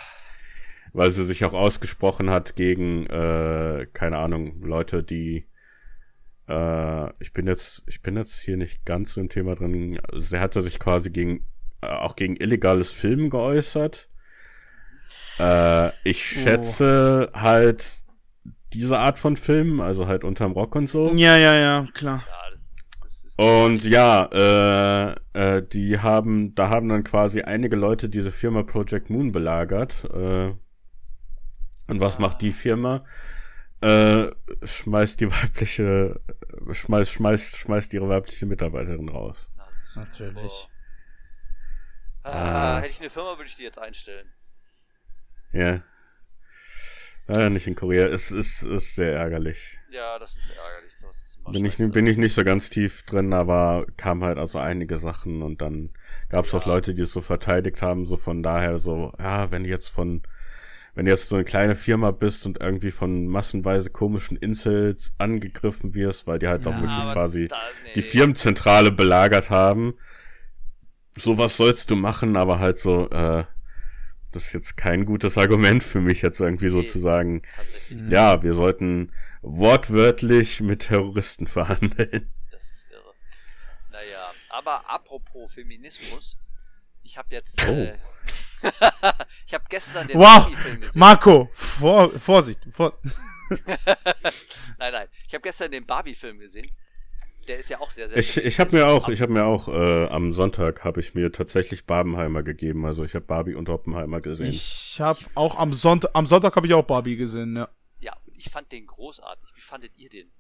Weil 0.93 1.11
sie 1.11 1.25
sich 1.25 1.45
auch 1.45 1.55
ausgesprochen 1.55 2.31
hat 2.31 2.55
gegen, 2.55 3.07
äh, 3.07 3.87
keine 3.93 4.19
Ahnung, 4.19 4.61
Leute, 4.61 5.03
die 5.03 5.49
äh, 6.49 7.11
ich 7.21 7.33
bin 7.33 7.47
jetzt, 7.47 7.83
ich 7.87 8.03
bin 8.03 8.17
jetzt 8.17 8.41
hier 8.41 8.57
nicht 8.57 8.85
ganz 8.85 9.15
so 9.15 9.21
im 9.21 9.29
Thema 9.29 9.55
drin. 9.55 9.99
Sie 10.17 10.39
hatte 10.39 10.63
sich 10.63 10.79
quasi 10.79 11.11
gegen, 11.11 11.47
auch 11.81 12.17
gegen 12.17 12.37
illegales 12.37 12.91
Filmen 12.93 13.31
geäußert. 13.31 14.09
Äh, 15.39 15.89
ich 16.05 16.37
Oh. 16.37 16.41
schätze 16.41 17.31
halt 17.35 18.03
diese 18.73 18.99
Art 18.99 19.19
von 19.19 19.37
Filmen, 19.37 19.81
also 19.81 20.07
halt 20.07 20.25
unterm 20.25 20.53
Rock 20.53 20.75
und 20.75 20.89
so. 20.89 21.13
Ja, 21.15 21.37
ja, 21.37 21.55
ja, 21.55 21.87
klar. 21.95 22.23
ja, 22.27 22.51
das, 22.53 22.75
das 23.03 23.25
ist 23.25 23.39
Und 23.39 23.85
ja, 23.85 25.15
äh, 25.35 25.57
äh, 25.59 25.63
die 25.67 26.01
haben, 26.01 26.55
da 26.55 26.69
haben 26.69 26.89
dann 26.89 27.05
quasi 27.05 27.43
einige 27.43 27.77
Leute 27.77 28.09
diese 28.09 28.31
Firma 28.31 28.63
Project 28.65 29.09
Moon 29.11 29.33
belagert. 29.33 30.05
Äh, 30.13 30.53
und 31.87 32.01
was 32.01 32.19
Ah. 32.19 32.23
macht 32.23 32.43
die 32.43 32.53
Firma? 32.53 33.05
Äh, 33.81 34.27
schmeißt 34.65 35.21
die 35.21 35.31
weibliche, 35.31 36.21
schmeißt, 36.73 37.13
schmeißt, 37.13 37.57
schmeißt 37.57 37.95
ihre 37.95 38.09
weibliche 38.09 38.45
Mitarbeiterin 38.45 39.09
raus. 39.09 39.51
Na, 39.57 39.65
das 39.69 39.79
ist 39.79 39.97
Natürlich. 39.97 40.69
Ah, 42.33 42.77
Ah. 42.77 42.81
hätte 42.81 42.91
ich 42.91 43.01
eine 43.01 43.11
Firma, 43.11 43.37
würde 43.39 43.49
ich 43.49 43.57
die 43.57 43.63
jetzt 43.63 43.79
einstellen. 43.79 44.29
Ja. 45.53 45.83
Leider 47.27 47.51
nicht 47.51 47.67
in 47.67 47.75
Korea. 47.75 48.07
Es 48.07 48.31
ist, 48.31 48.63
ist 48.63 48.95
sehr 48.95 49.13
ärgerlich. 49.15 49.79
Ja, 49.91 50.19
das 50.19 50.37
ist 50.37 50.51
ärgerlich. 50.51 50.95
Das 51.01 51.17
ist 51.17 51.39
Bin 51.53 51.65
ich, 51.65 51.77
bin 51.77 52.07
ich 52.07 52.17
nicht 52.19 52.35
so 52.35 52.45
ganz 52.45 52.69
tief 52.71 53.03
drin, 53.05 53.33
aber 53.33 53.87
kam 53.97 54.25
halt 54.25 54.39
also 54.39 54.59
einige 54.59 54.99
Sachen 54.99 55.43
und 55.43 55.61
dann 55.61 55.91
gab 56.31 56.45
es 56.47 56.53
Ja. 56.53 56.59
auch 56.59 56.67
Leute, 56.67 56.95
die 56.95 57.03
es 57.03 57.13
so 57.13 57.21
verteidigt 57.21 57.81
haben, 57.83 58.05
so 58.07 58.17
von 58.17 58.43
daher 58.43 58.79
so, 58.79 59.13
ja, 59.19 59.51
wenn 59.51 59.65
du 59.65 59.71
jetzt 59.71 59.89
von, 59.89 60.23
wenn 60.95 61.05
du 61.07 61.11
jetzt 61.11 61.29
so 61.29 61.37
eine 61.37 61.45
kleine 61.45 61.77
Firma 61.77 62.11
bist 62.11 62.45
und 62.45 62.61
irgendwie 62.61 62.91
von 62.91 63.27
massenweise 63.29 63.89
komischen 63.91 64.37
Incels 64.37 65.13
angegriffen 65.19 65.95
wirst, 65.95 66.27
weil 66.27 66.39
die 66.39 66.49
halt 66.49 66.67
auch 66.67 66.73
Ja, 66.73 66.81
wirklich 66.81 66.97
aber 66.99 67.13
quasi 67.15 67.49
da- 67.49 67.57
nee. 67.85 67.93
die 67.95 68.03
Firmenzentrale 68.03 68.91
belagert 68.91 69.49
haben, 69.51 69.95
sowas 71.19 71.57
sollst 71.57 71.91
du 71.91 71.97
machen, 71.97 72.37
aber 72.37 72.59
halt 72.59 72.79
so, 72.79 73.09
äh, 73.11 73.45
das 74.33 74.47
ist 74.47 74.53
jetzt 74.53 74.77
kein 74.77 75.05
gutes 75.07 75.39
Argument 75.39 75.83
für 75.83 76.01
mich 76.01 76.23
jetzt 76.23 76.41
irgendwie 76.41 76.69
so 76.69 76.81
Nee. 76.81 76.87
zu 76.87 76.99
sagen, 76.99 77.43
Tatsächlich. 77.57 78.03
Ja, 78.11 78.43
wir 78.43 78.55
sollten 78.55 79.13
wortwörtlich 79.43 80.61
mit 80.61 80.81
Terroristen 80.89 81.47
verhandeln. 81.57 82.33
Das 82.51 82.63
ist 82.71 82.87
irre. 82.91 83.15
Naja, 83.91 84.31
aber 84.51 84.89
apropos 84.91 85.53
Feminismus, 85.55 86.39
ich 87.03 87.17
habe 87.17 87.29
jetzt. 87.35 87.61
Oh. 87.67 87.73
Äh, 87.73 87.97
ich 89.47 89.55
habe 89.55 89.65
gestern 89.69 90.09
den 90.09 90.19
Wow, 90.19 90.25
Barbie-Film 90.45 90.81
gesehen. 90.81 90.99
Marco, 90.99 91.51
vor, 91.55 92.11
Vorsicht. 92.19 92.61
Vor 92.73 92.99
nein, 93.49 94.93
nein. 94.93 95.09
Ich 95.27 95.33
habe 95.35 95.43
gestern 95.43 95.71
den 95.71 95.87
Barbie-Film 95.87 96.39
gesehen. 96.39 96.69
Der 97.49 97.59
ist 97.59 97.71
ja 97.71 97.81
auch 97.81 97.91
sehr, 97.91 98.09
sehr 98.09 98.19
Ich, 98.19 98.37
ich 98.37 98.61
habe 98.61 98.77
mir 98.77 98.87
auch, 98.87 99.09
ich 99.09 99.23
habe 99.23 99.33
mir 99.33 99.45
auch 99.45 99.69
äh, 99.69 100.07
am 100.09 100.33
Sonntag 100.33 100.85
habe 100.85 101.01
ich 101.01 101.15
mir 101.15 101.33
tatsächlich 101.33 101.87
Barbenheimer 101.87 102.43
gegeben. 102.43 102.85
Also 102.85 103.05
ich 103.05 103.15
habe 103.15 103.25
Barbie 103.25 103.55
und 103.55 103.71
Oppenheimer 103.71 104.21
gesehen. 104.21 104.51
ich 104.51 105.01
habe 105.01 105.21
auch 105.35 105.57
am 105.57 105.73
Sonntag, 105.73 106.11
am 106.13 106.27
Sonntag 106.27 106.55
habe 106.57 106.67
ich 106.67 106.75
auch 106.75 106.85
Barbie 106.85 107.17
gesehen, 107.17 107.57
ja. 107.57 107.69
Ja, 108.01 108.15
und 108.27 108.37
ich 108.37 108.51
fand 108.51 108.71
den 108.71 108.87
großartig. 108.87 109.51
Wie 109.55 109.63
fandet 109.63 109.93
ihr 109.97 110.11
den? 110.11 110.31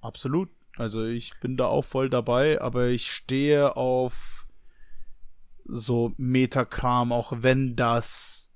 Absolut. 0.00 0.48
Also 0.76 1.04
ich 1.04 1.38
bin 1.40 1.58
da 1.58 1.66
auch 1.66 1.84
voll 1.84 2.08
dabei, 2.08 2.60
aber 2.60 2.86
ich 2.86 3.10
stehe 3.10 3.76
auf 3.76 4.46
so 5.64 6.14
Metakram, 6.16 7.12
auch 7.12 7.32
wenn 7.36 7.76
das 7.76 8.50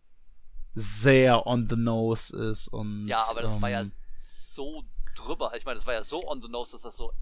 sehr 0.75 1.47
on 1.47 1.69
the 1.69 1.77
nose 1.77 2.35
ist 2.37 2.69
und 2.69 3.07
Ja, 3.07 3.25
aber 3.29 3.43
das 3.43 3.61
war 3.61 3.71
ja 3.71 3.83
ähm, 3.83 3.93
so 4.19 4.83
drüber. 5.15 5.53
Ich 5.57 5.65
meine, 5.65 5.77
das 5.77 5.87
war 5.87 5.95
ja 5.95 6.05
so 6.05 6.27
on 6.29 6.41
the 6.43 6.49
nose, 6.49 6.73
dass 6.73 6.83
das 6.83 6.97
so. 6.97 7.13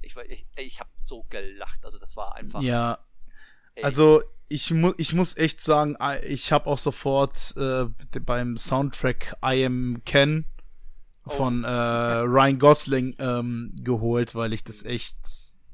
Ich, 0.00 0.16
ich, 0.16 0.46
ich 0.56 0.80
habe 0.80 0.90
so 0.96 1.24
gelacht. 1.24 1.84
Also, 1.84 1.98
das 1.98 2.16
war 2.16 2.34
einfach. 2.36 2.60
ja, 2.62 2.98
ey, 3.74 3.84
also 3.84 4.22
ich 4.48 4.70
muss 4.70 4.94
ich 4.96 5.12
muss 5.12 5.36
echt 5.36 5.60
sagen, 5.60 5.96
äh, 6.00 6.24
ich 6.26 6.52
habe 6.52 6.66
auch 6.66 6.78
sofort 6.78 7.54
äh, 7.56 7.86
beim 8.20 8.56
Soundtrack 8.56 9.36
I 9.44 9.64
Am 9.66 10.02
Ken 10.04 10.44
Oh. 11.24 11.30
von 11.30 11.62
äh, 11.62 11.68
Ryan 11.68 12.58
Gosling 12.58 13.14
ähm, 13.18 13.72
geholt, 13.82 14.34
weil 14.34 14.54
ich 14.54 14.64
das 14.64 14.86
echt 14.86 15.18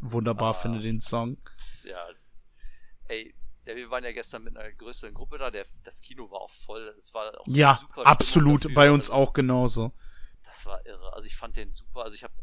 wunderbar 0.00 0.56
Ah. 0.56 0.58
finde, 0.58 0.80
den 0.80 0.98
Song. 0.98 1.38
Ja. 1.84 2.04
Ey, 3.06 3.32
ja, 3.64 3.76
wir 3.76 3.88
waren 3.88 4.02
ja 4.02 4.10
gestern 4.10 4.42
mit 4.42 4.56
einer 4.56 4.72
größeren 4.72 5.14
Gruppe 5.14 5.38
da. 5.38 5.52
Der, 5.52 5.66
das 5.84 6.00
Kino 6.00 6.28
war 6.30 6.40
auch 6.40 6.50
voll. 6.50 6.92
Es 6.98 7.14
war 7.14 7.28
auch 7.40 7.44
Ja, 7.46 7.78
absolut, 8.04 8.74
bei 8.74 8.90
uns 8.90 9.10
also, 9.10 9.22
auch 9.22 9.32
genauso. 9.32 9.92
Das 10.44 10.66
war 10.66 10.84
irre. 10.86 11.12
Also 11.12 11.26
ich 11.26 11.36
fand 11.36 11.56
den 11.56 11.72
super. 11.72 12.02
Also 12.02 12.16
ich 12.16 12.24
habe 12.24 12.34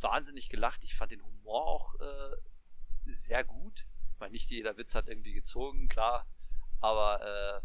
wahnsinnig 0.00 0.48
gelacht. 0.48 0.82
Ich 0.84 0.94
fand 0.94 1.12
den 1.12 1.22
Humor 1.24 1.66
auch 1.66 1.94
äh, 2.00 2.36
sehr 3.06 3.44
gut. 3.44 3.86
Ich 4.12 4.20
meine, 4.20 4.32
nicht 4.32 4.50
jeder 4.50 4.76
Witz 4.76 4.94
hat 4.94 5.08
irgendwie 5.08 5.32
gezogen, 5.32 5.88
klar. 5.88 6.26
Aber 6.80 7.22
äh, 7.22 7.60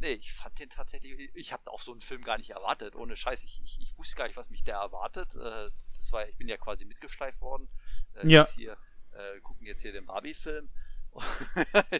nee, 0.00 0.12
ich 0.12 0.32
fand 0.32 0.58
den 0.58 0.70
tatsächlich. 0.70 1.30
Ich 1.34 1.52
habe 1.52 1.70
auch 1.70 1.80
so 1.80 1.92
einen 1.92 2.00
Film 2.00 2.22
gar 2.22 2.38
nicht 2.38 2.50
erwartet. 2.50 2.96
Ohne 2.96 3.16
Scheiß. 3.16 3.44
Ich, 3.44 3.62
ich, 3.62 3.80
ich 3.80 3.96
wusste 3.98 4.16
gar 4.16 4.26
nicht, 4.26 4.36
was 4.36 4.50
mich 4.50 4.64
da 4.64 4.82
erwartet. 4.82 5.34
Äh, 5.34 5.70
das 5.94 6.12
war, 6.12 6.28
ich 6.28 6.36
bin 6.36 6.48
ja 6.48 6.56
quasi 6.56 6.84
mitgeschleift 6.84 7.40
worden. 7.40 7.68
Äh, 8.14 8.28
Ja. 8.28 8.46
Hier, 8.46 8.76
äh, 9.12 9.40
gucken 9.40 9.66
jetzt 9.66 9.82
hier 9.82 9.92
den 9.92 10.06
Barbie-Film. 10.06 10.70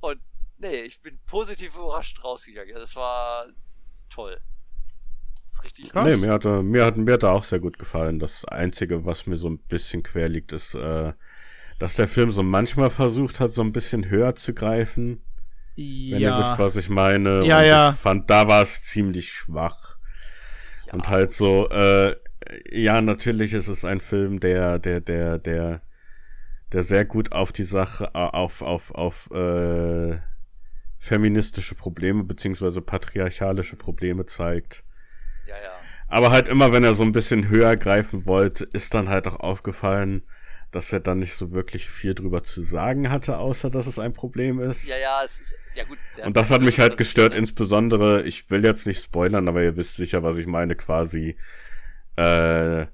Und 0.00 0.20
nee, 0.58 0.82
ich 0.82 1.00
bin 1.00 1.18
positiv 1.24 1.74
überrascht 1.74 2.22
rausgegangen. 2.24 2.74
Das 2.74 2.96
war 2.96 3.46
toll. 4.08 4.40
Ist 5.52 5.64
richtig 5.64 5.90
Krass. 5.90 6.04
Nee, 6.04 6.16
mir 6.16 6.32
hat, 6.32 6.44
er- 6.44 6.62
mir, 6.62 6.84
hat, 6.84 6.96
mir 6.96 7.14
hat 7.14 7.22
er 7.22 7.32
auch 7.32 7.44
sehr 7.44 7.60
gut 7.60 7.78
gefallen. 7.78 8.18
Das 8.18 8.44
Einzige, 8.44 9.04
was 9.04 9.26
mir 9.26 9.36
so 9.36 9.48
ein 9.48 9.58
bisschen 9.58 10.02
quer 10.02 10.28
liegt, 10.28 10.52
ist, 10.52 10.74
äh, 10.74 11.12
dass 11.78 11.96
der 11.96 12.08
Film 12.08 12.30
so 12.30 12.42
manchmal 12.42 12.90
versucht 12.90 13.40
hat, 13.40 13.52
so 13.52 13.62
ein 13.62 13.72
bisschen 13.72 14.08
höher 14.08 14.34
zu 14.34 14.54
greifen. 14.54 15.22
Wenn 16.10 16.20
ihr 16.20 16.38
wisst, 16.38 16.52
Ja, 16.52 16.58
was 16.58 16.76
ich 16.76 16.88
meine. 16.90 17.44
Ja, 17.44 17.58
und 17.60 17.64
ja. 17.64 17.90
ich 17.90 17.96
fand, 17.96 18.30
da 18.30 18.46
war 18.48 18.62
es 18.62 18.82
ziemlich 18.82 19.32
schwach. 19.32 19.96
Ja, 20.86 20.94
Und 20.94 21.08
halt 21.08 21.32
so, 21.32 21.68
äh, 21.70 22.14
ja, 22.70 23.00
natürlich 23.00 23.52
ist 23.54 23.68
es 23.68 23.84
ein 23.84 24.00
Film, 24.00 24.40
der, 24.40 24.78
der, 24.78 25.00
der, 25.00 25.38
der, 25.38 25.82
der 26.72 26.82
sehr 26.82 27.04
gut 27.04 27.32
auf 27.32 27.52
die 27.52 27.64
Sache, 27.64 28.06
äh, 28.14 28.18
auf, 28.18 28.62
auf, 28.62 28.90
auf, 28.94 29.30
äh, 29.32 30.18
feministische 30.98 31.74
Probleme 31.74 32.24
beziehungsweise 32.24 32.80
patriarchalische 32.80 33.76
Probleme 33.76 34.26
zeigt. 34.26 34.84
Ja, 35.52 35.62
ja. 35.62 35.72
Aber 36.08 36.30
halt 36.30 36.48
immer, 36.48 36.72
wenn 36.72 36.84
er 36.84 36.94
so 36.94 37.02
ein 37.02 37.12
bisschen 37.12 37.48
höher 37.48 37.76
greifen 37.76 38.26
wollte, 38.26 38.64
ist 38.64 38.94
dann 38.94 39.08
halt 39.08 39.26
auch 39.26 39.40
aufgefallen, 39.40 40.22
dass 40.70 40.92
er 40.92 41.00
dann 41.00 41.18
nicht 41.18 41.34
so 41.34 41.52
wirklich 41.52 41.88
viel 41.88 42.14
drüber 42.14 42.42
zu 42.42 42.62
sagen 42.62 43.10
hatte, 43.10 43.38
außer 43.38 43.70
dass 43.70 43.86
es 43.86 43.98
ein 43.98 44.12
Problem 44.12 44.60
ist. 44.60 44.88
Ja, 44.88 44.96
ja, 44.96 45.20
es 45.24 45.38
ist. 45.38 45.54
Ja, 45.74 45.84
gut. 45.84 45.98
Und 46.24 46.36
das 46.36 46.50
hat 46.50 46.62
mich 46.62 46.80
halt 46.80 46.96
gestört, 46.96 47.34
insbesondere, 47.34 48.22
ich 48.22 48.50
will 48.50 48.64
jetzt 48.64 48.86
nicht 48.86 49.02
spoilern, 49.02 49.48
aber 49.48 49.62
ihr 49.62 49.76
wisst 49.76 49.96
sicher, 49.96 50.22
was 50.22 50.36
ich 50.38 50.46
meine, 50.46 50.76
quasi, 50.76 51.36
äh, 52.16 52.86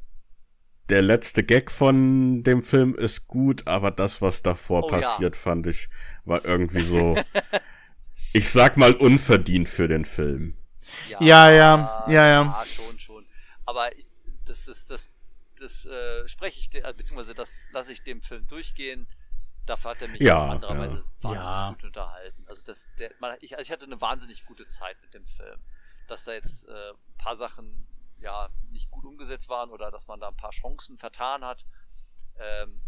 der 0.89 1.03
letzte 1.03 1.43
Gag 1.43 1.71
von 1.71 2.43
dem 2.43 2.63
Film 2.63 2.95
ist 2.95 3.27
gut, 3.27 3.67
aber 3.67 3.91
das, 3.91 4.23
was 4.23 4.43
davor 4.43 4.85
Oh 4.85 4.91
ja. 4.91 5.01
passiert, 5.01 5.37
fand 5.37 5.67
ich, 5.67 5.89
war 6.25 6.45
irgendwie 6.45 6.81
so, 6.81 7.17
ich 8.33 8.49
sag 8.49 8.77
mal 8.77 8.95
unverdient 8.95 9.69
für 9.69 9.89
den 9.89 10.05
Film. 10.05 10.58
Ja, 11.09 11.51
ja, 11.51 12.05
ja, 12.09 12.27
ja. 12.27 12.65
schon, 12.67 12.99
schon. 12.99 13.27
Aber 13.67 13.97
ich, 13.97 14.07
das 14.47 14.69
ist 14.69 14.91
das. 14.91 15.09
das 15.61 15.85
äh, 15.87 16.27
spreche 16.29 16.61
ich, 16.61 16.75
äh, 16.75 16.93
beziehungsweise 16.97 17.35
das 17.35 17.69
lasse 17.73 17.93
ich 17.93 18.03
dem 18.03 18.23
Film 18.23 18.47
durchgehen. 18.47 19.07
Dafür 19.67 19.91
hat 19.91 20.03
er 20.03 20.09
mich 20.09 20.21
Ja, 20.21 20.45
auf 20.45 20.51
andere 20.51 20.75
ja. 20.75 20.81
Weise 20.81 21.05
wahnsinnig 21.21 21.45
Ja. 21.45 21.69
gut 21.71 21.85
unterhalten. 21.85 22.45
Also 22.49 22.65
das, 22.65 22.89
der, 22.99 23.13
man, 23.21 23.37
ich, 23.41 23.57
also 23.57 23.63
ich 23.67 23.71
hatte 23.73 23.85
eine 23.85 24.01
wahnsinnig 24.01 24.47
gute 24.47 24.67
Zeit 24.67 24.97
mit 25.03 25.13
dem 25.13 25.27
Film. 25.27 25.61
Dass 26.07 26.25
da 26.25 26.33
jetzt 26.33 26.67
äh, 26.69 26.91
ein 26.91 27.19
paar 27.19 27.37
Sachen 27.37 27.87
ja 28.19 28.49
nicht 28.71 28.91
gut 28.91 29.05
umgesetzt 29.05 29.49
waren 29.49 29.71
oder 29.71 29.91
dass 29.91 30.07
man 30.07 30.21
da 30.21 30.29
ein 30.29 30.37
paar 30.37 30.51
Chancen 30.53 30.97
vertan 30.99 31.45
hat, 31.45 31.65
ähm, 32.39 32.81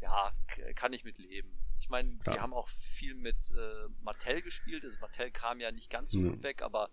ja, 0.00 0.32
kann 0.74 0.92
ich 0.92 1.04
mit 1.04 1.18
leben. 1.18 1.58
Ich 1.82 1.88
meine, 1.90 2.10
Ja. 2.26 2.34
die 2.34 2.40
haben 2.40 2.52
auch 2.54 2.68
viel 2.68 3.14
mit 3.14 3.34
äh, 3.50 3.92
Mattel 4.04 4.40
gespielt. 4.40 4.84
Also 4.84 4.98
Mattel 5.00 5.30
kam 5.32 5.58
ja 5.60 5.70
nicht 5.72 5.90
ganz 5.90 6.12
so 6.12 6.20
Ja. 6.20 6.30
gut 6.30 6.42
weg, 6.44 6.62
aber 6.62 6.88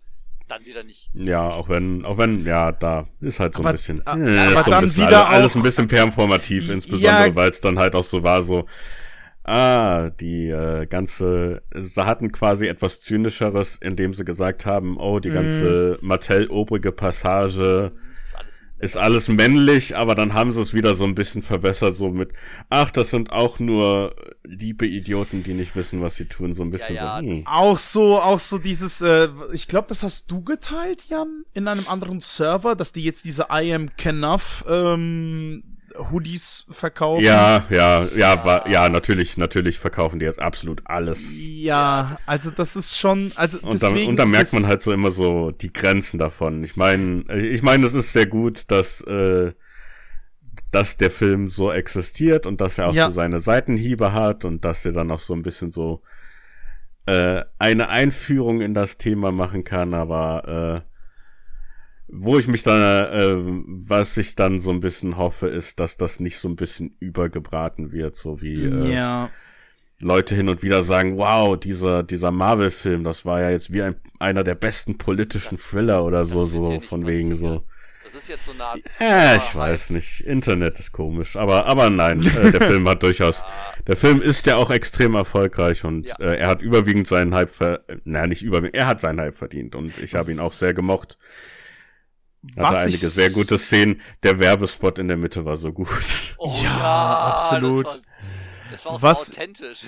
dann 0.48 0.64
wieder 0.64 0.82
nicht. 0.82 1.10
Ja, 1.14 1.48
auch 1.48 1.68
wenn, 1.68 2.04
auch 2.04 2.18
wenn, 2.18 2.44
ja, 2.44 2.72
da 2.72 3.06
ist 3.20 3.38
halt 3.38 3.54
so 3.54 3.60
Aber- 3.60 3.68
ein 3.70 3.74
bisschen, 3.76 4.04
a- 4.04 4.16
äh, 4.18 4.36
aber 4.36 4.58
ist 4.58 4.64
so 4.64 4.70
ein 4.70 4.70
dann 4.72 4.84
bisschen 4.84 5.06
wieder 5.06 5.28
alles, 5.28 5.38
alles 5.38 5.56
ein 5.56 5.62
bisschen 5.62 5.86
performativ, 5.88 6.66
Ja. 6.66 6.74
insbesondere 6.74 7.34
weil 7.36 7.50
es 7.50 7.60
dann 7.60 7.78
halt 7.78 7.94
auch 7.94 8.02
so 8.02 8.24
war, 8.24 8.42
so, 8.42 8.66
ah, 9.44 10.10
die 10.10 10.48
äh, 10.48 10.86
ganze, 10.86 11.62
sie 11.74 12.04
hatten 12.04 12.32
quasi 12.32 12.66
etwas 12.66 13.00
zynischeres, 13.00 13.76
indem 13.76 14.12
sie 14.12 14.24
gesagt 14.24 14.66
haben, 14.66 14.96
oh, 14.98 15.20
die 15.20 15.30
ganze 15.30 15.98
Mhm. 16.00 16.08
Mattel-obrige 16.08 16.90
Passage 16.92 17.92
alles 17.92 17.92
ist 18.80 18.96
alles 18.96 19.28
männlich, 19.28 19.96
aber 19.96 20.14
dann 20.14 20.32
haben 20.32 20.52
sie 20.52 20.60
es 20.60 20.72
wieder 20.72 20.94
so 20.94 21.04
ein 21.04 21.14
bisschen 21.14 21.42
verwässert, 21.42 21.94
so 21.94 22.08
mit, 22.08 22.32
ach, 22.70 22.90
das 22.90 23.10
sind 23.10 23.30
auch 23.30 23.58
nur 23.58 24.14
liebe 24.42 24.86
Idioten, 24.86 25.42
die 25.42 25.52
nicht 25.52 25.76
wissen, 25.76 26.00
was 26.00 26.16
sie 26.16 26.24
tun, 26.24 26.54
so 26.54 26.62
ein 26.62 26.70
bisschen 26.70 26.96
ja, 26.96 27.20
so, 27.20 27.26
hm. 27.26 27.46
Auch 27.46 27.78
so, 27.78 28.18
auch 28.18 28.40
so 28.40 28.58
dieses, 28.58 29.02
äh, 29.02 29.28
ich 29.52 29.68
glaube, 29.68 29.88
das 29.88 30.02
hast 30.02 30.30
du 30.30 30.42
geteilt, 30.42 31.08
Jan, 31.08 31.44
in 31.52 31.68
einem 31.68 31.86
anderen 31.88 32.20
Server, 32.20 32.74
dass 32.74 32.92
die 32.92 33.04
jetzt 33.04 33.24
diese 33.26 33.48
I 33.52 33.74
am 33.74 33.94
Knuff 33.96 34.64
ähm, 34.66 35.62
Hoodies 36.10 36.66
verkaufen. 36.70 37.24
Ja, 37.24 37.64
ja, 37.70 38.06
ja, 38.16 38.44
war, 38.44 38.68
ja, 38.68 38.88
natürlich, 38.88 39.36
natürlich 39.36 39.78
verkaufen 39.78 40.18
die 40.18 40.24
jetzt 40.24 40.38
absolut 40.40 40.82
alles. 40.84 41.34
Ja, 41.38 42.16
also 42.26 42.50
das 42.50 42.76
ist 42.76 42.98
schon, 42.98 43.32
also 43.36 43.58
Und, 43.58 43.82
da, 43.82 43.88
deswegen 43.88 44.10
und 44.10 44.16
da 44.16 44.26
merkt 44.26 44.52
man 44.52 44.66
halt 44.66 44.82
so 44.82 44.92
immer 44.92 45.10
so 45.10 45.50
die 45.50 45.72
Grenzen 45.72 46.18
davon. 46.18 46.64
Ich 46.64 46.76
meine, 46.76 47.24
ich 47.36 47.62
meine, 47.62 47.86
es 47.86 47.94
ist 47.94 48.12
sehr 48.12 48.26
gut, 48.26 48.70
dass, 48.70 49.00
äh, 49.02 49.52
dass 50.70 50.96
der 50.96 51.10
Film 51.10 51.48
so 51.50 51.72
existiert 51.72 52.46
und 52.46 52.60
dass 52.60 52.78
er 52.78 52.88
auch 52.88 52.94
Ja. 52.94 53.06
so 53.08 53.12
seine 53.14 53.40
Seitenhiebe 53.40 54.12
hat 54.12 54.44
und 54.44 54.64
dass 54.64 54.84
er 54.84 54.92
dann 54.92 55.10
auch 55.10 55.20
so 55.20 55.34
ein 55.34 55.42
bisschen 55.42 55.70
so 55.70 56.02
äh, 57.06 57.42
eine 57.58 57.88
Einführung 57.88 58.60
in 58.60 58.74
das 58.74 58.98
Thema 58.98 59.32
machen 59.32 59.64
kann, 59.64 59.94
aber 59.94 60.84
äh, 60.86 60.89
wo 62.12 62.38
ich 62.38 62.48
mich 62.48 62.62
dann, 62.62 62.80
äh, 62.80 63.36
was 63.66 64.16
ich 64.16 64.34
dann 64.34 64.58
so 64.58 64.70
ein 64.70 64.80
bisschen 64.80 65.16
hoffe, 65.16 65.48
ist, 65.48 65.80
dass 65.80 65.96
das 65.96 66.20
nicht 66.20 66.38
so 66.38 66.48
ein 66.48 66.56
bisschen 66.56 66.96
übergebraten 67.00 67.92
wird, 67.92 68.16
so 68.16 68.40
wie 68.42 68.64
äh, 68.64 68.92
Ja, 68.92 69.30
Leute 70.00 70.34
hin 70.34 70.48
und 70.48 70.62
wieder 70.62 70.82
sagen, 70.82 71.18
wow, 71.18 71.58
dieser, 71.58 72.02
dieser 72.02 72.30
Marvel-Film, 72.30 73.04
das 73.04 73.24
war 73.26 73.40
ja 73.42 73.50
jetzt 73.50 73.72
wie 73.72 73.82
ein, 73.82 73.96
einer 74.18 74.42
der 74.44 74.54
besten 74.54 74.96
politischen 74.98 75.58
Thriller 75.58 76.04
oder 76.04 76.24
so, 76.24 76.40
das 76.40 76.52
so 76.52 76.80
von 76.80 77.06
wegen 77.06 77.30
passieren. 77.30 77.54
so. 77.58 77.64
Das 78.02 78.14
ist 78.14 78.28
jetzt 78.28 78.46
so 78.46 78.52
eine 78.52 78.64
Art. 78.64 78.80
Ja, 78.98 79.36
ich 79.36 79.54
weiß 79.54 79.90
nicht. 79.90 80.22
Internet 80.22 80.80
ist 80.80 80.90
komisch, 80.90 81.36
aber, 81.36 81.66
aber 81.66 81.90
nein, 81.90 82.20
äh, 82.20 82.50
der 82.50 82.60
Film 82.70 82.88
hat 82.88 83.02
durchaus, 83.04 83.44
der 83.86 83.96
Film 83.96 84.20
ist 84.20 84.46
ja 84.46 84.56
auch 84.56 84.70
extrem 84.70 85.14
erfolgreich 85.14 85.84
und 85.84 86.08
Ja. 86.08 86.16
äh, 86.18 86.38
er 86.38 86.48
hat 86.48 86.62
überwiegend 86.62 87.06
seinen 87.06 87.34
Hype, 87.34 87.50
ver 87.50 87.84
naja, 88.04 88.26
nicht 88.26 88.42
überwiegend, 88.42 88.74
er 88.74 88.86
hat 88.86 89.00
seinen 89.00 89.20
Hype 89.20 89.36
verdient 89.36 89.74
und 89.76 89.96
ich 89.98 90.14
habe 90.14 90.32
ihn 90.32 90.40
auch 90.40 90.54
sehr 90.54 90.72
gemocht. 90.74 91.18
Hatte 92.42 92.62
Was 92.62 92.76
einige 92.78 93.06
ich- 93.06 93.12
sehr 93.12 93.30
gute 93.30 93.58
Szenen. 93.58 94.00
Der 94.22 94.38
Werbespot 94.38 94.98
in 94.98 95.08
der 95.08 95.16
Mitte 95.16 95.44
war 95.44 95.56
so 95.56 95.72
gut. 95.72 96.34
Oh, 96.38 96.58
Ja, 96.62 97.34
absolut. 97.36 97.86
Das 97.86 97.94
war, 97.94 98.00
das 98.70 98.84
war 98.86 98.92
auch 98.92 99.02
Was- 99.02 99.26
so 99.26 99.32
authentisch. 99.32 99.86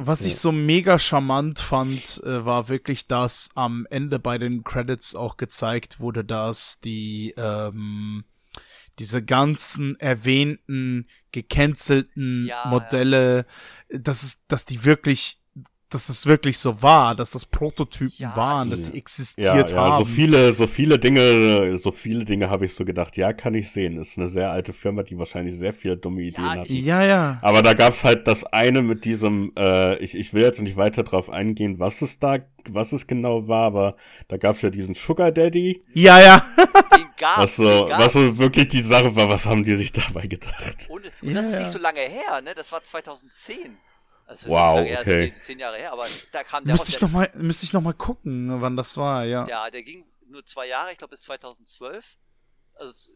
Was 0.00 0.20
ich 0.20 0.36
so 0.36 0.52
mega 0.52 1.00
charmant 1.00 1.58
fand, 1.58 2.22
äh, 2.24 2.44
war 2.44 2.68
wirklich, 2.68 3.08
dass 3.08 3.50
am 3.56 3.84
Ende 3.90 4.20
bei 4.20 4.38
den 4.38 4.62
Credits 4.62 5.16
auch 5.16 5.36
gezeigt 5.36 5.98
wurde, 5.98 6.24
dass 6.24 6.78
die 6.78 7.34
ähm, 7.36 8.24
diese 9.00 9.24
ganzen 9.24 9.98
erwähnten, 9.98 11.08
gecancelten 11.32 12.46
Ja, 12.46 12.66
Modelle, 12.68 13.44
dass 13.88 14.22
es, 14.22 14.44
dass 14.46 14.64
die 14.64 14.84
wirklich, 14.84 15.37
dass 15.90 16.06
das 16.06 16.26
wirklich 16.26 16.58
so 16.58 16.82
war, 16.82 17.14
dass 17.14 17.30
das 17.30 17.46
Prototypen 17.46 18.12
Ja, 18.18 18.36
waren, 18.36 18.70
dass 18.70 18.86
sie 18.86 18.98
existiert 18.98 19.70
Ja, 19.70 19.76
ja, 19.76 19.76
haben. 19.76 20.04
so 20.04 20.04
viele, 20.04 20.52
so 20.52 20.66
viele 20.66 20.98
Dinge, 20.98 21.78
so 21.78 21.92
viele 21.92 22.24
Dinge 22.26 22.50
habe 22.50 22.66
ich 22.66 22.74
so 22.74 22.84
gedacht, 22.84 23.16
ja, 23.16 23.32
kann 23.32 23.54
ich 23.54 23.70
sehen. 23.70 23.98
Ist 23.98 24.18
eine 24.18 24.28
sehr 24.28 24.50
alte 24.50 24.72
Firma, 24.74 25.02
die 25.02 25.16
wahrscheinlich 25.18 25.56
sehr 25.56 25.72
viele 25.72 25.96
dumme 25.96 26.20
Ideen 26.22 26.44
Ja, 26.44 26.56
hat. 26.56 26.68
ja, 26.68 27.02
ja. 27.02 27.38
Aber 27.42 27.62
da 27.62 27.72
gab's 27.74 28.04
halt 28.04 28.26
das 28.28 28.44
eine 28.44 28.82
mit 28.82 29.04
diesem, 29.06 29.52
äh, 29.56 29.96
ich, 29.96 30.14
ich 30.14 30.34
will 30.34 30.42
jetzt 30.42 30.60
nicht 30.60 30.76
weiter 30.76 31.04
drauf 31.04 31.30
eingehen, 31.30 31.78
was 31.78 32.02
es 32.02 32.18
da, 32.18 32.38
was 32.68 32.92
es 32.92 33.06
genau 33.06 33.48
war, 33.48 33.64
aber 33.66 33.96
da 34.28 34.36
gab's 34.36 34.60
ja 34.62 34.68
diesen 34.70 34.94
Sugar 34.94 35.32
Daddy, 35.32 35.82
Ja, 35.94 36.20
ja. 36.20 36.44
Gab's, 37.16 37.38
was 37.38 37.56
so, 37.56 37.64
was 37.90 38.12
so 38.12 38.38
wirklich 38.38 38.68
die 38.68 38.82
Sache 38.82 39.16
war, 39.16 39.28
was 39.28 39.44
haben 39.46 39.64
die 39.64 39.74
sich 39.74 39.90
dabei 39.90 40.26
gedacht? 40.28 40.86
Und, 40.88 41.06
und 41.20 41.28
Ja, 41.28 41.34
das 41.34 41.46
ist 41.46 41.52
ja. 41.54 41.58
nicht 41.60 41.70
so 41.70 41.78
lange 41.80 41.98
her, 42.00 42.40
ne? 42.44 42.54
Das 42.54 42.70
war 42.70 42.84
2010. 42.84 43.76
Also 44.28 44.50
Wow, 44.50 44.76
lange 44.76 44.88
her, 44.88 45.00
okay. 45.00 45.32
zehn, 45.32 45.40
zehn 45.40 45.58
Jahre 45.58 45.78
her, 45.78 45.90
aber 45.90 46.06
da 46.32 46.44
kam 46.44 46.62
der 46.62 46.74
Müsste 46.74 46.90
ich 46.90 46.98
der, 46.98 47.08
noch 47.08 47.14
mal, 47.14 47.30
müsste 47.34 47.64
ich 47.64 47.72
noch 47.72 47.80
mal 47.80 47.94
gucken, 47.94 48.60
wann 48.60 48.76
das 48.76 48.98
war, 48.98 49.24
ja. 49.24 49.48
Ja, 49.48 49.70
der 49.70 49.82
ging 49.82 50.04
nur 50.26 50.44
zwei 50.44 50.66
Jahre, 50.66 50.92
ich 50.92 50.98
glaube 50.98 51.12
bis 51.12 51.22
2012. 51.22 52.18
Also 52.74 53.10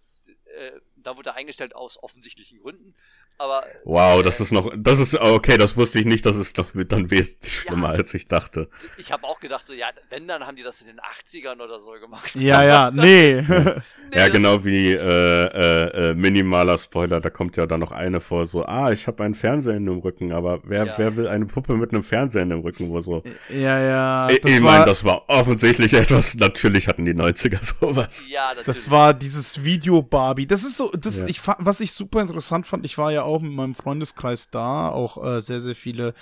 äh, 0.56 0.80
da 0.96 1.14
wurde 1.18 1.30
er 1.30 1.36
eingestellt 1.36 1.74
aus 1.74 2.02
offensichtlichen 2.02 2.60
Gründen. 2.60 2.94
Aber 3.38 3.64
Wow, 3.84 4.22
das 4.22 4.38
äh, 4.38 4.44
ist 4.44 4.52
noch, 4.52 4.72
das 4.76 5.00
ist, 5.00 5.14
okay, 5.18 5.56
das 5.58 5.76
wusste 5.76 5.98
ich 5.98 6.04
nicht, 6.04 6.24
das 6.24 6.36
ist 6.36 6.56
noch 6.58 6.66
dann 6.86 7.10
wesentlich 7.10 7.52
schlimmer, 7.52 7.88
Ja. 7.92 7.98
als 7.98 8.14
ich 8.14 8.28
dachte. 8.28 8.68
ich 8.98 9.10
habe 9.10 9.24
auch 9.26 9.40
gedacht, 9.40 9.66
so 9.66 9.74
ja, 9.74 9.86
wenn 10.10 10.28
dann 10.28 10.46
haben 10.46 10.54
die 10.56 10.62
das 10.62 10.80
in 10.80 10.86
den 10.88 11.00
80ern 11.00 11.60
oder 11.60 11.80
so 11.80 11.90
gemacht. 12.00 12.34
Ja, 12.36 12.62
ja, 12.62 12.90
nee. 12.94 13.42
Nee, 13.42 13.74
Ja, 14.14 14.28
genau 14.28 14.64
wie 14.64 14.92
äh, 14.92 14.96
äh, 14.98 16.10
äh, 16.10 16.14
minimaler 16.14 16.78
Spoiler, 16.78 17.20
da 17.20 17.30
kommt 17.30 17.56
ja 17.56 17.66
dann 17.66 17.80
noch 17.80 17.90
eine 17.92 18.20
vor, 18.20 18.46
so, 18.46 18.64
ah, 18.64 18.92
ich 18.92 19.06
habe 19.06 19.24
einen 19.24 19.34
Fernseher 19.34 19.74
in 19.76 19.86
dem 19.86 19.98
Rücken, 19.98 20.32
aber 20.32 20.60
wer, 20.64 20.84
Ja. 20.86 20.94
wer 20.98 21.16
will 21.16 21.26
eine 21.26 21.46
Puppe 21.46 21.74
mit 21.74 21.90
einem 21.92 22.02
Fernseher 22.02 22.42
in 22.42 22.50
dem 22.50 22.60
Rücken, 22.60 22.90
wo 22.90 23.00
so. 23.00 23.22
ja, 23.48 23.80
ja. 23.80 24.28
ich 24.30 24.40
Das 24.40 24.50
ich 24.52 24.60
meine, 24.60 24.84
das 24.84 25.02
war 25.04 25.28
offensichtlich 25.28 25.92
etwas, 25.94 26.36
natürlich 26.36 26.86
hatten 26.86 27.04
die 27.06 27.14
90er 27.14 27.58
sowas. 27.80 28.22
Ja, 28.28 28.48
natürlich. 28.48 28.66
Das 28.66 28.90
war 28.90 29.14
dieses 29.14 29.64
Video 29.64 30.02
Barbie. 30.02 30.46
Das 30.46 30.62
ist 30.62 30.76
so, 30.76 30.90
das 30.92 31.20
Ja. 31.20 31.26
ich 31.26 31.40
was 31.58 31.80
ich 31.80 31.92
super 31.92 32.20
interessant 32.20 32.66
fand. 32.66 32.84
Ich 32.84 32.98
war 32.98 33.10
ja 33.12 33.21
auch 33.24 33.40
mit 33.42 33.52
meinem 33.52 33.74
Freundeskreis 33.74 34.50
da, 34.50 34.88
auch 34.88 35.22
äh, 35.22 35.40
sehr 35.40 35.60
sehr 35.60 35.74
viele 35.74 36.14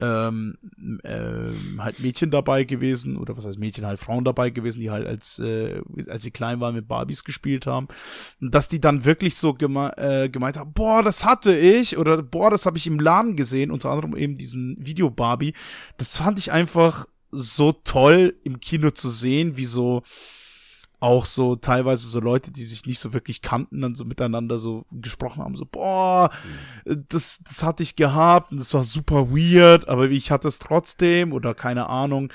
ähm, 0.00 0.58
ähm, 1.02 1.80
halt 1.82 1.98
Mädchen 1.98 2.30
dabei 2.30 2.64
gewesen 2.64 3.16
oder 3.16 3.36
was 3.36 3.44
heißt 3.44 3.58
Mädchen 3.58 3.84
halt 3.84 3.98
Frauen 3.98 4.24
dabei 4.24 4.50
gewesen, 4.50 4.80
die 4.80 4.90
halt 4.90 5.06
als 5.06 5.38
äh, 5.40 5.80
als 6.08 6.22
sie 6.22 6.30
klein 6.30 6.60
waren 6.60 6.74
mit 6.74 6.86
Barbies 6.86 7.24
gespielt 7.24 7.66
haben 7.66 7.88
dass 8.40 8.68
die 8.68 8.80
dann 8.80 9.04
wirklich 9.04 9.36
so 9.36 9.54
geme 9.54 9.96
äh, 9.96 10.28
gemeint 10.28 10.56
haben, 10.56 10.72
boah, 10.72 11.02
das 11.02 11.24
hatte 11.24 11.56
ich 11.56 11.98
oder 11.98 12.22
boah, 12.22 12.50
das 12.50 12.66
habe 12.66 12.78
ich 12.78 12.86
im 12.86 13.00
Laden 13.00 13.36
gesehen, 13.36 13.70
unter 13.70 13.90
anderem 13.90 14.16
eben 14.16 14.36
diesen 14.36 14.76
Video 14.78 15.10
Barbie. 15.10 15.54
Das 15.96 16.18
fand 16.18 16.38
ich 16.38 16.52
einfach 16.52 17.06
so 17.30 17.72
toll 17.72 18.34
im 18.44 18.60
Kino 18.60 18.90
zu 18.90 19.10
sehen, 19.10 19.56
wie 19.56 19.64
so 19.64 20.02
auch 21.00 21.26
so 21.26 21.54
teilweise 21.56 22.08
so 22.08 22.20
Leute, 22.20 22.50
die 22.50 22.64
sich 22.64 22.84
nicht 22.86 22.98
so 22.98 23.12
wirklich 23.12 23.40
kannten, 23.40 23.80
dann 23.80 23.94
so 23.94 24.04
miteinander 24.04 24.58
so 24.58 24.84
gesprochen 24.90 25.42
haben, 25.42 25.56
so, 25.56 25.64
boah, 25.64 26.30
das, 26.84 27.42
das 27.44 27.62
hatte 27.62 27.82
ich 27.82 27.94
gehabt 27.94 28.50
und 28.50 28.58
das 28.58 28.74
war 28.74 28.84
super 28.84 29.30
weird, 29.30 29.88
aber 29.88 30.10
ich 30.10 30.30
hatte 30.30 30.48
es 30.48 30.58
trotzdem 30.58 31.32
oder 31.32 31.54
keine 31.54 31.88
Ahnung. 31.88 32.32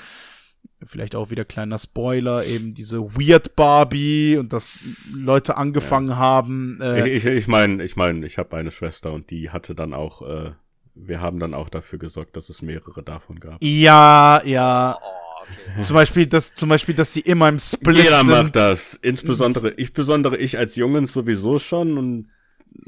Vielleicht 0.86 1.14
auch 1.14 1.30
wieder 1.30 1.46
kleiner 1.46 1.78
Spoiler, 1.78 2.44
eben 2.44 2.74
diese 2.74 3.00
Weird 3.14 3.56
Barbie 3.56 4.36
und 4.36 4.52
dass 4.52 4.80
Leute 5.14 5.56
angefangen 5.56 6.16
haben. 6.16 6.78
Äh, 6.80 7.16
Ich, 7.16 7.24
ich, 7.24 7.30
ich 7.30 7.48
meine, 7.48 7.82
ich 7.82 7.96
meine, 7.96 8.26
ich 8.26 8.36
habe 8.36 8.56
eine 8.56 8.70
Schwester 8.70 9.12
und 9.12 9.30
die 9.30 9.48
hatte 9.50 9.74
dann 9.74 9.94
auch, 9.94 10.20
äh, 10.22 10.52
wir 10.94 11.20
haben 11.20 11.38
dann 11.38 11.54
auch 11.54 11.70
dafür 11.70 11.98
gesorgt, 11.98 12.36
dass 12.36 12.50
es 12.50 12.60
mehrere 12.60 13.02
davon 13.02 13.40
gab. 13.40 13.62
ja, 13.62 14.42
ja. 14.44 14.98
Oh, 15.00 15.23
okay. 15.72 15.80
Zum 15.82 15.94
Beispiel, 15.94 16.26
dass, 16.26 16.54
zum 16.54 16.68
Beispiel, 16.68 16.94
dass 16.94 17.12
sie 17.12 17.20
immer 17.20 17.48
im 17.48 17.58
Split 17.58 17.96
Jeder 17.96 18.18
sind. 18.18 18.28
macht 18.30 18.56
das. 18.56 18.94
Insbesondere, 18.94 19.72
ich 19.72 19.92
besondere 19.92 20.36
ich 20.36 20.58
als 20.58 20.76
Jungens 20.76 21.12
sowieso 21.12 21.58
schon 21.58 21.98
und 21.98 22.28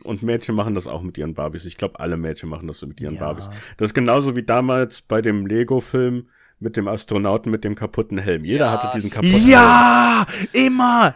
und 0.02 0.22
Mädchen 0.24 0.56
machen 0.56 0.74
das 0.74 0.88
auch 0.88 1.02
mit 1.02 1.16
ihren 1.16 1.34
Barbies. 1.34 1.64
Ich 1.64 1.76
glaube, 1.76 2.00
alle 2.00 2.16
Mädchen 2.16 2.48
machen 2.48 2.66
das 2.66 2.78
so 2.78 2.86
mit 2.88 3.00
ihren 3.00 3.14
Ja. 3.14 3.20
Barbies. 3.20 3.48
Das 3.76 3.90
ist 3.90 3.94
genauso 3.94 4.34
wie 4.34 4.42
damals 4.42 5.00
bei 5.00 5.22
dem 5.22 5.46
Lego-Film 5.46 6.28
mit 6.58 6.76
dem 6.76 6.88
Astronauten 6.88 7.52
mit 7.52 7.62
dem 7.62 7.76
kaputten 7.76 8.18
Helm. 8.18 8.44
Jeder 8.44 8.66
Ja, 8.66 8.72
hatte 8.72 8.90
diesen 8.96 9.10
kaputten 9.10 9.36
Helm. 9.38 9.48
Ja, 9.48 10.26
immer. 10.52 11.14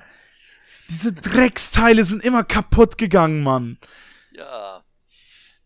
Diese 0.89 1.13
Drecksteile 1.13 2.05
sind 2.05 2.23
immer 2.23 2.45
kaputt 2.45 2.97
gegangen, 2.97 3.43
Mann. 3.43 3.79
Ja. 4.37 4.85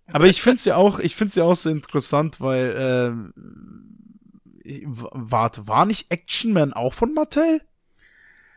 Aber 0.06 0.26
ich 0.26 0.40
find's 0.40 0.64
ja 0.64 0.76
auch, 0.76 0.98
ich 0.98 1.14
find's 1.16 1.34
ja 1.34 1.44
auch 1.44 1.56
so 1.56 1.68
interessant, 1.70 2.40
weil 2.40 2.74
w- 2.74 3.32
warte, 4.64 5.66
war 5.66 5.86
nicht 5.86 6.10
Action 6.10 6.52
Man 6.52 6.72
auch 6.72 6.94
von 6.94 7.12
Mattel? 7.14 7.60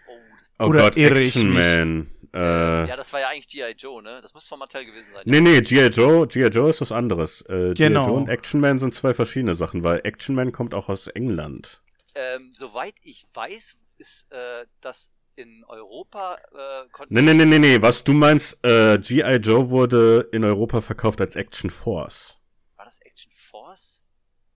Oh, 0.07 0.13
das, 0.39 0.49
Oh 0.59 0.69
Oder 0.69 0.81
Gott, 0.81 0.97
irre 0.97 1.19
ich 1.19 1.35
Action 1.35 1.49
mich? 1.49 1.57
Man. 1.57 2.11
Äh, 2.33 2.87
ja, 2.87 2.95
das 2.95 3.11
war 3.13 3.19
ja 3.21 3.29
eigentlich 3.29 3.47
G.I. 3.47 3.71
Joe, 3.77 4.01
ne? 4.03 4.19
Das 4.21 4.33
muss 4.33 4.47
von 4.47 4.59
Mattel 4.59 4.85
gewesen 4.85 5.07
sein. 5.13 5.23
Nee, 5.25 5.41
nee, 5.41 5.61
G.I. 5.61 5.87
Joe, 5.87 6.27
G.I. 6.27 6.47
Joe 6.47 6.69
ist 6.69 6.81
was 6.81 6.91
anderes. 6.91 7.41
Äh, 7.43 7.73
Genau. 7.73 8.01
G.I. 8.01 8.07
Joe 8.09 8.17
und 8.17 8.29
Action 8.29 8.59
Man 8.61 8.79
sind 8.79 8.93
zwei 8.93 9.13
verschiedene 9.13 9.55
Sachen, 9.55 9.83
weil 9.83 10.01
Action 10.03 10.35
Man 10.35 10.51
kommt 10.51 10.73
auch 10.73 10.89
aus 10.89 11.07
England. 11.07 11.81
Ähm, 12.15 12.53
soweit 12.55 12.95
ich 13.01 13.25
weiß, 13.33 13.77
ist 13.97 14.31
äh, 14.31 14.65
das 14.81 15.11
in 15.35 15.63
Europa 15.67 16.35
äh, 16.51 17.05
Nee, 17.09 17.21
nee, 17.21 17.33
nee, 17.33 17.45
nee, 17.45 17.59
nee, 17.59 17.81
was 17.81 18.03
du 18.03 18.13
meinst, 18.13 18.63
äh, 18.65 18.97
G.I. 18.99 19.35
Joe 19.37 19.69
wurde 19.69 20.27
in 20.31 20.43
Europa 20.43 20.81
verkauft 20.81 21.21
als 21.21 21.35
Action 21.35 21.69
Force. 21.69 22.39
War 22.75 22.85
das 22.85 22.99
Action 23.01 23.31
Force? 23.33 24.03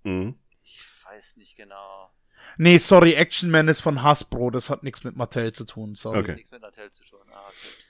Mhm. 0.04 0.36
Ich 1.12 1.16
weiß 1.18 1.38
nicht 1.38 1.56
genau. 1.58 2.12
Nee, 2.58 2.78
sorry, 2.78 3.14
Action 3.14 3.52
Man 3.52 3.68
ist 3.68 3.82
von 3.82 4.02
Hasbro, 4.02 4.50
das 4.50 4.70
hat 4.70 4.82
nichts 4.84 5.04
mit 5.04 5.16
Mattel 5.16 5.52
zu 5.52 5.66
tun, 5.66 5.94
sorry. 5.94 6.20
Okay. 6.20 6.36
Nichts 6.36 6.52
mit 6.52 6.62
Mattel 6.62 6.90
zu 6.92 7.04
tun. 7.04 7.20
Ah, 7.32 7.44
okay. 7.48 7.84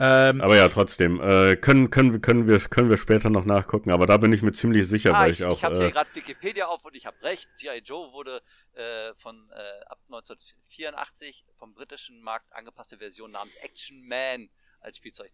Ähm, 0.00 0.40
Aber 0.40 0.56
ja, 0.56 0.68
trotzdem, 0.68 1.20
äh, 1.20 1.54
können, 1.56 1.90
können, 1.90 2.12
wir- 2.12 2.20
können, 2.20 2.46
wir, 2.48 2.58
können 2.60 2.90
wir 2.90 2.96
später 2.96 3.30
noch 3.30 3.44
nachgucken, 3.44 3.90
aber 3.90 4.06
da 4.06 4.16
bin 4.16 4.32
ich 4.32 4.42
mir 4.42 4.52
ziemlich 4.52 4.88
sicher, 4.88 5.14
ah, 5.14 5.20
weil 5.22 5.30
ich, 5.30 5.40
ich 5.40 5.46
auch. 5.46 5.56
ich 5.56 5.62
habe 5.64 5.76
hier 5.76 5.86
äh, 5.86 5.90
gerade 5.92 6.14
Wikipedia 6.14 6.66
auf 6.66 6.84
und 6.84 6.96
ich 6.96 7.06
habe 7.06 7.20
recht. 7.22 7.48
G.I. 7.60 7.78
Joe 7.78 8.12
wurde 8.12 8.42
äh, 8.72 9.12
von 9.14 9.50
äh, 9.52 9.84
ab 9.86 9.98
1984 10.06 11.44
vom 11.56 11.74
britischen 11.74 12.20
Markt 12.22 12.52
angepasste 12.52 12.98
Version 12.98 13.30
namens 13.30 13.54
Action 13.56 14.06
Man 14.08 14.48
als 14.80 14.96
Spielzeug 14.96 15.30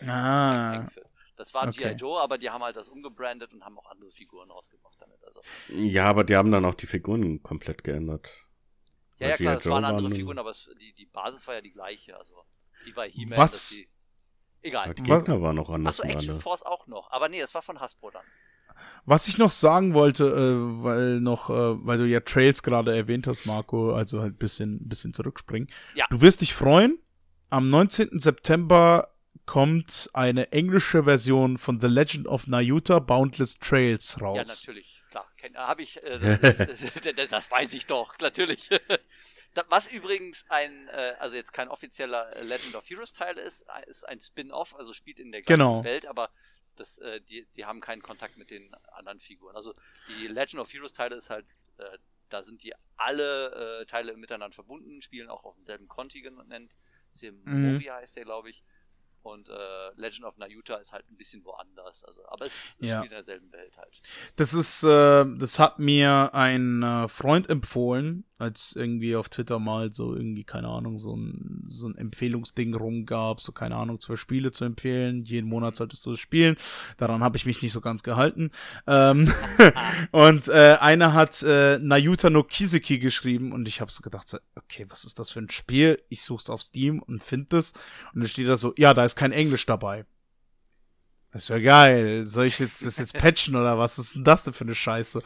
äh, 0.00 0.06
Ah. 0.08 0.72
eingeführt. 0.72 1.06
Das 1.36 1.54
war 1.54 1.66
Okay. 1.68 1.88
G.I. 1.88 1.92
Joe, 1.96 2.20
aber 2.20 2.38
die 2.38 2.50
haben 2.50 2.62
halt 2.62 2.76
das 2.76 2.88
umgebrandet 2.88 3.52
und 3.52 3.64
haben 3.64 3.78
auch 3.78 3.90
andere 3.90 4.10
Figuren 4.10 4.50
rausgebracht 4.50 4.96
damit. 5.00 5.18
Also, 5.24 5.40
ja, 5.68 6.04
aber 6.04 6.24
die 6.24 6.36
haben 6.36 6.52
dann 6.52 6.64
auch 6.64 6.74
die 6.74 6.86
Figuren 6.86 7.42
komplett 7.42 7.82
geändert. 7.84 8.28
ja, 9.18 9.28
ja, 9.30 9.36
klar, 9.36 9.54
das 9.54 9.66
waren 9.68 9.84
andere 9.84 10.08
waren- 10.10 10.14
Figuren, 10.16 10.38
aber 10.38 10.50
es, 10.50 10.68
die, 10.80 10.92
die 10.94 11.06
Basis 11.06 11.46
war 11.46 11.54
ja 11.54 11.60
die 11.60 11.72
gleiche. 11.72 12.16
Also, 12.18 12.34
die 12.86 12.94
war 12.94 13.06
He-Man. 13.06 13.38
Was? 13.38 13.52
dass 13.52 13.68
Die, 13.70 13.88
egal. 14.62 14.88
Ja, 14.88 14.94
die 14.94 15.08
Was- 15.08 15.24
Gegner 15.24 15.40
waren 15.42 15.58
auch 15.58 15.70
anders. 15.70 16.00
Achso, 16.00 16.12
Action. 16.12 16.38
Force 16.38 16.62
auch 16.62 16.86
noch. 16.86 17.10
Aber 17.10 17.28
nee, 17.28 17.40
das 17.40 17.54
war 17.54 17.62
von 17.62 17.80
Hasbro 17.80 18.10
dann. 18.10 18.24
Was 19.04 19.28
ich 19.28 19.36
noch 19.38 19.52
sagen 19.52 19.92
wollte, 19.94 20.24
äh, 20.26 20.82
weil 20.82 21.20
noch, 21.20 21.50
äh, 21.50 21.54
weil 21.86 21.98
du 21.98 22.06
ja 22.06 22.20
Trails 22.20 22.62
gerade 22.62 22.94
erwähnt 22.96 23.26
hast, 23.26 23.44
Marco, 23.46 23.92
also 23.94 24.20
halt 24.22 24.38
bisschen, 24.38 24.88
bisschen 24.88 25.12
zurückspringen. 25.12 25.70
Ja. 25.94 26.06
Du 26.10 26.20
wirst 26.20 26.40
dich 26.40 26.54
freuen. 26.54 26.98
Am 27.50 27.68
19. 27.68 28.18
September 28.18 29.11
kommt 29.46 30.10
eine 30.12 30.52
englische 30.52 31.04
Version 31.04 31.58
von 31.58 31.80
The 31.80 31.86
Legend 31.86 32.26
of 32.26 32.46
Nayuta 32.46 32.98
Boundless 32.98 33.58
Trails 33.58 34.20
raus. 34.20 34.36
Ja, 34.36 34.44
natürlich, 34.44 35.02
klar. 35.10 35.28
Habe 35.54 35.82
ich, 35.82 36.02
äh, 36.02 36.18
das, 36.40 36.60
ist, 36.60 37.04
das, 37.04 37.28
das 37.28 37.50
weiß 37.50 37.72
ich 37.74 37.86
doch, 37.86 38.18
natürlich. 38.18 38.70
Was 39.68 39.86
übrigens 39.88 40.46
ein, 40.48 40.88
äh, 40.88 41.14
also 41.18 41.36
jetzt 41.36 41.52
kein 41.52 41.68
offizieller 41.68 42.34
äh, 42.36 42.42
Legend 42.42 42.74
of 42.74 42.88
Heroes 42.88 43.12
Teil 43.12 43.36
ist, 43.36 43.62
äh, 43.62 43.90
ist 43.90 44.08
ein 44.08 44.20
Spin-off, 44.20 44.74
also 44.74 44.94
spielt 44.94 45.18
in 45.18 45.30
der 45.30 45.42
gleichen 45.42 45.58
Genau. 45.58 45.84
Welt, 45.84 46.06
aber 46.06 46.30
das, 46.76 46.98
äh, 46.98 47.20
die, 47.20 47.46
die 47.56 47.66
haben 47.66 47.80
keinen 47.80 48.02
Kontakt 48.02 48.38
mit 48.38 48.50
den 48.50 48.74
anderen 48.92 49.20
Figuren. 49.20 49.54
Also 49.54 49.74
die 50.08 50.26
Legend 50.26 50.62
of 50.62 50.72
Heroes 50.72 50.94
Teile 50.94 51.16
ist 51.16 51.28
halt, 51.28 51.44
äh, 51.76 51.98
da 52.30 52.42
sind 52.42 52.62
die 52.62 52.72
alle 52.96 53.80
äh, 53.82 53.86
Teile 53.86 54.16
miteinander 54.16 54.54
verbunden, 54.54 55.02
spielen 55.02 55.28
auch 55.28 55.44
auf 55.44 55.54
demselben 55.56 55.86
Kontinent. 55.86 56.76
Semoria 57.10 57.96
heißt 57.96 58.16
der, 58.16 58.24
glaube 58.24 58.48
ich. 58.48 58.62
Und 59.22 59.48
äh, 59.48 59.90
Legend 59.96 60.24
of 60.24 60.36
Nayuta 60.36 60.76
ist 60.76 60.92
halt 60.92 61.08
ein 61.10 61.16
bisschen 61.16 61.44
woanders. 61.44 62.04
Also, 62.04 62.20
aber 62.28 62.44
es, 62.44 62.76
es 62.80 62.88
Ja. 62.88 62.96
spielt 62.98 63.12
in 63.12 63.16
derselben 63.16 63.52
Welt 63.52 63.76
halt. 63.76 64.00
Das 64.36 64.52
ist, 64.52 64.82
äh, 64.82 65.24
das 65.38 65.58
hat 65.58 65.78
mir 65.78 66.30
ein 66.34 66.82
äh, 66.82 67.08
Freund 67.08 67.48
empfohlen, 67.48 68.24
als 68.42 68.74
irgendwie 68.74 69.14
auf 69.14 69.28
Twitter 69.28 69.58
mal 69.58 69.92
so 69.92 70.14
irgendwie, 70.14 70.44
keine 70.44 70.68
Ahnung, 70.68 70.98
so 70.98 71.16
ein, 71.16 71.64
so 71.68 71.86
ein 71.86 71.96
Empfehlungsding 71.96 72.74
rumgab, 72.74 73.40
so 73.40 73.52
keine 73.52 73.76
Ahnung, 73.76 74.00
zwei 74.00 74.16
Spiele 74.16 74.50
zu 74.50 74.64
empfehlen. 74.64 75.22
Jeden 75.22 75.48
Monat 75.48 75.76
solltest 75.76 76.04
du 76.04 76.12
es 76.12 76.20
spielen. 76.20 76.56
Daran 76.98 77.22
habe 77.22 77.36
ich 77.36 77.46
mich 77.46 77.62
nicht 77.62 77.72
so 77.72 77.80
ganz 77.80 78.02
gehalten. 78.02 78.50
Ähm, 78.86 79.32
und 80.10 80.48
äh, 80.48 80.76
einer 80.80 81.14
hat 81.14 81.42
äh, 81.42 81.78
Nayuta 81.78 82.30
no 82.30 82.42
Kiseki 82.42 82.98
geschrieben 82.98 83.52
und 83.52 83.68
ich 83.68 83.80
habe 83.80 83.92
so 83.92 84.02
gedacht, 84.02 84.28
so, 84.28 84.38
okay, 84.56 84.86
was 84.88 85.04
ist 85.04 85.18
das 85.18 85.30
für 85.30 85.38
ein 85.38 85.50
Spiel? 85.50 86.02
Ich 86.08 86.22
such's 86.22 86.50
auf 86.50 86.62
Steam 86.62 87.00
und 87.00 87.22
finde 87.22 87.58
es. 87.58 87.72
Und 88.12 88.20
dann 88.20 88.28
steht 88.28 88.48
da 88.48 88.56
so, 88.56 88.74
ja, 88.76 88.92
da 88.92 89.04
ist 89.04 89.16
kein 89.16 89.32
Englisch 89.32 89.66
dabei. 89.66 90.04
Das 91.32 91.48
wäre 91.48 91.62
geil. 91.62 92.26
Soll 92.26 92.44
ich 92.46 92.58
jetzt 92.58 92.84
das 92.84 92.98
jetzt 92.98 93.14
patchen 93.14 93.56
oder 93.56 93.78
was? 93.78 93.98
Was 93.98 94.06
ist 94.08 94.16
denn 94.16 94.24
das 94.24 94.44
denn 94.44 94.52
für 94.52 94.64
eine 94.64 94.74
Scheiße? 94.74 95.18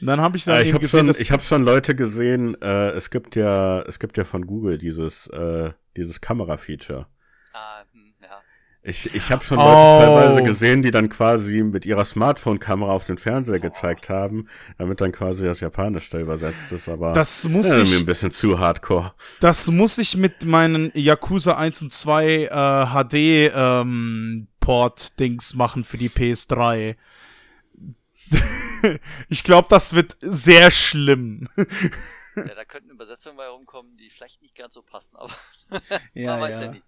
Und 0.00 0.06
dann 0.06 0.20
habe 0.20 0.36
ich 0.36 0.44
dann 0.44 0.56
Äh, 0.56 0.62
ich 0.62 0.68
eben 0.68 0.74
habe 0.74 0.82
gesehen, 0.82 1.06
schon, 1.14 1.22
ich 1.22 1.30
hab 1.30 1.42
schon 1.42 1.62
Leute 1.62 1.94
gesehen, 1.94 2.60
äh, 2.60 2.90
es 2.90 3.10
gibt 3.10 3.36
ja, 3.36 3.82
es 3.82 4.00
gibt 4.00 4.16
ja 4.18 4.24
von 4.24 4.44
Google 4.46 4.78
dieses, 4.78 5.28
äh, 5.28 5.70
dieses 5.96 6.20
Kamera-Feature. 6.20 7.06
Ah, 7.52 7.82
hm, 7.92 8.12
ja. 8.20 8.40
Ich, 8.82 9.14
ich 9.14 9.30
habe 9.30 9.44
schon 9.44 9.58
Oh. 9.58 9.62
Leute 9.62 10.04
teilweise 10.04 10.42
gesehen, 10.42 10.82
die 10.82 10.90
dann 10.90 11.08
quasi 11.08 11.62
mit 11.62 11.86
ihrer 11.86 12.04
Smartphone-Kamera 12.04 12.90
auf 12.90 13.06
den 13.06 13.16
Fernseher 13.18 13.60
gezeigt 13.60 14.08
haben, 14.08 14.48
damit 14.78 15.00
dann 15.00 15.12
quasi 15.12 15.44
das 15.44 15.60
Japanisch 15.60 16.10
da 16.10 16.18
übersetzt 16.18 16.72
ist, 16.72 16.88
aber 16.88 17.12
das 17.12 17.46
muss 17.48 17.70
mir 17.70 17.82
ich, 17.82 18.00
ein 18.00 18.06
bisschen 18.06 18.32
zu 18.32 18.58
hardcore. 18.58 19.12
das 19.38 19.68
muss 19.68 19.98
ich 19.98 20.16
mit 20.16 20.44
meinen 20.44 20.90
Yakuza 20.94 21.54
1 21.56 21.82
und 21.82 21.92
2 21.92 22.26
äh, 22.26 22.86
HD 23.04 23.52
ähm, 23.54 24.48
Port 24.62 25.18
Dings 25.20 25.54
machen 25.54 25.84
für 25.84 25.98
die 25.98 26.08
PS3. 26.08 26.96
ich 29.28 29.44
glaube, 29.44 29.68
das 29.68 29.94
wird 29.94 30.16
sehr 30.20 30.70
schlimm. 30.70 31.48
ja, 32.36 32.54
da 32.54 32.64
könnten 32.64 32.90
Übersetzungen 32.90 33.36
bei 33.36 33.48
rumkommen, 33.48 33.96
die 33.98 34.08
vielleicht 34.08 34.40
nicht 34.40 34.54
ganz 34.54 34.74
so 34.74 34.82
passen, 34.82 35.16
aber 35.16 35.34
Ja, 36.14 36.32
man 36.38 36.40
weiß 36.42 36.60
ja, 36.60 36.64
ja. 36.66 36.72
nie. 36.72 36.82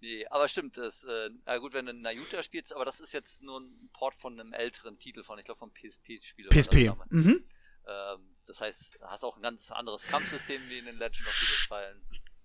Nee, 0.00 0.26
aber 0.26 0.48
stimmt, 0.48 0.76
das, 0.76 1.04
äh, 1.04 1.30
na 1.46 1.58
gut, 1.58 1.72
wenn 1.72 1.86
du 1.86 1.94
Nayuta 1.94 2.42
spielst, 2.42 2.74
aber 2.74 2.84
das 2.84 3.00
ist 3.00 3.14
jetzt 3.14 3.42
nur 3.42 3.60
ein 3.60 3.90
Port 3.92 4.14
von 4.16 4.38
einem 4.38 4.52
älteren 4.52 4.98
Titel 4.98 5.22
von, 5.22 5.38
ich 5.38 5.44
glaube, 5.44 5.58
vom 5.58 5.72
PSP-Spieler. 5.72 6.50
PSP. 6.50 6.92
Mhm. 7.10 7.44
Ähm, 7.86 8.36
das 8.46 8.60
heißt, 8.60 8.96
du 8.96 9.06
hast 9.06 9.24
auch 9.24 9.36
ein 9.36 9.42
ganz 9.42 9.70
anderes 9.70 10.06
Kampfsystem 10.06 10.60
wie 10.68 10.78
in 10.78 10.86
den 10.86 10.98
Legend 10.98 11.26
of 11.26 11.34
Heroes 11.34 11.68
Teilen. 11.68 12.02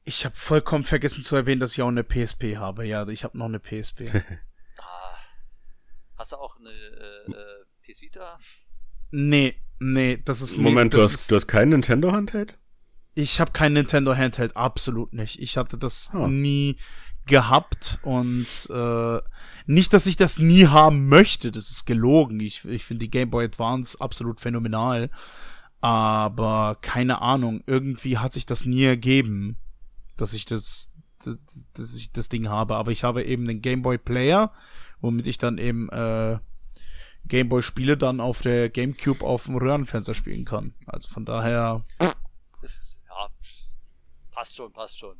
Ich 0.09 0.25
habe 0.25 0.35
vollkommen 0.35 0.83
vergessen 0.83 1.23
zu 1.23 1.35
erwähnen, 1.35 1.59
dass 1.61 1.73
ich 1.73 1.83
auch 1.83 1.87
eine 1.87 2.03
PSP 2.03 2.57
habe. 2.57 2.83
Ja, 2.83 3.07
ich 3.07 3.23
habe 3.23 3.37
noch 3.37 3.45
eine 3.45 3.59
PSP. 3.59 4.09
Ah. 4.81 5.15
Hast 6.17 6.31
du 6.31 6.37
auch 6.37 6.55
eine 6.57 6.69
äh, 6.69 7.31
äh, 7.31 7.65
PS 7.93 8.01
Vita? 8.01 8.39
nee, 9.11 9.53
nee, 9.79 10.17
das 10.25 10.41
ist 10.41 10.57
mir- 10.57 10.63
Moment, 10.63 10.93
du 10.93 10.97
das 10.97 11.13
hast, 11.13 11.21
ist, 11.21 11.31
du 11.31 11.35
hast 11.35 11.47
keinen 11.47 11.69
Nintendo-Handheld? 11.69 12.57
Ich 13.13 13.39
habe 13.39 13.51
kein 13.51 13.73
Nintendo 13.73 14.15
Handheld, 14.15 14.57
absolut 14.57 15.13
nicht. 15.13 15.39
Ich 15.39 15.57
hatte 15.57 15.77
das 15.77 16.09
Ah. 16.13 16.27
nie 16.27 16.77
gehabt 17.27 17.99
und 18.01 18.47
äh, 18.71 19.19
nicht, 19.67 19.93
dass 19.93 20.07
ich 20.07 20.17
das 20.17 20.39
nie 20.39 20.65
haben 20.67 21.07
möchte. 21.07 21.51
Das 21.51 21.69
ist 21.69 21.85
gelogen. 21.85 22.39
Ich, 22.39 22.65
ich 22.65 22.83
finde 22.85 23.05
die 23.05 23.11
Game 23.11 23.29
Boy 23.29 23.45
Advance 23.45 23.99
absolut 24.01 24.39
phänomenal. 24.41 25.11
Aber 25.81 26.77
keine 26.81 27.21
Ahnung, 27.21 27.61
irgendwie 27.67 28.17
hat 28.17 28.33
sich 28.33 28.47
das 28.47 28.65
nie 28.65 28.83
ergeben, 28.85 29.57
dass 30.19 30.33
ich 30.33 30.45
das, 30.45 30.91
dass, 31.73 31.95
ich 31.95 32.11
das 32.11 32.29
Ding 32.29 32.49
habe. 32.49 32.75
Aber 32.75 32.91
ich 32.91 33.03
habe 33.03 33.23
eben 33.23 33.47
den 33.47 33.61
Game 33.61 33.81
Boy 33.81 33.97
Player, 33.97 34.53
womit 34.99 35.27
ich 35.27 35.37
dann 35.37 35.57
eben 35.57 35.89
äh, 35.89 36.39
Game 37.25 37.49
Boy 37.49 37.61
Spiele 37.61 37.97
dann 37.97 38.19
auf 38.19 38.41
der 38.41 38.69
GameCube 38.69 39.25
auf 39.25 39.45
dem 39.45 39.55
Röhrenfernseher 39.55 40.15
spielen 40.15 40.45
kann. 40.45 40.75
Also 40.85 41.09
von 41.09 41.25
daher 41.25 41.85
Ist, 42.61 42.97
ja, 43.07 43.29
passt 44.31 44.55
schon, 44.55 44.73
passt 44.73 44.97
schon. 44.97 45.17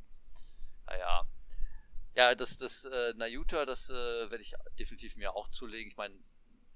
Naja. 0.86 1.26
Ja, 2.16 2.36
das, 2.36 2.58
das 2.58 2.84
äh, 2.84 3.14
Nayuta, 3.16 3.66
das 3.66 3.90
äh, 3.90 3.94
werde 3.94 4.42
ich 4.42 4.54
definitiv 4.78 5.16
mir 5.16 5.34
auch 5.34 5.50
zulegen. 5.52 5.90
Ich 5.90 5.98
meine, 5.98 6.16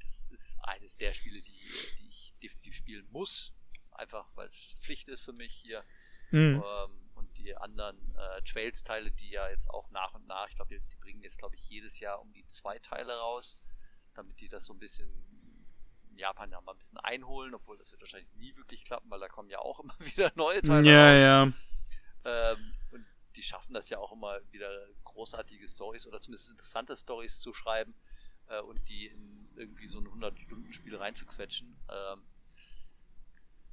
das 0.02 0.24
ist 0.30 0.58
eines 0.64 0.95
der 0.95 1.12
Spiele, 1.12 1.41
die, 1.41 1.60
die 2.00 2.08
ich 2.08 2.34
definitiv 2.41 2.76
spielen 2.76 3.06
muss. 3.12 3.54
Einfach, 3.91 4.26
weil 4.36 4.48
es 4.48 4.78
Pflicht 4.80 5.10
ist 5.10 5.26
für 5.26 5.34
mich 5.34 5.52
hier. 5.52 5.84
Mhm. 6.32 6.64
Ähm, 6.66 7.03
die 7.44 7.56
anderen 7.57 8.15
äh, 8.15 8.41
Trails-Teile, 8.44 9.11
die 9.11 9.30
ja 9.30 9.49
jetzt 9.49 9.70
auch 9.70 9.90
nach 9.91 10.14
und 10.14 10.26
nach, 10.28 10.48
ich 10.49 10.56
glaube, 10.56 10.74
die, 10.76 10.82
die 10.88 10.95
bringen 10.95 11.22
jetzt, 11.22 11.38
glaube 11.40 11.56
ich, 11.56 11.68
jedes 11.70 11.99
Jahr 11.99 12.20
um 12.22 12.32
die 12.34 12.48
zwei 12.48 12.80
Teile 12.80 13.15
raus, 13.18 13.60
damit 14.15 14.40
die 14.40 14.49
das 14.49 14.65
so 14.65 14.74
ein 14.74 14.80
bisschen 14.80 15.10
in 16.10 16.18
Japan 16.18 16.52
ja 16.52 16.61
mal 16.61 16.74
ein 16.74 16.78
bisschen 16.78 16.99
einholen, 16.99 17.56
obwohl 17.56 17.78
das 17.78 17.91
wird 17.91 18.02
wahrscheinlich 18.02 18.32
nie 18.36 18.56
wirklich 18.56 18.84
klappen, 18.86 19.10
weil 19.10 19.20
da 19.20 19.28
kommen 19.28 19.49
ja 19.49 19.60
auch 19.60 19.80
immer 19.84 19.95
wieder 19.99 20.32
neue 20.36 20.61
Teile 20.61 20.90
Ja, 20.90 21.11
raus. 21.11 21.53
ja. 22.26 22.52
Ähm, 22.53 22.74
und 22.91 23.06
die 23.36 23.41
schaffen 23.44 23.74
das 23.74 23.90
ja 23.90 23.98
auch 23.98 24.11
immer 24.11 24.40
wieder 24.52 24.88
großartige 25.03 25.68
Stories 25.68 26.06
oder 26.07 26.22
zumindest 26.22 26.49
interessante 26.49 26.95
Stories 26.95 27.40
zu 27.40 27.53
schreiben 27.53 27.95
äh, 28.48 28.61
und 28.61 28.88
die 28.88 29.07
in 29.07 29.49
irgendwie 29.56 29.88
so 29.88 29.99
ein 29.99 30.07
100-Stunden-Spiel 30.07 30.95
reinzuquetschen, 30.95 31.76
ähm, 31.90 32.24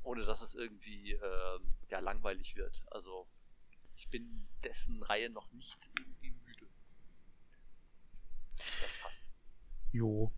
ohne 0.03 0.25
dass 0.25 0.41
es 0.43 0.55
irgendwie 0.55 1.13
ähm, 1.13 1.75
ja, 1.89 2.01
langweilig 2.01 2.57
wird. 2.57 2.83
Also 2.91 3.29
ich 4.01 4.09
bin 4.09 4.47
dessen 4.65 5.03
Reihe 5.03 5.29
noch 5.29 5.53
nicht 5.53 5.77
irgendwie 5.95 6.31
müde. 6.31 6.67
Das 8.57 8.97
passt. 9.03 9.31
Jo. 9.93 10.33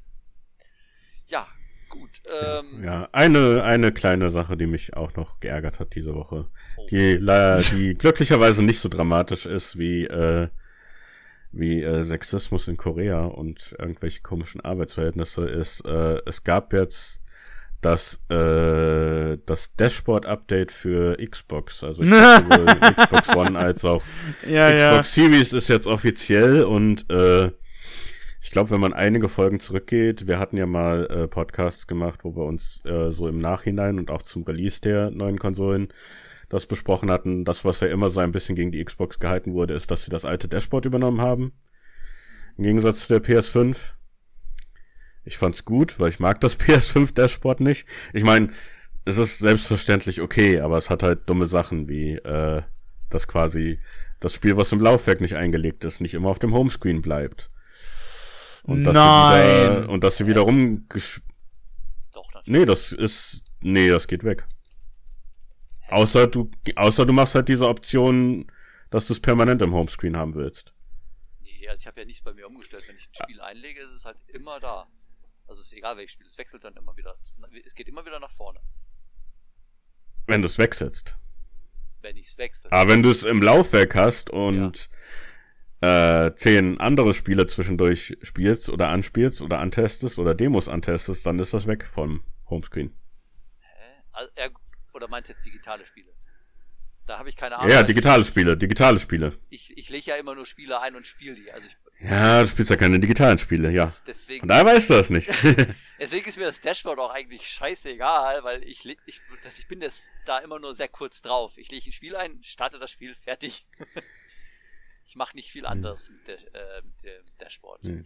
Ja, 1.28 1.47
gut. 1.89 2.20
Ähm, 2.28 2.82
Ja, 2.82 3.09
eine, 3.12 3.62
eine 3.62 3.93
kleine 3.93 4.30
Sache, 4.30 4.56
die 4.56 4.66
mich 4.66 4.94
auch 4.97 5.14
noch 5.14 5.39
geärgert 5.39 5.78
hat 5.78 5.94
diese 5.94 6.12
Woche. 6.14 6.51
oh, 6.76 6.86
Die, 6.90 7.18
die 7.20 7.94
glücklicherweise 7.98 8.64
nicht 8.64 8.80
so 8.80 8.89
dramatisch 8.89 9.47
ist 9.47 9.78
wie, 9.78 10.05
äh, 10.06 10.48
wie 11.52 11.82
äh, 11.82 12.02
Sexismus 12.02 12.66
in 12.66 12.76
Korea 12.76 13.26
und 13.26 13.76
irgendwelche 13.78 14.22
komischen 14.22 14.60
Arbeitsverhältnisse 14.60 15.48
ist. 15.48 15.84
Äh, 15.84 16.20
es 16.26 16.43
gab 16.43 16.72
jetzt 16.72 17.22
das, 17.82 18.20
äh, 18.30 19.36
das 19.44 19.74
Dashboard-Update 19.76 20.72
für 20.72 21.16
Xbox. 21.16 21.84
Also 21.84 22.02
ich 22.02 22.10
glaube, 22.10 22.46
sowohl 22.48 22.94
Xbox 22.94 23.36
One 23.36 23.59
als 23.59 23.84
auch 23.84 24.02
Ja, 24.48 24.74
Xbox 24.74 25.14
Series 25.14 25.52
ist 25.52 25.68
jetzt 25.68 25.86
offiziell 25.86 26.64
und 26.64 27.10
äh, 27.10 27.50
ich 28.40 28.50
glaube, 28.50 28.70
wenn 28.70 28.80
man 28.80 28.92
einige 28.92 29.28
Folgen 29.28 29.60
zurückgeht, 29.60 30.26
wir 30.26 30.38
hatten 30.38 30.56
ja 30.56 30.66
mal 30.66 31.06
äh, 31.06 31.28
Podcasts 31.28 31.86
gemacht, 31.86 32.20
wo 32.22 32.34
wir 32.34 32.44
uns 32.44 32.82
äh, 32.84 33.10
so 33.10 33.28
im 33.28 33.38
Nachhinein 33.38 33.98
und 33.98 34.10
auch 34.10 34.22
zum 34.22 34.42
Release 34.44 34.80
der 34.80 35.10
neuen 35.10 35.38
Konsolen 35.38 35.88
das 36.48 36.66
besprochen 36.66 37.10
hatten. 37.10 37.44
Das, 37.44 37.64
was 37.64 37.80
ja 37.80 37.88
immer 37.88 38.10
so 38.10 38.20
ein 38.20 38.32
bisschen 38.32 38.56
gegen 38.56 38.72
die 38.72 38.84
Xbox 38.84 39.18
gehalten 39.18 39.54
wurde, 39.54 39.74
ist, 39.74 39.90
dass 39.90 40.04
sie 40.04 40.10
das 40.10 40.24
alte 40.24 40.48
Dashboard 40.48 40.84
übernommen 40.84 41.20
haben. 41.20 41.52
Im 42.59 42.64
Gegensatz 42.64 43.06
zu 43.06 43.18
der 43.18 43.22
PS5. 43.22 43.92
Ich 45.24 45.39
fand's 45.39 45.65
gut, 45.65 45.99
weil 46.01 46.09
ich 46.09 46.20
mag 46.20 46.40
das 46.40 46.59
PS5 46.61 47.15
Dashboard 47.15 47.61
nicht. 47.61 47.86
Ich 48.12 48.24
meine, 48.24 48.53
es 49.05 49.19
ist 49.19 49.39
selbstverständlich 49.39 50.20
okay, 50.20 50.61
aber 50.61 50.77
es 50.77 50.90
hat 50.90 51.03
halt 51.03 51.28
dumme 51.28 51.47
Sachen 51.47 51.89
wie, 51.89 52.12
äh, 52.12 52.62
dass 53.11 53.27
quasi 53.27 53.81
das 54.20 54.35
Spiel, 54.35 54.57
was 54.57 54.73
im 54.73 54.81
Laufwerk 54.81 55.20
nicht 55.20 55.36
eingelegt 55.36 55.85
ist, 55.85 56.01
nicht 56.01 56.15
immer 56.15 56.28
auf 56.28 56.39
dem 56.39 56.55
Homescreen 56.55 57.03
bleibt. 57.03 57.51
Und 58.65 58.85
dass 58.85 58.94
sie 58.94 59.01
Nein. 59.01 59.82
wieder, 59.82 59.89
und 59.89 60.05
dass 60.05 60.16
sie 60.16 60.27
wiederum 60.27 60.89
gesch 60.89 61.20
Doch, 62.12 62.32
natürlich. 62.32 62.61
Nee, 62.61 62.66
das 62.66 62.93
ist. 62.93 63.43
Nee, 63.61 63.90
das 63.90 64.07
geht 64.07 64.23
weg. 64.23 64.47
Außer 65.89 66.27
du, 66.28 66.51
außer 66.77 67.05
du 67.05 67.12
machst 67.12 67.35
halt 67.35 67.49
diese 67.49 67.69
Option, 67.69 68.47
dass 68.90 69.09
du 69.09 69.12
es 69.12 69.20
permanent 69.20 69.61
im 69.62 69.74
Homescreen 69.74 70.16
haben 70.16 70.35
willst. 70.35 70.73
Nee, 71.43 71.69
also 71.69 71.81
ich 71.81 71.86
habe 71.86 72.01
ja 72.01 72.07
nichts 72.07 72.23
bei 72.23 72.32
mir 72.32 72.47
umgestellt. 72.47 72.85
Wenn 72.86 72.97
ich 72.97 73.09
ein 73.09 73.24
Spiel 73.24 73.40
einlege, 73.40 73.82
ist 73.82 73.94
es 73.94 74.05
halt 74.05 74.16
immer 74.28 74.61
da. 74.61 74.86
Also 75.47 75.60
es 75.60 75.66
ist 75.66 75.74
egal, 75.74 75.97
welches 75.97 76.12
Spiel. 76.12 76.27
Es 76.27 76.39
wechselt 76.39 76.64
dann 76.64 76.77
immer 76.77 76.97
wieder. 76.97 77.16
Es 77.20 77.74
geht 77.74 77.89
immer 77.89 78.05
wieder 78.06 78.20
nach 78.20 78.31
vorne, 78.31 78.60
Wenn 80.27 80.40
du 80.43 80.47
es 80.47 80.59
wegsetzt. 80.59 81.16
wenn 82.01 82.16
ich 82.16 82.27
es 82.28 82.39
wechsle. 82.39 82.73
Aber 82.73 82.90
wenn 82.90 83.02
du 83.02 83.10
es 83.10 83.23
im 83.23 83.43
Laufwerk 83.43 83.94
hast 83.94 84.31
und 84.31 84.89
äh, 85.81 86.32
zehn 86.35 86.78
andere 86.81 87.12
Spiele 87.12 87.47
zwischendurch 87.47 88.16
spielst 88.23 88.70
oder 88.70 88.89
anspielst 88.89 89.43
oder 89.43 89.59
antestest 89.59 90.19
oder 90.19 90.35
Demos 90.35 90.69
antestest, 90.69 91.27
dann 91.27 91.39
ist 91.39 91.52
das 91.55 91.66
weg 91.66 91.85
vom 91.86 92.24
Homescreen. 92.48 92.97
Hä? 93.60 94.02
Also, 94.12 94.31
ja, 94.39 94.48
oder 94.94 95.09
meinst 95.09 95.28
du 95.28 95.32
jetzt 95.35 95.44
digitale 95.44 95.85
Spiele? 95.86 96.11
Da 97.06 97.18
habe 97.18 97.28
ich 97.28 97.36
keine 97.36 97.58
Ahnung. 97.58 97.70
ja, 97.70 97.82
digitale 97.82 98.24
Spiele, 98.24 98.56
digitale 98.56 98.98
Spiele. 98.98 99.36
Ich, 99.50 99.76
ich, 99.76 99.90
lege 99.90 100.10
ja 100.10 100.16
immer 100.16 100.34
nur 100.36 100.46
Spiele 100.46 100.80
ein 100.80 100.94
und 100.94 101.04
spiele 101.06 101.34
die. 101.34 101.50
Also 101.50 101.66
ich, 101.66 101.76
Ja, 102.08 102.40
du 102.42 102.46
spielst 102.46 102.70
ja 102.70 102.76
keine 102.76 103.00
digitalen 103.00 103.38
Spiele, 103.38 103.70
ja. 103.72 103.92
deswegen, 104.06 104.40
Von 104.40 104.48
daher 104.48 104.64
weißt 104.66 104.90
du 104.90 104.94
das 104.94 105.10
nicht. 105.10 105.28
deswegen 105.98 106.28
ist 106.28 106.38
mir 106.38 106.44
das 106.44 106.60
Dashboard 106.60 107.00
auch 107.00 107.10
eigentlich 107.10 107.48
scheißegal, 107.48 108.44
weil 108.44 108.62
ich, 108.62 108.84
leg- 108.84 109.00
ich, 109.06 109.20
das, 109.42 109.58
ich 109.58 109.66
bin 109.66 109.80
das 109.80 110.10
da 110.26 110.38
immer 110.38 110.60
nur 110.60 110.74
sehr 110.74 110.88
kurz 110.88 111.22
drauf. 111.22 111.58
Ich 111.58 111.70
lege 111.72 111.88
ein 111.88 111.92
Spiel 111.92 112.14
ein, 112.14 112.38
starte 112.42 112.78
das 112.78 112.92
Spiel, 112.92 113.16
fertig. 113.16 113.66
ich 115.06 115.16
mache 115.16 115.34
nicht 115.36 115.50
viel 115.50 115.66
anderes 115.66 116.10
mit, 116.10 116.28
der, 116.28 116.38
äh, 116.38 116.82
mit 116.84 117.02
dem 117.02 117.24
Dashboard. 117.40 117.82
Hm. 117.82 118.04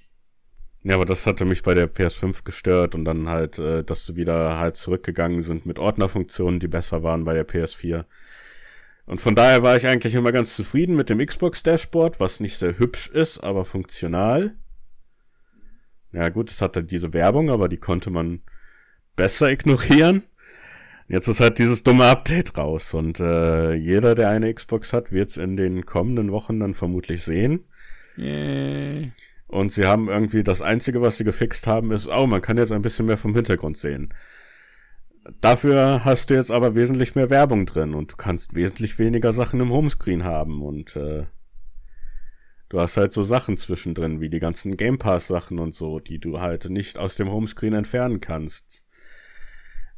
Ja, 0.85 0.94
aber 0.94 1.05
das 1.05 1.27
hatte 1.27 1.44
mich 1.44 1.62
bei 1.62 1.74
der 1.74 1.86
PS5 1.93 2.44
gestört 2.44 2.94
und 2.94 3.05
dann 3.05 3.28
halt, 3.28 3.59
äh, 3.59 3.82
dass 3.82 4.06
sie 4.06 4.16
wieder 4.16 4.56
halt 4.56 4.77
zurückgegangen 4.77 5.43
sind 5.43 5.66
mit 5.66 5.78
Ordnerfunktionen, 5.78 6.60
die 6.60 6.68
besser 6.68 7.02
waren 7.02 7.24
bei 7.24 7.35
der 7.35 7.47
PS4. 7.47 8.05
Und 9.07 9.20
von 9.20 9.37
daher 9.37 9.62
war 9.62 9.77
ich 9.77 9.87
eigentlich 9.87 10.15
immer 10.15 10.33
ganz 10.33 10.57
zufrieden 10.57 10.97
mit 10.97 11.09
dem 11.09 11.24
Xbox 11.24 11.62
Dashboard, 11.62 12.19
was 12.19 12.41
nicht 12.41 12.59
sehr 12.59 12.78
hübsch 12.78 13.09
ist, 13.09 13.39
aber 13.39 13.65
funktional. 13.65 14.57
Ja 16.12 16.28
gut, 16.28 16.51
es 16.51 16.61
hatte 16.61 16.83
diese 16.83 17.12
Werbung, 17.12 17.51
aber 17.51 17.69
die 17.69 17.77
konnte 17.77 18.11
man 18.11 18.41
besser 19.15 19.51
ignorieren. 19.51 20.24
Jetzt 21.09 21.28
ist 21.28 21.41
halt 21.41 21.61
dieses 21.61 21.85
dumme 21.85 22.07
Update 22.07 22.59
raus 22.59 22.93
und 22.95 23.20
äh, 23.20 23.74
jeder, 23.74 24.16
der 24.16 24.28
eine 24.31 24.53
Xbox 24.53 24.93
hat, 24.93 25.12
wird 25.12 25.28
es 25.28 25.37
in 25.37 25.57
den 25.57 25.87
kommenden 25.87 26.33
Wochen 26.33 26.59
dann 26.59 26.74
vermutlich 26.74 27.23
sehen. 27.23 27.65
Yay. 28.16 29.12
Und 29.47 29.70
sie 29.70 29.85
haben 29.85 30.09
irgendwie 30.09 30.43
das 30.43 30.62
Einzige, 30.62 31.01
was 31.01 31.16
sie 31.16 31.24
gefixt 31.24 31.69
haben, 31.69 31.93
ist, 31.93 32.09
oh, 32.09 32.27
man 32.27 32.43
kann 32.43 32.57
jetzt 32.57 32.73
ein 32.73 32.83
bisschen 32.83 33.07
mehr 33.07 33.16
vom 33.16 33.37
Hintergrund 33.37 33.77
sehen. 33.77 34.12
Dafür 35.40 36.05
hast 36.05 36.31
du 36.31 36.35
jetzt 36.35 36.51
aber 36.51 36.74
wesentlich 36.74 37.15
mehr 37.15 37.31
Werbung 37.31 37.66
drin 37.66 37.94
und 37.94 38.12
du 38.12 38.16
kannst 38.16 38.55
wesentlich 38.55 38.98
weniger 38.98 39.32
Sachen 39.32 39.61
im 39.61 39.70
Homescreen 39.70 40.24
haben 40.24 40.62
und 40.62 40.94
äh, 40.94 41.27
du 42.69 42.81
hast 42.81 42.97
halt 42.97 43.12
so 43.12 43.23
Sachen 43.24 43.57
zwischendrin, 43.57 44.20
wie 44.20 44.28
die 44.28 44.39
ganzen 44.39 44.77
Game 44.77 44.98
Pass 44.98 45.27
Sachen 45.27 45.59
und 45.59 45.74
so, 45.74 45.98
die 45.98 46.19
du 46.19 46.40
halt 46.40 46.69
nicht 46.70 46.98
aus 46.98 47.16
dem 47.16 47.31
Homescreen 47.31 47.74
entfernen 47.74 48.20
kannst. 48.20 48.85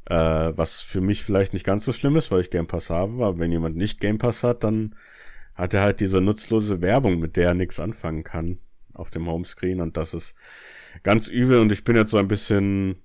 Äh, 0.07 0.53
was 0.57 0.81
für 0.81 1.03
mich 1.03 1.23
vielleicht 1.23 1.53
nicht 1.53 1.67
ganz 1.67 1.85
so 1.85 1.93
schlimm 1.93 2.17
ist, 2.17 2.31
weil 2.31 2.41
ich 2.41 2.51
Game 2.51 2.67
Pass 2.67 2.89
habe, 2.89 3.25
aber 3.25 3.39
wenn 3.39 3.53
jemand 3.53 3.77
nicht 3.77 4.01
Game 4.01 4.19
Pass 4.19 4.43
hat, 4.43 4.65
dann 4.65 4.95
hat 5.55 5.75
er 5.75 5.83
halt 5.83 6.01
diese 6.01 6.23
nutzlose 6.23 6.81
Werbung, 6.81 7.19
mit 7.19 7.37
der 7.37 7.49
er 7.49 7.55
nichts 7.55 7.81
anfangen 7.81 8.25
kann 8.25 8.59
auf 8.95 9.11
dem 9.11 9.27
Homescreen 9.29 9.81
und 9.81 9.97
das 9.97 10.15
ist 10.15 10.35
ganz 11.03 11.29
übel 11.29 11.59
und 11.61 11.71
ich 11.71 11.85
bin 11.85 11.97
jetzt 11.97 12.13
so 12.13 12.17
ein 12.17 12.29
bisschen 12.29 13.03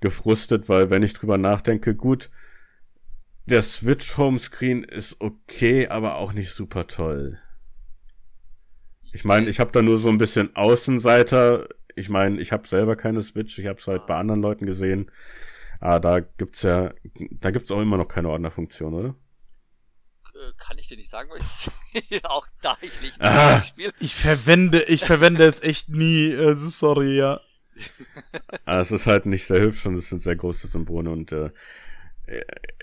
gefrustet, 0.00 0.68
weil 0.68 0.90
wenn 0.90 1.02
ich 1.02 1.12
drüber 1.14 1.38
nachdenke, 1.38 1.94
gut, 1.94 2.30
der 3.46 3.62
Switch 3.62 4.16
Homescreen 4.16 4.84
ist 4.84 5.20
okay, 5.20 5.88
aber 5.88 6.16
auch 6.16 6.32
nicht 6.32 6.50
super 6.52 6.86
toll. 6.86 7.38
Ich 9.12 9.24
meine, 9.24 9.48
ich 9.48 9.58
habe 9.58 9.70
da 9.72 9.80
nur 9.82 9.98
so 9.98 10.10
ein 10.10 10.18
bisschen 10.18 10.54
Außenseiter. 10.54 11.66
Ich 11.96 12.10
meine, 12.10 12.40
ich 12.40 12.52
habe 12.52 12.68
selber 12.68 12.94
keine 12.94 13.22
Switch, 13.22 13.58
ich 13.58 13.66
habe 13.66 13.80
es 13.80 13.86
halt 13.86 14.06
bei 14.06 14.16
anderen 14.16 14.42
Leuten 14.42 14.66
gesehen. 14.66 15.10
Aber 15.80 16.00
da 16.00 16.20
gibt's 16.20 16.62
ja, 16.62 16.92
da 17.30 17.50
gibt's 17.50 17.70
auch 17.70 17.80
immer 17.80 17.96
noch 17.96 18.08
keine 18.08 18.28
Ordnerfunktion, 18.28 18.94
oder? 18.94 19.14
Äh, 20.34 20.52
kann 20.58 20.78
ich 20.78 20.88
dir 20.88 20.96
nicht 20.96 21.10
sagen, 21.10 21.30
weil 21.30 21.40
ich 22.10 22.24
auch 22.24 22.46
da 22.60 22.76
ich 22.82 23.00
nicht 23.00 23.20
Ah. 23.20 23.62
spiele. 23.62 23.92
Ich 23.98 24.14
verwende, 24.14 24.82
ich 24.82 25.04
verwende 25.04 25.44
es 25.44 25.62
echt 25.62 25.88
nie. 25.88 26.36
Also 26.36 26.68
sorry, 26.68 27.16
ja. 27.16 27.40
Aber 28.64 28.80
es 28.80 28.92
ist 28.92 29.06
halt 29.06 29.26
nicht 29.26 29.46
sehr 29.46 29.60
hübsch 29.60 29.86
und 29.86 29.94
es 29.94 30.08
sind 30.08 30.22
sehr 30.22 30.36
große 30.36 30.68
Symbole 30.68 31.10
und 31.10 31.32
äh, 31.32 31.50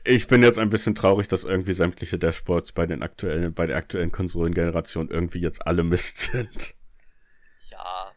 ich 0.03 0.27
bin 0.27 0.41
jetzt 0.41 0.57
ein 0.57 0.69
bisschen 0.69 0.95
traurig, 0.95 1.27
dass 1.27 1.43
irgendwie 1.43 1.73
sämtliche 1.73 2.17
Dashboards 2.17 2.71
bei 2.71 2.85
den 2.87 3.03
aktuellen, 3.03 3.53
bei 3.53 3.67
der 3.67 3.77
aktuellen 3.77 4.11
Konsolengeneration 4.11 5.09
irgendwie 5.09 5.39
jetzt 5.39 5.65
alle 5.65 5.83
Mist 5.83 6.17
sind. 6.31 6.75
Ja, 7.69 8.11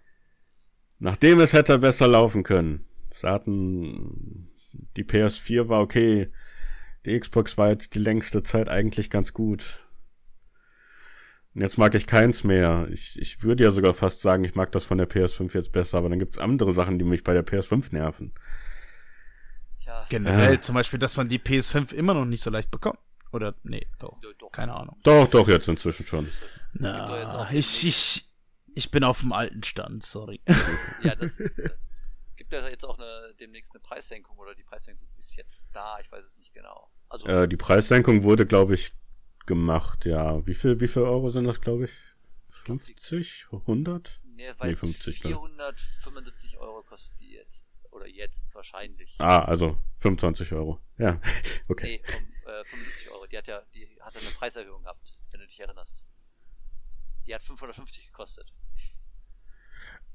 Nachdem 0.98 1.40
es 1.40 1.52
hätte 1.52 1.78
besser 1.78 2.08
laufen 2.08 2.42
können. 2.42 2.84
Es 3.10 3.22
hatten, 3.22 4.50
die 4.96 5.04
PS4 5.04 5.68
war 5.68 5.80
okay. 5.80 6.30
Die 7.06 7.18
Xbox 7.18 7.56
war 7.56 7.70
jetzt 7.70 7.94
die 7.94 8.00
längste 8.00 8.42
Zeit 8.42 8.68
eigentlich 8.68 9.08
ganz 9.08 9.32
gut. 9.32 9.87
Und 11.54 11.62
jetzt 11.62 11.78
mag 11.78 11.94
ich 11.94 12.06
keins 12.06 12.44
mehr. 12.44 12.86
Ich, 12.92 13.18
ich 13.18 13.42
würde 13.42 13.64
ja 13.64 13.70
sogar 13.70 13.94
fast 13.94 14.20
sagen, 14.20 14.44
ich 14.44 14.54
mag 14.54 14.70
das 14.72 14.84
von 14.84 14.98
der 14.98 15.08
PS5 15.08 15.52
jetzt 15.54 15.72
besser, 15.72 15.98
aber 15.98 16.08
dann 16.08 16.18
gibt's 16.18 16.38
andere 16.38 16.72
Sachen, 16.72 16.98
die 16.98 17.04
mich 17.04 17.24
bei 17.24 17.32
der 17.32 17.44
PS5 17.46 17.92
nerven. 17.92 18.32
ja. 19.80 20.06
Generell 20.08 20.56
Ah. 20.56 20.60
zum 20.60 20.74
Beispiel, 20.74 20.98
dass 20.98 21.16
man 21.16 21.28
die 21.28 21.38
PS5 21.38 21.92
immer 21.92 22.14
noch 22.14 22.24
nicht 22.26 22.42
so 22.42 22.50
leicht 22.50 22.70
bekommt. 22.70 22.98
Oder, 23.32 23.54
nee, 23.62 23.86
doch. 23.98 24.18
Keine 24.52 24.74
Ahnung. 24.74 24.96
Doch, 25.02 25.26
doch, 25.28 25.48
jetzt 25.48 25.68
inzwischen 25.68 26.06
schon. 26.06 26.28
Na, 26.72 27.50
ich, 27.50 27.86
ich, 27.86 28.30
ich 28.74 28.90
bin 28.90 29.04
auf 29.04 29.20
dem 29.20 29.32
alten 29.32 29.62
Stand, 29.62 30.02
sorry. 30.02 30.40
Ja, 31.02 31.14
das 31.14 31.38
ist. 31.40 31.58
Äh, 31.58 31.70
gibt 32.36 32.52
ja 32.52 32.66
jetzt 32.68 32.84
auch 32.86 32.98
eine, 32.98 33.34
demnächst 33.40 33.72
eine 33.74 33.80
Preissenkung 33.80 34.38
oder 34.38 34.54
die 34.54 34.62
Preissenkung 34.62 35.08
ist 35.18 35.36
jetzt 35.36 35.66
da, 35.74 35.98
ich 36.00 36.10
weiß 36.10 36.24
es 36.24 36.38
nicht 36.38 36.54
genau. 36.54 36.88
Also, 37.10 37.26
Äh, 37.26 37.48
die 37.48 37.56
Preissenkung 37.56 38.22
wurde, 38.22 38.46
glaube 38.46 38.74
ich, 38.74 38.92
gemacht, 39.48 40.04
ja. 40.04 40.46
Wie 40.46 40.54
viel, 40.54 40.78
wie 40.78 40.86
viel 40.86 41.02
Euro 41.02 41.28
sind 41.30 41.44
das, 41.44 41.60
glaube 41.60 41.86
ich? 41.86 41.92
50? 42.66 43.46
100? 43.50 44.20
nee, 44.36 44.52
nee, 44.62 44.76
50, 44.76 45.24
ne? 45.24 45.30
475 45.30 46.58
Euro 46.58 46.82
kostet 46.84 47.18
die 47.18 47.32
jetzt. 47.32 47.66
Oder 47.90 48.06
jetzt 48.06 48.54
wahrscheinlich. 48.54 49.16
Ah, 49.18 49.40
also 49.44 49.76
25 50.00 50.52
Euro. 50.52 50.78
Ja, 50.98 51.20
okay. 51.68 52.00
Nee, 52.06 52.16
um, 52.16 52.52
äh, 52.52 52.64
75 52.64 53.10
Euro. 53.10 53.26
Die 53.26 53.36
hat 53.38 53.46
ja, 53.48 53.62
die 53.74 53.88
hatte 54.00 54.18
eine 54.20 54.28
Preiserhöhung 54.30 54.82
gehabt, 54.84 55.18
wenn 55.32 55.40
du 55.40 55.46
dich 55.46 55.58
erinnerst. 55.58 56.04
Die 57.26 57.34
hat 57.34 57.42
550 57.42 58.06
gekostet. 58.06 58.52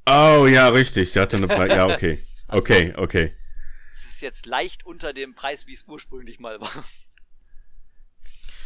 Oh, 0.07 0.45
ja, 0.47 0.69
richtig. 0.69 1.11
Sie 1.11 1.19
hatte 1.19 1.37
eine 1.37 1.47
Pre 1.47 1.67
Ja, 1.67 1.87
okay. 1.87 2.23
Also- 2.47 2.63
Okay, 2.63 2.93
okay. 2.95 3.35
Es 3.91 4.05
ist 4.05 4.21
jetzt 4.21 4.45
leicht 4.45 4.85
unter 4.85 5.13
dem 5.13 5.33
Preis, 5.33 5.65
wie 5.65 5.73
es 5.73 5.83
ursprünglich 5.87 6.39
mal 6.39 6.59
war. 6.61 6.83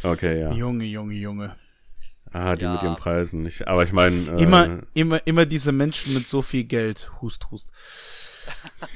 Okay, 0.02 0.40
ja. 0.40 0.52
Junge, 0.52 0.84
Junge, 0.84 1.14
Junge. 1.14 1.56
Ah, 2.32 2.54
die 2.56 2.64
Ja. 2.64 2.74
mit 2.74 2.82
ihren 2.82 2.96
Preisen. 2.96 3.46
Ich, 3.46 3.66
aber 3.66 3.84
ich 3.84 3.92
meine. 3.92 4.32
Äh, 4.38 4.42
Immer, 4.42 4.82
immer, 4.94 5.26
immer 5.26 5.46
diese 5.46 5.72
Menschen 5.72 6.14
mit 6.14 6.26
so 6.26 6.42
viel 6.42 6.64
Geld. 6.64 7.10
Hust, 7.20 7.50
hust. 7.50 7.70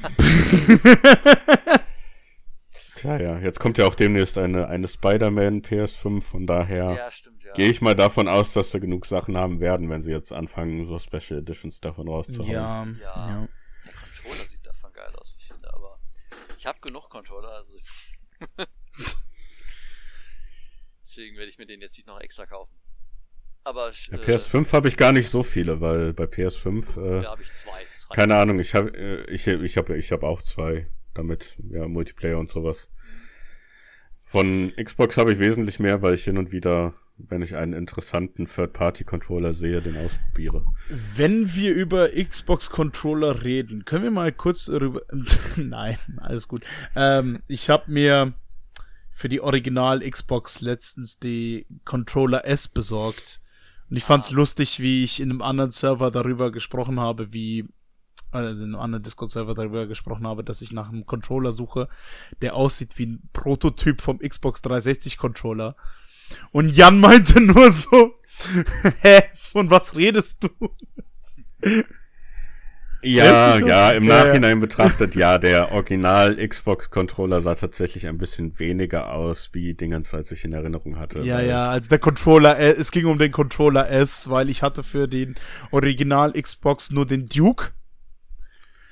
Tja, 2.97 3.17
ja. 3.19 3.39
Jetzt 3.39 3.59
kommt 3.59 3.79
ja 3.79 3.87
auch 3.87 3.95
demnächst 3.95 4.39
eine, 4.39 4.69
eine 4.69 4.87
Spider-Man 4.87 5.63
PS5, 5.63 6.21
von 6.23 6.47
daher. 6.47 6.93
Ja, 6.93 7.11
stimmt, 7.11 7.43
ja. 7.43 7.53
gehe 7.55 7.69
ich 7.71 7.81
mal 7.81 7.95
davon 7.97 8.29
aus, 8.29 8.53
dass 8.53 8.71
sie 8.71 8.81
genug 8.81 9.07
Sachen 9.07 9.37
haben 9.37 9.61
werden, 9.61 9.91
wenn 9.91 10.03
sie 10.05 10.11
jetzt 10.13 10.33
anfangen, 10.33 10.87
so 10.87 10.99
Special 10.99 11.41
Editions 11.41 11.81
davon 11.81 12.09
rauszuhauen. 12.09 12.51
Ja, 12.53 12.85
Ja. 12.85 13.29
ja. 13.29 13.49
Der 13.87 13.93
Controller 13.95 14.47
sieht 14.47 14.65
davon 14.67 14.93
geil 14.93 15.13
aus, 15.21 15.35
wie 15.37 15.43
ich 15.43 15.49
finde, 15.53 15.75
aber 15.75 15.99
ich 16.57 16.67
habe 16.67 16.79
genug 16.81 17.09
Controller, 17.11 17.51
also 17.51 17.73
deswegen 21.17 21.37
werde 21.37 21.51
ich 21.51 21.59
mir 21.59 21.67
den 21.67 21.81
jetzt 21.81 21.97
nicht 21.97 22.07
noch 22.07 22.21
extra 22.21 22.47
kaufen. 22.47 22.75
Aber 23.65 23.93
Ja, 24.11 24.19
äh, 24.19 24.21
PS5 24.21 24.73
habe 24.73 24.89
ich 24.89 24.97
gar 24.97 25.13
nicht 25.13 25.29
so 25.29 25.43
viele, 25.43 25.81
weil 25.81 26.13
bei 26.13 26.25
PS5, 26.25 27.19
äh, 27.19 27.23
da 27.23 27.31
habe 27.31 27.43
ich 27.43 27.53
zwei. 27.53 27.87
Keine 28.15 28.37
Ahnung, 28.37 28.59
ich 28.59 28.75
habe 28.75 28.91
äh, 28.97 29.33
ich, 29.33 29.47
ich 29.47 29.77
hab, 29.77 29.91
ich 29.91 30.11
hab 30.11 30.25
auch 30.25 30.43
zwei, 30.43 30.89
damit, 31.15 31.57
ja, 31.71 31.87
Multiplayer 31.87 32.39
und 32.39 32.51
sowas. 32.51 32.91
Von 34.27 34.73
Xbox 34.83 35.17
habe 35.19 35.33
ich 35.33 35.39
wesentlich 35.39 35.79
mehr, 35.79 36.03
weil 36.03 36.15
ich 36.15 36.25
hin 36.25 36.39
und 36.39 36.51
wieder, 36.51 36.95
wenn 37.19 37.43
ich 37.43 37.55
einen 37.55 37.75
interessanten 37.75 38.47
Third-Party-Controller 38.47 39.53
sehe, 39.53 39.83
den 39.83 39.97
ausprobiere. 39.99 40.65
Wenn 41.15 41.55
wir 41.55 41.75
über 41.75 42.09
Xbox-Controller 42.09 43.45
reden, 43.45 43.85
können 43.85 44.05
wir 44.05 44.11
mal 44.11 44.33
kurz 44.33 44.65
darüber. 44.65 45.03
Nein, 45.57 45.99
alles 46.17 46.49
gut. 46.49 46.65
Ähm, 46.97 47.43
ich 47.47 47.69
habe 47.69 47.93
mir 47.93 48.33
für 49.13 49.29
die 49.29 49.41
Original 49.41 50.01
Xbox 50.01 50.61
letztens 50.61 51.19
die 51.19 51.67
Controller 51.85 52.45
S 52.45 52.69
besorgt. 52.69 53.41
Und 53.91 53.97
ich 53.97 54.05
fand's 54.05 54.31
Ah. 54.31 54.35
lustig, 54.35 54.81
wie 54.81 55.05
ich 55.05 55.21
in 55.21 55.31
einem 55.31 55.43
anderen 55.43 55.71
Server 55.71 56.11
darüber 56.11 56.51
gesprochen 56.51 56.99
habe, 56.99 57.33
wie 57.33 57.67
also 58.31 58.65
in 58.65 58.71
einem 58.71 58.81
anderen 58.81 59.03
Discord-Server 59.03 59.55
darüber 59.55 59.87
gesprochen 59.87 60.27
habe, 60.27 60.43
dass 60.43 60.63
ich 60.63 60.73
nach 60.73 60.89
einem 60.89 61.05
Controller 61.05 61.53
suche, 61.53 61.89
der 62.41 62.55
aussieht 62.55 62.97
wie 62.97 63.05
ein 63.05 63.29
Prototyp 63.35 64.01
vom 64.01 64.21
Xbox 64.21 64.63
360-Controller. 64.65 65.77
Und 66.51 66.71
Jan 66.71 66.99
meinte 66.99 67.41
nur 67.43 67.71
so, 67.71 68.15
hä, 69.01 69.23
von 69.53 69.71
was 69.71 69.95
redest 69.95 70.45
du? 70.45 70.49
Ja, 73.05 73.59
ja, 73.59 73.91
im 73.93 74.05
Ja, 74.05 74.19
ja. 74.19 74.25
Nachhinein 74.25 74.61
betrachtet, 74.61 75.15
ja, 75.17 75.39
der 75.39 75.73
Original 75.73 76.37
Xbox-Controller 76.47 77.41
sah 77.41 77.55
tatsächlich 77.55 78.07
ein 78.07 78.17
bisschen 78.19 78.59
weniger 78.59 79.13
aus, 79.13 79.51
wie 79.53 79.75
Dingens, 79.75 80.15
als 80.15 80.31
ich 80.31 80.45
in 80.45 80.53
Erinnerung 80.53 80.99
hatte. 80.99 81.21
Ja, 81.21 81.41
ja, 81.41 81.69
also 81.69 81.89
der 81.89 81.99
Controller, 81.99 82.59
äh, 82.59 82.71
es 82.73 82.91
ging 82.93 83.07
um 83.07 83.19
den 83.19 83.33
Controller 83.33 83.91
S, 83.91 84.31
weil 84.31 84.49
ich 84.51 84.63
hatte 84.63 84.83
für 84.85 85.09
den 85.09 85.35
Original 85.73 86.33
Xbox 86.33 86.91
nur 86.93 87.07
den 87.07 87.29
Duke 87.29 87.71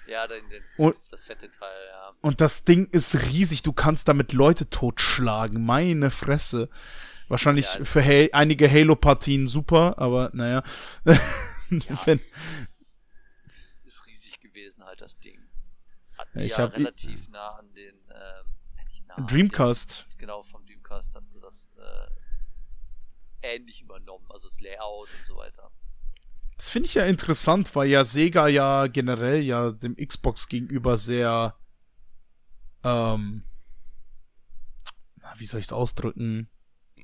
Ja, 0.08 0.26
den, 0.26 0.42
den, 0.50 0.62
Und- 0.76 0.96
das 1.12 1.24
fette 1.24 1.48
Teil, 1.50 1.68
ja. 1.92 2.12
und 2.20 2.40
das 2.40 2.64
Ding 2.64 2.88
ist 2.90 3.14
riesig, 3.26 3.62
du 3.62 3.72
kannst 3.72 4.08
damit 4.08 4.32
Leute 4.32 4.68
totschlagen, 4.68 5.64
meine 5.64 6.10
Fresse. 6.10 6.68
Wahrscheinlich 7.28 7.72
Ja. 7.78 7.84
für 7.84 8.02
ha 8.04 8.28
einige 8.32 8.68
Halo-Partien 8.68 9.46
super, 9.46 9.94
aber 9.98 10.30
naja. 10.32 10.64
Ja, 11.04 11.14
Wenn, 12.06 12.18
es 12.18 12.26
ist, 12.58 12.96
ist 13.86 14.06
riesig 14.08 14.40
gewesen 14.40 14.79
halt 14.90 15.00
das 15.00 15.18
Ding. 15.18 15.38
Hat 16.18 16.28
Ja, 16.34 16.42
ich 16.42 16.56
ja 16.56 16.64
relativ 16.66 17.28
nah 17.28 17.56
an 17.56 17.72
den 17.72 17.94
nicht 18.92 19.06
nah, 19.08 19.14
an 19.14 19.26
Dreamcast. 19.26 20.06
Den, 20.10 20.18
genau, 20.18 20.42
vom 20.42 20.66
Dreamcast 20.66 21.14
hatten 21.14 21.30
sie 21.30 21.40
das 21.40 21.68
äh, 21.76 23.54
ähnlich 23.54 23.80
übernommen, 23.80 24.26
also 24.28 24.48
das 24.48 24.60
Layout 24.60 25.08
und 25.18 25.26
so 25.26 25.36
weiter. 25.36 25.70
Das 26.56 26.68
finde 26.68 26.86
ich 26.86 26.94
ja 26.94 27.06
interessant, 27.06 27.74
weil 27.74 27.88
ja 27.88 28.04
Sega 28.04 28.48
ja 28.48 28.86
generell 28.86 29.40
ja 29.40 29.70
dem 29.70 29.96
Xbox 29.96 30.46
gegenüber 30.46 30.98
sehr, 30.98 31.54
ähm, 32.84 33.44
wie 35.36 35.46
soll 35.46 35.60
ich 35.60 35.66
es 35.66 35.72
ausdrücken, 35.72 36.50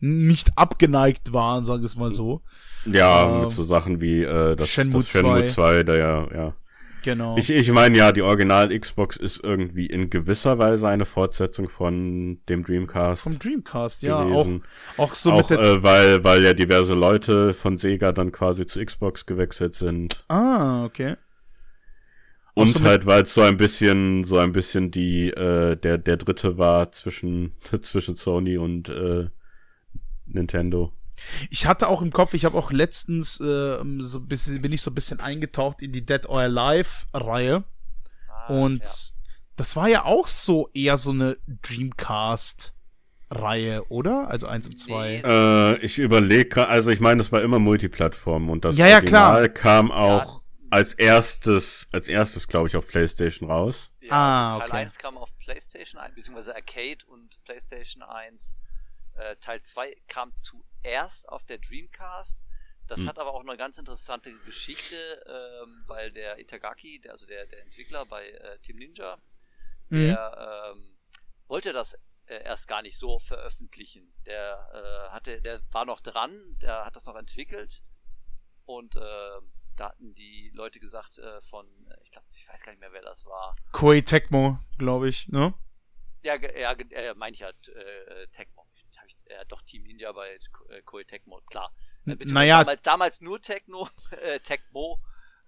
nicht 0.01 0.59
abgeneigt 0.59 1.33
waren, 1.33 1.65
sagen 1.65 1.81
wir 1.81 1.87
es 1.87 1.97
mal 1.97 2.13
so. 2.13 2.43
Ja, 2.85 3.27
Ähm, 3.27 3.41
mit 3.43 3.51
so 3.51 3.65
Sachen 3.65 4.03
wie 4.03 4.23
äh, 4.23 4.57
das 4.57 4.69
Shenmue 4.69 5.03
das 5.03 5.13
Shenmue 5.13 5.45
2. 5.47 5.53
2, 5.53 5.83
der 5.85 5.97
ja, 5.97 6.35
ja. 6.35 6.57
Genau. 7.03 7.37
Ich, 7.37 7.51
ich 7.51 7.71
meine 7.71 7.97
ja, 7.97 8.11
die 8.11 8.23
Original 8.23 8.77
Xbox 8.77 9.17
ist 9.17 9.43
irgendwie 9.45 9.87
in 9.87 10.11
gewisser 10.11 10.59
Weise 10.59 10.89
eine 10.89 11.05
Fortsetzung 11.05 11.69
von 11.69 12.41
dem 12.49 12.65
Dreamcast. 12.65 13.23
Vom 13.23 13.39
Dreamcast, 13.39 14.03
ja, 14.03 14.17
auch, 14.17 14.45
gewesen. 14.45 14.65
auch 14.97 15.15
so 15.15 15.33
auch 15.33 15.49
mit 15.49 15.59
der. 15.59 15.59
äh, 15.61 15.83
weil, 15.83 16.25
weil 16.25 16.43
ja 16.43 16.53
diverse 16.53 16.95
Leute 16.95 17.55
von 17.55 17.77
Sega 17.77 18.13
dann 18.13 18.33
quasi 18.33 18.67
zu 18.67 18.85
Xbox 18.85 19.27
gewechselt 19.27 19.75
sind. 19.75 20.25
ah, 20.29 20.85
okay. 20.85 21.17
Und 22.55 22.69
so 22.69 22.85
halt, 22.85 23.05
weil 23.05 23.25
es 23.25 23.35
so 23.35 23.43
ein 23.43 23.59
bisschen, 23.59 24.25
so 24.25 24.39
ein 24.39 24.53
bisschen 24.53 24.91
die, 24.91 25.29
äh, 25.29 25.77
der, 25.77 25.99
der 25.99 26.17
dritte 26.17 26.57
war 26.57 26.91
zwischen, 26.91 27.53
zwischen 27.83 28.15
Sony 28.15 28.57
und 28.57 28.89
äh, 28.89 29.29
Nintendo. 30.27 30.96
Ich 31.51 31.67
hatte 31.67 31.89
auch 31.89 32.03
im 32.03 32.13
Kopf, 32.13 32.35
ich 32.35 32.45
habe 32.45 32.57
auch 32.59 32.71
letztens 32.71 33.41
ähm, 33.41 34.01
so 34.03 34.19
ein 34.19 34.29
bisschen, 34.29 34.61
bin 34.63 34.73
ich 34.73 34.83
so 34.83 34.91
ein 34.91 34.95
bisschen 34.95 35.21
eingetaucht 35.21 35.81
in 35.83 35.93
die 35.93 36.05
Dead 36.05 36.27
or 36.29 36.41
Alive 36.41 37.07
Reihe. 37.15 37.65
Ah, 38.29 38.47
Und 38.49 38.85
ja. 38.85 38.91
das 39.57 39.77
war 39.77 39.89
ja 39.89 40.05
auch 40.05 40.27
so 40.27 40.69
eher 40.75 40.99
so 40.99 41.11
eine 41.13 41.39
Dreamcast-Reihe, 41.47 43.85
oder? 43.89 44.29
Also 44.29 44.47
1 44.47 44.69
und 44.69 44.79
2. 44.79 45.23
Nee. 45.25 45.29
Äh, 45.29 45.77
ich 45.85 45.99
überlege, 45.99 46.69
also 46.69 46.91
ich 46.91 47.01
meine, 47.01 47.19
das 47.19 47.33
war 47.33 47.43
immer 47.43 47.59
Multiplattform 47.59 48.49
und 48.51 48.65
das 48.65 48.77
Ja, 48.77 48.87
ja, 48.87 48.97
Original 48.97 49.49
klar. 49.51 49.63
kam 49.63 49.91
auch 49.93 50.43
als 50.71 50.95
erstes, 50.95 51.87
als 51.93 52.09
erstes, 52.09 52.49
glaube 52.49 52.69
ich, 52.69 52.77
auf 52.77 52.87
PlayStation 52.89 53.49
raus. 53.51 53.91
Ja, 54.01 54.11
Ah, 54.11 54.59
Teil 54.59 54.69
okay. 54.71 54.77
1 54.79 54.99
kam 54.99 55.17
auf 55.17 55.31
PlayStation 55.39 56.01
1, 56.01 56.15
beziehungsweise 56.15 56.55
Arcade 56.55 56.99
und 57.09 57.43
PlayStation 57.45 58.03
1. 58.03 58.55
Äh, 59.17 59.37
Teil 59.37 59.63
2 59.63 59.97
kam 60.09 60.33
zuerst 60.39 61.29
auf 61.29 61.45
der 61.45 61.59
Dreamcast. 61.59 62.43
Das 62.87 63.01
Hm. 63.01 63.09
hat 63.09 63.19
aber 63.19 63.35
auch 63.35 63.41
eine 63.41 63.57
ganz 63.57 63.79
interessante 63.79 64.33
Geschichte, 64.41 64.97
ähm, 65.27 65.85
weil 65.87 66.13
der 66.13 66.39
Itagaki, 66.39 67.01
der, 67.01 67.13
also 67.13 67.27
der, 67.27 67.47
der 67.47 67.63
Entwickler 67.63 68.07
bei 68.07 68.29
äh, 68.31 68.59
Team 68.61 68.77
Ninja, 68.77 69.19
Mhm. 69.89 70.01
der 70.03 70.73
ähm, 70.75 70.97
wollte 71.49 71.73
das 71.73 71.95
äh, 72.27 72.43
erst 72.43 72.69
gar 72.69 72.83
nicht 72.83 72.99
so 72.99 73.19
veröffentlichen. 73.19 74.13
Der 74.25 74.69
äh, 74.73 75.13
hatte, 75.13 75.41
der 75.43 75.61
war 75.73 75.85
noch 75.85 76.01
dran, 76.01 76.57
der 76.61 76.85
hat 76.85 76.95
das 76.97 77.07
noch 77.07 77.17
entwickelt 77.17 77.83
und 78.65 78.97
äh, 78.97 79.41
da 79.77 79.91
hatten 79.91 80.15
die 80.15 80.51
Leute 80.55 80.81
gesagt 80.81 81.19
äh, 81.19 81.41
von, 81.43 81.67
ich 82.03 82.11
glaube, 82.11 82.27
ich 82.33 82.49
weiß 82.49 82.63
gar 82.63 82.73
nicht 82.73 82.81
mehr, 82.81 82.93
wer 82.93 83.03
das 83.03 83.25
war. 83.27 83.55
Koei 83.73 84.01
Tecmo, 84.01 84.59
glaube 84.79 85.09
ich, 85.09 85.29
ne? 85.29 85.55
Ja, 86.23 86.35
ja, 86.37 86.73
äh, 86.73 87.15
meine 87.15 87.35
ich 87.35 87.43
halt 87.43 87.69
äh, 87.69 88.27
Tecmo. 88.29 88.66
Ich, 89.27 89.33
äh, 89.33 89.45
doch 89.49 89.63
Team 89.63 89.85
Ninja 89.85 90.13
bei 90.13 90.39
äh, 90.71 90.83
Koei 90.83 91.05
Tecmo, 91.05 91.41
klar. 91.47 91.73
Äh, 92.07 92.17
beziehungsweise 92.17 92.35
naja. 92.35 92.59
damals, 92.59 92.83
damals 92.83 93.21
nur 93.21 93.41
Techno, 93.41 93.89
äh, 94.23 94.41
Tecmo. 94.41 95.01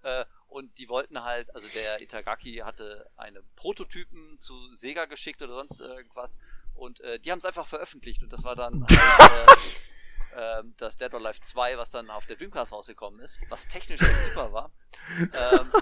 Äh, 0.03 0.25
und 0.47 0.77
die 0.77 0.89
wollten 0.89 1.23
halt, 1.23 1.53
also 1.53 1.67
der 1.69 2.01
Itagaki 2.01 2.57
hatte 2.57 3.09
einen 3.17 3.43
Prototypen 3.55 4.37
zu 4.37 4.73
Sega 4.73 5.05
geschickt 5.05 5.41
oder 5.41 5.55
sonst 5.55 5.79
irgendwas. 5.81 6.37
Und 6.73 7.01
äh, 7.01 7.19
die 7.19 7.31
haben 7.31 7.39
es 7.39 7.45
einfach 7.45 7.67
veröffentlicht. 7.67 8.23
Und 8.23 8.33
das 8.33 8.43
war 8.43 8.55
dann 8.55 8.81
halt, 8.81 8.91
äh, 10.35 10.59
ähm, 10.59 10.73
das 10.77 10.97
Dead 10.97 11.13
or 11.13 11.19
Alive 11.19 11.41
2, 11.41 11.77
was 11.77 11.89
dann 11.91 12.09
auf 12.09 12.25
der 12.25 12.37
Dreamcast 12.37 12.73
rausgekommen 12.73 13.19
ist, 13.19 13.41
was 13.49 13.67
technisch 13.67 13.99
super 13.99 14.53
war. 14.53 14.71
Ähm, 15.19 15.71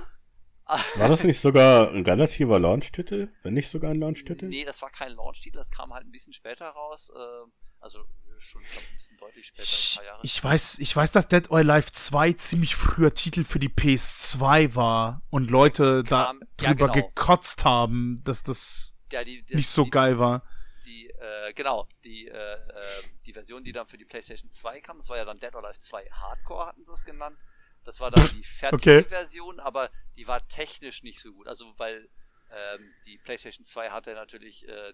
War 0.95 1.07
das 1.07 1.23
nicht 1.23 1.39
sogar 1.39 1.91
ein 1.91 2.03
relativer 2.03 2.59
Launch-Titel? 2.59 3.29
Wenn 3.41 3.53
nicht 3.53 3.69
sogar 3.69 3.91
ein 3.91 3.99
Launch-Titel? 4.01 4.47
Nee, 4.47 4.65
das 4.65 4.81
war 4.81 4.89
kein 4.89 5.13
Launch-Titel, 5.13 5.55
das 5.55 5.71
kam 5.71 5.93
halt 5.93 6.05
ein 6.05 6.11
bisschen 6.11 6.33
später 6.33 6.67
raus. 6.67 7.09
Äh, 7.15 7.66
also 7.79 8.05
schon, 8.39 8.61
ich 8.63 8.69
glaub, 8.71 8.83
ein 8.83 8.93
bisschen 8.93 9.17
deutlich 9.17 9.47
später, 9.47 9.63
ein 9.63 9.95
paar 9.95 10.05
Jahre. 10.05 10.21
ich 10.23 10.43
weiß, 10.43 10.79
ich 10.79 10.95
weiß, 10.95 11.11
dass 11.11 11.27
Dead 11.27 11.49
or 11.49 11.57
Alive 11.57 11.91
2 11.91 12.33
ziemlich 12.33 12.75
früher 12.75 13.13
Titel 13.13 13.43
für 13.43 13.59
die 13.59 13.69
PS2 13.69 14.75
war 14.75 15.21
und 15.29 15.49
Leute 15.49 16.03
da 16.03 16.25
Kam- 16.25 16.41
ja, 16.61 16.73
drüber 16.73 16.89
genau. 16.91 17.07
gekotzt 17.07 17.65
haben, 17.65 18.21
dass 18.23 18.43
das 18.43 18.95
ja, 19.11 19.23
die, 19.23 19.41
die, 19.43 19.55
nicht 19.55 19.69
so 19.69 19.85
die, 19.85 19.89
geil 19.89 20.19
war. 20.19 20.43
Die, 20.85 21.09
äh, 21.09 21.53
genau, 21.53 21.87
die, 22.03 22.27
äh, 22.27 22.33
äh, 22.33 23.03
die 23.25 23.33
Version, 23.33 23.63
die 23.63 23.71
dann 23.71 23.87
für 23.87 23.97
die 23.97 24.05
PlayStation 24.05 24.49
2 24.49 24.81
kam, 24.81 24.97
das 24.97 25.09
war 25.09 25.17
ja 25.17 25.25
dann 25.25 25.39
Dead 25.39 25.53
or 25.55 25.63
Alive 25.63 25.79
2 25.79 26.05
Hardcore, 26.11 26.67
hatten 26.67 26.85
sie 26.85 26.91
es 26.93 27.03
genannt. 27.03 27.37
Das 27.85 27.99
war 27.99 28.11
dann 28.11 28.27
die 28.35 28.43
fertige 28.43 28.99
Okay. 28.99 29.03
Version, 29.09 29.59
aber 29.59 29.89
die 30.15 30.27
war 30.27 30.47
technisch 30.47 31.03
nicht 31.03 31.19
so 31.19 31.33
gut. 31.33 31.47
Also, 31.47 31.73
weil 31.77 32.07
ähm, 32.51 32.93
die 33.05 33.17
PlayStation 33.17 33.65
2 33.65 33.89
hatte 33.89 34.13
natürlich 34.13 34.67
äh, 34.67 34.93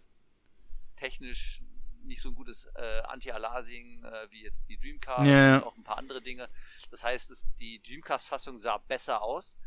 technisch 0.95 1.61
nicht 2.05 2.21
so 2.21 2.29
ein 2.29 2.35
gutes 2.35 2.65
äh, 2.75 3.01
Anti-Aliasing 3.07 4.03
äh, 4.03 4.31
wie 4.31 4.43
jetzt 4.43 4.69
die 4.69 4.77
Dreamcast 4.77 5.25
Ja. 5.27 5.57
und 5.57 5.63
auch 5.63 5.77
ein 5.77 5.83
paar 5.83 5.97
andere 5.97 6.21
Dinge. 6.21 6.49
Das 6.91 7.03
heißt, 7.03 7.31
es, 7.31 7.45
die 7.59 7.81
Dreamcast-Fassung 7.81 8.59
sah 8.59 8.77
besser 8.77 9.21
aus. 9.21 9.57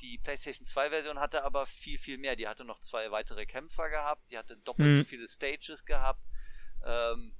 Die 0.00 0.18
PlayStation 0.18 0.66
2-Version 0.66 1.18
hatte 1.18 1.44
aber 1.44 1.66
viel, 1.66 1.98
viel 1.98 2.18
mehr. 2.18 2.36
Die 2.36 2.46
hatte 2.48 2.64
noch 2.64 2.80
zwei 2.80 3.10
weitere 3.10 3.46
Kämpfer 3.46 3.88
gehabt, 3.88 4.30
die 4.30 4.36
hatte 4.38 4.56
doppelt 4.58 4.88
Mhm. 4.88 4.96
so 4.96 5.04
viele 5.04 5.28
Stages 5.28 5.84
gehabt. 5.84 6.20
Ähm, 6.84 7.34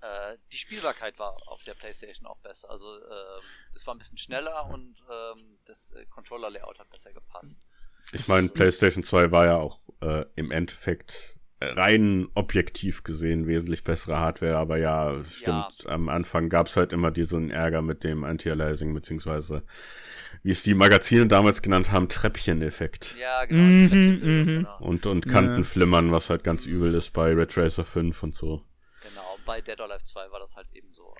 äh, 0.00 0.36
die 0.50 0.58
Spielbarkeit 0.58 1.18
war 1.18 1.36
auf 1.48 1.62
der 1.64 1.74
PlayStation 1.74 2.26
auch 2.26 2.38
besser. 2.38 2.70
Also 2.70 2.96
ähm, 2.96 3.42
das 3.72 3.86
war 3.86 3.94
ein 3.94 3.98
bisschen 3.98 4.18
schneller 4.18 4.66
und 4.66 5.02
ähm, 5.10 5.58
das 5.66 5.90
äh, 5.92 6.06
Controller-Layout 6.06 6.78
hat 6.78 6.88
besser 6.90 7.12
gepasst. 7.12 7.60
Ich 8.12 8.26
meine, 8.28 8.48
PlayStation 8.48 9.04
2 9.04 9.30
war 9.30 9.46
ja 9.46 9.56
auch 9.58 9.80
äh, 10.00 10.24
im 10.34 10.50
Endeffekt 10.50 11.36
rein 11.76 12.28
objektiv 12.34 13.04
gesehen 13.04 13.46
wesentlich 13.46 13.84
bessere 13.84 14.18
Hardware, 14.18 14.56
aber 14.56 14.76
ja, 14.78 15.22
stimmt. 15.24 15.84
Ja. 15.84 15.90
Am 15.90 16.08
Anfang 16.08 16.48
gab 16.48 16.66
es 16.66 16.76
halt 16.76 16.92
immer 16.92 17.10
diesen 17.10 17.50
Ärger 17.50 17.82
mit 17.82 18.04
dem 18.04 18.24
Anti-Aliasing, 18.24 18.92
beziehungsweise 18.94 19.62
wie 20.42 20.50
es 20.50 20.62
die 20.62 20.74
Magazine 20.74 21.26
damals 21.26 21.62
genannt 21.62 21.92
haben, 21.92 22.08
Treppchen-Effekt. 22.08 23.16
Ja, 23.20 23.44
genau. 23.44 23.62
Mhm, 23.62 24.20
mhm. 24.22 24.46
genau. 24.46 24.78
Und, 24.80 25.06
und 25.06 25.28
Kantenflimmern, 25.28 26.10
was 26.10 26.30
halt 26.30 26.42
ganz 26.42 26.66
übel 26.66 26.94
ist 26.94 27.10
bei 27.12 27.32
Red 27.32 27.56
Racer 27.56 27.84
5 27.84 28.22
und 28.22 28.34
so. 28.34 28.62
Genau, 29.02 29.36
bei 29.46 29.60
Dead 29.60 29.78
or 29.80 29.90
Alive 29.90 30.04
2 30.04 30.30
war 30.30 30.40
das 30.40 30.56
halt 30.56 30.68
eben 30.72 30.92
so. 30.92 31.14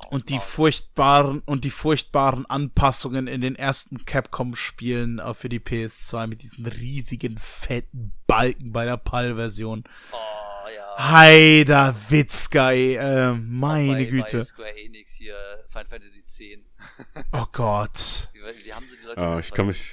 Genau. 0.00 0.14
Und 0.14 0.28
die 0.28 0.38
furchtbaren, 0.38 1.40
und 1.40 1.64
die 1.64 1.70
furchtbaren 1.70 2.46
Anpassungen 2.46 3.26
in 3.26 3.40
den 3.40 3.56
ersten 3.56 4.04
Capcom-Spielen 4.04 5.20
für 5.34 5.48
die 5.48 5.60
PS2 5.60 6.26
mit 6.26 6.42
diesen 6.42 6.66
riesigen, 6.66 7.38
fetten 7.38 8.12
Balken 8.26 8.72
bei 8.72 8.84
der 8.84 8.96
PAL-Version. 8.96 9.84
Oh 10.12 10.68
ja. 10.68 11.10
Heider 11.10 11.94
Witzka, 12.08 12.72
ey, 12.72 12.96
äh, 12.96 13.32
meine 13.32 13.94
bei, 13.94 14.04
Güte. 14.04 14.38
Bei 14.38 14.42
Square 14.42 14.78
Enix 14.78 15.14
hier, 15.14 15.64
Final 15.70 15.88
Fantasy 15.88 16.20
X. 16.20 16.40
oh 17.32 17.46
Gott. 17.52 18.28
Wie, 18.32 18.64
wie, 18.64 18.72
haben 18.72 18.88
sie 18.88 18.96
die 18.96 19.04
Leute 19.04 19.20
oh, 19.20 19.38
ich 19.38 19.50
kann 19.50 19.66
mich... 19.66 19.92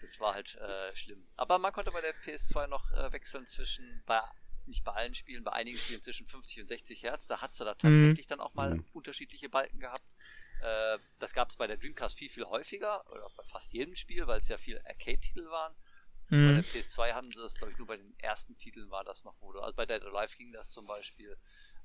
Das 0.00 0.20
war 0.20 0.34
halt 0.34 0.56
äh, 0.56 0.94
schlimm. 0.94 1.24
Aber 1.36 1.58
man 1.58 1.72
konnte 1.72 1.90
bei 1.90 2.00
der 2.00 2.14
PS2 2.24 2.66
noch 2.66 2.90
äh, 2.92 3.12
wechseln 3.12 3.46
zwischen, 3.46 4.02
bei, 4.06 4.20
nicht 4.66 4.84
bei 4.84 4.92
allen 4.92 5.14
Spielen, 5.14 5.44
bei 5.44 5.52
einigen 5.52 5.78
Spielen 5.78 6.02
zwischen 6.02 6.26
50 6.26 6.60
und 6.60 6.66
60 6.66 7.02
Hertz. 7.02 7.26
Da 7.26 7.40
hat 7.40 7.54
sie 7.54 7.64
da 7.64 7.74
tatsächlich 7.74 8.26
mhm. 8.26 8.30
dann 8.30 8.40
auch 8.40 8.54
mal 8.54 8.74
mhm. 8.74 8.84
unterschiedliche 8.92 9.48
Balken 9.48 9.80
gehabt. 9.80 10.06
Äh, 10.62 10.98
das 11.18 11.32
gab 11.32 11.50
es 11.50 11.56
bei 11.56 11.66
der 11.66 11.76
Dreamcast 11.76 12.16
viel, 12.16 12.30
viel 12.30 12.44
häufiger, 12.44 13.04
oder 13.10 13.28
bei 13.36 13.42
fast 13.44 13.72
jedem 13.72 13.96
Spiel, 13.96 14.26
weil 14.26 14.40
es 14.40 14.48
ja 14.48 14.58
viele 14.58 14.84
Arcade-Titel 14.86 15.46
waren. 15.46 15.74
Mhm. 16.28 16.46
Bei 16.46 16.62
der 16.62 16.64
PS2 16.64 17.12
hatten 17.12 17.32
sie 17.32 17.40
das, 17.40 17.54
glaube 17.56 17.72
ich, 17.72 17.78
nur 17.78 17.86
bei 17.86 17.96
den 17.96 18.18
ersten 18.18 18.56
Titeln 18.56 18.90
war 18.90 19.04
das 19.04 19.24
noch, 19.24 19.34
wo 19.40 19.52
du, 19.52 19.60
also 19.60 19.74
bei 19.74 19.86
Dead 19.86 20.02
Alive 20.02 20.36
ging 20.36 20.52
das 20.52 20.70
zum 20.70 20.86
Beispiel, 20.86 21.36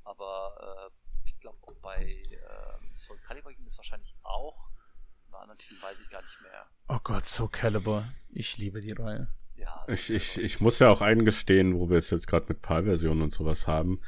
aber 0.03 0.89
äh, 0.93 1.25
ich 1.25 1.37
glaube 1.39 1.57
auch 1.63 1.75
bei 1.81 2.05
äh, 2.05 2.97
Soul 2.97 3.17
Calibur 3.19 3.51
ging 3.53 3.65
das 3.65 3.77
wahrscheinlich 3.77 4.15
auch. 4.23 4.69
Bei 5.29 5.39
anderen 5.39 5.57
Titeln 5.57 5.81
weiß 5.81 5.99
ich 5.99 6.09
gar 6.09 6.21
nicht 6.21 6.41
mehr. 6.41 6.69
Oh 6.87 6.99
Gott, 7.03 7.25
Soul 7.25 7.49
Calibur. 7.49 8.09
Ich 8.29 8.57
liebe 8.57 8.79
die 8.79 8.93
Reihe. 8.93 9.27
Ja, 9.57 9.85
ich, 9.87 10.11
ich, 10.11 10.39
ich 10.39 10.61
muss 10.61 10.79
ja 10.79 10.89
auch 10.89 11.01
eingestehen, 11.01 11.77
wo 11.79 11.89
wir 11.89 11.97
es 11.97 12.09
jetzt 12.09 12.27
gerade 12.27 12.45
mit 12.49 12.61
PAL-Versionen 12.61 13.23
und 13.23 13.33
sowas 13.33 13.67
haben. 13.67 13.99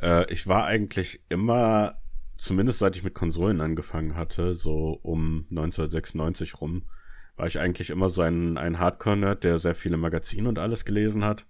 Äh, 0.00 0.30
ich 0.32 0.46
war 0.46 0.64
eigentlich 0.64 1.22
immer, 1.28 1.94
zumindest 2.36 2.80
seit 2.80 2.96
ich 2.96 3.02
mit 3.02 3.14
Konsolen 3.14 3.60
angefangen 3.60 4.16
hatte, 4.16 4.54
so 4.54 4.98
um 5.02 5.46
1996 5.50 6.60
rum, 6.60 6.88
war 7.36 7.46
ich 7.46 7.58
eigentlich 7.58 7.90
immer 7.90 8.10
so 8.10 8.22
ein, 8.22 8.58
ein 8.58 8.78
Hardcore-Nerd, 8.78 9.44
der 9.44 9.58
sehr 9.58 9.74
viele 9.74 9.96
Magazine 9.96 10.48
und 10.48 10.58
alles 10.58 10.84
gelesen 10.84 11.24
hat. 11.24 11.46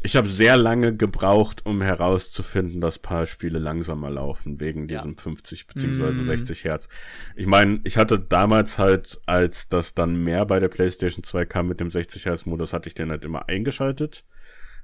Ich 0.00 0.14
habe 0.14 0.28
sehr 0.28 0.56
lange 0.56 0.96
gebraucht, 0.96 1.66
um 1.66 1.82
herauszufinden, 1.82 2.80
dass 2.80 3.00
paar 3.00 3.26
Spiele 3.26 3.58
langsamer 3.58 4.10
laufen, 4.10 4.60
wegen 4.60 4.88
ja. 4.88 4.98
diesem 4.98 5.16
50 5.16 5.66
beziehungsweise 5.66 6.22
mm. 6.22 6.26
60 6.26 6.64
Hertz. 6.64 6.88
Ich 7.34 7.46
meine, 7.46 7.80
ich 7.82 7.96
hatte 7.96 8.18
damals 8.20 8.78
halt, 8.78 9.20
als 9.26 9.68
das 9.68 9.94
dann 9.94 10.22
mehr 10.22 10.46
bei 10.46 10.60
der 10.60 10.68
PlayStation 10.68 11.24
2 11.24 11.46
kam 11.46 11.66
mit 11.66 11.80
dem 11.80 11.90
60 11.90 12.26
Hertz 12.26 12.46
Modus, 12.46 12.72
hatte 12.72 12.88
ich 12.88 12.94
den 12.94 13.10
halt 13.10 13.24
immer 13.24 13.48
eingeschaltet. 13.48 14.24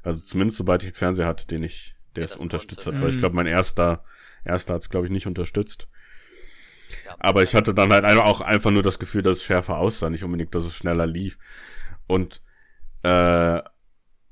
Also 0.03 0.20
zumindest 0.20 0.59
sobald 0.59 0.82
ich 0.82 0.89
einen 0.89 0.95
Fernseher 0.95 1.27
hatte, 1.28 1.47
den 1.47 1.62
ich, 1.62 1.95
der 2.16 2.24
es 2.24 2.36
unterstützt 2.36 2.86
hat. 2.86 3.01
Weil 3.01 3.11
ich 3.11 3.19
glaube, 3.19 3.36
mein 3.36 3.47
erster, 3.47 4.05
erster 4.45 4.74
hat 4.74 4.82
es 4.82 4.91
glaube 4.91 5.07
ich 5.07 5.12
nicht 5.12 5.28
unterstützt. 5.28 5.89
Aber 7.19 7.43
ich 7.43 7.55
hatte 7.55 7.73
dann 7.73 7.93
halt 7.93 8.05
auch 8.05 8.41
einfach 8.41 8.70
nur 8.70 8.82
das 8.82 8.99
Gefühl, 8.99 9.23
dass 9.23 9.39
es 9.39 9.45
schärfer 9.45 9.78
aussah, 9.78 10.11
nicht 10.11 10.24
unbedingt, 10.24 10.55
dass 10.55 10.65
es 10.65 10.77
schneller 10.77 11.07
lief. 11.07 11.39
Und 12.07 12.43
äh, 13.03 13.61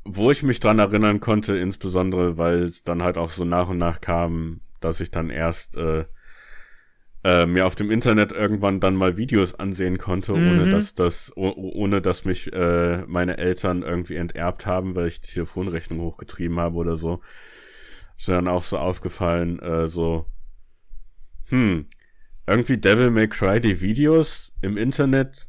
wo 0.05 0.31
ich 0.31 0.43
mich 0.43 0.61
dran 0.61 0.79
erinnern 0.79 1.21
konnte, 1.21 1.57
insbesondere, 1.57 2.37
weil 2.37 2.63
es 2.65 2.85
dann 2.85 3.03
halt 3.03 3.17
auch 3.17 3.31
so 3.31 3.45
nach 3.45 3.69
und 3.69 3.79
nach 3.79 4.01
kam, 4.01 4.61
dass 4.81 5.01
ich 5.01 5.11
dann 5.11 5.31
erst 5.31 5.77
äh, 5.77 6.05
äh, 7.25 7.47
mir 7.47 7.67
auf 7.67 7.77
dem 7.77 7.91
Internet 7.91 8.33
irgendwann 8.33 8.81
dann 8.81 8.97
mal 8.97 9.17
Videos 9.17 9.55
ansehen 9.55 9.99
konnte, 9.99 10.33
mhm. 10.33 10.51
ohne 10.51 10.71
dass 10.73 10.95
das, 10.95 11.33
oh, 11.37 11.53
ohne 11.57 12.03
dass 12.03 12.25
mich 12.25 12.53
äh, 12.53 13.05
meine 13.07 13.39
Eltern 13.39 13.83
irgendwie 13.83 14.17
enterbt 14.17 14.67
haben, 14.67 14.97
weil 14.97 15.07
ich 15.07 15.21
die 15.21 15.33
Telefonrechnung 15.33 16.01
hochgetrieben 16.01 16.59
habe 16.59 16.77
oder 16.77 16.97
so. 16.97 17.21
Ist 18.19 18.29
mir 18.29 18.35
dann 18.35 18.49
auch 18.49 18.63
so 18.63 18.79
aufgefallen, 18.79 19.61
äh, 19.61 19.87
so, 19.87 20.27
hm, 21.49 21.87
irgendwie 22.47 22.79
Devil 22.79 23.11
May 23.11 23.29
Cry, 23.29 23.61
die 23.61 23.81
Videos 23.81 24.53
im 24.61 24.77
Internet 24.77 25.49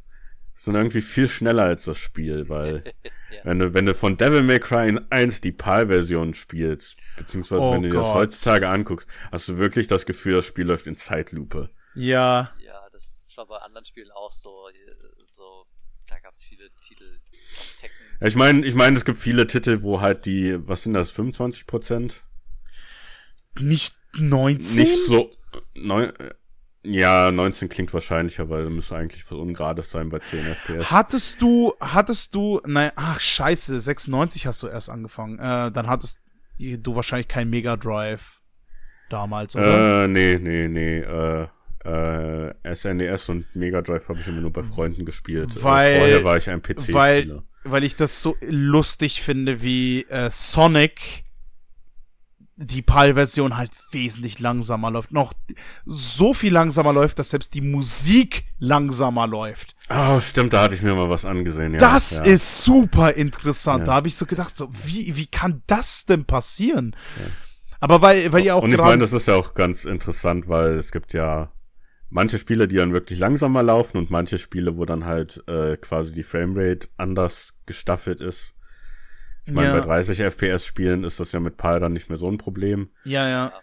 sind 0.55 0.75
irgendwie 0.75 1.01
viel 1.01 1.27
schneller 1.27 1.63
als 1.63 1.85
das 1.85 1.97
Spiel, 1.97 2.47
weil 2.49 2.84
ja. 3.34 3.41
wenn 3.43 3.60
du, 3.60 3.73
wenn 3.73 3.85
du 3.85 3.93
von 3.93 4.18
Devil 4.18 4.43
May 4.43 4.60
Cry 4.60 4.97
1 5.10 5.41
die 5.41 5.51
PAL-Version 5.51 6.34
spielst, 6.34 6.97
beziehungsweise 7.18 7.61
oh 7.61 7.73
wenn 7.73 7.84
du 7.84 7.89
dir 7.89 7.95
das 7.95 8.14
heutzutage 8.14 8.68
anguckst, 8.69 9.07
hast 9.31 9.47
du 9.47 9.57
wirklich 9.57 9.88
das 9.88 10.05
Gefühl, 10.05 10.35
das 10.35 10.45
Spiel 10.45 10.65
läuft 10.65 10.88
in 10.88 10.97
Zeitlupe. 10.97 11.69
Ja. 11.95 12.51
Ja, 12.60 12.88
das, 12.91 13.11
war 13.35 13.47
bei 13.47 13.57
anderen 13.57 13.85
Spielen 13.85 14.11
auch 14.11 14.31
so, 14.31 14.68
so, 15.23 15.65
da 16.07 16.19
gab 16.19 16.34
es 16.34 16.43
viele 16.43 16.69
Titel 16.81 17.19
Tekken. 17.77 17.95
Ich 18.22 18.35
meine, 18.35 18.65
ich 18.65 18.76
meine, 18.76 18.97
es 18.97 19.05
gibt 19.05 19.19
viele 19.19 19.47
Titel, 19.47 19.81
wo 19.81 20.01
halt 20.01 20.26
die, 20.26 20.55
was 20.68 20.84
sind 20.84 20.93
das, 20.93 21.11
25 21.11 21.68
Prozent? 21.68 22.23
Nicht 23.60 23.95
19? 24.14 24.84
Nicht 24.84 25.05
so, 25.05 25.31
neun, 25.73 26.11
ja, 26.84 27.31
19 27.31 27.69
klingt 27.69 27.93
wahrscheinlicher, 27.93 28.49
weil 28.49 28.69
müsste 28.69 28.95
eigentlich 28.95 29.23
was 29.26 29.38
Ungerades 29.38 29.91
sein 29.91 30.10
bei 30.10 30.19
10 30.19 30.45
FPS. 30.45 30.91
Hattest 30.91 31.41
du, 31.41 31.73
hattest 31.80 32.35
du, 32.35 32.61
nein, 32.65 32.91
ach 32.95 33.19
scheiße, 33.19 33.80
96 33.80 34.47
hast 34.47 34.64
du 34.64 34.68
erst 34.68 34.89
angefangen. 34.89 35.39
Äh, 35.39 35.72
dann 35.72 35.88
hattest 35.88 36.19
du 36.60 36.95
wahrscheinlich 36.95 37.27
kein 37.27 37.49
Mega 37.49 37.77
Drive 37.77 38.41
damals, 39.10 39.55
oder? 39.55 40.03
Äh, 40.03 40.07
nee, 40.07 40.38
nee, 40.39 40.68
nee. 40.68 40.99
Äh, 40.99 41.47
äh, 41.85 42.76
SNES 42.76 43.30
e 43.30 43.31
und 43.31 43.55
Mega 43.55 43.81
Drive 43.81 44.07
habe 44.07 44.19
ich 44.19 44.27
immer 44.27 44.41
nur 44.41 44.53
bei 44.53 44.64
Freunden 44.64 45.05
gespielt. 45.05 45.55
Äh, 45.57 45.64
weil, 45.64 45.97
vorher 45.97 46.23
war 46.23 46.38
ich 46.38 46.49
ein 46.49 46.61
PC-Spieler. 46.61 46.95
Weil, 46.95 47.43
weil 47.64 47.84
ich 47.84 47.95
das 47.95 48.22
so 48.22 48.35
lustig 48.41 49.22
finde, 49.22 49.61
wie 49.61 50.03
äh, 50.10 50.30
Sonic 50.30 51.23
die 52.64 52.81
PAL-Version 52.81 53.57
halt 53.57 53.72
wesentlich 53.91 54.40
langsamer 54.40 54.91
läuft. 54.91 55.11
Noch 55.11 55.34
so 55.85 56.34
viel 56.34 56.53
langsamer 56.53 56.94
läuft, 56.94 57.19
dass 57.19 57.30
selbst 57.30 57.53
die 57.53 57.61
Musik 57.61 58.45
langsamer 58.60 59.27
läuft. 59.27 59.76
Oh, 59.90 60.19
stimmt, 60.19 60.53
da 60.53 60.64
hatte 60.64 60.76
ich 60.76 60.81
mir 60.81 60.95
mal 60.95 61.10
was 61.10 61.26
angesehen. 61.26 61.73
Ja. 61.73 61.80
Das 61.80 62.18
ja. 62.18 62.23
ist 62.23 62.64
super 62.64 63.14
interessant. 63.14 63.81
Ja. 63.81 63.85
Da 63.85 63.94
habe 63.94 64.07
ich 64.07 64.15
so 64.15 64.26
gedacht, 64.26 64.56
so, 64.57 64.69
wie, 64.84 65.15
wie 65.15 65.27
kann 65.27 65.64
das 65.68 66.06
denn 66.06 66.26
passieren? 66.26 66.95
Ja. 67.19 67.26
Aber 67.80 68.02
weil, 68.02 68.31
weil 68.31 68.45
ja 68.45 68.56
auch 68.56 68.64
Und 68.64 68.72
ich 68.72 68.77
meine, 68.77 69.02
das 69.02 69.11
ist 69.11 69.27
ja 69.27 69.35
auch 69.35 69.53
ganz 69.53 69.84
interessant, 69.85 70.48
weil 70.48 70.77
es 70.77 70.91
gibt 70.91 71.14
ja 71.14 71.52
manche 72.10 72.38
Spiele, 72.38 72.68
die 72.68 72.77
dann 72.77 72.94
wirklich 72.94 73.19
langsamer 73.19 73.64
laufen 73.64 73.98
und 73.98 74.10
manche 74.10 74.38
Spiele, 74.38 74.77
wo 74.77 74.85
dann 74.85 75.06
halt 75.06 75.44
äh, 75.48 75.76
quasi 75.77 76.14
die 76.14 76.23
Framerate 76.23 76.88
anders 76.95 77.56
gestaffelt 77.65 78.22
ist. 78.22 78.56
Ich 79.45 79.53
meine, 79.53 79.69
ja. 79.69 79.79
bei 79.79 79.85
30 79.85 80.19
FPS 80.19 80.65
Spielen 80.65 81.03
ist 81.03 81.19
das 81.19 81.31
ja 81.31 81.39
mit 81.39 81.57
PAL 81.57 81.79
dann 81.79 81.93
nicht 81.93 82.09
mehr 82.09 82.17
so 82.17 82.29
ein 82.29 82.37
Problem. 82.37 82.89
Ja, 83.03 83.27
ja. 83.27 83.53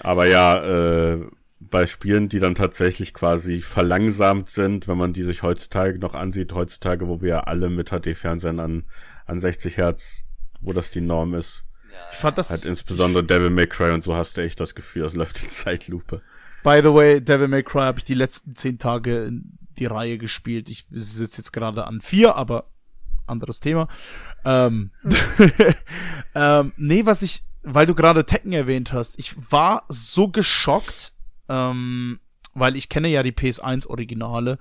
Aber 0.00 0.26
ja, 0.26 1.12
äh, 1.12 1.26
bei 1.60 1.86
Spielen, 1.86 2.28
die 2.28 2.40
dann 2.40 2.54
tatsächlich 2.54 3.14
quasi 3.14 3.60
verlangsamt 3.60 4.48
sind, 4.48 4.88
wenn 4.88 4.98
man 4.98 5.12
die 5.12 5.22
sich 5.22 5.42
heutzutage 5.42 5.98
noch 5.98 6.14
ansieht, 6.14 6.52
heutzutage, 6.52 7.08
wo 7.08 7.20
wir 7.20 7.28
ja 7.28 7.40
alle 7.40 7.70
mit 7.70 7.90
HD-Fernsehern 7.90 8.60
an, 8.60 8.84
an 9.26 9.40
60 9.40 9.76
Hertz, 9.76 10.24
wo 10.60 10.72
das 10.72 10.90
die 10.90 11.00
Norm 11.00 11.34
ist. 11.34 11.66
Ich 12.12 12.18
fand 12.18 12.38
das. 12.38 12.50
Halt 12.50 12.64
insbesondere 12.64 13.22
Devil 13.22 13.50
May 13.50 13.66
Cry 13.66 13.92
und 13.92 14.02
so 14.02 14.16
hast 14.16 14.36
du 14.36 14.42
echt 14.42 14.58
das 14.60 14.74
Gefühl, 14.74 15.02
das 15.02 15.14
läuft 15.14 15.42
in 15.42 15.50
Zeitlupe. 15.50 16.22
By 16.62 16.80
the 16.82 16.92
way, 16.92 17.20
Devil 17.20 17.48
May 17.48 17.62
Cry 17.62 17.82
habe 17.82 17.98
ich 17.98 18.04
die 18.04 18.14
letzten 18.14 18.54
zehn 18.56 18.78
Tage 18.78 19.24
in 19.24 19.58
die 19.78 19.86
Reihe 19.86 20.18
gespielt. 20.18 20.70
Ich 20.70 20.86
sitze 20.90 21.38
jetzt 21.38 21.52
gerade 21.52 21.86
an 21.86 22.00
vier, 22.00 22.36
aber 22.36 22.66
anderes 23.26 23.60
Thema. 23.60 23.88
Ähm, 24.44 24.90
ähm, 26.34 26.72
nee, 26.76 27.04
was 27.04 27.22
ich, 27.22 27.44
weil 27.62 27.86
du 27.86 27.94
gerade 27.94 28.26
Tekken 28.26 28.52
erwähnt 28.52 28.92
hast, 28.92 29.18
ich 29.18 29.34
war 29.50 29.84
so 29.88 30.28
geschockt, 30.28 31.14
ähm, 31.48 32.20
weil 32.54 32.76
ich 32.76 32.88
kenne 32.88 33.08
ja 33.08 33.22
die 33.22 33.32
PS1 33.32 33.86
Originale, 33.86 34.58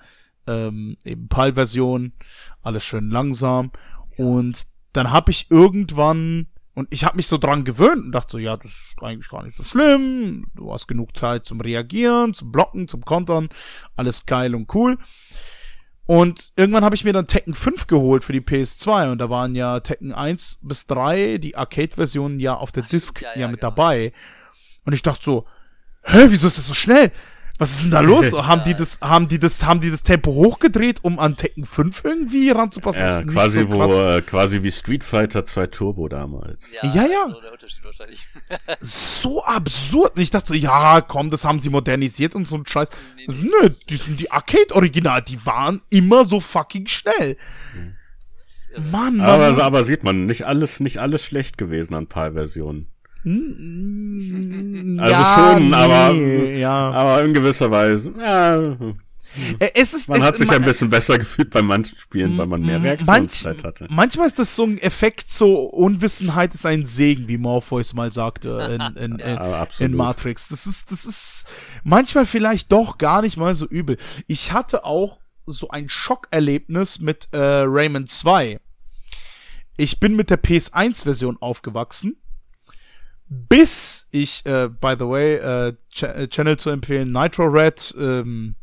ähm, 0.47 0.97
eben 1.03 1.27
PAL-Version, 1.27 2.13
alles 2.61 2.85
schön 2.85 3.09
langsam. 3.09 3.71
Und 4.17 4.67
dann 4.93 5.11
habe 5.11 5.31
ich 5.31 5.49
irgendwann 5.49 6.47
und 6.73 6.87
ich 6.89 7.03
habe 7.03 7.17
mich 7.17 7.27
so 7.27 7.37
dran 7.37 7.65
gewöhnt 7.65 8.05
und 8.05 8.11
dachte 8.13 8.31
so, 8.31 8.37
ja, 8.37 8.55
das 8.55 8.71
ist 8.71 8.95
eigentlich 9.01 9.29
gar 9.29 9.43
nicht 9.43 9.55
so 9.55 9.63
schlimm. 9.63 10.47
Du 10.55 10.71
hast 10.71 10.87
genug 10.87 11.15
Zeit 11.15 11.45
zum 11.45 11.59
Reagieren, 11.59 12.33
zum 12.33 12.51
Blocken, 12.51 12.87
zum 12.87 13.03
Kontern. 13.03 13.49
Alles 13.95 14.25
geil 14.25 14.55
und 14.55 14.73
cool. 14.73 14.97
Und 16.05 16.51
irgendwann 16.55 16.83
habe 16.83 16.95
ich 16.95 17.03
mir 17.03 17.13
dann 17.13 17.27
Tekken 17.27 17.53
5 17.53 17.87
geholt 17.87 18.23
für 18.23 18.33
die 18.33 18.41
PS2 18.41 19.11
und 19.11 19.19
da 19.19 19.29
waren 19.29 19.55
ja 19.55 19.79
Tekken 19.79 20.13
1 20.13 20.59
bis 20.61 20.87
3, 20.87 21.37
die 21.37 21.55
Arcade-Versionen 21.55 22.39
ja 22.39 22.55
auf 22.55 22.71
der 22.71 22.83
Ach, 22.83 22.89
Disc 22.89 23.21
ja, 23.21 23.29
ja, 23.33 23.41
ja, 23.41 23.47
mit 23.47 23.59
genau. 23.59 23.69
dabei. 23.69 24.11
Und 24.83 24.93
ich 24.93 25.03
dachte 25.03 25.23
so, 25.23 25.45
hä, 26.03 26.25
wieso 26.27 26.47
ist 26.47 26.57
das 26.57 26.67
so 26.67 26.73
schnell? 26.73 27.11
Was 27.61 27.73
ist 27.73 27.83
denn 27.83 27.91
da 27.91 27.99
los? 27.99 28.33
haben 28.47 28.63
die 28.63 28.73
das, 28.73 28.99
haben 29.01 29.27
die 29.27 29.37
das, 29.37 29.63
haben 29.63 29.81
die 29.81 29.91
das 29.91 30.01
Tempo 30.01 30.31
hochgedreht, 30.31 31.03
um 31.03 31.19
an 31.19 31.35
Tekken 31.35 31.63
5 31.63 32.03
irgendwie 32.03 32.49
ranzupassen? 32.49 33.01
Ja, 33.03 33.21
quasi, 33.21 33.59
so 33.59 33.69
wo, 33.69 33.83
äh, 33.83 34.23
quasi 34.23 34.63
wie 34.63 34.71
Street 34.71 35.03
Fighter 35.03 35.45
2 35.45 35.67
Turbo 35.67 36.07
damals. 36.07 36.71
Ja, 36.73 36.91
ja. 36.91 37.05
ja. 37.05 37.29
So, 37.29 37.39
der 37.39 37.51
Unterschied 37.51 37.83
wahrscheinlich. 37.83 38.25
so 38.81 39.43
absurd. 39.43 40.15
Und 40.15 40.23
ich 40.23 40.31
dachte 40.31 40.47
so, 40.47 40.53
ja, 40.55 41.01
komm, 41.01 41.29
das 41.29 41.45
haben 41.45 41.59
sie 41.59 41.69
modernisiert 41.69 42.33
und 42.33 42.47
so 42.47 42.55
ein 42.55 42.65
Scheiß. 42.65 42.89
Nee, 43.15 43.25
nee. 43.27 43.49
Nö, 43.61 43.69
die 43.87 43.95
sind 43.95 44.19
die 44.19 44.31
Arcade-Original, 44.31 45.21
die 45.21 45.45
waren 45.45 45.81
immer 45.91 46.25
so 46.25 46.39
fucking 46.39 46.87
schnell. 46.87 47.37
Mhm. 47.75 47.95
Mann, 48.89 49.17
Mann. 49.17 49.21
Aber, 49.21 49.63
aber 49.63 49.83
sieht 49.83 50.03
man, 50.03 50.25
nicht 50.25 50.47
alles, 50.47 50.79
nicht 50.79 50.97
alles 50.97 51.23
schlecht 51.23 51.59
gewesen 51.59 51.93
an 51.93 52.07
PAL-Versionen. 52.07 52.79
Hm, 52.79 52.87
also 53.23 55.13
ja, 55.13 55.53
schon, 55.53 55.69
nee, 55.69 55.75
aber, 55.75 56.13
ja. 56.13 56.91
aber 56.91 57.23
in 57.23 57.33
gewisser 57.33 57.69
Weise. 57.69 58.11
Ja. 58.17 58.75
Es 59.59 59.93
ist, 59.93 60.09
man 60.09 60.19
es, 60.19 60.25
hat 60.25 60.35
sich 60.35 60.49
ein 60.49 60.61
bisschen 60.61 60.89
besser 60.89 61.17
gefühlt 61.17 61.51
bei 61.51 61.61
manchen 61.61 61.97
Spielen, 61.97 62.37
weil 62.37 62.47
man 62.47 62.61
mehr 62.61 62.83
Reaktionszeit 62.83 63.55
manch, 63.57 63.63
hatte. 63.63 63.87
Manchmal 63.89 64.27
ist 64.27 64.37
das 64.39 64.55
so 64.55 64.65
ein 64.65 64.77
Effekt, 64.77 65.29
so 65.29 65.63
Unwissenheit 65.63 66.53
ist 66.53 66.65
ein 66.65 66.85
Segen, 66.85 67.29
wie 67.29 67.37
Morpheus 67.37 67.93
mal 67.93 68.11
sagte 68.11 68.49
in, 68.77 69.03
in, 69.03 69.19
in, 69.19 69.37
ja, 69.37 69.67
in, 69.79 69.95
Matrix. 69.95 70.49
Das 70.49 70.67
ist, 70.67 70.91
das 70.91 71.05
ist 71.05 71.47
manchmal 71.83 72.25
vielleicht 72.25 72.71
doch 72.73 72.97
gar 72.97 73.21
nicht 73.21 73.37
mal 73.37 73.55
so 73.55 73.65
übel. 73.65 73.97
Ich 74.27 74.51
hatte 74.51 74.83
auch 74.83 75.19
so 75.45 75.69
ein 75.69 75.87
Schockerlebnis 75.87 76.99
mit 76.99 77.29
äh, 77.31 77.37
Rayman 77.37 78.07
2. 78.07 78.59
Ich 79.77 79.99
bin 79.99 80.15
mit 80.15 80.29
der 80.29 80.43
PS1-Version 80.43 81.37
aufgewachsen 81.39 82.20
bis 83.33 84.09
ich, 84.11 84.45
äh, 84.45 84.67
by 84.67 84.95
the 84.99 85.07
way, 85.07 85.35
äh, 85.35 85.73
Ch 85.89 86.03
äh, 86.03 86.27
Channel 86.27 86.57
zu 86.57 86.69
empfehlen, 86.69 87.13
Nitro 87.13 87.45
Red 87.45 87.95
ähm, 87.97 88.55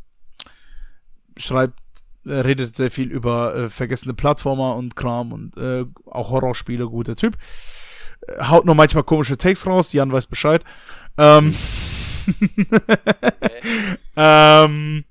schreibt, 1.39 1.81
äh, 2.27 2.35
redet 2.35 2.77
sehr 2.77 2.91
viel 2.91 3.11
über 3.11 3.55
äh, 3.55 3.71
vergessene 3.71 4.13
Plattformer 4.13 4.77
und 4.77 4.95
Kram 4.95 5.33
und 5.33 5.57
äh, 5.57 5.87
auch 6.05 6.31
Horrorspiele, 6.31 6.87
guter 6.87 7.17
Typ. 7.17 7.39
Äh, 8.27 8.45
haut 8.45 8.67
nur 8.67 8.75
manchmal 8.75 9.05
komische 9.05 9.39
Takes 9.39 9.67
raus, 9.67 9.95
Jan 9.95 10.13
weiß 10.13 10.27
Bescheid. 10.27 10.63
Ähm, 11.17 11.55
okay. 13.41 13.63
ähm, 14.17 15.05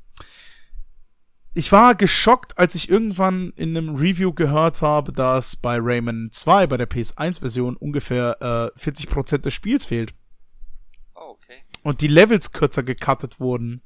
ich 1.58 1.72
war 1.72 1.96
geschockt, 1.96 2.58
als 2.60 2.76
ich 2.76 2.88
irgendwann 2.88 3.52
in 3.56 3.76
einem 3.76 3.96
Review 3.96 4.32
gehört 4.32 4.82
habe, 4.82 5.12
dass 5.12 5.56
bei 5.56 5.80
Rayman 5.82 6.30
2, 6.32 6.68
bei 6.68 6.78
der 6.78 6.88
PS1-Version, 6.88 7.76
ungefähr 7.76 8.72
äh, 8.78 8.80
40% 8.80 9.40
des 9.40 9.56
Spiels 9.56 9.86
fehlt. 9.86 10.14
Oh, 11.16 11.32
okay. 11.32 11.64
Und 11.82 12.02
die 12.02 12.08
Levels 12.08 12.52
kürzer 12.52 12.84
gecuttet 12.84 13.40
wurden. 13.40 13.82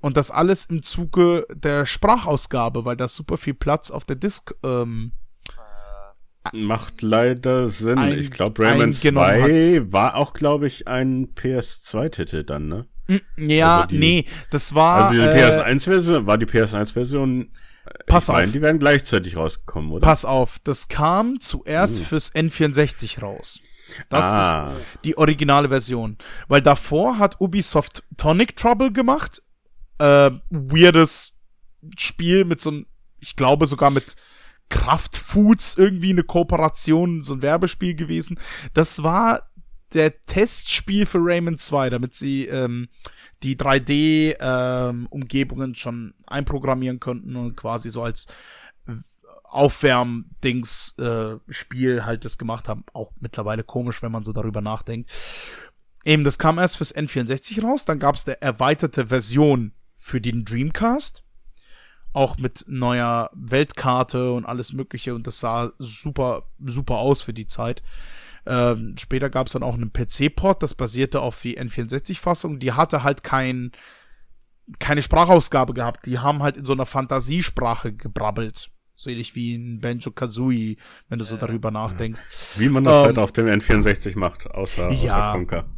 Und 0.00 0.16
das 0.16 0.30
alles 0.30 0.64
im 0.64 0.82
Zuge 0.82 1.46
der 1.52 1.84
Sprachausgabe, 1.84 2.86
weil 2.86 2.96
da 2.96 3.08
super 3.08 3.36
viel 3.36 3.54
Platz 3.54 3.90
auf 3.90 4.06
der 4.06 4.16
Disk 4.16 4.54
ähm, 4.62 5.12
äh, 6.50 6.56
Macht 6.56 7.02
leider 7.02 7.68
Sinn. 7.68 7.98
Ein, 7.98 8.18
ich 8.18 8.30
glaube, 8.30 8.64
Rayman 8.64 8.94
2 8.94 9.82
hat. 9.82 9.92
war 9.92 10.14
auch, 10.14 10.32
glaube 10.32 10.66
ich, 10.66 10.88
ein 10.88 11.34
PS2-Titel 11.34 12.44
dann, 12.44 12.68
ne? 12.68 12.86
Hm, 13.10 13.20
ja, 13.36 13.76
also 13.78 13.88
die, 13.88 13.98
nee, 13.98 14.26
das 14.50 14.74
war. 14.74 15.08
Also 15.08 15.20
die 15.20 15.26
äh, 15.26 15.34
PS1-Version, 15.34 16.26
war 16.26 16.38
die 16.38 16.46
PS1-Version. 16.46 17.50
Pass 18.06 18.30
auf. 18.30 18.36
Meine, 18.36 18.52
die 18.52 18.62
werden 18.62 18.78
gleichzeitig 18.78 19.36
rausgekommen, 19.36 19.90
oder? 19.90 20.06
Pass 20.06 20.24
auf, 20.24 20.58
das 20.62 20.88
kam 20.88 21.40
zuerst 21.40 22.00
uh. 22.00 22.04
fürs 22.04 22.34
N64 22.34 23.20
raus. 23.20 23.60
Das 24.08 24.26
ah. 24.26 24.74
ist 24.76 25.04
die 25.04 25.18
originale 25.18 25.68
Version. 25.68 26.16
Weil 26.46 26.62
davor 26.62 27.18
hat 27.18 27.40
Ubisoft 27.40 28.04
Tonic 28.16 28.54
Trouble 28.54 28.92
gemacht. 28.92 29.42
Äh, 29.98 30.30
weirdes 30.50 31.36
Spiel 31.98 32.44
mit 32.44 32.60
so 32.60 32.70
einem, 32.70 32.86
ich 33.18 33.34
glaube 33.34 33.66
sogar 33.66 33.90
mit 33.90 34.14
Kraftfoods 34.68 35.76
irgendwie 35.76 36.10
eine 36.10 36.22
Kooperation, 36.22 37.22
so 37.22 37.34
ein 37.34 37.42
Werbespiel 37.42 37.96
gewesen. 37.96 38.38
Das 38.72 39.02
war 39.02 39.49
der 39.94 40.24
Testspiel 40.26 41.06
für 41.06 41.18
Rayman 41.20 41.58
2, 41.58 41.90
damit 41.90 42.14
sie 42.14 42.46
ähm, 42.46 42.88
die 43.42 43.56
3D-Umgebungen 43.56 45.70
ähm, 45.70 45.74
schon 45.74 46.14
einprogrammieren 46.26 47.00
könnten 47.00 47.34
und 47.36 47.56
quasi 47.56 47.90
so 47.90 48.02
als 48.02 48.28
Aufwärmdings-Spiel 49.44 51.98
äh, 51.98 52.02
halt 52.02 52.24
das 52.24 52.38
gemacht 52.38 52.68
haben. 52.68 52.84
Auch 52.92 53.10
mittlerweile 53.20 53.64
komisch, 53.64 54.00
wenn 54.02 54.12
man 54.12 54.22
so 54.22 54.32
darüber 54.32 54.60
nachdenkt. 54.60 55.10
Eben, 56.04 56.22
das 56.24 56.38
kam 56.38 56.58
erst 56.58 56.76
fürs 56.76 56.94
N64 56.94 57.62
raus, 57.62 57.84
dann 57.84 57.98
gab 57.98 58.14
es 58.14 58.26
eine 58.26 58.40
erweiterte 58.40 59.08
Version 59.08 59.72
für 59.96 60.20
den 60.20 60.44
Dreamcast. 60.44 61.24
Auch 62.12 62.38
mit 62.38 62.64
neuer 62.66 63.30
Weltkarte 63.34 64.32
und 64.32 64.44
alles 64.44 64.72
Mögliche 64.72 65.14
und 65.14 65.28
das 65.28 65.38
sah 65.38 65.70
super, 65.78 66.48
super 66.58 66.96
aus 66.96 67.22
für 67.22 67.32
die 67.32 67.46
Zeit. 67.46 67.84
Ähm, 68.46 68.96
später 68.98 69.30
gab 69.30 69.46
es 69.46 69.52
dann 69.52 69.62
auch 69.62 69.74
einen 69.74 69.92
PC-Port, 69.92 70.62
das 70.62 70.74
basierte 70.74 71.20
auf 71.20 71.40
die 71.40 71.58
N64-Fassung. 71.58 72.58
Die 72.58 72.72
hatte 72.72 73.02
halt 73.02 73.22
kein, 73.22 73.72
keine 74.78 75.02
Sprachausgabe 75.02 75.74
gehabt. 75.74 76.06
Die 76.06 76.18
haben 76.18 76.42
halt 76.42 76.56
in 76.56 76.64
so 76.64 76.72
einer 76.72 76.86
Fantasiesprache 76.86 77.92
gebrabbelt. 77.92 78.70
So 78.94 79.08
ähnlich 79.08 79.34
wie 79.34 79.54
in 79.54 79.80
Banjo 79.80 80.10
Kazooie, 80.10 80.76
wenn 81.08 81.18
du 81.18 81.24
so 81.24 81.38
darüber 81.38 81.70
nachdenkst. 81.70 82.20
Wie 82.56 82.68
man 82.68 82.84
das 82.84 82.98
ähm, 82.98 83.06
halt 83.06 83.18
auf 83.18 83.32
dem 83.32 83.46
N64 83.46 84.18
macht, 84.18 84.50
außer, 84.50 84.90
ja, 84.90 85.30
außer 85.30 85.38
Conker. 85.38 85.70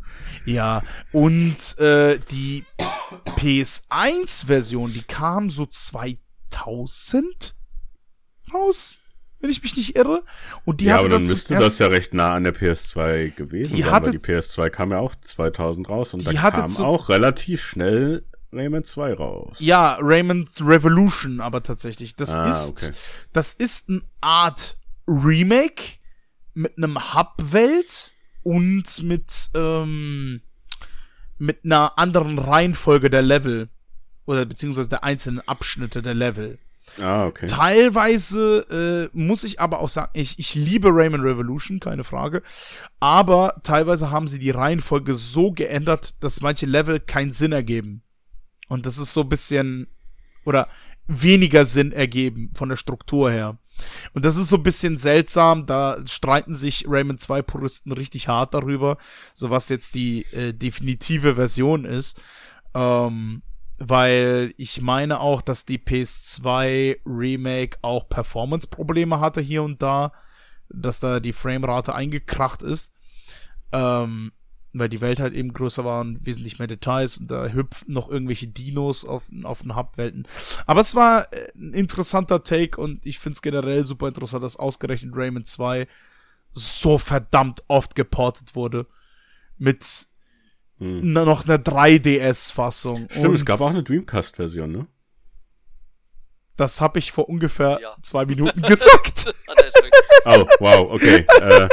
Ja, 0.44 0.82
und 1.12 1.78
äh, 1.78 2.18
die 2.30 2.64
PS1-Version, 3.36 4.92
die 4.92 5.02
kam 5.02 5.50
so 5.50 5.66
2000 5.66 7.54
raus 8.52 9.01
wenn 9.42 9.50
ich 9.50 9.62
mich 9.62 9.76
nicht 9.76 9.96
irre. 9.96 10.22
Und 10.64 10.80
die 10.80 10.86
ja, 10.86 10.98
aber 10.98 11.08
dann 11.08 11.22
müsste 11.22 11.56
das 11.56 11.78
ja 11.78 11.88
recht 11.88 12.14
nah 12.14 12.34
an 12.34 12.44
der 12.44 12.54
PS2 12.54 13.32
gewesen 13.32 13.76
die 13.76 13.82
sein, 13.82 13.90
hatte, 13.90 14.06
weil 14.06 14.12
die 14.12 14.18
PS2 14.18 14.70
kam 14.70 14.92
ja 14.92 14.98
auch 14.98 15.14
2000 15.14 15.88
raus 15.88 16.14
und 16.14 16.26
da 16.26 16.32
kam 16.32 16.74
auch 16.78 17.08
relativ 17.10 17.62
schnell 17.62 18.24
Rayman 18.52 18.84
2 18.84 19.14
raus. 19.14 19.56
Ja, 19.60 19.98
Rayman 20.00 20.48
Revolution 20.60 21.40
aber 21.40 21.62
tatsächlich. 21.62 22.16
Das 22.16 22.30
ah, 22.30 22.50
ist, 22.50 22.70
okay. 22.70 22.92
das 23.32 23.52
ist 23.52 23.88
eine 23.88 24.02
Art 24.20 24.76
Remake 25.06 25.82
mit 26.54 26.76
einem 26.76 27.14
Hub-Welt 27.14 28.12
und 28.42 29.02
mit, 29.02 29.50
ähm, 29.54 30.42
mit 31.38 31.64
einer 31.64 31.98
anderen 31.98 32.38
Reihenfolge 32.38 33.10
der 33.10 33.22
Level. 33.22 33.68
Oder 34.24 34.46
beziehungsweise 34.46 34.88
der 34.88 35.02
einzelnen 35.02 35.40
Abschnitte 35.40 36.00
der 36.00 36.14
Level. 36.14 36.58
Ah, 37.00 37.26
okay. 37.26 37.46
Teilweise 37.46 39.10
äh, 39.12 39.16
muss 39.16 39.44
ich 39.44 39.60
aber 39.60 39.80
auch 39.80 39.88
sagen, 39.88 40.10
ich, 40.14 40.38
ich 40.38 40.54
liebe 40.54 40.88
Rayman 40.90 41.22
Revolution, 41.22 41.80
keine 41.80 42.04
Frage. 42.04 42.42
Aber 43.00 43.60
teilweise 43.62 44.10
haben 44.10 44.28
sie 44.28 44.38
die 44.38 44.50
Reihenfolge 44.50 45.14
so 45.14 45.52
geändert, 45.52 46.14
dass 46.20 46.40
manche 46.40 46.66
Level 46.66 47.00
keinen 47.00 47.32
Sinn 47.32 47.52
ergeben. 47.52 48.02
Und 48.68 48.86
das 48.86 48.98
ist 48.98 49.12
so 49.12 49.22
ein 49.22 49.28
bisschen, 49.28 49.86
oder 50.44 50.68
weniger 51.06 51.66
Sinn 51.66 51.92
ergeben 51.92 52.50
von 52.54 52.68
der 52.68 52.76
Struktur 52.76 53.30
her. 53.30 53.58
Und 54.12 54.24
das 54.24 54.36
ist 54.36 54.48
so 54.48 54.56
ein 54.56 54.62
bisschen 54.62 54.96
seltsam, 54.96 55.66
da 55.66 55.98
streiten 56.06 56.54
sich 56.54 56.84
Rayman 56.86 57.18
2 57.18 57.42
Puristen 57.42 57.92
richtig 57.92 58.28
hart 58.28 58.54
darüber, 58.54 58.98
so 59.34 59.50
was 59.50 59.68
jetzt 59.68 59.94
die 59.94 60.24
äh, 60.32 60.52
definitive 60.52 61.34
Version 61.34 61.84
ist. 61.84 62.20
Ähm, 62.74 63.42
weil 63.84 64.54
ich 64.58 64.80
meine 64.80 65.18
auch, 65.18 65.42
dass 65.42 65.66
die 65.66 65.78
PS2 65.78 66.98
Remake 67.04 67.78
auch 67.82 68.08
Performance-Probleme 68.08 69.18
hatte 69.18 69.40
hier 69.40 69.64
und 69.64 69.82
da, 69.82 70.12
dass 70.68 71.00
da 71.00 71.18
die 71.18 71.32
Framerate 71.32 71.92
eingekracht 71.92 72.62
ist, 72.62 72.94
ähm, 73.72 74.30
weil 74.72 74.88
die 74.88 75.00
Welt 75.00 75.18
halt 75.18 75.34
eben 75.34 75.52
größer 75.52 75.84
war 75.84 76.00
und 76.00 76.24
wesentlich 76.24 76.60
mehr 76.60 76.68
Details 76.68 77.16
und 77.16 77.28
da 77.28 77.48
hüpften 77.48 77.92
noch 77.92 78.08
irgendwelche 78.08 78.46
Dinos 78.46 79.04
auf, 79.04 79.24
auf 79.42 79.62
den 79.62 79.74
Hub-Welten. 79.74 80.28
Aber 80.66 80.80
es 80.80 80.94
war 80.94 81.32
äh, 81.32 81.50
ein 81.56 81.74
interessanter 81.74 82.44
Take 82.44 82.80
und 82.80 83.04
ich 83.04 83.18
finde 83.18 83.34
es 83.34 83.42
generell 83.42 83.84
super 83.84 84.06
interessant, 84.06 84.44
dass 84.44 84.56
ausgerechnet 84.56 85.12
Rayman 85.16 85.44
2 85.44 85.88
so 86.52 86.98
verdammt 86.98 87.64
oft 87.66 87.96
geportet 87.96 88.54
wurde. 88.54 88.86
Mit 89.58 90.06
hm. 90.82 91.12
noch 91.12 91.46
eine 91.46 91.58
3DS-Fassung. 91.58 93.06
Stimmt, 93.08 93.26
Und 93.26 93.34
es 93.36 93.46
gab 93.46 93.60
auch 93.60 93.70
eine 93.70 93.82
Dreamcast-Version, 93.82 94.72
ne? 94.72 94.86
Das 96.56 96.80
habe 96.80 96.98
ich 96.98 97.12
vor 97.12 97.28
ungefähr 97.28 97.78
ja. 97.80 97.96
zwei 98.02 98.26
Minuten 98.26 98.60
gesagt. 98.62 99.32
oh, 100.24 100.44
wow, 100.58 100.90
okay. 100.90 101.24
äh, 101.40 101.68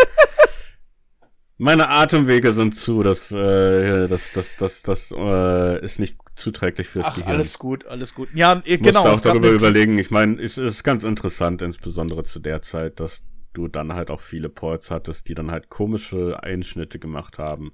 meine 1.58 1.90
Atemwege 1.90 2.54
sind 2.54 2.76
zu, 2.76 3.04
das, 3.04 3.32
äh, 3.32 4.08
das, 4.08 4.32
das, 4.32 4.56
das, 4.58 4.84
das 4.84 5.12
äh, 5.12 5.84
ist 5.84 6.00
nicht 6.00 6.18
zuträglich 6.36 6.88
fürs 6.88 7.08
Ach, 7.08 7.16
Gehirn. 7.16 7.32
Alles 7.32 7.60
gut, 7.60 7.86
alles 7.88 8.16
gut. 8.16 8.30
Ja, 8.34 8.62
ich 8.64 8.82
genau. 8.82 9.06
auch 9.06 9.22
darüber 9.22 9.50
überlegen. 9.50 9.98
Ich 9.98 10.12
meine, 10.12 10.42
es 10.42 10.58
ist 10.58 10.84
ganz 10.84 11.04
interessant, 11.04 11.62
insbesondere 11.62 12.24
zu 12.24 12.40
der 12.40 12.62
Zeit, 12.62 13.00
dass 13.00 13.24
du 13.54 13.68
dann 13.68 13.94
halt 13.94 14.10
auch 14.10 14.22
viele 14.22 14.50
Ports 14.50 14.90
hattest, 14.92 15.28
die 15.28 15.34
dann 15.34 15.52
halt 15.52 15.70
komische 15.70 16.42
Einschnitte 16.42 17.00
gemacht 17.00 17.40
haben. 17.40 17.74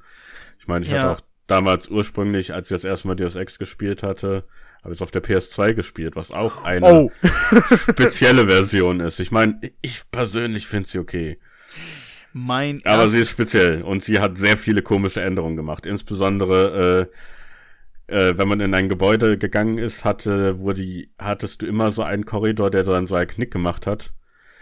Ich 0.65 0.67
meine, 0.67 0.83
ich 0.83 0.91
ja. 0.91 0.97
hatte 1.03 1.09
auch 1.11 1.21
damals 1.45 1.89
ursprünglich, 1.89 2.51
als 2.55 2.71
ich 2.71 2.75
das 2.75 2.83
erste 2.85 3.07
Mal 3.07 3.13
Deus 3.13 3.35
Ex 3.35 3.59
gespielt 3.59 4.01
hatte, 4.01 4.45
habe 4.83 4.93
ich 4.93 4.97
es 4.97 5.01
auf 5.03 5.11
der 5.11 5.21
PS2 5.23 5.75
gespielt, 5.75 6.15
was 6.15 6.31
auch 6.31 6.63
eine 6.63 6.87
Oh, 6.87 7.11
spezielle 7.91 8.45
Version 8.49 8.99
ist. 8.99 9.19
Ich 9.19 9.31
meine, 9.31 9.59
ich 9.83 10.09
persönlich 10.09 10.65
finde 10.65 10.89
sie 10.89 10.97
okay. 10.97 11.37
mein 12.33 12.81
Aber 12.83 13.07
sie 13.07 13.21
ist 13.21 13.31
speziell 13.31 13.83
und 13.83 14.03
sie 14.03 14.19
hat 14.19 14.37
sehr 14.37 14.57
viele 14.57 14.81
komische 14.81 15.21
Änderungen 15.21 15.55
gemacht. 15.55 15.85
Insbesondere, 15.85 17.09
äh, 18.07 18.29
äh, 18.29 18.37
wenn 18.37 18.47
man 18.47 18.59
in 18.59 18.73
ein 18.73 18.89
Gebäude 18.89 19.37
gegangen 19.37 19.77
ist, 19.77 20.03
hatte, 20.05 20.59
wurde, 20.59 20.81
die- 20.81 21.11
hattest 21.19 21.61
du 21.61 21.65
immer 21.67 21.91
so 21.91 22.03
einen 22.03 22.25
Korridor, 22.25 22.71
der 22.71 22.83
dann 22.83 23.05
so 23.05 23.15
einen 23.15 23.27
Knick 23.27 23.51
gemacht 23.51 23.87
hat. 23.87 24.13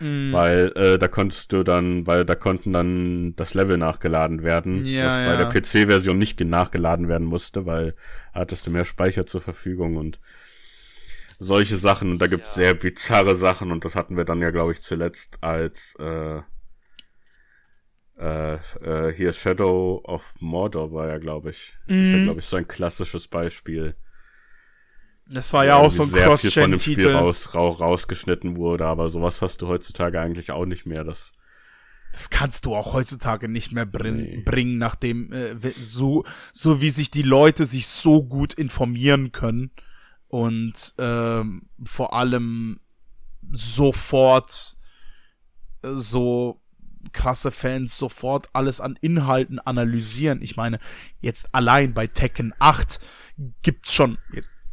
Mm, 0.03 0.33
Weil 0.33 0.71
äh, 0.75 0.97
da 0.97 1.07
konntest 1.07 1.51
du 1.53 1.63
dann, 1.63 2.05
weil 2.07 2.25
da 2.25 2.35
konnten 2.35 2.73
dann 2.73 3.35
das 3.35 3.53
Level 3.53 3.77
nachgeladen 3.77 4.43
werden, 4.43 4.83
Ja, 4.85 5.05
was 5.05 5.23
bei 5.23 5.31
ja. 5.31 5.37
der 5.37 5.45
PC-Version 5.45 6.17
nicht 6.17 6.37
ge- 6.37 6.47
nachgeladen 6.47 7.07
werden 7.07 7.25
musste, 7.27 7.65
weil 7.65 7.95
hattest 8.33 8.67
du 8.67 8.71
mehr 8.71 8.85
Speicher 8.85 9.25
zur 9.25 9.41
Verfügung 9.41 9.97
und 9.97 10.19
solche 11.39 11.75
Sachen. 11.77 12.11
Und 12.11 12.19
da 12.19 12.27
gibt's 12.27 12.49
Ja. 12.49 12.63
sehr 12.63 12.73
bizarre 12.73 13.35
Sachen 13.35 13.71
und 13.71 13.85
das 13.85 13.95
hatten 13.95 14.17
wir 14.17 14.25
dann 14.25 14.41
ja, 14.41 14.51
glaube 14.51 14.71
ich, 14.73 14.81
zuletzt 14.81 15.37
als 15.41 15.95
äh, 15.99 16.41
äh, 18.17 18.55
äh, 18.55 19.13
hier 19.13 19.33
Shadow 19.33 20.01
of 20.05 20.33
Mordor 20.39 20.91
war 20.91 21.07
ja, 21.07 21.17
glaube 21.17 21.49
ich. 21.49 21.73
Das 21.87 21.97
ist 22.07 22.11
ja, 22.13 22.19
Mhm. 22.19 22.23
glaube 22.23 22.39
ich, 22.39 22.45
so 22.45 22.57
ein 22.57 22.67
klassisches 22.67 23.27
Beispiel. 23.27 23.95
Das 25.25 25.53
war 25.53 25.65
ja 25.65 25.77
auch 25.77 25.91
so 25.91 26.03
ein 26.03 26.09
sehr 26.09 26.37
viel 26.37 26.51
von 26.51 26.71
dem 26.71 26.79
Spiel 26.79 26.95
Cross-Gen-Titel. 26.95 27.15
raus, 27.15 27.53
rau, 27.55 27.69
rausgeschnitten 27.69 28.57
wurde, 28.57 28.85
aber 28.85 29.09
sowas 29.09 29.41
hast 29.41 29.61
du 29.61 29.67
heutzutage 29.67 30.19
eigentlich 30.19 30.51
auch 30.51 30.65
nicht 30.65 30.85
mehr. 30.85 31.03
Das 31.03 31.31
Das 32.11 32.29
kannst 32.29 32.65
du 32.65 32.75
auch 32.75 32.93
heutzutage 32.93 33.47
nicht 33.47 33.71
mehr 33.71 33.85
brin 33.85 34.17
Nee. 34.17 34.41
bringen, 34.45 34.77
nachdem 34.77 35.31
äh, 35.31 35.55
so 35.79 36.23
so 36.51 36.81
wie 36.81 36.89
sich 36.89 37.09
die 37.11 37.23
Leute 37.23 37.65
sich 37.65 37.87
so 37.87 38.23
gut 38.23 38.53
informieren 38.53 39.31
können 39.31 39.71
und 40.27 40.93
ähm, 40.97 41.69
vor 41.85 42.13
allem 42.13 42.79
sofort 43.51 44.77
äh, 45.83 45.89
so 45.93 46.59
krasse 47.11 47.51
Fans 47.51 47.97
sofort 47.97 48.49
alles 48.53 48.79
an 48.79 48.97
Inhalten 49.01 49.59
analysieren. 49.59 50.41
Ich 50.41 50.55
meine, 50.55 50.79
jetzt 51.19 51.47
allein 51.53 51.93
bei 51.93 52.07
Tekken 52.07 52.53
8 52.59 52.99
gibt's 53.61 53.93
schon 53.93 54.17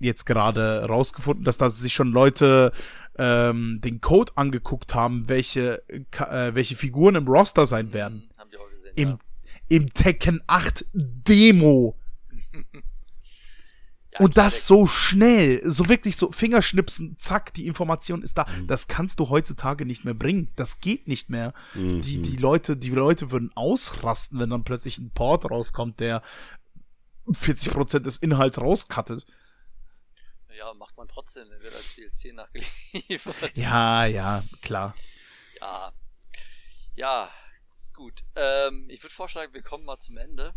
jetzt 0.01 0.25
gerade 0.27 0.85
rausgefunden, 0.87 1.45
dass 1.45 1.59
da 1.59 1.71
sich 1.71 1.93
schon 1.93 2.11
Leute 2.11 2.73
ähm, 3.17 3.81
den 3.83 4.01
Code 4.01 4.33
angeguckt 4.35 4.95
haben, 4.95 5.29
welche 5.29 5.83
äh, 5.89 6.55
welche 6.55 6.77
Figuren 6.77 7.15
im 7.15 7.29
Roster 7.29 7.67
sein 7.67 7.93
werden. 7.93 8.23
Hm, 8.23 8.39
Haben 8.39 8.51
die 8.51 8.57
auch 8.57 8.71
gesehen. 8.71 8.93
Im 8.97 9.09
ja. 9.09 9.19
im 9.69 9.95
Tekken 9.95 10.43
8 10.47 10.87
Demo. 10.93 11.97
Ja, 14.13 14.25
Und 14.25 14.37
das 14.37 14.67
so 14.67 14.87
schnell, 14.87 15.61
so 15.71 15.89
wirklich 15.89 16.17
so 16.17 16.33
Fingerschnipsen, 16.33 17.17
zack, 17.21 17.55
die 17.55 17.69
Information 17.69 18.23
ist 18.23 18.39
da. 18.39 18.45
Mhm. 18.45 18.67
Das 18.67 18.89
kannst 18.89 19.21
du 19.21 19.29
heutzutage 19.29 19.87
nicht 19.87 20.05
mehr 20.05 20.15
bringen. 20.15 20.51
Das 20.57 20.81
geht 20.81 21.07
nicht 21.07 21.31
mehr. 21.31 21.55
Mhm. 21.75 22.01
Die, 22.01 22.21
die 22.21 22.37
Leute, 22.37 22.77
die 22.77 22.91
Leute 22.91 23.31
würden 23.31 23.53
ausrasten, 23.55 24.41
wenn 24.41 24.51
dann 24.51 24.65
plötzlich 24.65 24.99
ein 24.99 25.11
Port 25.11 25.49
rauskommt, 25.49 26.01
der 26.01 26.23
40% 27.29 28.01
des 28.01 28.17
Inhalts 28.17 28.61
rauskattet. 28.61 29.27
Ja, 30.57 30.75
macht 30.75 30.97
man 30.97 31.09
trotzdem, 31.09 31.49
der 31.49 31.61
wird 31.63 31.75
als 31.75 31.95
DLC 31.95 32.35
nachgeliefert. 32.35 33.57
Ja, 33.57 34.05
ja, 34.07 34.43
klar. 34.63 34.95
Ja. 35.61 35.93
Ja, 36.95 37.31
gut. 37.95 38.23
Ähm, 38.35 38.87
ich 38.91 39.03
würde 39.03 39.15
vorschlagen, 39.15 39.55
wir 39.55 39.63
kommen 39.63 39.85
mal 39.85 39.99
zum 39.99 40.17
Ende. 40.17 40.55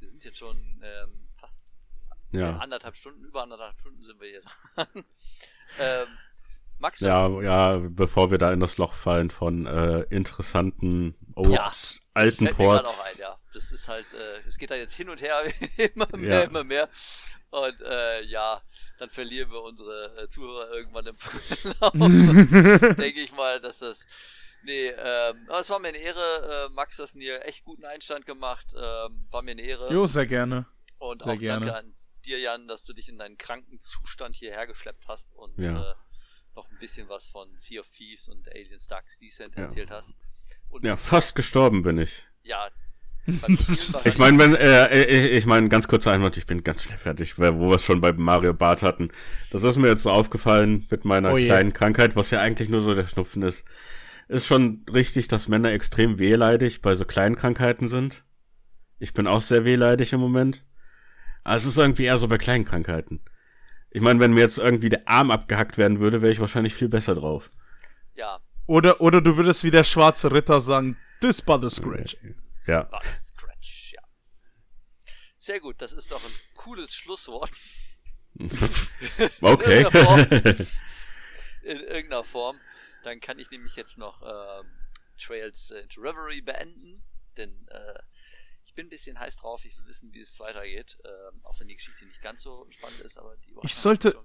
Wir 0.00 0.08
sind 0.08 0.24
jetzt 0.24 0.38
schon 0.38 0.80
ähm, 0.82 1.28
fast 1.36 1.76
ja. 2.32 2.56
anderthalb 2.58 2.96
Stunden, 2.96 3.24
über 3.24 3.42
anderthalb 3.42 3.78
Stunden 3.80 4.02
sind 4.02 4.20
wir 4.20 4.28
hier 4.28 4.42
dran. 4.42 4.88
ähm, 5.80 6.06
Max, 6.80 7.00
Ja, 7.00 7.28
ja, 7.42 7.76
bevor 7.88 8.30
wir 8.30 8.38
da 8.38 8.52
in 8.52 8.60
das 8.60 8.76
Loch 8.76 8.92
fallen 8.92 9.30
von 9.30 9.66
äh, 9.66 10.02
interessanten, 10.10 11.16
Old, 11.34 11.50
Ja, 11.52 11.72
alten 12.14 12.44
mir 12.44 12.54
Ports. 12.54 12.88
auch 12.88 13.06
ein, 13.06 13.18
ja. 13.18 13.36
Das 13.52 13.72
ist 13.72 13.88
halt, 13.88 14.06
äh, 14.14 14.38
es 14.46 14.58
geht 14.58 14.70
da 14.70 14.76
jetzt 14.76 14.94
hin 14.94 15.08
und 15.08 15.20
her, 15.20 15.42
immer 15.94 16.08
mehr, 16.16 16.38
Ja. 16.38 16.42
immer 16.44 16.62
mehr. 16.64 16.88
Und 17.50 17.80
äh, 17.80 18.22
ja, 18.24 18.62
dann 18.98 19.08
verlieren 19.10 19.50
wir 19.50 19.62
unsere 19.62 20.14
äh, 20.22 20.28
Zuhörer 20.28 20.70
irgendwann 20.72 21.06
im 21.06 21.16
Verlauf. 21.18 21.92
Denke 21.92 23.20
ich 23.20 23.32
mal, 23.32 23.60
dass 23.60 23.78
das. 23.78 24.06
Nee, 24.64 24.88
ähm, 24.88 25.46
aber 25.48 25.60
es 25.60 25.70
war 25.70 25.78
mir 25.78 25.88
eine 25.88 25.98
Ehre, 25.98 26.66
äh, 26.68 26.74
Max, 26.74 26.96
du 26.96 27.04
hast 27.04 27.14
mir 27.14 27.44
echt 27.44 27.64
guten 27.64 27.84
Einstand 27.84 28.26
gemacht. 28.26 28.66
Ähm, 28.76 29.26
war 29.30 29.42
mir 29.42 29.52
eine 29.52 29.62
Ehre. 29.62 29.92
Jo, 29.92 30.06
sehr 30.06 30.26
gerne. 30.26 30.66
und 30.98 31.22
sehr 31.22 31.34
auch 31.34 31.38
gerne. 31.38 31.66
danke 31.66 31.78
an 31.78 31.94
dir, 32.26 32.38
Jan, 32.40 32.66
dass 32.68 32.82
du 32.82 32.92
dich 32.92 33.08
in 33.08 33.18
deinen 33.18 33.38
kranken 33.38 33.80
Zustand 33.80 34.34
hierher 34.34 34.66
geschleppt 34.66 35.06
hast 35.06 35.32
und 35.34 35.56
Ja. 35.58 35.92
äh, 35.92 35.94
noch 36.56 36.68
ein 36.68 36.78
bisschen 36.80 37.08
was 37.08 37.28
von 37.28 37.56
Sea 37.56 37.80
of 37.80 37.88
Thieves 37.92 38.28
und 38.28 38.48
Aliens 38.48 38.88
Dark 38.88 39.06
Descent 39.22 39.54
Ja. 39.56 39.62
erzählt 39.62 39.90
hast. 39.90 40.16
Und 40.70 40.84
Ja, 40.84 40.96
fast 40.96 41.34
gestorben 41.36 41.82
bin 41.84 41.96
ich. 41.98 42.26
ja, 42.42 42.68
Ich 44.04 44.18
meine, 44.18 44.38
wenn, 44.38 44.54
äh, 44.54 44.86
äh, 44.88 45.26
ich 45.36 45.44
meine, 45.46 45.68
ganz 45.68 45.86
kurzer 45.86 46.12
Einwand, 46.12 46.36
ich 46.36 46.46
bin 46.46 46.64
ganz 46.64 46.84
schnell 46.84 46.98
fertig, 46.98 47.38
weil- 47.38 47.58
wo 47.58 47.68
wir 47.68 47.76
es 47.76 47.84
schon 47.84 48.00
bei 48.00 48.12
Mario 48.12 48.54
Bart 48.54 48.82
hatten. 48.82 49.10
Das 49.50 49.64
ist 49.64 49.76
mir 49.76 49.88
jetzt 49.88 50.02
so 50.02 50.10
aufgefallen 50.10 50.86
mit 50.90 51.04
meiner 51.04 51.32
Oh 51.32 51.36
kleinen 51.36 51.72
Krankheit, 51.72 52.16
was 52.16 52.30
ja 52.30 52.40
eigentlich 52.40 52.68
nur 52.70 52.80
so 52.80 52.94
der 52.94 53.06
Schnupfen 53.06 53.42
ist. 53.42 53.64
Ist 54.28 54.46
schon 54.46 54.84
richtig, 54.92 55.28
dass 55.28 55.48
Männer 55.48 55.72
extrem 55.72 56.18
wehleidig 56.18 56.80
bei 56.82 56.94
so 56.94 57.04
kleinen 57.04 57.36
Krankheiten 57.36 57.88
sind. 57.88 58.24
Ich 58.98 59.12
bin 59.14 59.26
auch 59.26 59.42
sehr 59.42 59.64
wehleidig 59.64 60.12
im 60.12 60.20
Moment. 60.20 60.64
Aber 61.44 61.56
es 61.56 61.64
ist 61.64 61.78
irgendwie 61.78 62.04
eher 62.04 62.18
so 62.18 62.28
bei 62.28 62.36
kleinen 62.38 62.64
Krankheiten. 62.64 63.20
Ich 63.90 64.02
meine, 64.02 64.20
wenn 64.20 64.32
mir 64.34 64.40
jetzt 64.40 64.58
irgendwie 64.58 64.90
der 64.90 65.08
Arm 65.08 65.30
abgehackt 65.30 65.78
werden 65.78 65.98
würde, 66.00 66.20
wäre 66.20 66.32
ich 66.32 66.40
wahrscheinlich 66.40 66.74
viel 66.74 66.88
besser 66.88 67.14
drauf. 67.14 67.50
ja, 68.14 68.38
Oder, 68.66 69.00
oder 69.00 69.22
du 69.22 69.36
würdest 69.38 69.64
wie 69.64 69.70
der 69.70 69.84
schwarze 69.84 70.30
Ritter 70.30 70.60
sagen, 70.60 70.96
this 71.22 71.40
by 71.40 71.56
the 71.62 71.70
scratch. 71.70 72.16
Ja. 72.68 72.90
war 72.92 73.02
das 73.02 73.28
Scratch, 73.28 73.92
ja. 73.94 74.02
Sehr 75.38 75.60
gut, 75.60 75.80
das 75.80 75.92
ist 75.92 76.10
doch 76.12 76.22
ein 76.24 76.32
cooles 76.54 76.94
Schlusswort 76.94 77.50
Okay. 79.40 79.82
in 81.62 81.78
irgendeiner 81.80 82.24
Form. 82.24 82.60
Dann 83.04 83.20
kann 83.20 83.38
ich 83.38 83.50
nämlich 83.50 83.74
jetzt 83.76 83.98
noch 83.98 84.22
ähm, 84.22 84.70
Trails 85.18 85.70
äh, 85.70 85.80
into 85.80 86.00
Reverie 86.00 86.42
beenden, 86.42 87.02
denn 87.36 87.66
äh, 87.68 87.98
ich 88.64 88.74
bin 88.74 88.86
ein 88.86 88.90
bisschen 88.90 89.18
heiß 89.18 89.36
drauf. 89.36 89.64
Ich 89.64 89.76
will 89.78 89.86
wissen, 89.86 90.12
wie 90.12 90.20
es 90.20 90.38
weitergeht, 90.38 90.98
ähm, 91.04 91.40
auch 91.44 91.58
wenn 91.58 91.68
die 91.68 91.76
Geschichte 91.76 92.04
nicht 92.04 92.20
ganz 92.22 92.42
so 92.42 92.66
spannend 92.70 93.00
ist, 93.00 93.16
aber 93.18 93.36
die 93.38 93.54
Ich 93.62 93.74
sollte- 93.74 94.20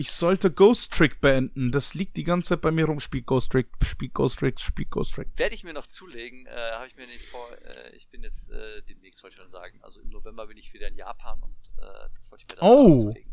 Ich 0.00 0.12
sollte 0.12 0.52
Ghost 0.52 0.92
Trick 0.92 1.20
beenden. 1.20 1.72
Das 1.72 1.94
liegt 1.94 2.16
die 2.16 2.22
ganze 2.22 2.50
Zeit 2.50 2.60
bei 2.60 2.70
mir 2.70 2.84
rum. 2.84 3.00
Spiel 3.00 3.22
Ghost 3.22 3.50
Trick, 3.50 3.66
spiel 3.82 4.10
Ghost 4.10 4.38
Trick, 4.38 4.60
spiel 4.60 4.84
Ghost 4.84 5.14
Trick. 5.14 5.26
Werde 5.36 5.56
ich 5.56 5.64
mir 5.64 5.72
noch 5.72 5.88
zulegen, 5.88 6.46
äh, 6.46 6.50
habe 6.70 6.86
ich 6.86 6.94
mir 6.94 7.08
nicht 7.08 7.24
vor, 7.26 7.50
äh, 7.64 7.90
ich 7.96 8.08
bin 8.08 8.22
jetzt 8.22 8.48
äh, 8.52 8.80
demnächst, 8.88 9.24
wollte 9.24 9.34
ich 9.36 9.42
schon 9.42 9.50
sagen, 9.50 9.80
also 9.82 10.00
im 10.00 10.10
November 10.10 10.46
bin 10.46 10.56
ich 10.56 10.72
wieder 10.72 10.86
in 10.86 10.94
Japan 10.94 11.42
und 11.42 11.56
äh, 11.78 12.08
das 12.16 12.30
wollte 12.30 12.44
ich 12.46 12.54
mir 12.54 12.60
dann 12.60 12.68
Oh. 12.70 12.88
noch 12.94 13.02
zulegen. 13.12 13.32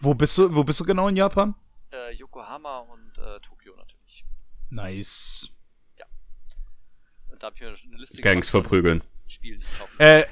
Wo 0.00 0.14
bist 0.14 0.36
du, 0.36 0.54
wo 0.54 0.64
bist 0.64 0.80
du 0.80 0.84
genau 0.84 1.08
in 1.08 1.16
Japan? 1.16 1.54
Äh, 1.90 2.12
Yokohama 2.14 2.80
und 2.80 3.16
äh, 3.16 3.40
Tokio 3.40 3.74
natürlich. 3.74 4.26
Nice. 4.68 5.48
Und 7.30 7.42
da 7.42 7.46
habe 7.46 7.56
ich 7.56 7.62
mir 7.62 7.74
schon 7.74 7.88
eine 7.90 8.00
Liste 8.00 8.20
Gangs 8.20 8.50
von 8.50 8.60
verprügeln. 8.62 9.02
Spielen, 9.26 9.60
die 9.60 9.66
ich 9.66 9.78
kaufen 9.78 9.98
Äh, 9.98 10.24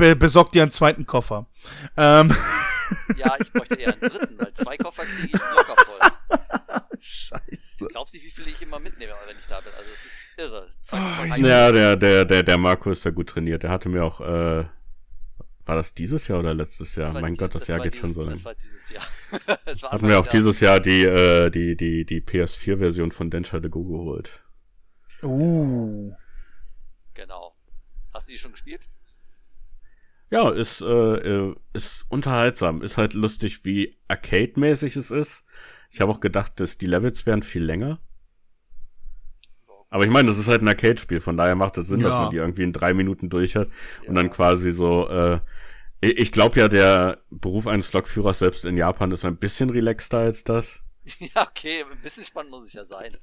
be 0.00 0.16
besorg 0.16 0.50
dir 0.52 0.62
einen 0.62 0.70
zweiten 0.72 1.06
Koffer. 1.06 1.46
Ähm. 1.96 2.34
Ja, 3.16 3.36
ich 3.38 3.52
bräuchte 3.52 3.76
eher 3.76 3.92
einen 3.92 4.00
dritten, 4.00 4.36
weil 4.38 4.52
zwei 4.54 4.76
Koffer 4.76 5.04
kriege 5.04 5.28
ich 5.28 5.32
locker 5.32 5.76
voll. 5.84 6.80
Scheiße. 6.98 7.86
Glaubst 7.86 8.14
nicht, 8.14 8.24
wie 8.24 8.30
viele 8.30 8.50
ich 8.50 8.60
immer 8.62 8.80
mitnehme, 8.80 9.12
wenn 9.26 9.38
ich 9.38 9.46
da 9.46 9.60
bin? 9.60 9.72
Also 9.78 9.90
es 9.92 10.04
ist 10.06 10.24
irre. 10.36 10.68
Zwei 10.82 10.98
Oh, 10.98 11.02
Koffer 11.02 11.24
ja. 11.26 11.32
reichen. 11.32 11.46
Ja, 11.46 11.72
der, 11.72 11.96
der, 11.96 12.24
der, 12.24 12.42
der 12.42 12.58
Marco 12.58 12.90
ist 12.90 13.06
da 13.06 13.10
gut 13.10 13.28
trainiert. 13.28 13.62
Der 13.62 13.70
hatte 13.70 13.88
mir 13.88 14.04
auch, 14.04 14.20
äh, 14.20 14.64
war 15.66 15.76
das 15.76 15.94
dieses 15.94 16.26
Jahr 16.28 16.40
oder 16.40 16.52
letztes 16.52 16.96
Jahr? 16.96 17.12
Das 17.12 17.22
mein 17.22 17.34
dieses- 17.34 17.38
Gott, 17.52 17.54
das, 17.60 17.68
Jahr 17.68 17.78
war 17.78 17.84
geht 17.84 17.94
schon 17.96 18.08
dieses, 18.08 18.16
so 18.16 18.22
lang. 18.24 18.34
Das 18.34 18.44
war 18.44 18.54
dieses 18.54 18.90
Jahr. 18.90 19.04
War 19.82 19.92
Hatten 19.92 20.08
wir 20.08 20.18
auch 20.18 20.26
dieses 20.26 20.58
Jahr 20.60 20.80
die, 20.80 21.04
äh, 21.04 21.50
die, 21.50 21.76
die, 21.76 22.04
die 22.04 22.20
PS4-Version 22.20 23.12
von 23.12 23.30
Densha 23.30 23.60
de 23.60 23.70
Go 23.70 23.84
geholt. 23.84 24.42
Uh. 25.22 26.12
Genau. 27.14 27.54
Hast 28.12 28.26
du 28.26 28.32
die 28.32 28.38
schon 28.38 28.50
gespielt? 28.52 28.82
Ja, 30.30 30.48
ist, 30.50 30.80
äh, 30.80 30.86
äh, 30.86 31.54
ist 31.72 32.06
unterhaltsam. 32.08 32.82
Ist 32.82 32.98
halt 32.98 33.14
lustig, 33.14 33.64
wie 33.64 33.96
Arcade-mäßig 34.08 34.96
es 34.96 35.10
ist. 35.10 35.44
Ich 35.90 36.00
habe 36.00 36.12
auch 36.12 36.20
gedacht, 36.20 36.60
dass 36.60 36.78
die 36.78 36.86
Levels 36.86 37.26
wären 37.26 37.42
viel 37.42 37.64
länger. 37.64 37.98
Aber 39.88 40.04
ich 40.04 40.10
meine, 40.10 40.28
das 40.28 40.38
ist 40.38 40.48
halt 40.48 40.62
ein 40.62 40.68
Arcade-Spiel, 40.68 41.18
von 41.18 41.36
daher 41.36 41.56
macht 41.56 41.76
es 41.78 41.88
Sinn, 41.88 42.00
dass 42.00 42.12
Ja. 42.12 42.20
man 42.22 42.30
die 42.30 42.36
irgendwie 42.36 42.62
in 42.62 42.72
drei 42.72 42.94
Minuten 42.94 43.28
durch 43.28 43.56
hat 43.56 43.66
und 44.06 44.06
Ja. 44.14 44.22
dann 44.22 44.30
quasi 44.30 44.70
so, 44.70 45.08
äh, 45.08 45.40
ich 46.00 46.16
ich 46.18 46.32
glaube 46.32 46.60
ja, 46.60 46.68
der 46.68 47.18
Beruf 47.30 47.66
eines 47.66 47.92
Lokführers 47.92 48.38
selbst 48.38 48.64
in 48.64 48.76
Japan 48.76 49.10
ist 49.10 49.24
ein 49.24 49.36
bisschen 49.36 49.68
relaxter 49.68 50.18
als 50.18 50.44
das. 50.44 50.84
ja, 51.18 51.42
okay. 51.42 51.84
Ein 51.90 52.00
bisschen 52.02 52.24
spannend 52.24 52.52
muss 52.52 52.66
es 52.66 52.72
ja 52.72 52.84
sein. 52.84 53.16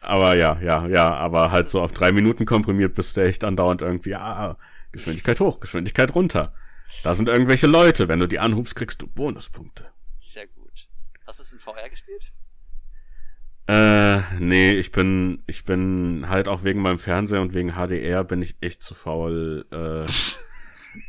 Aber 0.00 0.34
ja, 0.36 0.58
ja, 0.60 0.86
ja, 0.88 1.14
aber 1.14 1.52
halt 1.52 1.68
so 1.68 1.80
auf 1.80 1.92
drei 1.92 2.10
Minuten 2.10 2.44
komprimiert 2.44 2.94
bist 2.94 3.16
du 3.16 3.20
echt 3.22 3.44
andauernd 3.44 3.80
irgendwie, 3.82 4.16
ah, 4.16 4.56
Geschwindigkeit 4.92 5.40
hoch, 5.40 5.60
Geschwindigkeit 5.60 6.14
runter. 6.14 6.52
Da 7.02 7.14
sind 7.14 7.28
irgendwelche 7.28 7.66
Leute. 7.66 8.08
Wenn 8.08 8.20
du 8.20 8.26
die 8.26 8.38
anhubst, 8.38 8.74
kriegst 8.74 9.00
du 9.00 9.06
Bonuspunkte. 9.06 9.86
Sehr 10.18 10.46
gut. 10.46 10.88
Hast 11.26 11.38
du 11.38 11.42
es 11.42 11.52
in 11.52 11.58
VR 11.60 11.88
gespielt? 11.88 12.32
Äh, 13.68 14.22
nee, 14.40 14.72
ich 14.72 14.90
bin, 14.90 15.44
ich 15.46 15.64
bin 15.64 16.26
halt 16.28 16.48
auch 16.48 16.64
wegen 16.64 16.82
meinem 16.82 16.98
Fernseher 16.98 17.40
und 17.40 17.54
wegen 17.54 17.74
HDR 17.74 18.24
bin 18.24 18.42
ich 18.42 18.56
echt 18.60 18.82
zu 18.82 18.94
faul. 18.94 19.64
Äh, 19.70 20.10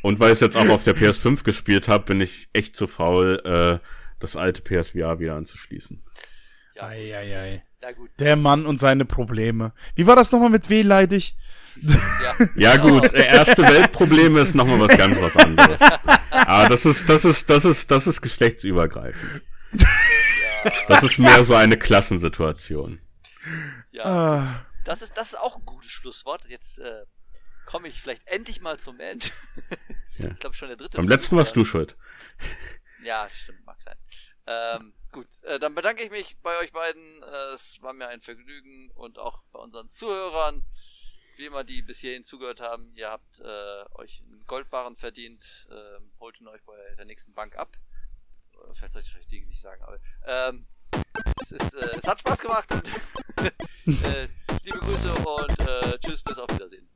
und 0.03 0.20
weil 0.20 0.28
ich 0.28 0.34
es 0.34 0.41
jetzt 0.41 0.56
auch 0.56 0.70
auf 0.70 0.84
der 0.84 0.95
PS5 0.95 1.44
gespielt 1.44 1.88
habe, 1.88 2.06
bin 2.06 2.22
ich 2.22 2.49
echt 2.53 2.76
zu 2.76 2.86
faul, 2.86 3.41
äh, 3.44 3.80
das 4.20 4.36
alte 4.36 4.62
PSVR 4.62 5.20
wieder 5.20 5.36
anzuschließen. 5.36 6.03
Ja. 6.76 6.84
Eieiei. 6.84 7.64
Ja, 7.82 7.91
gut. 7.94 8.12
Der 8.20 8.36
Mann 8.36 8.68
und 8.68 8.80
seine 8.80 9.06
Probleme. 9.06 9.74
Wie 9.95 10.06
war 10.06 10.16
das 10.16 10.32
nochmal 10.32 10.52
mit 10.52 10.70
wehleidig? 10.70 11.36
Ja, 11.81 12.48
Ja 12.56 12.77
gut, 12.77 13.14
äh, 13.14 13.26
erste 13.27 13.64
Weltprobleme 13.64 14.39
ist 14.41 14.56
nochmal 14.56 14.80
was 14.80 14.98
ganz 14.98 15.19
was 15.22 15.35
anderes. 15.38 15.80
Aber 16.31 16.69
das 16.69 16.85
ist, 16.85 17.07
das 17.10 17.26
ist, 17.26 17.49
das 17.49 17.65
ist, 17.65 17.89
das 17.91 18.07
ist 18.07 18.22
geschlechtsübergreifend. 18.22 19.41
Das 20.88 21.03
ist 21.03 21.18
mehr 21.18 21.43
so 21.43 21.56
eine 21.56 21.77
Klassensituation. 21.77 22.99
ja. 23.91 24.06
Ah, 24.06 24.65
Das 24.85 25.02
ist, 25.02 25.15
das 25.18 25.30
ist 25.34 25.39
auch 25.39 25.57
ein 25.57 25.65
gutes 25.65 25.91
Schlusswort. 25.91 26.43
Jetzt 26.48 26.80
äh, 26.80 27.03
komme 27.65 27.88
ich 27.88 27.99
vielleicht 28.02 28.27
endlich 28.27 28.61
mal 28.61 28.77
zum 28.77 28.99
Ende. 28.99 29.26
Ja. 30.18 30.30
Ich 30.30 30.39
glaube 30.39 30.56
schon 30.56 30.68
der 30.68 30.77
dritte. 30.77 30.98
Beim 30.98 31.07
letzten 31.07 31.38
warst 31.38 31.56
du 31.56 31.65
schuld. 31.65 31.95
Ja, 33.03 33.27
stimmt, 33.30 33.65
mag 33.65 33.81
sein. 33.81 33.95
Ähm, 34.45 34.93
gut, 35.11 35.27
äh, 35.43 35.57
dann 35.60 35.73
bedanke 35.73 36.03
ich 36.03 36.11
mich 36.11 36.38
bei 36.43 36.57
euch 36.60 36.72
beiden. 36.72 37.23
Äh, 37.23 37.53
es 37.53 37.80
war 37.81 37.93
mir 37.93 38.07
ein 38.10 38.22
Vergnügen 38.22 38.91
und 38.93 39.18
auch 39.18 39.41
bei 39.52 39.60
unseren 39.60 39.89
Zuhörern, 39.89 40.64
wie 41.41 41.47
immer, 41.47 41.63
die 41.63 41.81
bis 41.81 41.99
hierhin 41.99 42.23
zugehört 42.23 42.61
haben. 42.61 42.91
Ihr 42.95 43.09
habt 43.09 43.39
äh, 43.41 43.84
euch 43.95 44.22
einen 44.22 44.45
Goldbarren 44.47 44.95
verdient. 44.95 45.68
Ähm, 45.69 46.11
holt 46.19 46.39
ihn 46.39 46.47
euch 46.47 46.63
bei 46.63 46.77
der 46.97 47.05
nächsten 47.05 47.34
Bank 47.34 47.57
ab. 47.57 47.76
Äh, 48.55 48.73
Vielleicht 48.73 48.93
soll 48.93 49.01
ich 49.01 49.13
das 49.13 49.27
Dinge 49.27 49.47
nicht 49.47 49.59
sagen, 49.59 49.84
aber 49.84 49.97
ähm, 50.26 50.68
es, 51.41 51.51
ist, 51.51 51.73
äh, 51.73 51.97
es 51.97 52.07
hat 52.07 52.19
Spaß 52.19 52.39
gemacht. 52.39 52.72
Und, 52.72 52.85
äh, 54.05 54.27
liebe 54.63 54.80
Grüße 54.80 55.11
und 55.13 55.68
äh, 55.68 55.97
tschüss, 55.99 56.23
bis 56.23 56.38
auf 56.38 56.49
Wiedersehen. 56.51 56.88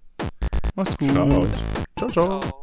macht's 0.75 0.95
gut. 0.97 1.09
Ciao. 1.09 1.47
ciao. 1.97 2.11
ciao. 2.11 2.39
Ciao. 2.39 2.61